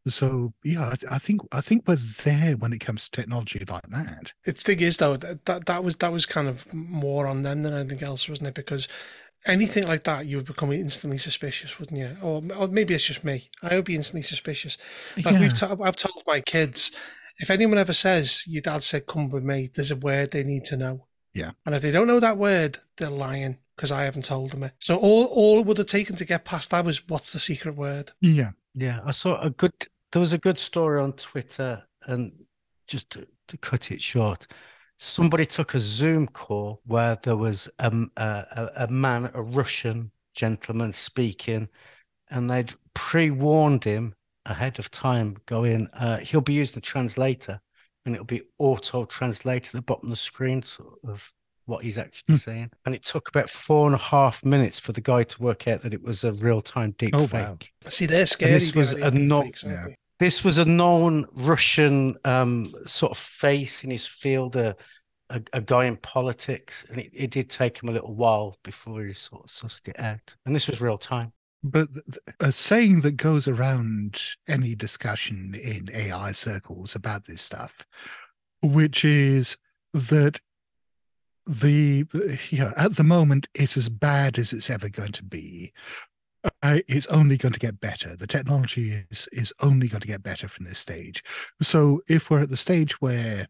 so 0.08 0.54
yeah 0.64 0.86
I, 0.86 1.16
I 1.16 1.18
think 1.18 1.42
i 1.52 1.62
think 1.62 1.88
we're 1.88 1.96
there 1.96 2.58
when 2.58 2.74
it 2.74 2.80
comes 2.80 3.08
to 3.08 3.22
technology 3.22 3.64
like 3.68 3.88
that 3.90 4.34
the 4.46 4.52
thing 4.52 4.80
is 4.80 4.98
though 4.98 5.18
that, 5.18 5.46
that 5.46 5.66
that 5.68 5.84
was 5.84 5.98
that 5.98 6.12
was 6.12 6.26
kind 6.26 6.48
of 6.48 6.72
more 6.74 7.28
on 7.28 7.44
them 7.44 7.64
than 7.64 7.74
anything 7.74 8.04
else 8.04 8.28
wasn't 8.28 8.50
it 8.50 8.56
because 8.56 8.88
anything 9.46 9.88
like 9.88 10.04
that, 10.04 10.26
you 10.28 10.38
would 10.38 10.46
become 10.46 10.72
instantly 10.72 11.18
suspicious, 11.18 11.80
wouldn't 11.80 12.00
you? 12.00 12.16
Or, 12.22 12.42
or 12.58 12.68
maybe 12.68 12.94
it's 12.94 13.04
just 13.04 13.24
me. 13.24 13.50
I 13.64 13.76
would 13.76 13.86
be 13.86 13.96
instantly 13.96 14.22
suspicious. 14.22 14.78
Like 15.18 15.36
yeah. 15.36 15.40
we've 15.40 15.54
t- 15.54 15.66
I've 15.66 15.96
told 15.96 16.24
my 16.28 16.42
kids, 16.42 16.92
if 17.42 17.50
anyone 17.50 17.78
ever 17.78 17.94
says 17.94 18.44
your 18.48 18.62
dad 18.62 18.84
said 18.84 19.08
come 19.08 19.30
with 19.30 19.44
me, 19.44 19.70
there's 19.74 19.92
a 19.92 19.96
word 19.96 20.32
they 20.32 20.44
need 20.44 20.66
to 20.66 20.78
know. 20.78 21.08
Yeah. 21.34 21.52
And 21.66 21.76
if 21.76 21.82
they 21.82 21.92
don't 21.92 22.08
know 22.08 22.20
that 22.20 22.38
word, 22.38 22.80
they're 22.98 23.10
lying 23.10 23.58
because 23.76 23.92
I 23.92 24.04
haven't 24.04 24.26
told 24.26 24.52
them 24.52 24.64
it. 24.64 24.74
So 24.80 24.98
all 24.98 25.26
all 25.26 25.60
it 25.60 25.66
would 25.66 25.78
have 25.78 25.88
taken 25.88 26.16
to 26.18 26.26
get 26.26 26.46
past 26.46 26.72
that 26.72 26.86
was 26.86 27.08
what's 27.08 27.34
the 27.34 27.40
secret 27.40 27.76
word? 27.76 28.12
Yeah. 28.22 28.52
Yeah. 28.76 29.00
I 29.06 29.12
saw 29.12 29.42
a 29.42 29.50
good 29.50 29.74
there 30.12 30.20
was 30.20 30.34
a 30.34 30.38
good 30.38 30.58
story 30.58 31.02
on 31.02 31.14
Twitter 31.14 31.84
and 32.06 32.34
just 32.88 33.10
to, 33.12 33.28
to 33.48 33.58
cut 33.58 33.92
it 33.92 34.02
short, 34.02 34.48
somebody 34.98 35.46
took 35.46 35.74
a 35.74 35.80
Zoom 35.80 36.28
call 36.28 36.82
where 36.86 37.18
there 37.24 37.38
was 37.38 37.70
um, 37.80 38.12
a, 38.18 38.24
a, 38.24 38.72
a 38.84 38.88
man, 38.88 39.32
a 39.34 39.42
Russian 39.42 40.12
gentleman 40.34 40.92
speaking, 40.92 41.70
and 42.30 42.50
they'd 42.50 42.74
pre-warned 42.94 43.84
him 43.84 44.14
ahead 44.46 44.80
of 44.80 44.90
time 44.92 45.38
going, 45.46 45.88
uh, 45.94 46.18
he'll 46.18 46.42
be 46.42 46.54
using 46.54 46.78
a 46.78 46.82
translator 46.82 47.60
and 48.06 48.16
it'll 48.16 48.26
be 48.26 48.42
auto 48.58 49.06
translated 49.06 49.68
at 49.68 49.74
the 49.74 49.82
bottom 49.82 50.08
of 50.08 50.12
the 50.12 50.16
screen 50.16 50.64
sort 50.64 50.98
of 51.08 51.32
what 51.66 51.84
he's 51.84 51.98
actually 51.98 52.36
mm. 52.36 52.40
saying. 52.40 52.72
And 52.86 52.96
it 52.96 53.04
took 53.04 53.30
about 53.30 53.50
four 53.50 53.86
and 53.86 53.96
a 53.96 54.00
half 54.00 54.44
minutes 54.44 54.80
for 54.80 54.92
the 54.92 55.02
guy 55.02 55.24
to 55.24 55.42
work 55.42 55.68
out 55.68 55.84
that 55.84 55.94
it 55.94 56.02
was 56.02 56.24
a 56.24 56.34
real 56.34 56.62
time 56.62 56.96
deep 56.98 57.16
oh, 57.16 57.28
fake. 57.28 57.72
Wow. 57.84 57.90
See, 57.90 58.06
they're 58.06 58.26
scary. 58.26 58.54
And 58.54 58.62
this 58.62 58.76
was 58.76 58.94
a 58.94 59.12
known, 59.12 59.52
yeah. 59.64 59.86
this 60.20 60.44
was 60.44 60.58
a 60.58 60.66
known 60.66 61.28
Russian 61.34 62.18
um, 62.26 62.66
sort 62.86 63.12
of 63.12 63.18
face 63.18 63.84
in 63.84 63.92
his 63.92 64.08
field, 64.08 64.56
a, 64.56 64.76
a, 65.30 65.42
a 65.54 65.62
guy 65.62 65.86
in 65.86 65.98
politics. 65.98 66.86
And 66.90 67.00
it, 67.00 67.12
it 67.14 67.30
did 67.30 67.50
take 67.50 67.82
him 67.82 67.90
a 67.90 67.92
little 67.92 68.16
while 68.16 68.58
before 68.64 69.04
he 69.04 69.14
sort 69.14 69.44
of 69.44 69.50
sussed 69.50 69.88
it 69.88 70.00
out. 70.00 70.36
And 70.46 70.56
this 70.56 70.68
was 70.68 70.82
real 70.82 70.98
time. 70.98 71.32
But 71.64 71.90
a 72.40 72.52
saying 72.52 73.02
that 73.02 73.18
goes 73.18 73.48
around 73.48 74.20
any 74.48 74.74
discussion 74.76 75.54
in 75.54 75.90
AI 75.94 76.32
circles 76.32 76.96
about 76.96 77.26
this 77.26 77.42
stuff, 77.42 77.86
which 78.62 79.06
is 79.06 79.58
that 79.94 80.40
the 81.46 82.06
you 82.50 82.60
know, 82.60 82.74
at 82.78 82.96
the 82.96 83.04
moment 83.04 83.48
it's 83.54 83.78
as 83.78 83.90
bad 83.90 84.38
as 84.38 84.54
it's 84.54 84.70
ever 84.70 84.90
going 84.90 85.12
to 85.14 85.24
be. 85.24 85.74
Uh, 86.64 86.80
it's 86.88 87.06
only 87.08 87.38
going 87.38 87.54
to 87.54 87.60
get 87.60 87.80
better. 87.80 88.16
The 88.16 88.26
technology 88.26 88.94
is 89.12 89.30
is 89.32 89.54
only 89.62 89.88
going 89.88 90.02
to 90.02 90.08
get 90.08 90.24
better 90.24 90.48
from 90.48 90.66
this 90.66 90.80
stage. 90.80 91.24
So 91.62 92.02
if 92.08 92.30
we're 92.32 92.42
at 92.42 92.50
the 92.50 92.58
stage 92.58 93.00
where 93.00 93.48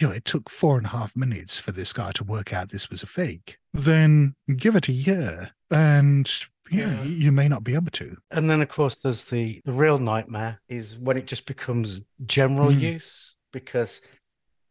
you 0.00 0.08
know 0.08 0.12
it 0.12 0.24
took 0.24 0.50
four 0.50 0.76
and 0.76 0.86
a 0.86 0.90
half 0.90 1.14
minutes 1.14 1.60
for 1.60 1.70
this 1.70 1.92
guy 1.92 2.10
to 2.12 2.24
work 2.24 2.52
out 2.52 2.70
this 2.70 2.90
was 2.90 3.04
a 3.04 3.06
fake, 3.06 3.58
then 3.72 4.34
give 4.56 4.74
it 4.74 4.88
a 4.88 4.92
year 4.92 5.52
and 5.70 6.32
yeah, 6.72 7.02
you 7.02 7.32
may 7.32 7.48
not 7.48 7.64
be 7.64 7.74
able 7.74 7.90
to. 7.92 8.16
And 8.30 8.48
then, 8.50 8.62
of 8.62 8.68
course, 8.68 8.96
there's 8.96 9.24
the, 9.24 9.60
the 9.64 9.72
real 9.72 9.98
nightmare 9.98 10.60
is 10.68 10.98
when 10.98 11.16
it 11.16 11.26
just 11.26 11.46
becomes 11.46 12.02
general 12.26 12.70
mm. 12.70 12.80
use 12.80 13.36
because 13.52 14.00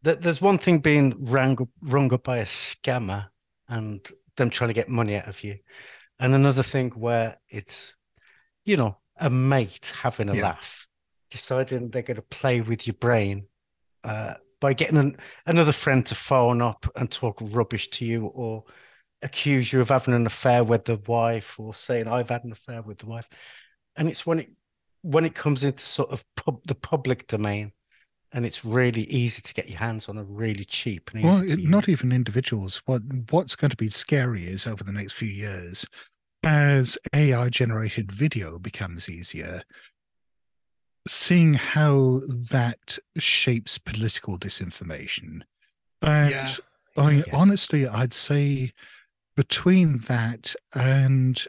th- 0.04 0.18
there's 0.20 0.40
one 0.40 0.58
thing 0.58 0.78
being 0.78 1.14
rung, 1.18 1.68
rung 1.82 2.12
up 2.12 2.24
by 2.24 2.38
a 2.38 2.44
scammer 2.44 3.26
and 3.68 4.06
them 4.36 4.50
trying 4.50 4.68
to 4.68 4.74
get 4.74 4.88
money 4.88 5.16
out 5.16 5.28
of 5.28 5.42
you, 5.44 5.58
and 6.18 6.34
another 6.34 6.62
thing 6.62 6.90
where 6.90 7.36
it's, 7.48 7.94
you 8.64 8.76
know, 8.76 8.98
a 9.18 9.30
mate 9.30 9.92
having 10.02 10.28
a 10.28 10.34
yeah. 10.34 10.42
laugh, 10.42 10.86
deciding 11.30 11.90
they're 11.90 12.02
going 12.02 12.16
to 12.16 12.22
play 12.22 12.60
with 12.60 12.86
your 12.86 12.94
brain. 12.94 13.46
Uh, 14.04 14.34
by 14.62 14.72
getting 14.72 14.96
an, 14.96 15.16
another 15.44 15.72
friend 15.72 16.06
to 16.06 16.14
phone 16.14 16.62
up 16.62 16.86
and 16.96 17.10
talk 17.10 17.36
rubbish 17.40 17.90
to 17.90 18.04
you 18.04 18.26
or 18.26 18.64
accuse 19.22 19.72
you 19.72 19.80
of 19.80 19.88
having 19.88 20.14
an 20.14 20.26
affair 20.26 20.64
with 20.64 20.84
the 20.84 20.96
wife 21.06 21.58
or 21.58 21.74
saying 21.74 22.08
I've 22.08 22.30
had 22.30 22.44
an 22.44 22.52
affair 22.52 22.82
with 22.82 22.98
the 22.98 23.06
wife. 23.06 23.28
And 23.96 24.08
it's 24.08 24.26
when 24.26 24.40
it 24.40 24.50
when 25.02 25.24
it 25.24 25.34
comes 25.34 25.64
into 25.64 25.84
sort 25.84 26.10
of 26.10 26.24
pub, 26.36 26.60
the 26.66 26.74
public 26.74 27.26
domain 27.26 27.72
and 28.32 28.46
it's 28.46 28.64
really 28.64 29.02
easy 29.02 29.42
to 29.42 29.52
get 29.52 29.68
your 29.68 29.78
hands 29.78 30.08
on 30.08 30.16
a 30.16 30.24
really 30.24 30.64
cheap 30.64 31.10
and 31.12 31.24
well 31.24 31.42
it, 31.42 31.58
not 31.58 31.88
even 31.88 32.12
individuals. 32.12 32.80
What 32.86 33.02
what's 33.30 33.56
going 33.56 33.70
to 33.70 33.76
be 33.76 33.90
scary 33.90 34.46
is 34.46 34.66
over 34.66 34.84
the 34.84 34.92
next 34.92 35.12
few 35.12 35.28
years 35.28 35.84
as 36.44 36.98
ai 37.14 37.48
generated 37.48 38.10
video 38.10 38.58
becomes 38.58 39.08
easier 39.08 39.62
seeing 41.06 41.54
how 41.54 42.20
that 42.50 42.98
shapes 43.16 43.78
political 43.78 44.38
disinformation. 44.38 45.42
And 46.00 46.30
yeah, 46.30 46.54
I 46.96 47.24
honestly 47.32 47.86
I'd 47.86 48.14
say 48.14 48.72
between 49.36 49.98
that 49.98 50.54
and 50.74 51.44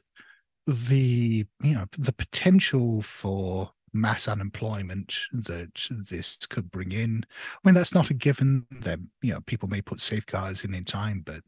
the 0.65 1.45
you 1.61 1.73
know 1.73 1.85
the 1.97 2.13
potential 2.13 3.01
for 3.01 3.71
mass 3.93 4.27
unemployment 4.27 5.15
that 5.31 5.87
this 6.09 6.37
could 6.49 6.71
bring 6.71 6.91
in. 6.91 7.23
I 7.29 7.67
mean, 7.67 7.75
that's 7.75 7.93
not 7.93 8.09
a 8.09 8.13
given. 8.13 8.65
That 8.71 8.99
you 9.21 9.33
know, 9.33 9.41
people 9.41 9.69
may 9.69 9.81
put 9.81 10.01
safeguards 10.01 10.63
in 10.63 10.73
in 10.73 10.85
time, 10.85 11.21
but 11.25 11.43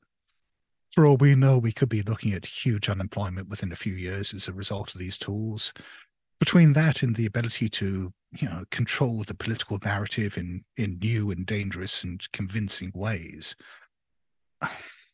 for 0.91 1.05
all 1.05 1.17
we 1.17 1.35
know, 1.35 1.57
we 1.57 1.71
could 1.71 1.89
be 1.89 2.03
looking 2.03 2.33
at 2.33 2.45
huge 2.45 2.87
unemployment 2.87 3.49
within 3.49 3.71
a 3.71 3.77
few 3.77 3.93
years 3.93 4.33
as 4.33 4.47
a 4.47 4.53
result 4.53 4.93
of 4.93 4.99
these 4.99 5.17
tools. 5.17 5.73
Between 6.39 6.73
that 6.73 7.01
and 7.01 7.15
the 7.15 7.25
ability 7.25 7.69
to, 7.69 8.13
you 8.31 8.47
know, 8.47 8.63
control 8.69 9.23
the 9.25 9.33
political 9.33 9.79
narrative 9.83 10.37
in 10.37 10.63
in 10.77 10.99
new 10.99 11.31
and 11.31 11.45
dangerous 11.45 12.03
and 12.03 12.21
convincing 12.31 12.91
ways, 12.93 13.55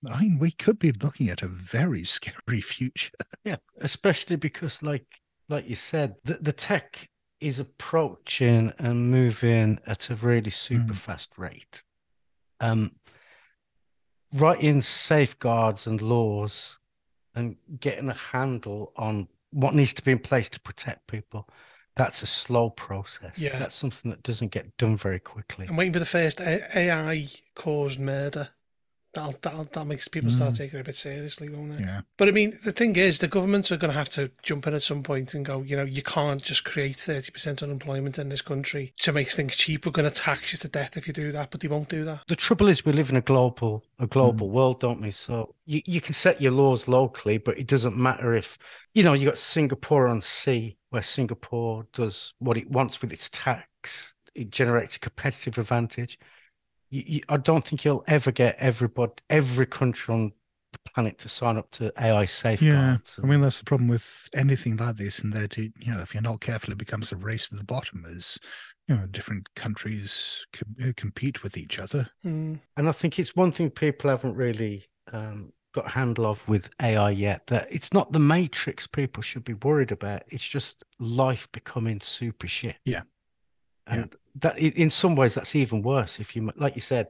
I 0.09 0.21
mean, 0.21 0.39
we 0.39 0.51
could 0.51 0.79
be 0.79 0.91
looking 0.91 1.29
at 1.29 1.41
a 1.41 1.47
very 1.47 2.03
scary 2.03 2.61
future. 2.61 3.11
Yeah, 3.43 3.55
especially 3.79 4.35
because, 4.35 4.83
like, 4.83 5.05
like 5.49 5.67
you 5.67 5.73
said, 5.73 6.15
the, 6.23 6.35
the 6.35 6.53
tech 6.53 7.09
is 7.39 7.57
approaching 7.59 8.71
and 8.77 9.09
moving 9.09 9.79
at 9.87 10.11
a 10.11 10.15
really 10.15 10.51
super 10.51 10.93
mm. 10.93 10.97
fast 10.97 11.39
rate. 11.39 11.83
Um, 12.59 12.91
writing 14.33 14.81
safeguards 14.81 15.87
and 15.87 16.01
laws 16.01 16.77
and 17.35 17.55
getting 17.79 18.09
a 18.09 18.13
handle 18.13 18.93
on 18.95 19.27
what 19.51 19.75
needs 19.75 19.93
to 19.95 20.03
be 20.03 20.11
in 20.11 20.19
place 20.19 20.49
to 20.49 20.59
protect 20.61 21.07
people 21.07 21.47
that's 21.95 22.21
a 22.21 22.25
slow 22.25 22.69
process 22.69 23.37
yeah 23.37 23.57
that's 23.57 23.75
something 23.75 24.09
that 24.09 24.23
doesn't 24.23 24.49
get 24.49 24.75
done 24.77 24.95
very 24.95 25.19
quickly 25.19 25.65
i'm 25.67 25.75
waiting 25.75 25.93
for 25.93 25.99
the 25.99 26.05
first 26.05 26.39
ai 26.41 27.27
caused 27.55 27.99
murder 27.99 28.47
that'll, 29.13 29.35
that'll 29.41 29.65
that 29.65 29.85
makes 29.85 30.07
people 30.07 30.29
mm. 30.29 30.33
start 30.33 30.55
taking 30.55 30.79
it 30.79 30.81
a 30.81 30.85
bit 30.85 30.95
seriously, 30.95 31.49
won't 31.49 31.73
it? 31.73 31.81
Yeah. 31.81 32.01
But 32.17 32.27
I 32.27 32.31
mean, 32.31 32.57
the 32.63 32.71
thing 32.71 32.95
is, 32.95 33.19
the 33.19 33.27
governments 33.27 33.71
are 33.71 33.77
going 33.77 33.91
to 33.91 33.97
have 33.97 34.09
to 34.09 34.31
jump 34.43 34.67
in 34.67 34.73
at 34.73 34.83
some 34.83 35.03
point 35.03 35.33
and 35.33 35.45
go, 35.45 35.61
you 35.61 35.75
know, 35.75 35.83
you 35.83 36.01
can't 36.01 36.41
just 36.41 36.63
create 36.63 36.95
thirty 36.95 37.31
percent 37.31 37.63
unemployment 37.63 38.17
in 38.17 38.29
this 38.29 38.41
country 38.41 38.93
to 39.01 39.11
make 39.11 39.31
things 39.31 39.55
cheap. 39.55 39.85
We're 39.85 39.91
going 39.91 40.09
to 40.09 40.21
tax 40.21 40.53
you 40.53 40.59
to 40.59 40.67
death 40.67 40.97
if 40.97 41.07
you 41.07 41.13
do 41.13 41.31
that, 41.31 41.51
but 41.51 41.61
they 41.61 41.67
won't 41.67 41.89
do 41.89 42.03
that. 42.05 42.21
The 42.27 42.35
trouble 42.35 42.67
is, 42.67 42.85
we 42.85 42.93
live 42.93 43.09
in 43.09 43.17
a 43.17 43.21
global 43.21 43.83
a 43.99 44.07
global 44.07 44.47
mm. 44.47 44.51
world, 44.51 44.79
don't 44.79 45.01
we? 45.01 45.11
So 45.11 45.55
you 45.65 45.81
you 45.85 46.01
can 46.01 46.13
set 46.13 46.41
your 46.41 46.51
laws 46.51 46.87
locally, 46.87 47.37
but 47.37 47.57
it 47.57 47.67
doesn't 47.67 47.97
matter 47.97 48.33
if 48.33 48.57
you 48.93 49.03
know 49.03 49.13
you 49.13 49.25
got 49.25 49.37
Singapore 49.37 50.07
on 50.07 50.21
sea, 50.21 50.77
where 50.89 51.01
Singapore 51.01 51.85
does 51.93 52.33
what 52.39 52.57
it 52.57 52.69
wants 52.71 53.01
with 53.01 53.13
its 53.13 53.29
tax. 53.29 54.13
It 54.33 54.49
generates 54.49 54.95
a 54.95 54.99
competitive 54.99 55.57
advantage 55.57 56.17
you, 56.91 57.03
you, 57.05 57.21
I 57.29 57.37
don't 57.37 57.65
think 57.65 57.83
you'll 57.83 58.03
ever 58.07 58.31
get 58.31 58.57
everybody, 58.59 59.13
every 59.29 59.65
country 59.65 60.13
on 60.13 60.31
the 60.73 60.79
planet 60.93 61.17
to 61.19 61.29
sign 61.29 61.57
up 61.57 61.71
to 61.71 61.91
AI 61.99 62.25
safeguards. 62.25 63.15
Yeah, 63.17 63.23
I 63.23 63.27
mean 63.27 63.41
that's 63.41 63.59
the 63.59 63.65
problem 63.65 63.89
with 63.89 64.29
anything 64.35 64.77
like 64.77 64.97
this, 64.97 65.19
and 65.19 65.33
that 65.33 65.57
it, 65.57 65.73
you 65.79 65.93
know 65.93 66.01
if 66.01 66.13
you're 66.13 66.21
not 66.21 66.41
careful, 66.41 66.71
it 66.71 66.77
becomes 66.77 67.11
a 67.11 67.15
race 67.15 67.49
to 67.49 67.55
the 67.55 67.63
bottom 67.63 68.05
as 68.05 68.37
you 68.87 68.95
know 68.95 69.05
different 69.07 69.53
countries 69.55 70.45
com- 70.53 70.93
compete 70.95 71.43
with 71.43 71.57
each 71.57 71.79
other. 71.79 72.09
Mm. 72.25 72.59
And 72.77 72.89
I 72.89 72.91
think 72.91 73.19
it's 73.19 73.35
one 73.35 73.51
thing 73.51 73.69
people 73.69 74.09
haven't 74.09 74.35
really 74.35 74.85
um, 75.11 75.53
got 75.73 75.87
a 75.87 75.89
handle 75.89 76.25
of 76.25 76.47
with 76.47 76.69
AI 76.81 77.11
yet. 77.11 77.47
That 77.47 77.67
it's 77.71 77.93
not 77.93 78.11
the 78.11 78.19
matrix 78.19 78.87
people 78.87 79.23
should 79.23 79.43
be 79.43 79.53
worried 79.53 79.91
about. 79.91 80.23
It's 80.27 80.47
just 80.47 80.83
life 80.99 81.49
becoming 81.51 82.01
super 82.01 82.47
shit. 82.47 82.77
Yeah, 82.85 83.01
and 83.91 84.09
yeah. 84.11 84.17
that 84.41 84.57
in 84.57 84.89
some 84.89 85.15
ways 85.15 85.35
that's 85.35 85.55
even 85.55 85.81
worse 85.81 86.19
if 86.19 86.35
you 86.35 86.51
like 86.55 86.75
you 86.75 86.81
said 86.81 87.07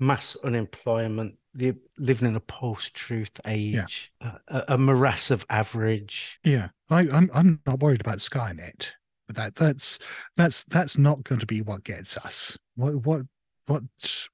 mass 0.00 0.36
unemployment 0.44 1.36
the 1.54 1.74
living 1.98 2.28
in 2.28 2.36
a 2.36 2.40
post-truth 2.40 3.40
age 3.46 4.12
yeah. 4.20 4.38
a, 4.48 4.64
a, 4.68 4.78
morass 4.78 5.30
of 5.30 5.46
average 5.48 6.40
yeah 6.42 6.68
I, 6.90 7.00
I'm, 7.00 7.30
I'm 7.32 7.60
not 7.64 7.80
worried 7.80 8.00
about 8.00 8.18
skynet 8.18 8.88
but 9.28 9.36
that 9.36 9.54
that's 9.54 9.98
that's 10.36 10.64
that's 10.64 10.98
not 10.98 11.22
going 11.22 11.40
to 11.40 11.46
be 11.46 11.62
what 11.62 11.84
gets 11.84 12.16
us 12.18 12.58
what 12.74 12.96
what 13.06 13.22
what 13.66 13.82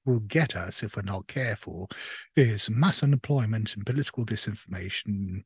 will 0.05 0.21
get 0.21 0.57
us 0.57 0.83
if 0.83 0.97
we're 0.97 1.03
not 1.03 1.27
careful 1.27 1.89
is 2.37 2.69
mass 2.71 3.03
unemployment 3.03 3.75
and 3.75 3.87
political 3.87 4.25
disinformation 4.25 5.43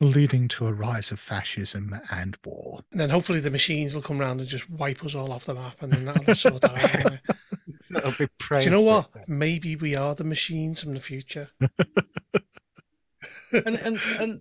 leading 0.00 0.48
to 0.48 0.66
a 0.66 0.72
rise 0.72 1.10
of 1.10 1.18
fascism 1.18 1.94
and 2.10 2.36
war. 2.44 2.80
And 2.92 3.00
then 3.00 3.10
hopefully 3.10 3.40
the 3.40 3.50
machines 3.50 3.94
will 3.94 4.02
come 4.02 4.20
around 4.20 4.40
and 4.40 4.48
just 4.48 4.68
wipe 4.70 5.04
us 5.04 5.14
all 5.14 5.32
off 5.32 5.46
the 5.46 5.54
map 5.54 5.82
and 5.82 5.92
then 5.92 6.04
that'll 6.04 6.34
sort 6.34 6.62
that 6.62 6.72
out. 6.72 6.94
Anyway. 6.94 7.20
Do 8.48 8.60
you 8.60 8.70
know 8.70 8.82
what? 8.82 9.10
Maybe 9.28 9.76
we 9.76 9.96
are 9.96 10.14
the 10.14 10.24
machines 10.24 10.82
from 10.82 10.94
the 10.94 11.00
future. 11.00 11.48
and 13.52 13.76
and 13.76 13.98
and 14.20 14.40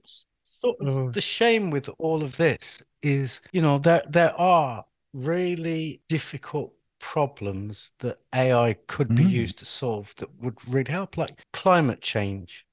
sort 0.61 0.77
of 0.81 0.97
oh. 0.97 1.11
the 1.11 1.21
shame 1.21 1.69
with 1.69 1.89
all 1.97 2.23
of 2.23 2.37
this 2.37 2.83
is, 3.01 3.41
you 3.51 3.61
know, 3.61 3.77
there 3.77 4.03
there 4.09 4.37
are 4.39 4.85
really 5.13 6.01
difficult 6.09 6.73
problems 6.99 7.91
that 7.99 8.19
AI 8.33 8.75
could 8.87 9.15
be 9.15 9.23
mm. 9.23 9.29
used 9.29 9.57
to 9.59 9.65
solve 9.65 10.13
that 10.17 10.29
would 10.41 10.55
really 10.67 10.91
help, 10.91 11.17
like 11.17 11.41
climate 11.53 12.01
change. 12.01 12.65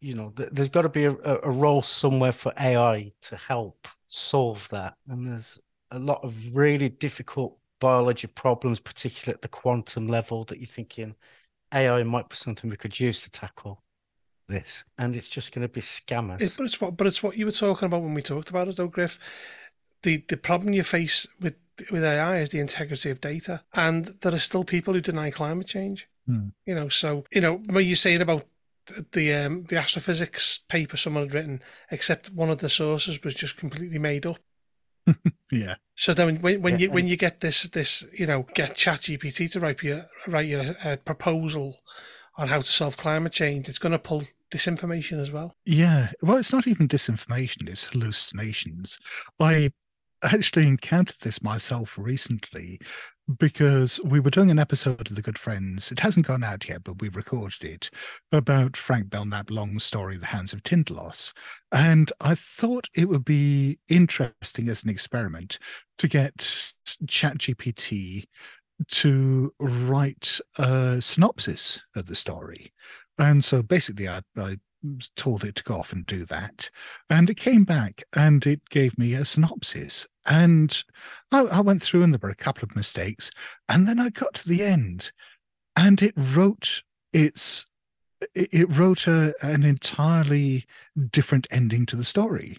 You 0.00 0.14
know, 0.14 0.32
th- 0.36 0.50
there's 0.52 0.68
got 0.68 0.82
to 0.82 0.88
be 0.88 1.04
a, 1.04 1.12
a 1.12 1.50
role 1.50 1.82
somewhere 1.82 2.32
for 2.32 2.52
AI 2.58 3.12
to 3.22 3.36
help 3.36 3.86
solve 4.08 4.68
that. 4.70 4.94
And 5.08 5.26
there's 5.26 5.58
a 5.90 5.98
lot 5.98 6.22
of 6.22 6.54
really 6.54 6.88
difficult 6.88 7.56
biology 7.80 8.28
problems, 8.28 8.80
particularly 8.80 9.34
at 9.34 9.42
the 9.42 9.48
quantum 9.48 10.06
level, 10.06 10.44
that 10.44 10.58
you're 10.58 10.66
thinking 10.66 11.14
AI 11.72 12.02
might 12.02 12.28
be 12.28 12.36
something 12.36 12.70
we 12.70 12.76
could 12.76 12.98
use 12.98 13.20
to 13.22 13.30
tackle 13.30 13.82
this. 14.48 14.84
And 14.98 15.16
it's 15.16 15.28
just 15.28 15.52
going 15.52 15.66
to 15.66 15.72
be 15.72 15.80
scammers. 15.80 16.42
It, 16.42 16.54
but 16.56 16.66
it's 16.66 16.80
what, 16.80 16.96
but 16.96 17.06
it's 17.06 17.22
what 17.22 17.36
you 17.36 17.46
were 17.46 17.52
talking 17.52 17.86
about 17.86 18.02
when 18.02 18.14
we 18.14 18.22
talked 18.22 18.50
about 18.50 18.68
it, 18.68 18.76
though, 18.76 18.88
Griff. 18.88 19.18
The 20.02 20.24
the 20.28 20.36
problem 20.36 20.72
you 20.72 20.82
face 20.82 21.26
with 21.40 21.54
with 21.90 22.04
AI 22.04 22.38
is 22.38 22.50
the 22.50 22.60
integrity 22.60 23.10
of 23.10 23.20
data, 23.20 23.62
and 23.74 24.06
there 24.20 24.34
are 24.34 24.38
still 24.38 24.64
people 24.64 24.94
who 24.94 25.00
deny 25.00 25.30
climate 25.30 25.66
change. 25.66 26.08
Hmm. 26.26 26.48
You 26.66 26.74
know, 26.74 26.88
so 26.88 27.24
you 27.32 27.40
know 27.40 27.56
when 27.66 27.86
you're 27.86 27.96
saying 27.96 28.20
about 28.20 28.46
the 29.12 29.34
um, 29.34 29.64
the 29.64 29.76
astrophysics 29.76 30.58
paper 30.68 30.96
someone 30.96 31.24
had 31.24 31.34
written, 31.34 31.62
except 31.90 32.30
one 32.30 32.50
of 32.50 32.58
the 32.58 32.68
sources 32.68 33.22
was 33.22 33.34
just 33.34 33.56
completely 33.56 33.98
made 33.98 34.26
up. 34.26 34.38
yeah. 35.50 35.76
So 35.96 36.14
then 36.14 36.40
when 36.40 36.62
when 36.62 36.74
yeah. 36.74 36.86
you 36.86 36.90
when 36.90 37.06
you 37.06 37.16
get 37.16 37.40
this 37.40 37.64
this 37.64 38.06
you 38.18 38.26
know 38.26 38.46
get 38.54 38.76
ChatGPT 38.76 39.50
to 39.52 39.60
write 39.60 39.82
you 39.82 40.02
write 40.26 40.46
you 40.46 40.74
a, 40.84 40.92
a 40.92 40.96
proposal 40.96 41.80
on 42.36 42.48
how 42.48 42.60
to 42.60 42.66
solve 42.66 42.96
climate 42.96 43.32
change, 43.32 43.68
it's 43.68 43.78
going 43.78 43.92
to 43.92 43.98
pull 43.98 44.22
disinformation 44.50 45.20
as 45.20 45.30
well. 45.30 45.54
Yeah. 45.64 46.10
Well, 46.22 46.36
it's 46.36 46.52
not 46.52 46.66
even 46.66 46.88
disinformation; 46.88 47.68
it's 47.68 47.88
hallucinations. 47.88 48.98
I 49.38 49.72
actually 50.22 50.66
encountered 50.66 51.16
this 51.20 51.42
myself 51.42 51.98
recently 51.98 52.78
because 53.38 54.00
we 54.04 54.18
were 54.20 54.30
doing 54.30 54.50
an 54.50 54.58
episode 54.58 55.08
of 55.08 55.14
The 55.14 55.22
Good 55.22 55.38
Friends. 55.38 55.92
It 55.92 56.00
hasn't 56.00 56.26
gone 56.26 56.42
out 56.42 56.68
yet, 56.68 56.82
but 56.84 57.00
we've 57.00 57.16
recorded 57.16 57.64
it 57.64 57.90
about 58.32 58.76
Frank 58.76 59.10
Belknap 59.10 59.50
Long's 59.50 59.84
story, 59.84 60.16
The 60.16 60.26
Hounds 60.26 60.52
of 60.52 60.62
Tindalos. 60.62 61.32
And 61.72 62.12
I 62.20 62.34
thought 62.34 62.88
it 62.96 63.08
would 63.08 63.24
be 63.24 63.78
interesting 63.88 64.68
as 64.68 64.82
an 64.82 64.90
experiment 64.90 65.58
to 65.98 66.08
get 66.08 66.36
ChatGPT 67.04 68.24
to 68.88 69.52
write 69.60 70.40
a 70.58 71.00
synopsis 71.00 71.82
of 71.94 72.06
the 72.06 72.14
story. 72.14 72.72
And 73.18 73.44
so 73.44 73.62
basically, 73.62 74.08
I, 74.08 74.22
I 74.38 74.56
told 75.16 75.44
it 75.44 75.56
to 75.56 75.62
go 75.62 75.74
off 75.76 75.92
and 75.92 76.06
do 76.06 76.24
that. 76.24 76.70
And 77.08 77.28
it 77.28 77.36
came 77.36 77.64
back 77.64 78.02
and 78.14 78.46
it 78.46 78.68
gave 78.70 78.98
me 78.98 79.14
a 79.14 79.24
synopsis. 79.24 80.06
And 80.26 80.82
I, 81.32 81.42
I, 81.42 81.60
went 81.60 81.82
through 81.82 82.02
and 82.02 82.12
there 82.12 82.20
were 82.22 82.28
a 82.28 82.34
couple 82.34 82.64
of 82.64 82.76
mistakes. 82.76 83.30
And 83.68 83.86
then 83.86 83.98
I 83.98 84.10
got 84.10 84.34
to 84.34 84.48
the 84.48 84.62
end 84.62 85.12
and 85.76 86.00
it 86.02 86.14
wrote 86.16 86.82
its 87.12 87.66
it, 88.34 88.76
wrote 88.76 89.06
a, 89.06 89.34
an 89.42 89.62
entirely 89.62 90.66
different 91.10 91.46
ending 91.50 91.86
to 91.86 91.96
the 91.96 92.04
story. 92.04 92.58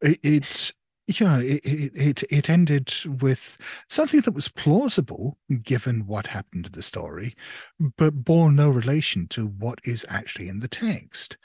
It, 0.00 0.18
it 0.22 0.72
yeah, 1.08 1.38
it, 1.40 1.60
it 1.64 2.22
it 2.30 2.50
ended 2.50 2.92
with 3.20 3.56
something 3.88 4.20
that 4.22 4.34
was 4.34 4.48
plausible 4.48 5.38
given 5.62 6.06
what 6.06 6.26
happened 6.26 6.64
to 6.64 6.70
the 6.70 6.82
story, 6.82 7.34
but 7.96 8.24
bore 8.24 8.50
no 8.50 8.68
relation 8.70 9.28
to 9.28 9.46
what 9.46 9.78
is 9.84 10.04
actually 10.08 10.48
in 10.48 10.60
the 10.60 10.68
text. 10.68 11.36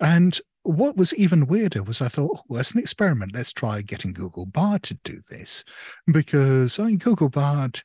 And 0.00 0.40
what 0.62 0.96
was 0.96 1.14
even 1.14 1.46
weirder 1.46 1.82
was 1.82 2.00
I 2.00 2.08
thought, 2.08 2.42
well, 2.48 2.60
as 2.60 2.72
an 2.72 2.80
experiment, 2.80 3.34
let's 3.34 3.52
try 3.52 3.82
getting 3.82 4.12
Google 4.12 4.46
Bard 4.46 4.82
to 4.84 4.94
do 5.02 5.20
this, 5.30 5.64
because 6.12 6.78
I 6.78 6.84
mean, 6.86 6.98
Google 6.98 7.28
Bard 7.28 7.82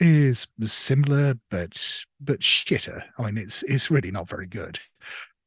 is 0.00 0.46
similar 0.62 1.34
but 1.50 2.04
but 2.20 2.40
shitter. 2.40 3.02
I 3.18 3.26
mean, 3.26 3.38
it's 3.38 3.62
it's 3.62 3.90
really 3.90 4.10
not 4.10 4.28
very 4.28 4.46
good. 4.46 4.78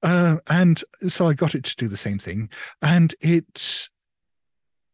Uh, 0.04 0.38
and 0.48 0.84
so 1.08 1.28
I 1.28 1.34
got 1.34 1.56
it 1.56 1.64
to 1.66 1.76
do 1.76 1.88
the 1.88 1.98
same 1.98 2.20
thing, 2.20 2.50
and 2.82 3.14
it 3.20 3.90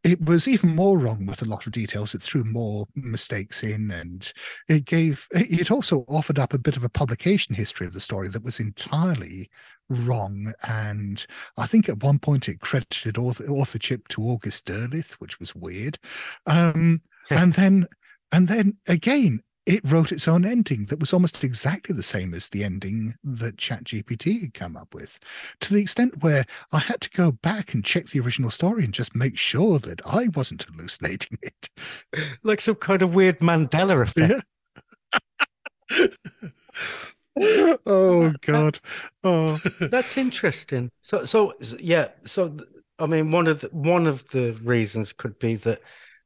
it 0.03 0.23
was 0.25 0.47
even 0.47 0.75
more 0.75 0.97
wrong 0.97 1.25
with 1.25 1.41
a 1.41 1.45
lot 1.45 1.65
of 1.65 1.71
details. 1.71 2.13
It 2.13 2.21
threw 2.21 2.43
more 2.43 2.85
mistakes 2.95 3.63
in, 3.63 3.89
and 3.91 4.31
it 4.67 4.85
gave. 4.85 5.27
It 5.31 5.71
also 5.71 6.03
offered 6.07 6.39
up 6.39 6.53
a 6.53 6.59
bit 6.59 6.75
of 6.75 6.83
a 6.83 6.89
publication 6.89 7.55
history 7.55 7.87
of 7.87 7.93
the 7.93 7.99
story 7.99 8.27
that 8.29 8.43
was 8.43 8.59
entirely 8.59 9.49
wrong. 9.89 10.53
And 10.67 11.25
I 11.57 11.67
think 11.67 11.87
at 11.87 12.03
one 12.03 12.19
point 12.19 12.49
it 12.49 12.59
credited 12.59 13.17
author, 13.17 13.45
authorship 13.45 14.07
to 14.09 14.23
August 14.23 14.65
Derleth, 14.65 15.13
which 15.13 15.39
was 15.39 15.55
weird. 15.55 15.97
Um, 16.45 17.01
and 17.29 17.53
then, 17.53 17.87
and 18.31 18.47
then 18.47 18.77
again, 18.87 19.41
it 19.65 19.81
wrote 19.89 20.11
its 20.11 20.27
own 20.27 20.45
ending 20.45 20.85
that 20.85 20.99
was 20.99 21.13
almost 21.13 21.43
exactly 21.43 21.95
the 21.95 22.03
same 22.03 22.33
as 22.33 22.49
the 22.49 22.63
ending 22.63 23.13
that 23.23 23.57
ChatGPT 23.57 24.41
had 24.41 24.53
come 24.53 24.75
up 24.75 24.93
with, 24.93 25.19
to 25.61 25.73
the 25.73 25.81
extent 25.81 26.21
where 26.21 26.45
I 26.71 26.79
had 26.79 27.01
to 27.01 27.09
go 27.09 27.31
back 27.31 27.73
and 27.73 27.83
check 27.83 28.07
the 28.07 28.19
original 28.19 28.51
story 28.51 28.83
and 28.83 28.93
just 28.93 29.15
make 29.15 29.37
sure 29.37 29.79
that 29.79 30.01
I 30.05 30.27
wasn't 30.35 30.63
hallucinating 30.63 31.37
it. 31.41 31.69
Like 32.43 32.61
some 32.61 32.75
kind 32.75 33.01
of 33.01 33.15
weird 33.15 33.39
Mandela 33.39 34.01
effect. 34.01 34.43
Yeah. 35.89 36.07
oh 37.85 38.33
God! 38.41 38.79
Oh, 39.23 39.57
that's 39.79 40.17
interesting. 40.17 40.91
So, 41.01 41.25
so 41.25 41.53
yeah. 41.79 42.09
So, 42.25 42.57
I 42.99 43.05
mean, 43.05 43.31
one 43.31 43.47
of 43.47 43.61
the, 43.61 43.67
one 43.69 44.07
of 44.07 44.27
the 44.29 44.53
reasons 44.63 45.13
could 45.13 45.37
be 45.39 45.55
that 45.57 45.81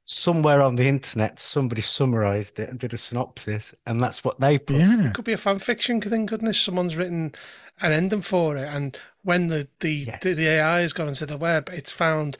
somewhere 0.10 0.62
on 0.62 0.78
the 0.78 0.88
internet 0.88 1.38
somebody 1.38 1.82
summarized 1.82 2.58
it 2.60 2.70
and 2.70 2.80
did 2.80 2.94
a 2.94 2.98
synopsis 2.98 3.76
and 3.86 4.02
that's 4.02 4.24
what 4.24 4.40
they 4.40 4.58
put. 4.58 4.78
Yeah. 4.78 5.10
It 5.10 5.14
could 5.14 5.26
be 5.26 5.34
a 5.34 5.38
fan 5.38 5.60
fiction 5.60 6.00
thing, 6.02 6.28
couldn't 6.28 6.48
it? 6.48 6.54
Someone's 6.54 6.96
written 6.96 7.36
an 7.82 7.92
ending 7.92 8.22
for 8.22 8.56
it 8.56 8.68
and 8.74 8.98
when 9.24 9.48
the 9.48 9.68
the, 9.82 9.92
yes. 9.92 10.24
the, 10.24 10.34
the 10.34 10.48
AI 10.48 10.80
has 10.80 10.94
gone 10.94 11.10
into 11.10 11.26
the 11.26 11.38
web, 11.38 11.70
it's 11.74 11.92
found 11.92 12.38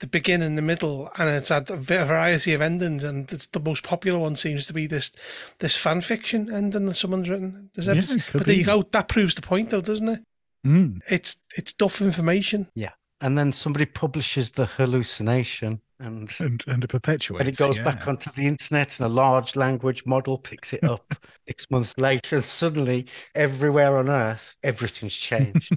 the 0.00 0.06
beginning, 0.06 0.56
the 0.56 0.62
middle, 0.62 1.10
and 1.16 1.28
it's 1.28 1.50
had 1.50 1.70
a 1.70 1.76
variety 1.76 2.54
of 2.54 2.60
endings. 2.60 3.04
And 3.04 3.30
it's 3.30 3.46
the 3.46 3.60
most 3.60 3.82
popular 3.84 4.18
one 4.18 4.36
seems 4.36 4.66
to 4.66 4.72
be 4.72 4.86
this 4.86 5.12
this 5.60 5.76
fan 5.76 6.00
fiction 6.00 6.52
ending 6.52 6.86
that 6.86 6.94
someone's 6.94 7.30
written. 7.30 7.70
Yeah, 7.74 8.02
but 8.32 8.46
there 8.46 8.54
you 8.54 8.64
go. 8.64 8.82
That 8.82 9.08
proves 9.08 9.34
the 9.34 9.42
point, 9.42 9.70
though, 9.70 9.80
doesn't 9.80 10.08
it? 10.08 10.22
Mm. 10.66 11.00
It's 11.08 11.36
it's 11.56 11.72
duff 11.72 12.00
information. 12.00 12.68
Yeah, 12.74 12.90
and 13.20 13.38
then 13.38 13.52
somebody 13.52 13.86
publishes 13.86 14.52
the 14.52 14.66
hallucination 14.66 15.80
and 16.02 16.30
and, 16.40 16.64
and 16.66 16.84
it 16.84 16.88
perpetuates. 16.88 17.40
And 17.40 17.48
it 17.48 17.56
goes 17.56 17.76
yeah. 17.76 17.84
back 17.84 18.06
onto 18.06 18.30
the 18.32 18.46
internet, 18.46 18.98
and 18.98 19.06
a 19.06 19.14
large 19.14 19.56
language 19.56 20.04
model 20.04 20.36
picks 20.36 20.72
it 20.72 20.84
up 20.84 21.14
six 21.48 21.70
months 21.70 21.96
later, 21.96 22.36
and 22.36 22.44
suddenly 22.44 23.06
everywhere 23.34 23.96
on 23.96 24.10
Earth, 24.10 24.56
everything's 24.62 25.14
changed. 25.14 25.76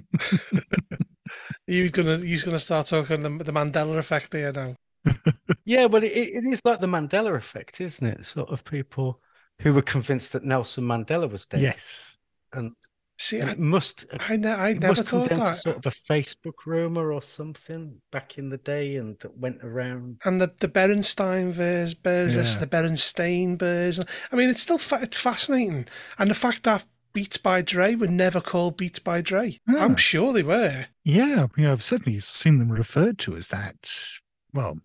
you're 1.66 1.88
gonna 1.88 2.18
you're 2.18 2.42
gonna 2.44 2.58
start 2.58 2.86
talking 2.86 3.20
the, 3.20 3.44
the 3.44 3.52
Mandela 3.52 3.98
effect 3.98 4.32
there 4.32 4.52
now. 4.52 4.74
yeah, 5.64 5.86
well, 5.86 6.02
it, 6.02 6.12
it 6.12 6.44
is 6.44 6.64
like 6.64 6.80
the 6.80 6.88
Mandela 6.88 7.34
effect, 7.36 7.80
isn't 7.80 8.06
it? 8.06 8.26
Sort 8.26 8.50
of 8.50 8.64
people 8.64 9.20
who 9.62 9.72
were 9.72 9.82
convinced 9.82 10.32
that 10.32 10.44
Nelson 10.44 10.84
Mandela 10.84 11.30
was 11.30 11.46
dead. 11.46 11.60
Yes, 11.60 12.18
and 12.52 12.72
See, 13.18 13.40
I, 13.40 13.52
it 13.52 13.58
must. 13.58 14.04
Uh, 14.12 14.18
I, 14.28 14.36
ne- 14.36 14.52
I 14.52 14.72
never 14.74 15.02
thought 15.02 15.30
that. 15.30 15.56
sort 15.56 15.76
of 15.76 15.86
a 15.86 15.90
Facebook 15.90 16.66
rumor 16.66 17.12
or 17.12 17.22
something 17.22 18.00
back 18.12 18.36
in 18.36 18.50
the 18.50 18.58
day, 18.58 18.96
and 18.96 19.18
that 19.20 19.38
went 19.38 19.64
around. 19.64 20.20
And 20.24 20.40
the 20.40 20.52
the 20.60 20.68
Berenstein 20.68 21.50
verse, 21.50 21.94
versus 21.94 22.54
yeah. 22.54 22.60
the 22.60 22.66
Berenstain 22.66 23.58
verse. 23.58 24.00
I 24.30 24.36
mean, 24.36 24.50
it's 24.50 24.62
still 24.62 24.78
fa- 24.78 25.00
it's 25.02 25.16
fascinating, 25.16 25.86
and 26.18 26.30
the 26.30 26.34
fact 26.34 26.64
that 26.64 26.84
Beats 27.16 27.38
by 27.38 27.62
Dre 27.62 27.94
were 27.94 28.08
never 28.08 28.42
called 28.42 28.76
Beats 28.76 28.98
by 28.98 29.22
Dre. 29.22 29.58
Yeah. 29.66 29.82
I'm 29.82 29.96
sure 29.96 30.34
they 30.34 30.42
were. 30.42 30.84
Yeah, 31.02 31.46
you 31.56 31.64
know, 31.64 31.72
I've 31.72 31.82
certainly 31.82 32.20
seen 32.20 32.58
them 32.58 32.70
referred 32.70 33.18
to 33.20 33.36
as 33.36 33.48
that. 33.48 33.90
Well, 34.52 34.80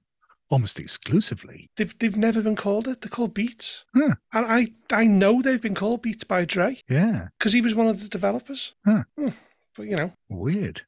almost 0.51 0.79
exclusively. 0.79 1.69
They've 1.77 1.97
they've 1.97 2.17
never 2.17 2.41
been 2.41 2.55
called 2.55 2.87
it. 2.87 3.01
They're 3.01 3.09
called 3.09 3.33
Beats. 3.33 3.85
Huh. 3.95 4.15
And 4.33 4.45
I 4.45 4.67
I 4.91 5.05
know 5.05 5.41
they've 5.41 5.61
been 5.61 5.75
called 5.75 6.03
Beats 6.03 6.23
by 6.25 6.45
Dre. 6.45 6.77
Yeah. 6.87 7.29
Because 7.39 7.53
he 7.53 7.61
was 7.61 7.73
one 7.73 7.87
of 7.87 8.01
the 8.01 8.09
developers. 8.09 8.75
Huh. 8.85 9.03
Hmm. 9.17 9.29
But 9.75 9.87
you 9.87 9.95
know. 9.95 10.13
Weird. 10.29 10.81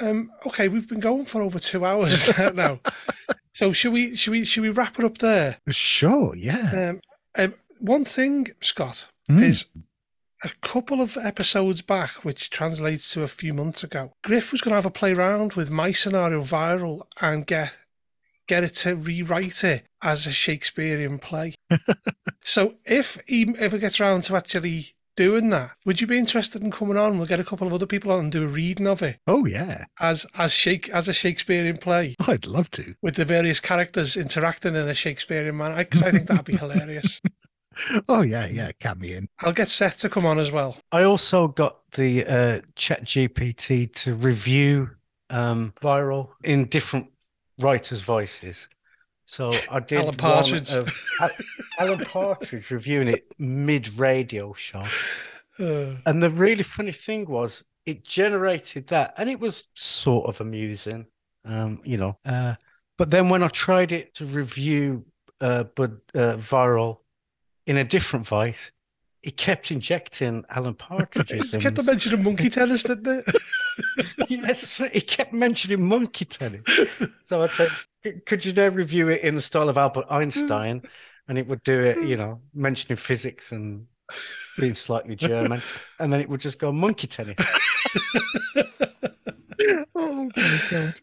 Um, 0.00 0.32
okay, 0.46 0.68
we've 0.68 0.88
been 0.88 1.00
going 1.00 1.26
for 1.26 1.42
over 1.42 1.58
two 1.58 1.84
hours 1.84 2.36
now. 2.54 2.80
so 3.52 3.72
should 3.72 3.92
we 3.92 4.16
should 4.16 4.30
we 4.30 4.44
should 4.44 4.62
we 4.62 4.70
wrap 4.70 4.98
it 4.98 5.04
up 5.04 5.18
there? 5.18 5.58
Sure, 5.68 6.34
yeah. 6.34 6.90
Um, 6.90 7.00
um 7.38 7.54
one 7.78 8.04
thing, 8.04 8.46
Scott, 8.60 9.08
mm. 9.30 9.42
is 9.42 9.66
a 10.44 10.50
couple 10.60 11.00
of 11.00 11.16
episodes 11.16 11.82
back, 11.82 12.24
which 12.24 12.50
translates 12.50 13.12
to 13.12 13.22
a 13.22 13.28
few 13.28 13.52
months 13.52 13.84
ago, 13.84 14.12
Griff 14.24 14.52
was 14.52 14.60
going 14.60 14.72
to 14.72 14.76
have 14.76 14.86
a 14.86 14.90
play 14.90 15.12
around 15.12 15.54
with 15.54 15.70
my 15.70 15.92
scenario 15.92 16.42
viral 16.42 17.02
and 17.20 17.46
get 17.46 17.78
get 18.48 18.64
it 18.64 18.74
to 18.74 18.96
rewrite 18.96 19.62
it 19.62 19.84
as 20.02 20.26
a 20.26 20.32
Shakespearean 20.32 21.18
play. 21.18 21.54
so 22.42 22.74
if 22.84 23.18
he 23.26 23.54
ever 23.58 23.78
gets 23.78 24.00
around 24.00 24.24
to 24.24 24.36
actually 24.36 24.94
doing 25.16 25.50
that, 25.50 25.72
would 25.84 26.00
you 26.00 26.06
be 26.06 26.18
interested 26.18 26.62
in 26.62 26.70
coming 26.70 26.96
on? 26.96 27.18
We'll 27.18 27.28
get 27.28 27.40
a 27.40 27.44
couple 27.44 27.66
of 27.66 27.72
other 27.72 27.86
people 27.86 28.10
on 28.10 28.20
and 28.20 28.32
do 28.32 28.44
a 28.44 28.48
reading 28.48 28.86
of 28.86 29.02
it. 29.02 29.18
Oh 29.26 29.46
yeah, 29.46 29.84
as 30.00 30.26
as 30.36 30.52
shake 30.52 30.88
as 30.90 31.08
a 31.08 31.12
Shakespearean 31.12 31.76
play. 31.76 32.14
I'd 32.26 32.46
love 32.46 32.70
to 32.72 32.94
with 33.02 33.16
the 33.16 33.24
various 33.24 33.60
characters 33.60 34.16
interacting 34.16 34.74
in 34.74 34.88
a 34.88 34.94
Shakespearean 34.94 35.56
manner 35.56 35.76
because 35.76 36.02
I 36.02 36.10
think 36.10 36.26
that'd 36.26 36.44
be 36.44 36.56
hilarious. 36.56 37.20
Oh 38.08 38.22
yeah, 38.22 38.46
yeah, 38.46 38.72
count 38.80 39.00
me 39.00 39.14
in. 39.14 39.28
I'll 39.40 39.52
get 39.52 39.68
Seth 39.68 39.98
to 39.98 40.08
come 40.08 40.26
on 40.26 40.38
as 40.38 40.50
well. 40.50 40.76
I 40.90 41.04
also 41.04 41.48
got 41.48 41.78
the 41.92 42.26
uh, 42.26 42.60
Chat 42.76 43.04
GPT 43.04 43.92
to 43.96 44.14
review 44.14 44.90
um, 45.30 45.72
viral 45.80 46.30
in 46.44 46.66
different 46.66 47.08
writers' 47.58 48.00
voices. 48.00 48.68
So 49.24 49.52
I 49.70 49.80
did 49.80 50.00
Alan 50.00 50.16
Partridge. 50.16 50.72
Of, 50.72 50.90
Alan 51.78 52.04
Partridge 52.04 52.70
reviewing 52.70 53.08
it 53.08 53.26
mid 53.38 53.96
radio 53.98 54.52
show. 54.52 54.84
Uh. 55.58 55.96
And 56.06 56.22
the 56.22 56.30
really 56.30 56.62
funny 56.62 56.92
thing 56.92 57.26
was 57.26 57.62
it 57.84 58.04
generated 58.04 58.86
that 58.86 59.12
and 59.18 59.28
it 59.28 59.38
was 59.38 59.64
sort 59.74 60.26
of 60.26 60.40
amusing. 60.40 61.04
Um, 61.44 61.82
you 61.84 61.98
know. 61.98 62.16
Uh, 62.24 62.54
but 62.96 63.10
then 63.10 63.28
when 63.28 63.42
I 63.42 63.48
tried 63.48 63.92
it 63.92 64.14
to 64.14 64.24
review 64.24 65.04
uh, 65.42 65.64
but 65.74 65.90
uh, 66.14 66.36
viral 66.36 67.00
in 67.66 67.76
a 67.76 67.84
different 67.84 68.26
voice, 68.26 68.72
he 69.22 69.30
kept 69.30 69.70
injecting 69.70 70.44
Alan 70.50 70.74
Partridge's. 70.74 71.52
he 71.52 71.58
kept 71.58 71.84
mentioning 71.84 72.22
monkey 72.24 72.50
tennis, 72.50 72.82
didn't 72.82 73.06
it? 73.06 73.24
yes, 74.28 74.78
he 74.92 75.00
kept 75.00 75.32
mentioning 75.32 75.86
monkey 75.86 76.24
tennis. 76.24 76.62
So 77.22 77.42
I 77.42 77.46
said, 77.46 77.70
could 78.26 78.44
you 78.44 78.52
now 78.52 78.68
review 78.68 79.08
it 79.08 79.22
in 79.22 79.36
the 79.36 79.42
style 79.42 79.68
of 79.68 79.78
Albert 79.78 80.06
Einstein? 80.10 80.82
And 81.28 81.38
it 81.38 81.46
would 81.46 81.62
do 81.62 81.80
it, 81.80 82.02
you 82.02 82.16
know, 82.16 82.40
mentioning 82.52 82.96
physics 82.96 83.52
and 83.52 83.86
being 84.58 84.74
slightly 84.74 85.14
German. 85.14 85.62
And 86.00 86.12
then 86.12 86.20
it 86.20 86.28
would 86.28 86.40
just 86.40 86.58
go 86.58 86.72
monkey 86.72 87.06
tennis. 87.06 87.36
oh 89.94 90.28
my 90.36 90.60
god 90.68 91.00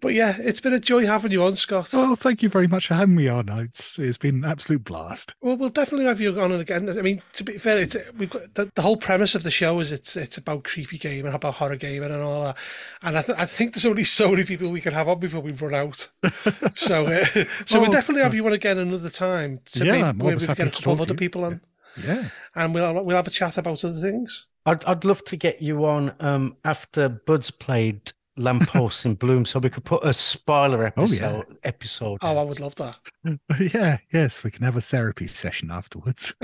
but 0.00 0.14
yeah, 0.14 0.34
it's 0.38 0.60
been 0.60 0.72
a 0.72 0.80
joy 0.80 1.06
having 1.06 1.32
you 1.32 1.42
on, 1.44 1.56
Scott. 1.56 1.90
Oh, 1.92 2.14
thank 2.14 2.42
you 2.42 2.48
very 2.48 2.66
much 2.66 2.88
for 2.88 2.94
having 2.94 3.14
me 3.14 3.28
on. 3.28 3.48
It's 3.48 3.98
it's 3.98 4.18
been 4.18 4.36
an 4.36 4.44
absolute 4.44 4.84
blast. 4.84 5.34
Well, 5.40 5.56
we'll 5.56 5.70
definitely 5.70 6.06
have 6.06 6.20
you 6.20 6.38
on 6.40 6.52
again. 6.52 6.88
I 6.88 7.02
mean, 7.02 7.22
to 7.34 7.44
be 7.44 7.58
fair, 7.58 7.78
it's 7.78 7.96
we've 8.16 8.30
got 8.30 8.54
the, 8.54 8.70
the 8.74 8.82
whole 8.82 8.96
premise 8.96 9.34
of 9.34 9.42
the 9.42 9.50
show 9.50 9.80
is 9.80 9.92
it's 9.92 10.16
it's 10.16 10.38
about 10.38 10.64
creepy 10.64 10.98
gaming, 10.98 11.32
about 11.32 11.54
horror 11.54 11.76
gaming, 11.76 12.10
and 12.10 12.22
all 12.22 12.44
that. 12.44 12.56
And 13.02 13.18
I, 13.18 13.22
th- 13.22 13.38
I 13.38 13.46
think 13.46 13.74
there's 13.74 13.86
only 13.86 14.04
so 14.04 14.30
many 14.30 14.44
people 14.44 14.70
we 14.70 14.80
can 14.80 14.92
have 14.92 15.08
on 15.08 15.18
before 15.18 15.40
we 15.40 15.52
run 15.52 15.74
out. 15.74 16.10
so 16.74 17.06
uh, 17.06 17.24
so 17.64 17.78
oh, 17.78 17.80
we'll 17.80 17.90
definitely 17.90 18.22
have 18.22 18.34
you 18.34 18.46
on 18.46 18.52
again 18.52 18.78
another 18.78 19.10
time. 19.10 19.60
To 19.72 19.84
yeah, 19.84 20.12
maybe, 20.12 20.18
maybe 20.18 20.46
we 20.46 20.54
get 20.54 20.60
a 20.68 20.70
couple 20.70 20.92
of 20.92 21.00
other 21.00 21.14
people 21.14 21.44
on. 21.44 21.60
Yeah, 22.02 22.28
and 22.54 22.74
we'll 22.74 23.04
we'll 23.04 23.16
have 23.16 23.26
a 23.26 23.30
chat 23.30 23.58
about 23.58 23.84
other 23.84 24.00
things. 24.00 24.46
I'd 24.64 24.84
I'd 24.84 25.04
love 25.04 25.24
to 25.24 25.36
get 25.36 25.62
you 25.62 25.84
on 25.84 26.14
um, 26.20 26.56
after 26.64 27.08
Bud's 27.08 27.50
played 27.50 28.12
lampposts 28.36 29.04
in 29.04 29.14
bloom 29.14 29.44
so 29.44 29.58
we 29.58 29.70
could 29.70 29.84
put 29.84 30.04
a 30.04 30.12
spoiler 30.12 30.84
episode 30.84 31.22
oh, 31.22 31.44
yeah. 31.48 31.56
episode 31.64 32.18
oh 32.22 32.36
i 32.36 32.42
would 32.42 32.60
love 32.60 32.74
that. 32.76 32.96
Yeah 33.72 33.98
yes 34.12 34.44
we 34.44 34.50
can 34.50 34.64
have 34.64 34.76
a 34.76 34.80
therapy 34.80 35.26
session 35.26 35.70
afterwards. 35.70 36.34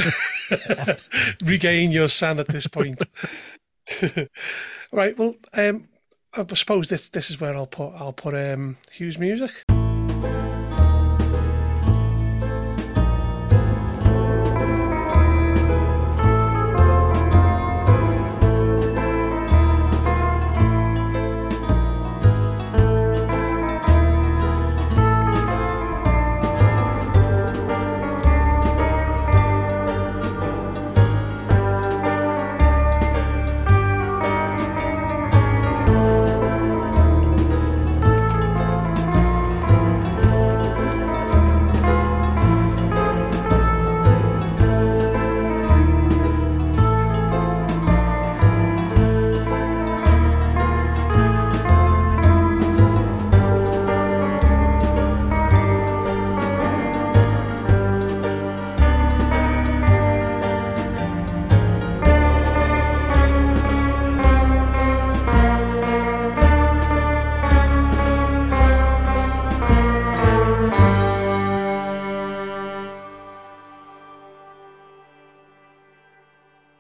Regain 1.44 1.90
your 1.90 2.09
san 2.09 2.39
at 2.39 2.48
this 2.48 2.66
point. 2.66 3.02
Right 4.93 5.16
well 5.19 5.36
um 5.55 5.89
i 6.35 6.44
suppose 6.55 6.89
this 6.90 7.09
this 7.09 7.31
is 7.31 7.40
where 7.40 7.55
i'll 7.55 7.66
put 7.66 7.93
i'll 7.94 8.12
put 8.12 8.35
um 8.35 8.77
hugh's 8.93 9.19
music 9.19 9.64